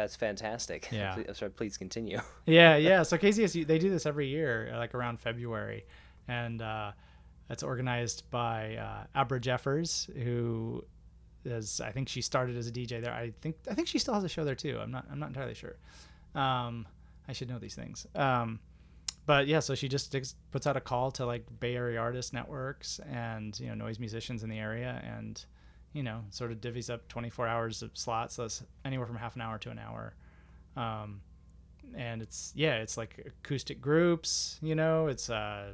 that's 0.00 0.16
fantastic. 0.16 0.88
Yeah. 0.92 1.14
Please, 1.14 1.26
sorry, 1.38 1.50
please 1.50 1.76
continue. 1.76 2.20
yeah, 2.46 2.76
yeah. 2.76 3.02
So 3.02 3.16
KZSU 3.16 3.66
they 3.66 3.78
do 3.78 3.90
this 3.90 4.06
every 4.06 4.26
year, 4.26 4.72
like 4.76 4.94
around 4.94 5.20
February, 5.20 5.84
and 6.28 6.60
uh, 6.60 6.92
it's 7.48 7.62
organized 7.62 8.24
by 8.30 8.76
uh, 8.76 9.04
Abra 9.14 9.40
Jeffers, 9.40 10.10
who 10.22 10.84
is 11.44 11.80
I 11.80 11.92
think 11.92 12.08
she 12.08 12.22
started 12.22 12.56
as 12.56 12.66
a 12.66 12.72
DJ 12.72 13.00
there. 13.02 13.12
I 13.12 13.32
think 13.40 13.56
I 13.70 13.74
think 13.74 13.88
she 13.88 13.98
still 13.98 14.14
has 14.14 14.24
a 14.24 14.28
show 14.28 14.44
there 14.44 14.54
too. 14.54 14.78
I'm 14.80 14.90
not 14.90 15.06
I'm 15.10 15.18
not 15.18 15.28
entirely 15.28 15.54
sure. 15.54 15.76
Um, 16.34 16.86
I 17.28 17.32
should 17.32 17.48
know 17.48 17.58
these 17.58 17.74
things. 17.74 18.06
Um, 18.14 18.58
but 19.26 19.46
yeah, 19.46 19.60
so 19.60 19.74
she 19.74 19.88
just 19.88 20.14
puts 20.50 20.66
out 20.66 20.76
a 20.76 20.80
call 20.80 21.10
to 21.12 21.26
like 21.26 21.44
Bay 21.60 21.76
Area 21.76 22.00
artist 22.00 22.32
networks 22.32 23.00
and 23.10 23.58
you 23.60 23.68
know 23.68 23.74
noise 23.74 23.98
musicians 23.98 24.42
in 24.42 24.50
the 24.50 24.58
area, 24.58 25.00
and 25.04 25.44
you 25.92 26.02
know, 26.02 26.22
sort 26.30 26.52
of 26.52 26.60
divvies 26.60 26.90
up 26.90 27.06
24 27.08 27.46
hours 27.46 27.82
of 27.82 27.90
slots. 27.94 28.36
So 28.36 28.44
it's 28.44 28.62
anywhere 28.84 29.06
from 29.06 29.16
half 29.16 29.34
an 29.34 29.42
hour 29.42 29.58
to 29.58 29.70
an 29.70 29.78
hour. 29.78 30.14
Um, 30.76 31.20
and 31.94 32.22
it's 32.22 32.52
yeah, 32.54 32.76
it's 32.76 32.96
like 32.96 33.26
acoustic 33.26 33.80
groups. 33.80 34.58
You 34.62 34.74
know, 34.74 35.08
it's 35.08 35.28
uh, 35.30 35.72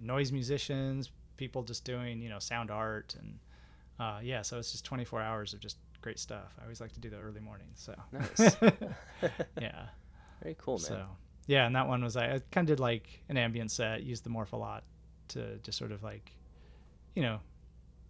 noise 0.00 0.30
musicians, 0.32 1.10
people 1.36 1.62
just 1.62 1.84
doing 1.84 2.20
you 2.20 2.28
know 2.28 2.38
sound 2.38 2.70
art 2.70 3.16
and 3.18 3.38
uh, 3.98 4.20
yeah. 4.22 4.42
So 4.42 4.58
it's 4.58 4.72
just 4.72 4.84
24 4.84 5.20
hours 5.20 5.52
of 5.52 5.60
just 5.60 5.78
great 6.00 6.18
stuff. 6.18 6.54
I 6.60 6.62
always 6.62 6.80
like 6.80 6.92
to 6.92 7.00
do 7.00 7.10
the 7.10 7.18
early 7.18 7.40
morning. 7.40 7.68
So 7.74 7.94
Nice. 8.12 8.56
yeah. 9.60 9.86
Very 10.42 10.56
cool, 10.58 10.74
man. 10.74 10.86
So 10.86 11.06
yeah, 11.46 11.66
and 11.66 11.74
that 11.74 11.88
one 11.88 12.02
was 12.04 12.16
I, 12.16 12.34
I 12.34 12.40
kind 12.52 12.68
of 12.68 12.76
did 12.76 12.80
like 12.80 13.22
an 13.28 13.36
ambient 13.36 13.70
set, 13.70 14.02
used 14.02 14.24
the 14.24 14.30
morph 14.30 14.52
a 14.52 14.56
lot 14.56 14.84
to 15.28 15.58
just 15.58 15.78
sort 15.78 15.92
of 15.92 16.02
like, 16.02 16.32
you 17.14 17.22
know, 17.22 17.40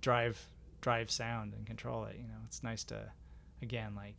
drive 0.00 0.38
drive 0.80 1.10
sound 1.10 1.54
and 1.54 1.66
control 1.66 2.04
it. 2.04 2.16
You 2.16 2.24
know, 2.24 2.38
it's 2.46 2.62
nice 2.62 2.84
to, 2.84 3.10
again, 3.62 3.94
like 3.94 4.16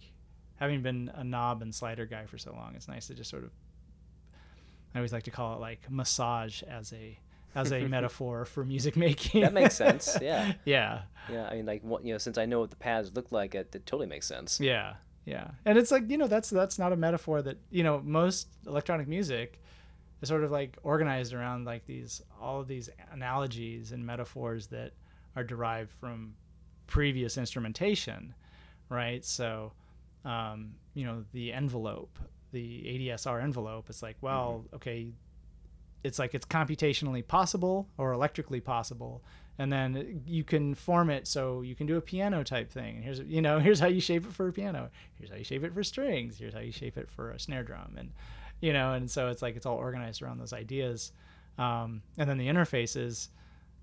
having 0.57 0.81
been 0.81 1.11
a 1.15 1.23
knob 1.23 1.61
and 1.61 1.73
slider 1.73 2.05
guy 2.05 2.25
for 2.25 2.37
so 2.37 2.51
long, 2.53 2.73
it's 2.75 2.87
nice 2.87 3.07
to 3.07 3.13
just 3.13 3.29
sort 3.29 3.43
of. 3.43 3.51
I 4.95 4.99
always 4.99 5.13
like 5.13 5.23
to 5.23 5.31
call 5.31 5.55
it 5.55 5.59
like 5.59 5.81
massage 5.89 6.63
as 6.63 6.93
a 6.93 7.19
as 7.55 7.71
a 7.71 7.87
metaphor 7.87 8.45
for 8.45 8.65
music 8.65 8.95
making. 8.97 9.41
That 9.41 9.53
makes 9.53 9.75
sense. 9.75 10.17
Yeah. 10.21 10.53
yeah. 10.65 11.01
Yeah. 11.31 11.47
I 11.49 11.55
mean, 11.55 11.65
like, 11.65 11.83
you 12.03 12.13
know, 12.13 12.17
since 12.17 12.37
I 12.37 12.45
know 12.45 12.61
what 12.61 12.69
the 12.69 12.77
pads 12.77 13.11
look 13.13 13.31
like, 13.31 13.53
it, 13.55 13.75
it 13.75 13.85
totally 13.85 14.07
makes 14.07 14.27
sense. 14.27 14.59
Yeah, 14.59 14.95
yeah, 15.27 15.49
and 15.65 15.77
it's 15.77 15.91
like 15.91 16.09
you 16.09 16.17
know 16.17 16.27
that's 16.27 16.49
that's 16.49 16.79
not 16.79 16.93
a 16.93 16.95
metaphor 16.95 17.41
that 17.41 17.57
you 17.69 17.83
know 17.83 18.01
most 18.01 18.47
electronic 18.65 19.09
music 19.09 19.61
is 20.21 20.29
sort 20.29 20.45
of 20.45 20.51
like 20.51 20.77
organized 20.83 21.33
around 21.33 21.65
like 21.65 21.85
these 21.85 22.21
all 22.39 22.61
of 22.61 22.67
these 22.69 22.89
analogies 23.11 23.91
and 23.91 24.05
metaphors 24.05 24.67
that 24.67 24.93
are 25.35 25.43
derived 25.43 25.91
from 25.91 26.33
previous 26.87 27.37
instrumentation, 27.37 28.33
right? 28.89 29.23
So, 29.23 29.73
um, 30.25 30.73
you 30.93 31.05
know, 31.05 31.23
the 31.33 31.53
envelope, 31.53 32.17
the 32.51 33.09
ADSR 33.09 33.43
envelope, 33.43 33.85
it's 33.89 34.01
like 34.01 34.17
well, 34.21 34.65
okay, 34.73 35.13
it's 36.03 36.19
like 36.19 36.33
it's 36.33 36.45
computationally 36.45 37.25
possible 37.25 37.87
or 37.97 38.13
electrically 38.13 38.61
possible. 38.61 39.23
And 39.59 39.71
then 39.71 40.21
you 40.25 40.43
can 40.43 40.75
form 40.75 41.09
it 41.09 41.27
so 41.27 41.61
you 41.61 41.75
can 41.75 41.87
do 41.87 41.97
a 41.97 42.01
piano 42.01 42.43
type 42.43 42.71
thing. 42.71 42.95
And 42.95 43.03
here's 43.03 43.19
you 43.19 43.41
know 43.41 43.59
here's 43.67 43.79
how 43.79 43.87
you 43.87 44.01
shape 44.01 44.25
it 44.25 44.33
for 44.33 44.47
a 44.47 44.53
piano. 44.53 44.89
Here's 45.15 45.29
how 45.29 45.35
you 45.35 45.43
shape 45.43 45.63
it 45.63 45.73
for 45.73 45.83
strings. 45.83 46.37
Here's 46.37 46.53
how 46.53 46.59
you 46.59 46.71
shape 46.71 46.97
it 46.97 47.09
for 47.09 47.31
a 47.31 47.39
snare 47.39 47.63
drum. 47.63 47.95
And 47.97 48.11
you 48.61 48.73
know 48.73 48.93
and 48.93 49.09
so 49.09 49.27
it's 49.27 49.41
like 49.41 49.55
it's 49.55 49.65
all 49.65 49.77
organized 49.77 50.21
around 50.21 50.39
those 50.39 50.53
ideas. 50.53 51.11
Um, 51.57 52.01
and 52.17 52.29
then 52.29 52.37
the 52.37 52.47
interfaces 52.47 53.29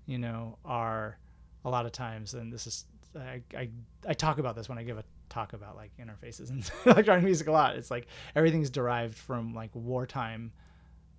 you 0.05 0.17
know 0.17 0.57
are 0.63 1.17
a 1.65 1.69
lot 1.69 1.85
of 1.85 1.91
times 1.91 2.33
and 2.33 2.53
this 2.53 2.67
is 2.67 2.85
I, 3.15 3.41
I, 3.57 3.69
I 4.07 4.13
talk 4.13 4.37
about 4.39 4.55
this 4.55 4.67
when 4.69 4.77
I 4.77 4.83
give 4.83 4.97
a 4.97 5.03
talk 5.29 5.53
about 5.53 5.75
like 5.75 5.91
interfaces 5.97 6.49
and 6.49 6.69
electronic 6.85 7.23
music 7.23 7.47
a 7.47 7.51
lot 7.51 7.75
it's 7.75 7.89
like 7.91 8.07
everything's 8.35 8.69
derived 8.69 9.17
from 9.17 9.53
like 9.53 9.71
wartime 9.73 10.51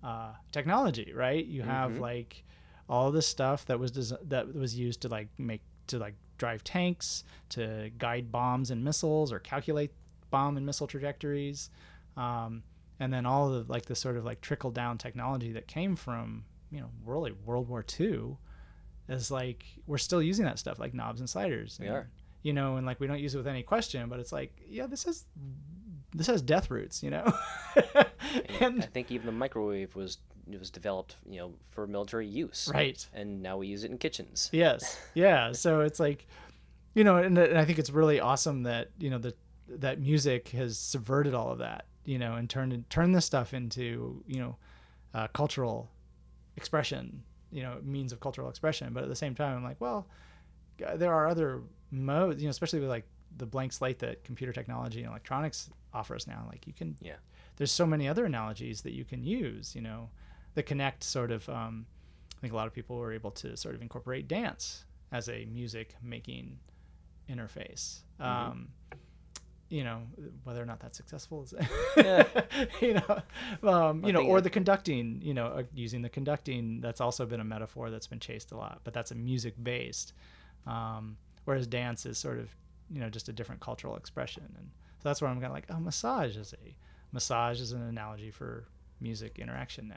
uh, 0.03 0.31
technology, 0.51 1.11
right? 1.15 1.45
You 1.45 1.63
have 1.63 1.93
Mhm. 1.93 1.99
like 1.99 2.43
all 2.89 3.11
this 3.11 3.27
stuff 3.27 3.65
that 3.65 3.79
was 3.79 3.91
des- 3.91 4.17
that 4.25 4.53
was 4.53 4.77
used 4.77 5.01
to 5.01 5.07
like 5.09 5.27
make 5.37 5.61
to 5.87 5.97
like 5.97 6.15
drive 6.37 6.63
tanks, 6.63 7.23
to 7.49 7.89
guide 7.97 8.31
bombs 8.31 8.69
and 8.71 8.83
missiles, 8.83 9.31
or 9.33 9.39
calculate 9.39 9.91
bomb 10.29 10.55
and 10.57 10.65
missile 10.65 10.85
trajectories, 10.87 11.69
um, 12.15 12.61
and 12.99 13.11
then 13.11 13.25
all 13.25 13.51
of 13.53 13.69
like 13.69 13.85
the 13.85 13.95
sort 13.95 14.17
of 14.17 14.23
like 14.25 14.39
trickle 14.41 14.69
down 14.71 14.97
technology 14.97 15.51
that 15.53 15.67
came 15.67 15.95
from 15.95 16.45
you 16.71 16.79
know 16.79 16.89
really 17.05 17.31
World 17.31 17.67
War 17.67 17.83
II 17.99 18.37
is 19.09 19.31
like 19.31 19.65
we're 19.85 19.97
still 19.97 20.21
using 20.21 20.45
that 20.45 20.59
stuff 20.59 20.79
like 20.79 20.93
knobs 20.93 21.19
and 21.19 21.29
sliders. 21.29 21.77
We 21.79 21.87
and, 21.87 21.95
are. 21.95 22.09
You 22.43 22.53
know, 22.53 22.77
and 22.77 22.85
like 22.85 22.99
we 22.99 23.07
don't 23.07 23.19
use 23.19 23.35
it 23.35 23.37
with 23.37 23.47
any 23.47 23.63
question, 23.63 24.07
but 24.09 24.19
it's 24.19 24.31
like 24.31 24.53
yeah, 24.67 24.87
this 24.87 25.03
has 25.03 25.25
this 26.13 26.27
has 26.27 26.41
death 26.41 26.69
roots, 26.71 27.03
you 27.03 27.09
know. 27.09 27.31
And 28.59 28.83
I 28.83 28.85
think 28.87 29.11
even 29.11 29.25
the 29.25 29.31
microwave 29.31 29.95
was 29.95 30.17
it 30.51 30.59
was 30.59 30.69
developed, 30.69 31.17
you 31.25 31.39
know, 31.39 31.53
for 31.71 31.87
military 31.87 32.27
use. 32.27 32.69
right. 32.73 33.05
And 33.13 33.41
now 33.41 33.57
we 33.57 33.67
use 33.67 33.83
it 33.83 33.91
in 33.91 33.97
kitchens. 33.97 34.49
Yes. 34.51 34.99
Yeah. 35.13 35.51
So 35.51 35.81
it's 35.81 35.99
like, 35.99 36.27
you 36.93 37.03
know, 37.03 37.17
and, 37.17 37.37
and 37.37 37.57
I 37.57 37.65
think 37.65 37.79
it's 37.79 37.89
really 37.89 38.19
awesome 38.19 38.63
that 38.63 38.91
you 38.99 39.09
know 39.09 39.17
that 39.19 39.37
that 39.67 39.99
music 39.99 40.49
has 40.49 40.77
subverted 40.77 41.33
all 41.33 41.51
of 41.51 41.59
that, 41.59 41.85
you 42.05 42.17
know, 42.17 42.35
and 42.35 42.49
turned 42.49 42.89
turned 42.89 43.15
this 43.15 43.25
stuff 43.25 43.53
into 43.53 44.23
you 44.27 44.39
know, 44.39 44.55
uh, 45.13 45.27
cultural 45.27 45.91
expression, 46.55 47.23
you 47.51 47.63
know, 47.63 47.77
means 47.83 48.11
of 48.11 48.19
cultural 48.19 48.49
expression. 48.49 48.93
But 48.93 49.03
at 49.03 49.09
the 49.09 49.15
same 49.15 49.35
time, 49.35 49.57
I'm 49.57 49.63
like, 49.63 49.79
well, 49.79 50.07
there 50.95 51.13
are 51.13 51.27
other 51.27 51.61
modes, 51.91 52.41
you 52.41 52.47
know, 52.47 52.51
especially 52.51 52.79
with 52.79 52.89
like 52.89 53.05
the 53.37 53.45
blank 53.45 53.73
slate 53.73 53.99
that 53.99 54.23
computer 54.23 54.53
technology 54.53 55.01
and 55.01 55.09
electronics 55.09 55.69
offers 55.93 56.27
now. 56.27 56.45
Like 56.49 56.67
you 56.67 56.73
can, 56.73 56.95
Yeah. 57.01 57.15
There's 57.57 57.71
so 57.71 57.85
many 57.85 58.07
other 58.07 58.25
analogies 58.25 58.81
that 58.81 58.93
you 58.93 59.03
can 59.03 59.23
use, 59.23 59.75
you 59.75 59.81
know, 59.81 60.09
that 60.53 60.63
connect 60.63 61.03
sort 61.03 61.31
of. 61.31 61.47
Um, 61.49 61.85
I 62.37 62.41
think 62.41 62.53
a 62.53 62.55
lot 62.55 62.67
of 62.67 62.73
people 62.73 62.97
were 62.97 63.11
able 63.11 63.31
to 63.31 63.57
sort 63.57 63.73
of 63.73 63.81
incorporate 63.81 64.27
dance 64.27 64.85
as 65.11 65.27
a 65.27 65.45
music 65.45 65.95
making 66.03 66.59
interface. 67.27 68.01
Um, 68.19 68.67
you 69.69 69.83
know, 69.83 70.01
whether 70.43 70.61
or 70.61 70.65
not 70.65 70.79
that's 70.79 70.97
successful 70.97 71.43
is, 71.43 71.53
Yeah. 71.97 72.23
you 72.81 72.93
know, 72.93 73.21
um, 73.69 74.05
you 74.05 74.13
know, 74.13 74.21
or 74.21 74.41
the 74.41 74.49
conducting, 74.49 75.19
you 75.21 75.33
know, 75.33 75.47
uh, 75.47 75.63
using 75.73 76.01
the 76.01 76.09
conducting. 76.09 76.79
That's 76.81 77.01
also 77.01 77.25
been 77.25 77.39
a 77.39 77.45
metaphor 77.45 77.89
that's 77.89 78.07
been 78.07 78.19
chased 78.19 78.51
a 78.51 78.57
lot, 78.57 78.81
but 78.83 78.93
that's 78.93 79.11
a 79.11 79.15
music 79.15 79.55
based. 79.61 80.13
Um, 80.65 81.17
whereas 81.45 81.67
dance 81.67 82.05
is 82.05 82.17
sort 82.17 82.39
of, 82.39 82.49
you 82.89 82.99
know, 82.99 83.09
just 83.09 83.29
a 83.29 83.33
different 83.33 83.61
cultural 83.61 83.95
expression, 83.97 84.43
and 84.57 84.69
so 85.01 85.09
that's 85.09 85.21
where 85.21 85.29
I'm 85.29 85.35
kind 85.35 85.47
of 85.47 85.53
like, 85.53 85.65
oh, 85.69 85.79
massage 85.79 86.37
is 86.37 86.53
a 86.53 86.75
massage 87.11 87.61
is 87.61 87.71
an 87.71 87.81
analogy 87.81 88.31
for 88.31 88.65
music 88.99 89.39
interaction 89.39 89.93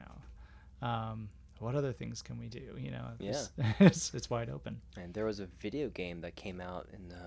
now. 0.83 0.87
Um, 0.87 1.29
what 1.59 1.75
other 1.75 1.93
things 1.93 2.23
can 2.23 2.39
we 2.39 2.49
do? 2.49 2.77
You 2.79 2.91
know, 2.91 3.05
it's, 3.21 3.51
it's, 3.81 4.15
it's 4.15 4.31
wide 4.31 4.49
open. 4.51 4.81
And 4.97 5.13
there 5.13 5.25
was 5.27 5.41
a 5.41 5.47
video 5.61 5.89
game 5.91 6.21
that 6.23 6.35
came 6.35 6.61
out 6.61 6.89
in 6.93 7.09
the, 7.09 7.21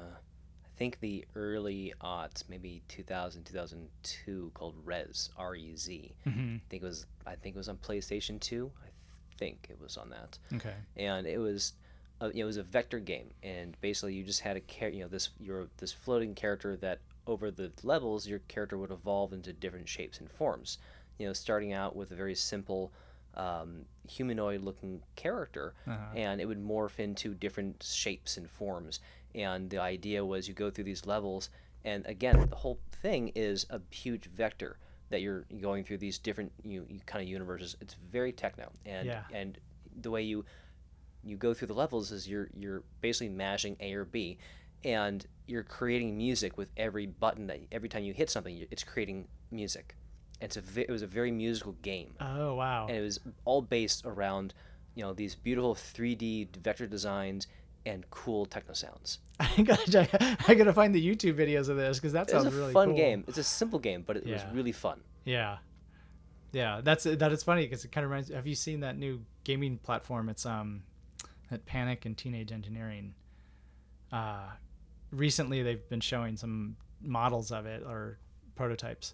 think 0.84 1.00
the 1.00 1.24
early 1.36 1.94
aughts, 2.02 2.44
maybe 2.50 2.82
2000, 2.90 3.46
2002, 3.46 4.52
called 4.54 4.76
Rez, 4.84 5.30
R-E-Z. 5.38 6.12
hmm 6.26 6.56
I 6.56 6.62
think 6.70 6.84
it 6.84 6.86
was, 6.86 7.06
I 7.26 7.36
think 7.36 7.56
it 7.56 7.60
was 7.60 7.70
on 7.70 7.78
PlayStation 7.78 8.40
2. 8.40 8.70
I 8.84 8.88
think 9.38 9.68
it 9.70 9.80
was 9.80 9.96
on 9.98 10.10
that. 10.10 10.38
Okay. 10.56 10.74
and 10.98 11.26
it 11.26 11.38
was 11.38 11.74
a, 12.22 12.28
you 12.28 12.34
know, 12.36 12.42
it 12.42 12.46
was 12.46 12.58
a 12.58 12.64
vector 12.64 13.00
game 13.00 13.30
and 13.44 13.76
basically 13.82 14.14
you 14.14 14.24
just 14.24 14.42
had 14.42 14.56
a 14.58 14.62
char- 14.62 14.90
you 14.90 15.02
know 15.02 15.08
this 15.08 15.30
you're 15.40 15.68
this 15.78 15.92
floating 15.92 16.36
character 16.36 16.76
that 16.78 17.00
over 17.28 17.50
the 17.50 17.72
levels 17.84 18.28
your 18.28 18.40
character 18.48 18.78
would 18.78 18.92
evolve 18.92 19.34
into 19.34 19.52
different 19.54 19.88
shapes 19.90 20.20
and 20.20 20.30
forms 20.30 20.78
you 21.18 21.26
know 21.26 21.34
starting 21.34 21.74
out 21.74 21.96
with 21.96 22.12
a 22.12 22.16
very 22.16 22.36
simple 22.36 22.92
um, 23.36 23.84
humanoid 24.08 24.62
looking 24.62 25.02
character 25.16 25.74
Uh-huh. 25.88 25.98
and 26.16 26.40
it 26.40 26.46
would 26.46 26.64
morph 26.64 27.00
into 27.00 27.34
different 27.34 27.82
shapes 27.84 28.38
and 28.38 28.48
forms 28.50 29.00
and 29.36 29.70
the 29.70 29.78
idea 29.80 30.24
was 30.24 30.48
you 30.48 30.54
go 30.54 30.70
through 30.70 30.84
these 30.84 31.06
levels 31.06 31.50
and 31.86 32.06
again 32.06 32.48
the 32.50 32.56
whole 32.56 32.80
thing 33.02 33.32
is 33.36 33.66
a 33.70 33.82
huge 33.90 34.26
vector 34.26 34.78
that 35.10 35.22
you're 35.22 35.46
going 35.62 35.84
through 35.84 35.98
these 35.98 36.18
different 36.18 36.52
you, 36.64 36.86
you 36.90 37.00
kind 37.06 37.22
of 37.24 37.28
universes 37.30 37.76
it's 37.82 37.96
very 38.12 38.32
techno 38.32 38.72
and 38.86 39.08
Yeah. 39.08 39.24
and 39.34 39.58
the 40.02 40.10
way 40.12 40.22
you 40.24 40.46
you 41.24 41.38
go 41.38 41.54
through 41.54 41.68
the 41.68 41.74
levels 41.74 42.12
is 42.12 42.28
you're 42.28 42.50
you're 42.58 42.84
basically 43.02 43.30
mashing 43.30 43.76
A 43.80 43.94
or 43.94 44.06
B 44.06 44.38
and 44.84 45.26
you're 45.48 45.64
creating 45.64 46.18
music 46.18 46.58
with 46.58 46.70
every 46.78 47.06
button 47.06 47.48
that 47.48 47.60
every 47.72 47.90
time 47.90 48.04
you 48.04 48.14
hit 48.14 48.30
something 48.30 48.66
it's 48.72 48.84
creating 48.84 49.28
music 49.52 49.96
it's 50.42 50.58
a 50.58 50.62
it 50.76 50.90
was 50.90 51.02
a 51.02 51.08
very 51.08 51.32
musical 51.32 51.74
game 51.82 52.14
Oh 52.20 52.56
wow. 52.56 52.88
and 52.88 52.98
it 52.98 53.02
was 53.02 53.20
all 53.46 53.62
based 53.62 54.06
around 54.06 54.54
you 54.96 55.04
know 55.04 55.14
these 55.14 55.36
beautiful 55.36 55.76
3D 55.76 56.56
vector 56.58 56.88
designs 56.88 57.48
and 57.86 58.10
cool 58.10 58.46
techno 58.46 58.74
sounds. 58.74 59.20
I 59.40 59.62
gotta, 59.62 60.38
I 60.48 60.54
gotta 60.54 60.74
find 60.74 60.94
the 60.94 61.06
YouTube 61.06 61.36
videos 61.36 61.70
of 61.70 61.78
this 61.78 62.00
because 62.00 62.14
that 62.14 62.30
sounds 62.30 62.46
a 62.46 62.52
really 62.52 62.74
fun 62.74 62.90
cool. 62.90 62.98
game. 62.98 63.24
It's 63.28 63.38
a 63.38 63.44
simple 63.44 63.80
game, 63.80 64.04
but 64.06 64.18
it 64.18 64.26
was 64.26 64.42
really 64.54 64.72
fun. 64.72 65.02
Yeah, 65.26 65.58
yeah. 66.52 66.82
That's 66.84 67.04
that 67.04 67.32
is 67.32 67.44
funny 67.44 67.64
because 67.64 67.86
it 67.86 67.92
kind 67.92 68.06
of 68.06 68.12
reminds. 68.12 68.30
Have 68.30 68.48
you 68.48 68.56
seen 68.56 68.82
that 68.82 68.98
new 68.98 69.22
gaming 69.44 69.78
platform? 69.78 70.30
It's 70.30 70.46
um, 70.46 70.84
that 71.50 71.66
Panic 71.66 72.06
and 72.06 72.18
Teenage 72.18 72.52
Engineering. 72.52 73.14
Uh, 74.12 74.50
recently 75.12 75.64
they've 75.64 75.88
been 75.90 76.02
showing 76.02 76.38
some 76.38 76.76
models 77.02 77.52
of 77.52 77.66
it 77.66 77.84
or 77.84 78.18
prototypes. 78.56 79.14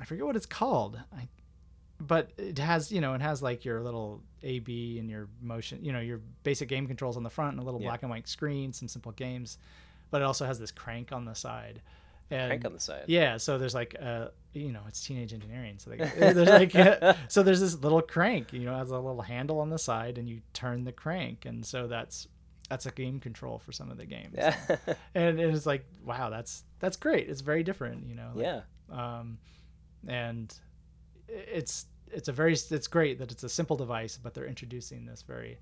I 0.00 0.04
forget 0.04 0.24
what 0.24 0.36
it's 0.36 0.46
called. 0.46 1.00
I, 1.12 1.28
but 2.00 2.30
it 2.36 2.58
has 2.58 2.92
you 2.92 3.00
know 3.00 3.14
it 3.14 3.20
has 3.22 3.42
like 3.42 3.64
your 3.64 3.80
little 3.82 4.22
A 4.42 4.60
B 4.60 4.98
and 4.98 5.10
your 5.10 5.28
motion 5.40 5.84
you 5.84 5.92
know 5.92 6.00
your 6.00 6.20
basic 6.44 6.68
game 6.68 6.86
controls 6.86 7.16
on 7.16 7.22
the 7.22 7.30
front 7.30 7.52
and 7.52 7.60
a 7.60 7.64
little 7.64 7.80
Yeah. 7.80 7.88
black 7.88 8.02
and 8.02 8.10
white 8.10 8.28
screen, 8.28 8.72
some 8.72 8.88
simple 8.88 9.12
games, 9.12 9.58
but 10.10 10.20
it 10.22 10.24
also 10.24 10.46
has 10.46 10.58
this 10.58 10.70
crank 10.70 11.12
on 11.12 11.24
the 11.24 11.34
side. 11.34 11.82
And 12.30 12.50
Crank 12.50 12.64
on 12.66 12.72
the 12.74 12.80
side. 12.80 13.04
yeah, 13.06 13.38
so 13.38 13.56
there's 13.58 13.74
like 13.74 13.96
uh 14.00 14.28
you 14.52 14.72
know, 14.72 14.82
it's 14.88 15.04
teenage 15.04 15.32
engineering. 15.32 15.76
So 15.78 15.90
they, 15.90 15.96
there's 15.96 16.48
like 16.48 16.74
uh, 16.76 17.14
so 17.28 17.42
there's 17.42 17.60
this 17.60 17.76
little 17.78 18.02
crank, 18.02 18.52
you 18.52 18.60
know, 18.60 18.76
has 18.76 18.90
a 18.90 18.98
little 18.98 19.22
handle 19.22 19.60
on 19.60 19.70
the 19.70 19.78
side 19.78 20.18
and 20.18 20.28
you 20.28 20.40
turn 20.52 20.84
the 20.84 20.92
crank 20.92 21.46
and 21.46 21.64
so 21.64 21.86
that's 21.86 22.28
that's 22.68 22.84
a 22.84 22.90
game 22.90 23.18
control 23.18 23.58
for 23.58 23.72
some 23.72 23.90
of 23.90 23.96
the 23.96 24.04
games. 24.04 24.34
Yeah. 24.36 24.54
and, 25.14 25.40
and 25.40 25.56
it's 25.56 25.64
like 25.66 25.86
wow 26.04 26.28
that's 26.30 26.64
that's 26.80 26.96
great 26.96 27.28
it's 27.30 27.40
very 27.40 27.62
different 27.62 28.06
you 28.06 28.14
know 28.14 28.30
like, 28.34 28.44
yeah. 28.44 28.60
um 29.18 29.38
and 30.06 30.54
it's 31.28 31.86
it's 32.10 32.28
a 32.28 32.32
very 32.32 32.52
it's 32.52 32.86
great 32.86 33.18
that 33.18 33.30
it's 33.30 33.44
a 33.44 33.48
simple 33.48 33.76
device 33.76 34.18
but 34.22 34.32
they're 34.34 34.46
introducing 34.46 35.04
this 35.04 35.22
very 35.22 35.58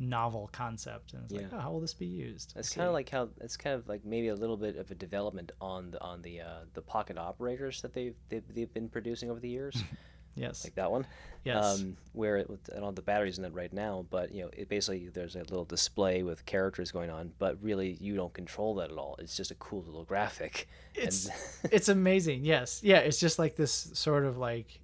novel 0.00 0.48
concept. 0.52 1.12
And 1.12 1.24
it's 1.24 1.32
like 1.34 1.52
oh, 1.52 1.58
how 1.60 1.70
will 1.70 1.80
this 1.80 1.94
be 1.94 2.06
used? 2.06 2.54
It's 2.56 2.74
kind 2.74 2.88
of 2.88 2.94
like 2.94 3.08
how 3.10 3.28
it's 3.40 3.56
kind 3.56 3.76
of 3.76 3.86
like 3.88 4.04
maybe 4.04 4.28
a 4.28 4.34
little 4.34 4.56
bit 4.56 4.76
of 4.76 4.90
a 4.90 4.94
development 4.94 5.52
on 5.60 5.90
the 5.92 6.00
on 6.00 6.22
the 6.22 6.40
uh, 6.40 6.60
the 6.74 6.82
pocket 6.82 7.18
operators 7.18 7.82
that 7.82 7.92
they've, 7.92 8.14
they've 8.28 8.42
they've 8.54 8.72
been 8.72 8.88
producing 8.88 9.30
over 9.30 9.38
the 9.38 9.48
years, 9.48 9.84
yes. 10.34 10.64
Like 10.64 10.74
that 10.76 10.90
one. 10.90 11.06
yes. 11.44 11.80
Um, 11.80 11.96
where 12.12 12.38
it 12.38 12.48
with 12.48 12.68
and 12.70 12.82
all 12.82 12.92
the 12.92 13.02
batteries 13.02 13.38
in 13.38 13.44
it 13.44 13.52
right 13.52 13.72
now, 13.72 14.06
but 14.10 14.32
you 14.32 14.42
know, 14.42 14.50
it 14.52 14.68
basically 14.68 15.08
there's 15.08 15.36
a 15.36 15.40
little 15.40 15.66
display 15.66 16.22
with 16.22 16.46
characters 16.46 16.90
going 16.90 17.10
on, 17.10 17.32
but 17.38 17.62
really 17.62 17.98
you 18.00 18.16
don't 18.16 18.32
control 18.32 18.74
that 18.76 18.90
at 18.90 18.96
all. 18.96 19.16
It's 19.18 19.36
just 19.36 19.50
a 19.50 19.56
cool 19.56 19.82
little 19.82 20.04
graphic. 20.04 20.68
And- 20.96 21.08
it's 21.08 21.28
it's 21.70 21.88
amazing. 21.88 22.44
Yes. 22.44 22.80
Yeah 22.82 22.98
it's 22.98 23.20
just 23.20 23.38
like 23.38 23.56
this 23.56 23.90
sort 23.92 24.24
of 24.24 24.38
like 24.38 24.80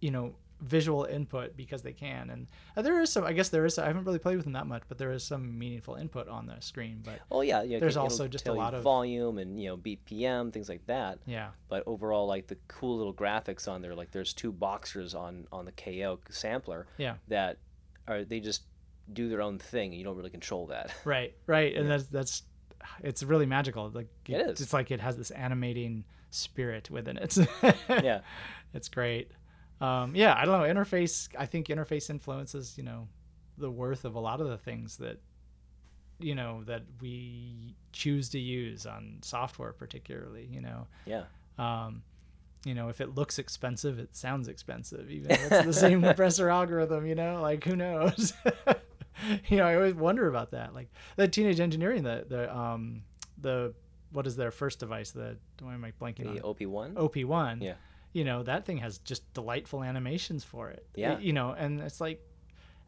you 0.00 0.10
know 0.10 0.34
visual 0.62 1.04
input 1.06 1.56
because 1.56 1.80
they 1.80 1.92
can 1.92 2.28
and 2.28 2.46
uh, 2.76 2.82
there 2.82 3.00
is 3.00 3.10
some 3.10 3.24
i 3.24 3.32
guess 3.32 3.48
there 3.48 3.64
is 3.64 3.78
i 3.78 3.86
haven't 3.86 4.04
really 4.04 4.18
played 4.18 4.36
with 4.36 4.44
them 4.44 4.52
that 4.52 4.66
much 4.66 4.82
but 4.88 4.98
there 4.98 5.10
is 5.10 5.24
some 5.24 5.58
meaningful 5.58 5.94
input 5.94 6.28
on 6.28 6.44
the 6.44 6.54
screen 6.60 7.00
but 7.02 7.18
oh 7.30 7.40
yeah, 7.40 7.62
yeah. 7.62 7.78
There's 7.78 7.96
also 7.96 8.28
just 8.28 8.46
a 8.46 8.52
lot 8.52 8.74
of- 8.74 8.82
volume 8.82 9.38
and 9.38 9.58
you 9.58 9.68
know 9.70 9.78
BPM 9.78 10.52
things 10.52 10.68
like 10.68 10.84
that. 10.86 11.18
yeah 11.24 11.48
But 11.70 11.84
overall, 11.86 12.26
like 12.26 12.46
the 12.46 12.58
cool 12.68 12.98
little 12.98 13.14
graphics 13.14 13.68
on 13.68 13.80
there, 13.80 13.94
like 13.94 14.10
there's 14.10 14.34
two 14.34 14.52
boxers 14.52 15.14
on 15.14 15.46
on 15.50 15.64
the 15.64 15.72
KO 15.72 16.20
sampler 16.28 16.86
yeah 16.98 17.14
that 17.28 17.56
are 18.06 18.24
they 18.24 18.40
just 18.40 18.64
do 19.14 19.30
their 19.30 19.40
own 19.40 19.58
thing, 19.58 19.90
and 19.92 19.98
you 19.98 20.04
don't 20.04 20.16
really 20.16 20.28
control 20.28 20.66
that. 20.66 20.92
right 21.06 21.34
right 21.46 21.74
and 21.74 21.90
that's 21.90 22.04
that's 22.04 22.42
it's 23.02 23.22
really 23.22 23.46
magical 23.46 23.88
like 23.94 24.08
It 24.28 24.42
is. 24.50 24.60
it's 24.60 24.74
like 24.74 24.90
it 24.90 25.00
has 25.00 25.16
this 25.16 25.30
animating 25.30 26.04
spirit 26.30 26.90
within 26.90 27.16
it 27.16 27.36
yeah, 27.88 28.20
it's 28.74 28.88
great 28.88 29.30
um 29.80 30.14
yeah 30.14 30.34
i 30.36 30.44
don't 30.44 30.60
know 30.60 30.80
interface 30.80 31.28
i 31.38 31.46
think 31.46 31.68
interface 31.68 32.10
influences 32.10 32.76
you 32.76 32.84
know 32.84 33.08
the 33.58 33.70
worth 33.70 34.04
of 34.04 34.14
a 34.14 34.20
lot 34.20 34.40
of 34.40 34.48
the 34.48 34.58
things 34.58 34.96
that 34.96 35.20
you 36.18 36.34
know 36.34 36.62
that 36.64 36.82
we 37.00 37.74
choose 37.92 38.28
to 38.28 38.38
use 38.38 38.86
on 38.86 39.18
software 39.22 39.72
particularly 39.72 40.48
you 40.50 40.60
know 40.60 40.86
yeah. 41.06 41.24
um 41.58 42.02
you 42.64 42.74
know 42.74 42.88
if 42.88 43.00
it 43.00 43.14
looks 43.14 43.38
expensive 43.38 43.98
it 43.98 44.14
sounds 44.14 44.48
expensive 44.48 45.10
even 45.10 45.30
if 45.30 45.52
it's 45.52 45.66
the 45.66 45.72
same 45.72 46.02
compressor 46.02 46.50
algorithm 46.50 47.06
you 47.06 47.14
know 47.14 47.40
like 47.40 47.64
who 47.64 47.74
knows 47.74 48.34
you 49.48 49.56
know 49.56 49.64
i 49.64 49.74
always 49.74 49.94
wonder 49.94 50.28
about 50.28 50.50
that 50.50 50.74
like 50.74 50.90
the 51.16 51.26
teenage 51.26 51.60
engineering 51.60 52.02
the 52.02 52.24
the 52.28 52.54
um 52.54 53.02
the 53.40 53.72
what 54.12 54.26
is 54.26 54.36
their 54.36 54.50
first 54.50 54.78
device 54.78 55.12
the 55.12 55.36
why 55.60 55.72
am 55.72 55.84
i 55.84 55.92
blanking 55.92 56.28
on 56.28 56.34
The? 56.34 56.42
OP 56.42 56.60
one. 56.62 56.94
op1 56.94 57.62
Yeah. 57.62 57.74
You 58.12 58.24
know 58.24 58.42
that 58.42 58.64
thing 58.66 58.78
has 58.78 58.98
just 58.98 59.32
delightful 59.34 59.82
animations 59.84 60.42
for 60.44 60.70
it 60.70 60.86
Yeah. 60.94 61.18
you 61.18 61.32
know 61.32 61.52
and 61.52 61.80
it's 61.80 62.00
like 62.00 62.20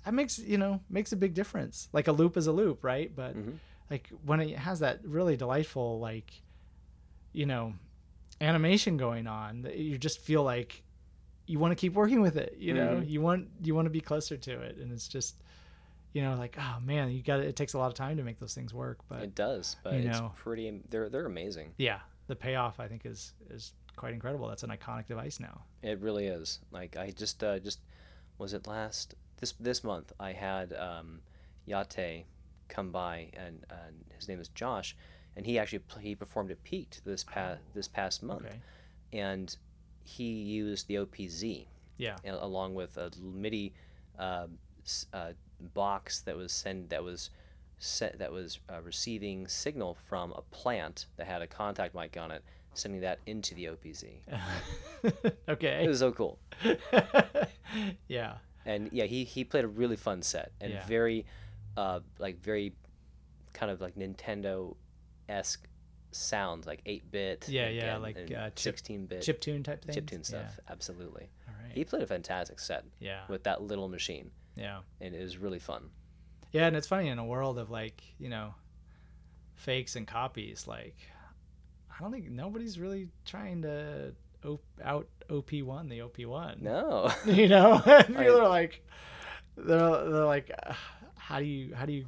that 0.05 0.13
makes 0.15 0.39
you 0.39 0.59
know 0.59 0.81
makes 0.91 1.13
a 1.13 1.17
big 1.17 1.33
difference 1.35 1.89
like 1.93 2.09
a 2.09 2.13
loop 2.13 2.37
is 2.37 2.47
a 2.49 2.53
loop 2.53 2.83
right 2.83 3.15
but 3.15 3.37
Mhm. 3.37 3.59
like 3.91 4.11
when 4.25 4.41
it 4.41 4.59
has 4.59 4.81
that 4.81 5.01
really 5.05 5.37
delightful 5.37 6.01
like 6.01 6.33
you 7.33 7.47
know 7.47 7.75
animation 8.41 8.97
going 8.97 9.27
on 9.27 9.63
that 9.63 9.77
you 9.77 9.97
just 9.99 10.19
feel 10.19 10.43
like 10.43 10.83
you 11.47 11.59
want 11.59 11.71
to 11.71 11.77
keep 11.77 11.93
working 11.95 12.21
with 12.21 12.37
it 12.37 12.57
you 12.59 12.75
know 12.75 12.97
Mhm. 13.01 13.09
you 13.09 13.21
want 13.21 13.49
you 13.63 13.75
want 13.75 13.87
to 13.87 13.91
be 13.91 14.01
closer 14.01 14.37
to 14.37 14.61
it 14.61 14.77
and 14.79 14.93
it's 14.93 15.07
just 15.09 15.43
you 16.13 16.23
know 16.23 16.35
like 16.35 16.57
oh 16.59 16.81
man 16.81 17.11
you 17.11 17.23
got 17.23 17.41
it 17.41 17.55
takes 17.57 17.75
a 17.75 17.79
lot 17.79 17.87
of 17.87 17.95
time 17.95 18.17
to 18.17 18.23
make 18.25 18.39
those 18.39 18.55
things 18.55 18.75
work 18.75 18.99
but 19.09 19.23
It 19.23 19.35
does, 19.35 19.77
but 19.83 19.95
you 19.95 20.09
it's 20.09 20.21
pretty. 20.35 20.83
They're 20.89 21.09
they're 21.09 21.27
amazing. 21.27 21.75
yeah 21.79 22.01
the 22.29 22.37
payoff 22.37 22.81
i 22.81 22.89
think 22.89 23.05
is 23.07 23.33
is 23.51 23.73
quite 23.97 24.15
incredible. 24.15 24.49
That's 24.49 24.63
an 24.63 24.71
iconic 24.71 25.07
device 25.07 25.41
now. 25.41 25.63
It 25.83 26.01
really 26.01 26.27
is. 26.27 26.61
Like 26.71 26.97
I 26.97 27.11
just 27.11 27.43
uh, 27.43 27.59
just 27.59 27.81
was 28.39 28.55
it 28.55 28.67
last 28.67 29.15
this 29.39 29.53
this 29.61 29.85
month 29.85 30.13
I 30.19 30.33
had 30.33 30.73
um, 30.75 31.21
Yate 31.67 32.25
come 32.69 32.91
by 32.91 33.29
and, 33.35 33.65
and 33.71 34.05
his 34.17 34.29
name 34.29 34.41
is 34.41 34.49
Josh, 34.49 34.97
and 35.37 35.45
he 35.45 35.59
actually 35.59 35.83
he 36.01 36.15
performed 36.15 36.51
at 36.51 36.63
Peaked 36.65 37.05
this 37.05 37.25
past 37.25 37.61
this 37.75 37.89
past 37.89 38.23
month, 38.23 38.47
okay. 38.47 38.57
And 39.13 39.55
he 40.05 40.25
used 40.25 40.89
the 40.89 40.97
OPZ 40.97 41.67
yeah. 42.03 42.17
Along 42.25 42.75
with 42.75 42.97
a 42.97 43.11
MIDI 43.23 43.73
uh, 44.19 44.47
uh, 45.13 45.33
box 45.75 46.21
that 46.23 46.37
was 46.37 46.53
send 46.53 46.91
that 46.91 47.03
was 47.03 47.31
set 47.79 48.19
that 48.19 48.33
was 48.33 48.59
uh, 48.69 48.81
receiving 48.83 49.47
signal 49.47 49.97
from 50.09 50.33
a 50.33 50.43
plant 50.51 51.07
that 51.17 51.27
had 51.27 51.43
a 51.43 51.47
contact 51.47 51.95
mic 51.95 52.17
on 52.17 52.31
it, 52.31 52.43
sending 52.75 53.01
that 53.03 53.19
into 53.27 53.55
the 53.55 53.67
OPZ. 53.67 54.05
Okay. 55.49 55.85
It 55.85 55.89
was 55.89 55.99
so 55.99 56.13
cool. 56.13 56.39
yeah 58.09 58.35
and 58.65 58.89
yeah, 58.93 59.05
he 59.05 59.25
he 59.25 59.43
played 59.45 59.65
a 59.65 59.69
really 59.69 59.97
fun 59.97 60.23
set 60.23 60.53
and 60.61 60.73
Yeah. 60.73 60.87
very, 60.87 61.27
uh, 61.77 61.99
like 62.21 62.41
very, 62.41 62.75
kind 63.53 63.73
of 63.73 63.81
like 63.81 63.97
Nintendo, 63.97 64.77
esque 65.29 65.67
sounds 66.13 66.65
like 66.65 66.81
eight 66.87 67.11
bit. 67.11 67.49
Yeah, 67.49 67.69
yeah, 67.71 67.97
like, 67.97 68.17
uh, 68.17 68.51
chip- 68.51 68.59
sixteen 68.59 69.07
bit 69.07 69.23
chip 69.23 69.41
tune 69.41 69.65
type 69.65 69.85
thing 69.85 69.95
chip 69.97 70.07
tune 70.07 70.23
stuff. 70.23 70.61
Absolutely, 70.71 71.29
all 71.49 71.55
right 71.61 71.73
he 71.75 71.85
played 71.85 72.03
a 72.03 72.07
fantastic 72.07 72.61
set 72.61 72.85
yeah 73.01 73.23
with 73.29 73.43
that 73.45 73.63
little 73.63 73.89
machine, 73.89 74.31
yeah 74.55 74.79
and 75.01 75.13
it 75.13 75.21
was 75.21 75.39
really 75.39 75.59
fun. 75.59 75.91
Yeah, 76.53 76.67
and 76.69 76.77
it's 76.77 76.87
funny 76.87 77.09
in 77.09 77.19
a 77.19 77.25
world 77.25 77.59
of 77.59 77.69
like, 77.71 78.01
you 78.19 78.29
know, 78.29 78.55
fakes 79.55 79.97
and 79.97 80.07
copies, 80.07 80.69
like 80.69 80.97
I 81.95 82.03
don't 82.03 82.13
think 82.13 82.31
nobody's 82.31 82.79
really 82.79 83.09
trying 83.25 83.63
to 83.63 84.15
op- 84.45 84.63
out 84.83 85.07
OP1 85.29 85.89
the 85.89 85.99
OP1. 86.01 86.61
No, 86.63 87.13
You 87.27 87.49
know, 87.49 87.81
people 88.07 88.41
are 88.41 88.49
like 88.49 88.83
they're, 89.57 89.79
they're 89.79 90.25
like 90.25 90.51
uh, 90.67 90.73
how 91.17 91.39
do 91.39 91.45
you 91.45 91.75
how 91.75 91.87
do 91.87 91.93
you 91.93 92.07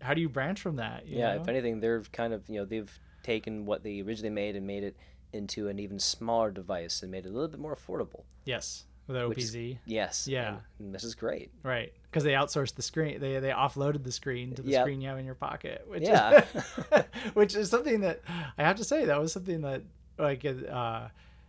how 0.00 0.14
do 0.14 0.20
you 0.20 0.28
branch 0.28 0.60
from 0.60 0.76
that? 0.76 1.06
you 1.06 1.18
yeah. 1.18 1.34
know? 1.34 1.42
If 1.42 1.48
anything, 1.48 1.80
they're 1.80 2.02
kind 2.12 2.32
of 2.32 2.48
you 2.48 2.60
know 2.60 2.64
they've 2.64 2.90
taken 3.22 3.64
what 3.64 3.82
they 3.82 4.00
originally 4.00 4.30
made 4.34 4.56
and 4.56 4.66
made 4.66 4.82
it 4.84 4.96
into 5.32 5.68
an 5.68 5.78
even 5.78 5.98
smaller 5.98 6.50
device 6.50 7.02
and 7.02 7.10
made 7.10 7.24
it 7.24 7.28
a 7.30 7.32
little 7.32 7.48
bit 7.48 7.60
more 7.60 7.74
affordable. 7.74 8.24
yes, 8.44 8.84
with 9.06 9.16
the 9.16 9.30
is- 9.30 9.54
OPZ. 9.54 9.78
Yes. 9.86 10.28
Yeah. 10.28 10.48
and- 10.48 10.58
and 10.80 10.94
this 10.94 11.04
is 11.04 11.14
great. 11.14 11.50
Right, 11.62 11.92
because 12.12 12.24
they 12.24 12.32
outsourced 12.32 12.74
the 12.74 12.82
screen. 12.82 13.18
They 13.20 13.38
they 13.40 13.48
offloaded 13.48 14.04
the 14.04 14.12
screen 14.12 14.54
to 14.56 14.62
the 14.62 14.70
Yep. 14.70 14.82
screen 14.84 15.00
you 15.00 15.08
have 15.08 15.18
in 15.18 15.24
your 15.24 15.34
pocket. 15.34 15.84
Which 15.88 16.02
Yeah. 16.02 16.44
is, 16.54 16.62
which 17.34 17.56
is 17.56 17.70
something 17.70 18.00
that 18.02 18.20
I 18.58 18.62
have 18.62 18.76
to 18.76 18.84
say 18.84 19.06
that 19.06 19.18
was 19.18 19.32
something 19.32 19.62
that 19.62 19.82
like 20.18 20.44
uh, 20.44 21.08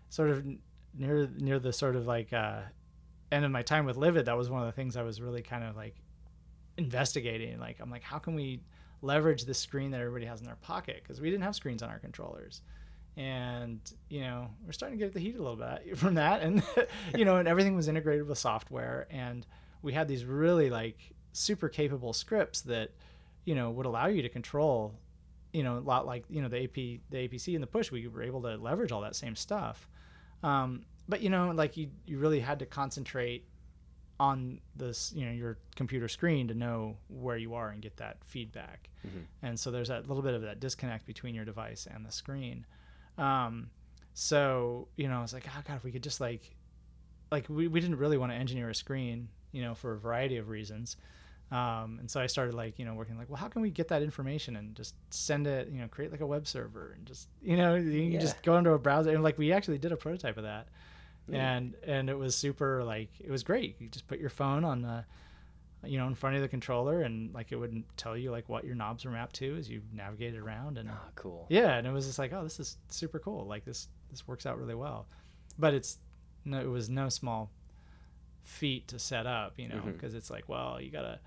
sort 0.09 0.29
of 0.29 0.45
near 0.97 1.29
near 1.37 1.59
the 1.59 1.73
sort 1.73 1.97
of 1.97 2.07
like 2.07 2.31
uh, 2.31 2.61
end 3.31 3.43
of 3.43 3.51
my 3.51 3.61
time 3.61 3.85
with 3.85 3.97
Livid. 3.97 4.25
That 4.25 4.37
was 4.37 4.49
one 4.49 4.61
of 4.61 4.67
the 4.67 4.71
things 4.71 4.95
I 4.95 5.03
was 5.03 5.19
really 5.19 5.41
kind 5.41 5.65
of 5.65 5.75
like 5.75 5.95
investigating. 6.77 7.59
Like 7.59 7.77
I'm 7.79 7.89
like, 7.91 8.03
how 8.03 8.19
can 8.19 8.33
we 8.35 8.61
leverage 9.01 9.43
the 9.43 9.53
screen 9.53 9.91
that 9.91 9.99
everybody 9.99 10.25
has 10.25 10.39
in 10.39 10.45
their 10.45 10.55
pocket? 10.55 11.01
Because 11.03 11.19
we 11.21 11.29
didn't 11.29 11.43
have 11.43 11.55
screens 11.55 11.83
on 11.83 11.89
our 11.89 11.99
controllers. 11.99 12.61
And 13.15 13.79
you 14.09 14.21
know 14.21 14.47
we're 14.65 14.71
starting 14.71 14.97
to 14.97 15.05
get 15.05 15.13
the 15.13 15.19
heat 15.19 15.35
a 15.35 15.41
little 15.43 15.55
bit 15.57 15.97
from 15.97 16.15
that, 16.15 16.41
and 16.41 16.63
you 17.15 17.25
know, 17.25 17.35
and 17.37 17.47
everything 17.47 17.75
was 17.75 17.87
integrated 17.87 18.27
with 18.27 18.37
software, 18.39 19.05
and 19.11 19.45
we 19.83 19.93
had 19.93 20.07
these 20.07 20.25
really 20.25 20.69
like 20.71 20.97
super 21.33 21.69
capable 21.69 22.13
scripts 22.13 22.61
that 22.61 22.89
you 23.45 23.53
know 23.53 23.69
would 23.69 23.85
allow 23.85 24.07
you 24.07 24.21
to 24.23 24.29
control 24.29 24.95
you 25.51 25.61
know 25.63 25.77
a 25.77 25.79
lot 25.79 26.05
like 26.07 26.23
you 26.29 26.41
know 26.41 26.47
the 26.49 26.63
ap 26.63 26.73
the 26.73 26.99
apc 27.13 27.53
and 27.53 27.61
the 27.61 27.67
push 27.67 27.91
we 27.91 28.07
were 28.07 28.23
able 28.23 28.41
to 28.41 28.55
leverage 28.57 28.91
all 28.91 29.01
that 29.01 29.15
same 29.15 29.35
stuff. 29.35 29.87
Um, 30.41 30.83
but 31.07 31.21
you 31.21 31.29
know 31.29 31.51
like 31.51 31.77
you, 31.77 31.89
you 32.05 32.17
really 32.17 32.39
had 32.39 32.57
to 32.59 32.65
concentrate 32.65 33.45
on 34.19 34.59
this 34.75 35.11
you 35.15 35.25
know 35.25 35.31
your 35.31 35.57
computer 35.75 36.07
screen 36.07 36.47
to 36.47 36.53
know 36.53 36.97
where 37.09 37.37
you 37.37 37.53
are 37.55 37.69
and 37.69 37.81
get 37.81 37.97
that 37.97 38.17
feedback. 38.25 38.89
Mhm. 39.05 39.25
and 39.41 39.59
so 39.59 39.69
there's 39.69 39.89
that 39.89 40.07
little 40.07 40.23
bit 40.23 40.33
of 40.33 40.43
that 40.43 40.59
disconnect 40.61 41.05
between 41.05 41.35
your 41.35 41.45
device 41.45 41.87
and 41.93 42.05
the 42.05 42.11
screen. 42.11 42.65
Um, 43.17 43.69
so 44.13 44.87
you 44.95 45.07
know 45.09 45.23
it's 45.23 45.33
like 45.33 45.45
oh 45.47 45.61
god 45.67 45.75
if 45.77 45.83
we 45.83 45.91
could 45.91 46.03
just 46.03 46.21
like 46.21 46.55
like 47.31 47.49
we, 47.49 47.67
we 47.67 47.79
didn't 47.79 47.97
really 47.97 48.17
want 48.17 48.31
to 48.31 48.35
engineer 48.37 48.69
a 48.69 48.75
screen 48.75 49.27
you 49.53 49.61
know 49.61 49.73
for 49.75 49.93
a 49.93 49.97
variety 49.97 50.35
of 50.37 50.49
reasons. 50.49 50.97
Um, 51.51 51.97
and 51.99 52.09
so 52.09 52.19
i 52.19 52.25
started 52.25 52.55
like 52.55 52.79
you 52.79 52.85
know 52.85 52.95
working 52.95 53.15
like 53.17 53.29
well 53.29 53.37
how 53.37 53.47
can 53.47 53.61
we 53.61 53.69
get 53.69 53.87
that 53.89 54.01
information 54.01 54.55
and 54.55 54.73
just 54.75 54.95
send 55.11 55.45
it 55.45 55.69
you 55.69 55.79
know 55.79 55.87
create 55.87 56.09
like 56.11 56.21
a 56.21 56.25
web 56.25 56.47
server 56.47 56.93
and 56.97 57.05
just 57.05 57.27
you 57.43 57.55
know 57.57 57.75
you 57.75 58.01
can 58.03 58.11
Yeah. 58.13 58.19
just 58.19 58.41
go 58.41 58.57
into 58.57 58.71
a 58.71 58.79
browser. 58.79 59.11
And 59.11 59.21
like 59.23 59.37
we 59.37 59.51
actually 59.51 59.77
did 59.77 59.91
a 59.91 59.97
prototype 59.97 60.37
of 60.37 60.43
that. 60.43 60.67
Mm. 61.29 61.35
and 61.35 61.75
and 61.85 62.09
it 62.09 62.17
was 62.17 62.35
super 62.35 62.83
like 62.83 63.09
it 63.19 63.29
was 63.29 63.43
great. 63.43 63.75
You 63.79 63.87
just 63.89 64.07
put 64.07 64.19
your 64.19 64.31
phone 64.31 64.63
on 64.65 64.81
the 64.81 65.05
you 65.85 65.97
know 65.99 66.07
in 66.07 66.15
front 66.15 66.35
of 66.37 66.41
the 66.41 66.47
controller 66.47 67.01
and 67.03 67.33
like 67.33 67.51
it 67.51 67.57
wouldn't 67.57 67.85
tell 67.97 68.17
you 68.17 68.31
like 68.31 68.49
what 68.49 68.63
your 68.63 68.73
knobs 68.75 69.05
were 69.05 69.11
mapped 69.11 69.35
to 69.35 69.55
as 69.57 69.69
you 69.69 69.81
navigated 69.93 70.39
around. 70.39 70.77
And 70.79 70.89
Ah, 70.89 71.09
cool. 71.15 71.45
yeah 71.49 71.75
and 71.77 71.85
it 71.85 71.91
was 71.91 72.05
just 72.07 72.17
like 72.17 72.33
oh 72.33 72.41
this 72.43 72.59
is 72.59 72.77
super 72.89 73.19
cool. 73.19 73.45
Like 73.45 73.63
this 73.63 73.89
this 74.09 74.27
works 74.27 74.45
out 74.47 74.57
really 74.57 74.75
well. 74.75 75.05
But 75.59 75.73
it's 75.75 75.99
no 76.45 76.59
it 76.59 76.67
was 76.69 76.89
no 76.89 77.09
small 77.09 77.51
feat 78.43 78.87
to 78.89 78.99
set 78.99 79.25
up 79.25 79.53
you 79.57 79.67
know 79.67 79.75
mm-hmm. 79.75 79.91
because 79.91 80.13
it's 80.13 80.29
like 80.29 80.47
well 80.47 80.79
you 80.81 80.91
gotta 80.91 81.19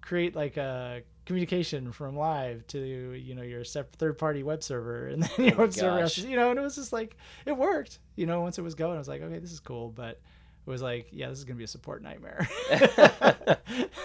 create 0.00 0.36
like 0.36 0.56
a 0.56 1.02
communication 1.24 1.90
from 1.90 2.16
live 2.16 2.66
to 2.68 2.78
you 2.78 3.34
know 3.34 3.42
your 3.42 3.64
third 3.64 4.16
party 4.18 4.42
web 4.42 4.62
server 4.62 5.08
and 5.08 5.22
then 5.36 5.46
your 5.46 5.54
Oh 5.54 5.58
web 5.58 5.72
server 5.72 6.00
has 6.00 6.18
you 6.18 6.36
know 6.36 6.50
and 6.50 6.58
it 6.58 6.62
was 6.62 6.76
just 6.76 6.92
like 6.92 7.16
it 7.44 7.56
worked 7.56 7.98
you 8.14 8.26
know 8.26 8.40
once 8.40 8.58
it 8.58 8.62
was 8.62 8.74
going 8.74 8.94
i 8.94 8.98
was 8.98 9.08
like 9.08 9.22
okay 9.22 9.38
this 9.38 9.52
is 9.52 9.60
cool 9.60 9.90
but 9.90 10.20
it 10.66 10.70
was 10.70 10.82
like 10.82 11.08
yeah 11.12 11.28
this 11.28 11.38
is 11.38 11.44
gonna 11.44 11.58
be 11.58 11.64
a 11.64 11.68
support 11.68 12.02
nightmare. 12.02 12.48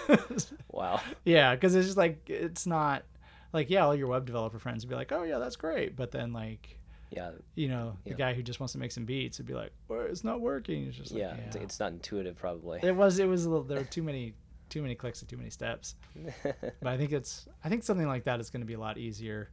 Wow. 0.70 1.00
yeah 1.24 1.54
because 1.54 1.74
it's 1.74 1.86
just 1.86 1.98
like 1.98 2.28
it's 2.28 2.66
not 2.66 3.04
like 3.52 3.70
yeah 3.70 3.84
all 3.84 3.94
your 3.94 4.08
web 4.08 4.26
developer 4.26 4.58
friends 4.58 4.84
would 4.84 4.90
be 4.90 4.96
like 4.96 5.12
oh 5.12 5.22
yeah 5.22 5.38
that's 5.38 5.56
great 5.56 5.94
but 5.96 6.10
then 6.10 6.32
like 6.32 6.78
Yeah. 7.12 7.32
you 7.54 7.68
know 7.68 7.96
the 8.04 8.10
Yeah. 8.10 8.16
guy 8.16 8.34
who 8.34 8.42
just 8.42 8.58
wants 8.60 8.72
to 8.72 8.78
make 8.78 8.90
some 8.92 9.04
beats 9.04 9.38
would 9.38 9.46
be 9.46 9.54
like 9.54 9.72
well, 9.88 10.00
it's 10.02 10.24
not 10.24 10.40
working 10.40 10.86
it's 10.88 10.96
just 10.96 11.12
like, 11.12 11.20
Yeah. 11.20 11.34
It's, 11.46 11.56
it's 11.56 11.80
not 11.80 11.92
intuitive, 11.92 12.36
probably. 12.36 12.80
it 12.82 12.94
was 12.96 13.18
it 13.18 13.26
was 13.28 13.44
a 13.44 13.50
little 13.50 13.64
there 13.64 13.78
were 13.78 13.84
too 13.98 14.02
many 14.02 14.34
too 14.68 14.80
many 14.82 14.94
clicks 14.94 15.20
and 15.20 15.28
too 15.28 15.36
many 15.36 15.50
steps 15.50 15.96
but 16.42 16.86
I 16.88 16.96
think 16.96 17.12
it's 17.12 17.46
I 17.62 17.68
think 17.68 17.82
something 17.84 18.06
like 18.06 18.24
that 18.24 18.40
is 18.40 18.48
going 18.50 18.62
to 18.62 18.66
be 18.66 18.74
a 18.74 18.80
lot 18.80 18.96
easier. 18.98 19.50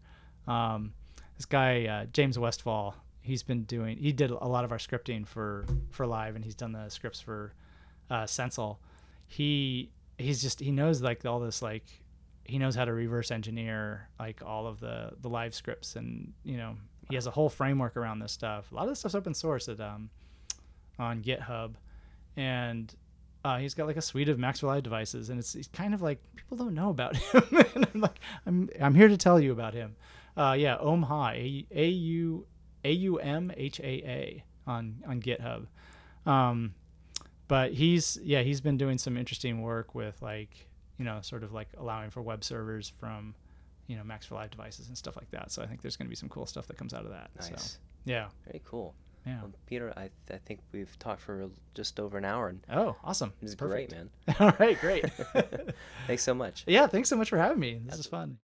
Um, 0.47 0.93
this 1.35 1.45
guy 1.45 1.85
uh, 1.85 2.05
James 2.05 2.39
Westfall, 2.39 2.95
he's 3.21 3.43
been 3.43 3.63
doing 3.63 3.97
he 3.97 4.11
did 4.13 4.31
a 4.31 4.47
lot 4.47 4.63
of 4.63 4.71
our 4.71 4.77
scripting 4.77 5.27
for 5.27 5.65
for 5.89 6.07
live, 6.07 6.35
and 6.35 6.43
he's 6.45 6.55
done 6.55 6.71
the 6.71 6.87
scripts 6.89 7.19
for 7.19 7.53
uh, 8.09 8.25
Sensel. 8.25 8.79
He 9.27 9.91
he's 10.17 10.41
just 10.41 10.59
he 10.59 10.71
knows 10.71 11.01
like 11.01 11.25
all 11.25 11.39
this 11.39 11.61
like 11.61 11.85
he 12.45 12.57
knows 12.57 12.73
how 12.75 12.83
to 12.85 12.93
reverse 12.93 13.29
engineer 13.29 14.09
like 14.19 14.41
all 14.45 14.65
of 14.67 14.79
the 14.79 15.11
the 15.21 15.29
live 15.29 15.53
scripts, 15.53 15.95
and 15.97 16.31
you 16.43 16.57
know 16.57 16.75
he 17.09 17.15
has 17.15 17.27
a 17.27 17.31
whole 17.31 17.49
framework 17.49 17.97
around 17.97 18.19
this 18.19 18.31
stuff. 18.31 18.71
A 18.71 18.75
lot 18.75 18.83
of 18.83 18.89
this 18.89 18.99
stuff's 18.99 19.15
open 19.15 19.33
source 19.33 19.67
at 19.67 19.79
um 19.79 20.09
on 20.97 21.21
GitHub, 21.21 21.73
and 22.37 22.93
uh, 23.43 23.57
he's 23.57 23.73
got 23.73 23.87
like 23.87 23.97
a 23.97 24.01
suite 24.01 24.29
of 24.29 24.37
Maxwell 24.37 24.79
devices, 24.81 25.29
and 25.29 25.39
it's, 25.39 25.55
it's 25.55 25.69
kind 25.69 25.93
of 25.93 26.01
like 26.01 26.19
people 26.35 26.57
don't 26.57 26.73
know 26.73 26.89
about 26.89 27.15
him. 27.33 27.43
and 27.75 27.87
I'm 27.93 28.01
like, 28.01 28.19
I'm 28.45 28.69
I'm 28.79 28.95
here 28.95 29.07
to 29.07 29.17
tell 29.17 29.39
you 29.39 29.51
about 29.51 29.73
him. 29.73 29.95
Uh, 30.37 30.55
yeah, 30.57 30.77
Aumhaa, 30.77 31.65
A 31.71 31.87
U 31.87 32.45
A 32.85 32.91
U 32.91 33.17
M 33.17 33.51
H 33.55 33.79
A 33.79 33.83
A 33.83 34.43
on 34.67 35.03
on 35.07 35.21
GitHub. 35.21 35.67
Um, 36.25 36.75
but 37.47 37.73
he's 37.73 38.17
yeah 38.21 38.41
he's 38.41 38.61
been 38.61 38.77
doing 38.77 38.97
some 38.97 39.17
interesting 39.17 39.61
work 39.61 39.95
with 39.95 40.21
like 40.21 40.67
you 40.97 41.05
know 41.05 41.19
sort 41.21 41.43
of 41.43 41.51
like 41.53 41.69
allowing 41.77 42.09
for 42.09 42.21
web 42.21 42.43
servers 42.43 42.91
from 42.99 43.33
you 43.89 43.97
know 43.97 44.03
Max 44.05 44.25
for 44.27 44.35
Live 44.35 44.51
devices 44.51 44.87
and 44.87 44.97
stuff 44.97 45.17
like 45.17 45.29
that. 45.31 45.51
So 45.51 45.61
I 45.61 45.65
think 45.65 45.81
there's 45.81 45.97
going 45.97 46.05
to 46.05 46.09
be 46.09 46.15
some 46.15 46.29
cool 46.29 46.45
stuff 46.45 46.65
that 46.67 46.77
comes 46.77 46.93
out 46.93 47.03
of 47.03 47.11
that. 47.11 47.29
nice. 47.41 47.71
So 47.73 47.79
yeah, 48.05 48.27
Very 48.45 48.61
cool. 48.65 48.95
yeah. 49.25 49.41
Well, 49.41 49.51
Peter, 49.65 49.91
I, 49.97 50.09
I 50.33 50.37
think 50.45 50.61
we've 50.71 50.97
talked 50.99 51.19
for 51.21 51.49
just 51.73 51.99
over 51.99 52.17
an 52.17 52.23
hour, 52.23 52.47
and 52.47 52.61
Oh, 52.71 52.95
awesome. 53.03 53.33
it's 53.41 53.55
Perfect. 53.55 53.91
great, 53.91 53.91
man. 53.91 54.09
All 54.39 54.53
right, 54.59 54.79
great. 54.79 55.05
Thanks 56.07 56.23
so 56.23 56.33
much. 56.33 56.63
Yeah, 56.67 56.87
thanks 56.87 57.09
so 57.09 57.17
much 57.17 57.29
for 57.29 57.37
having 57.37 57.59
me. 57.59 57.81
This 57.85 57.99
is 57.99 58.05
fun. 58.07 58.37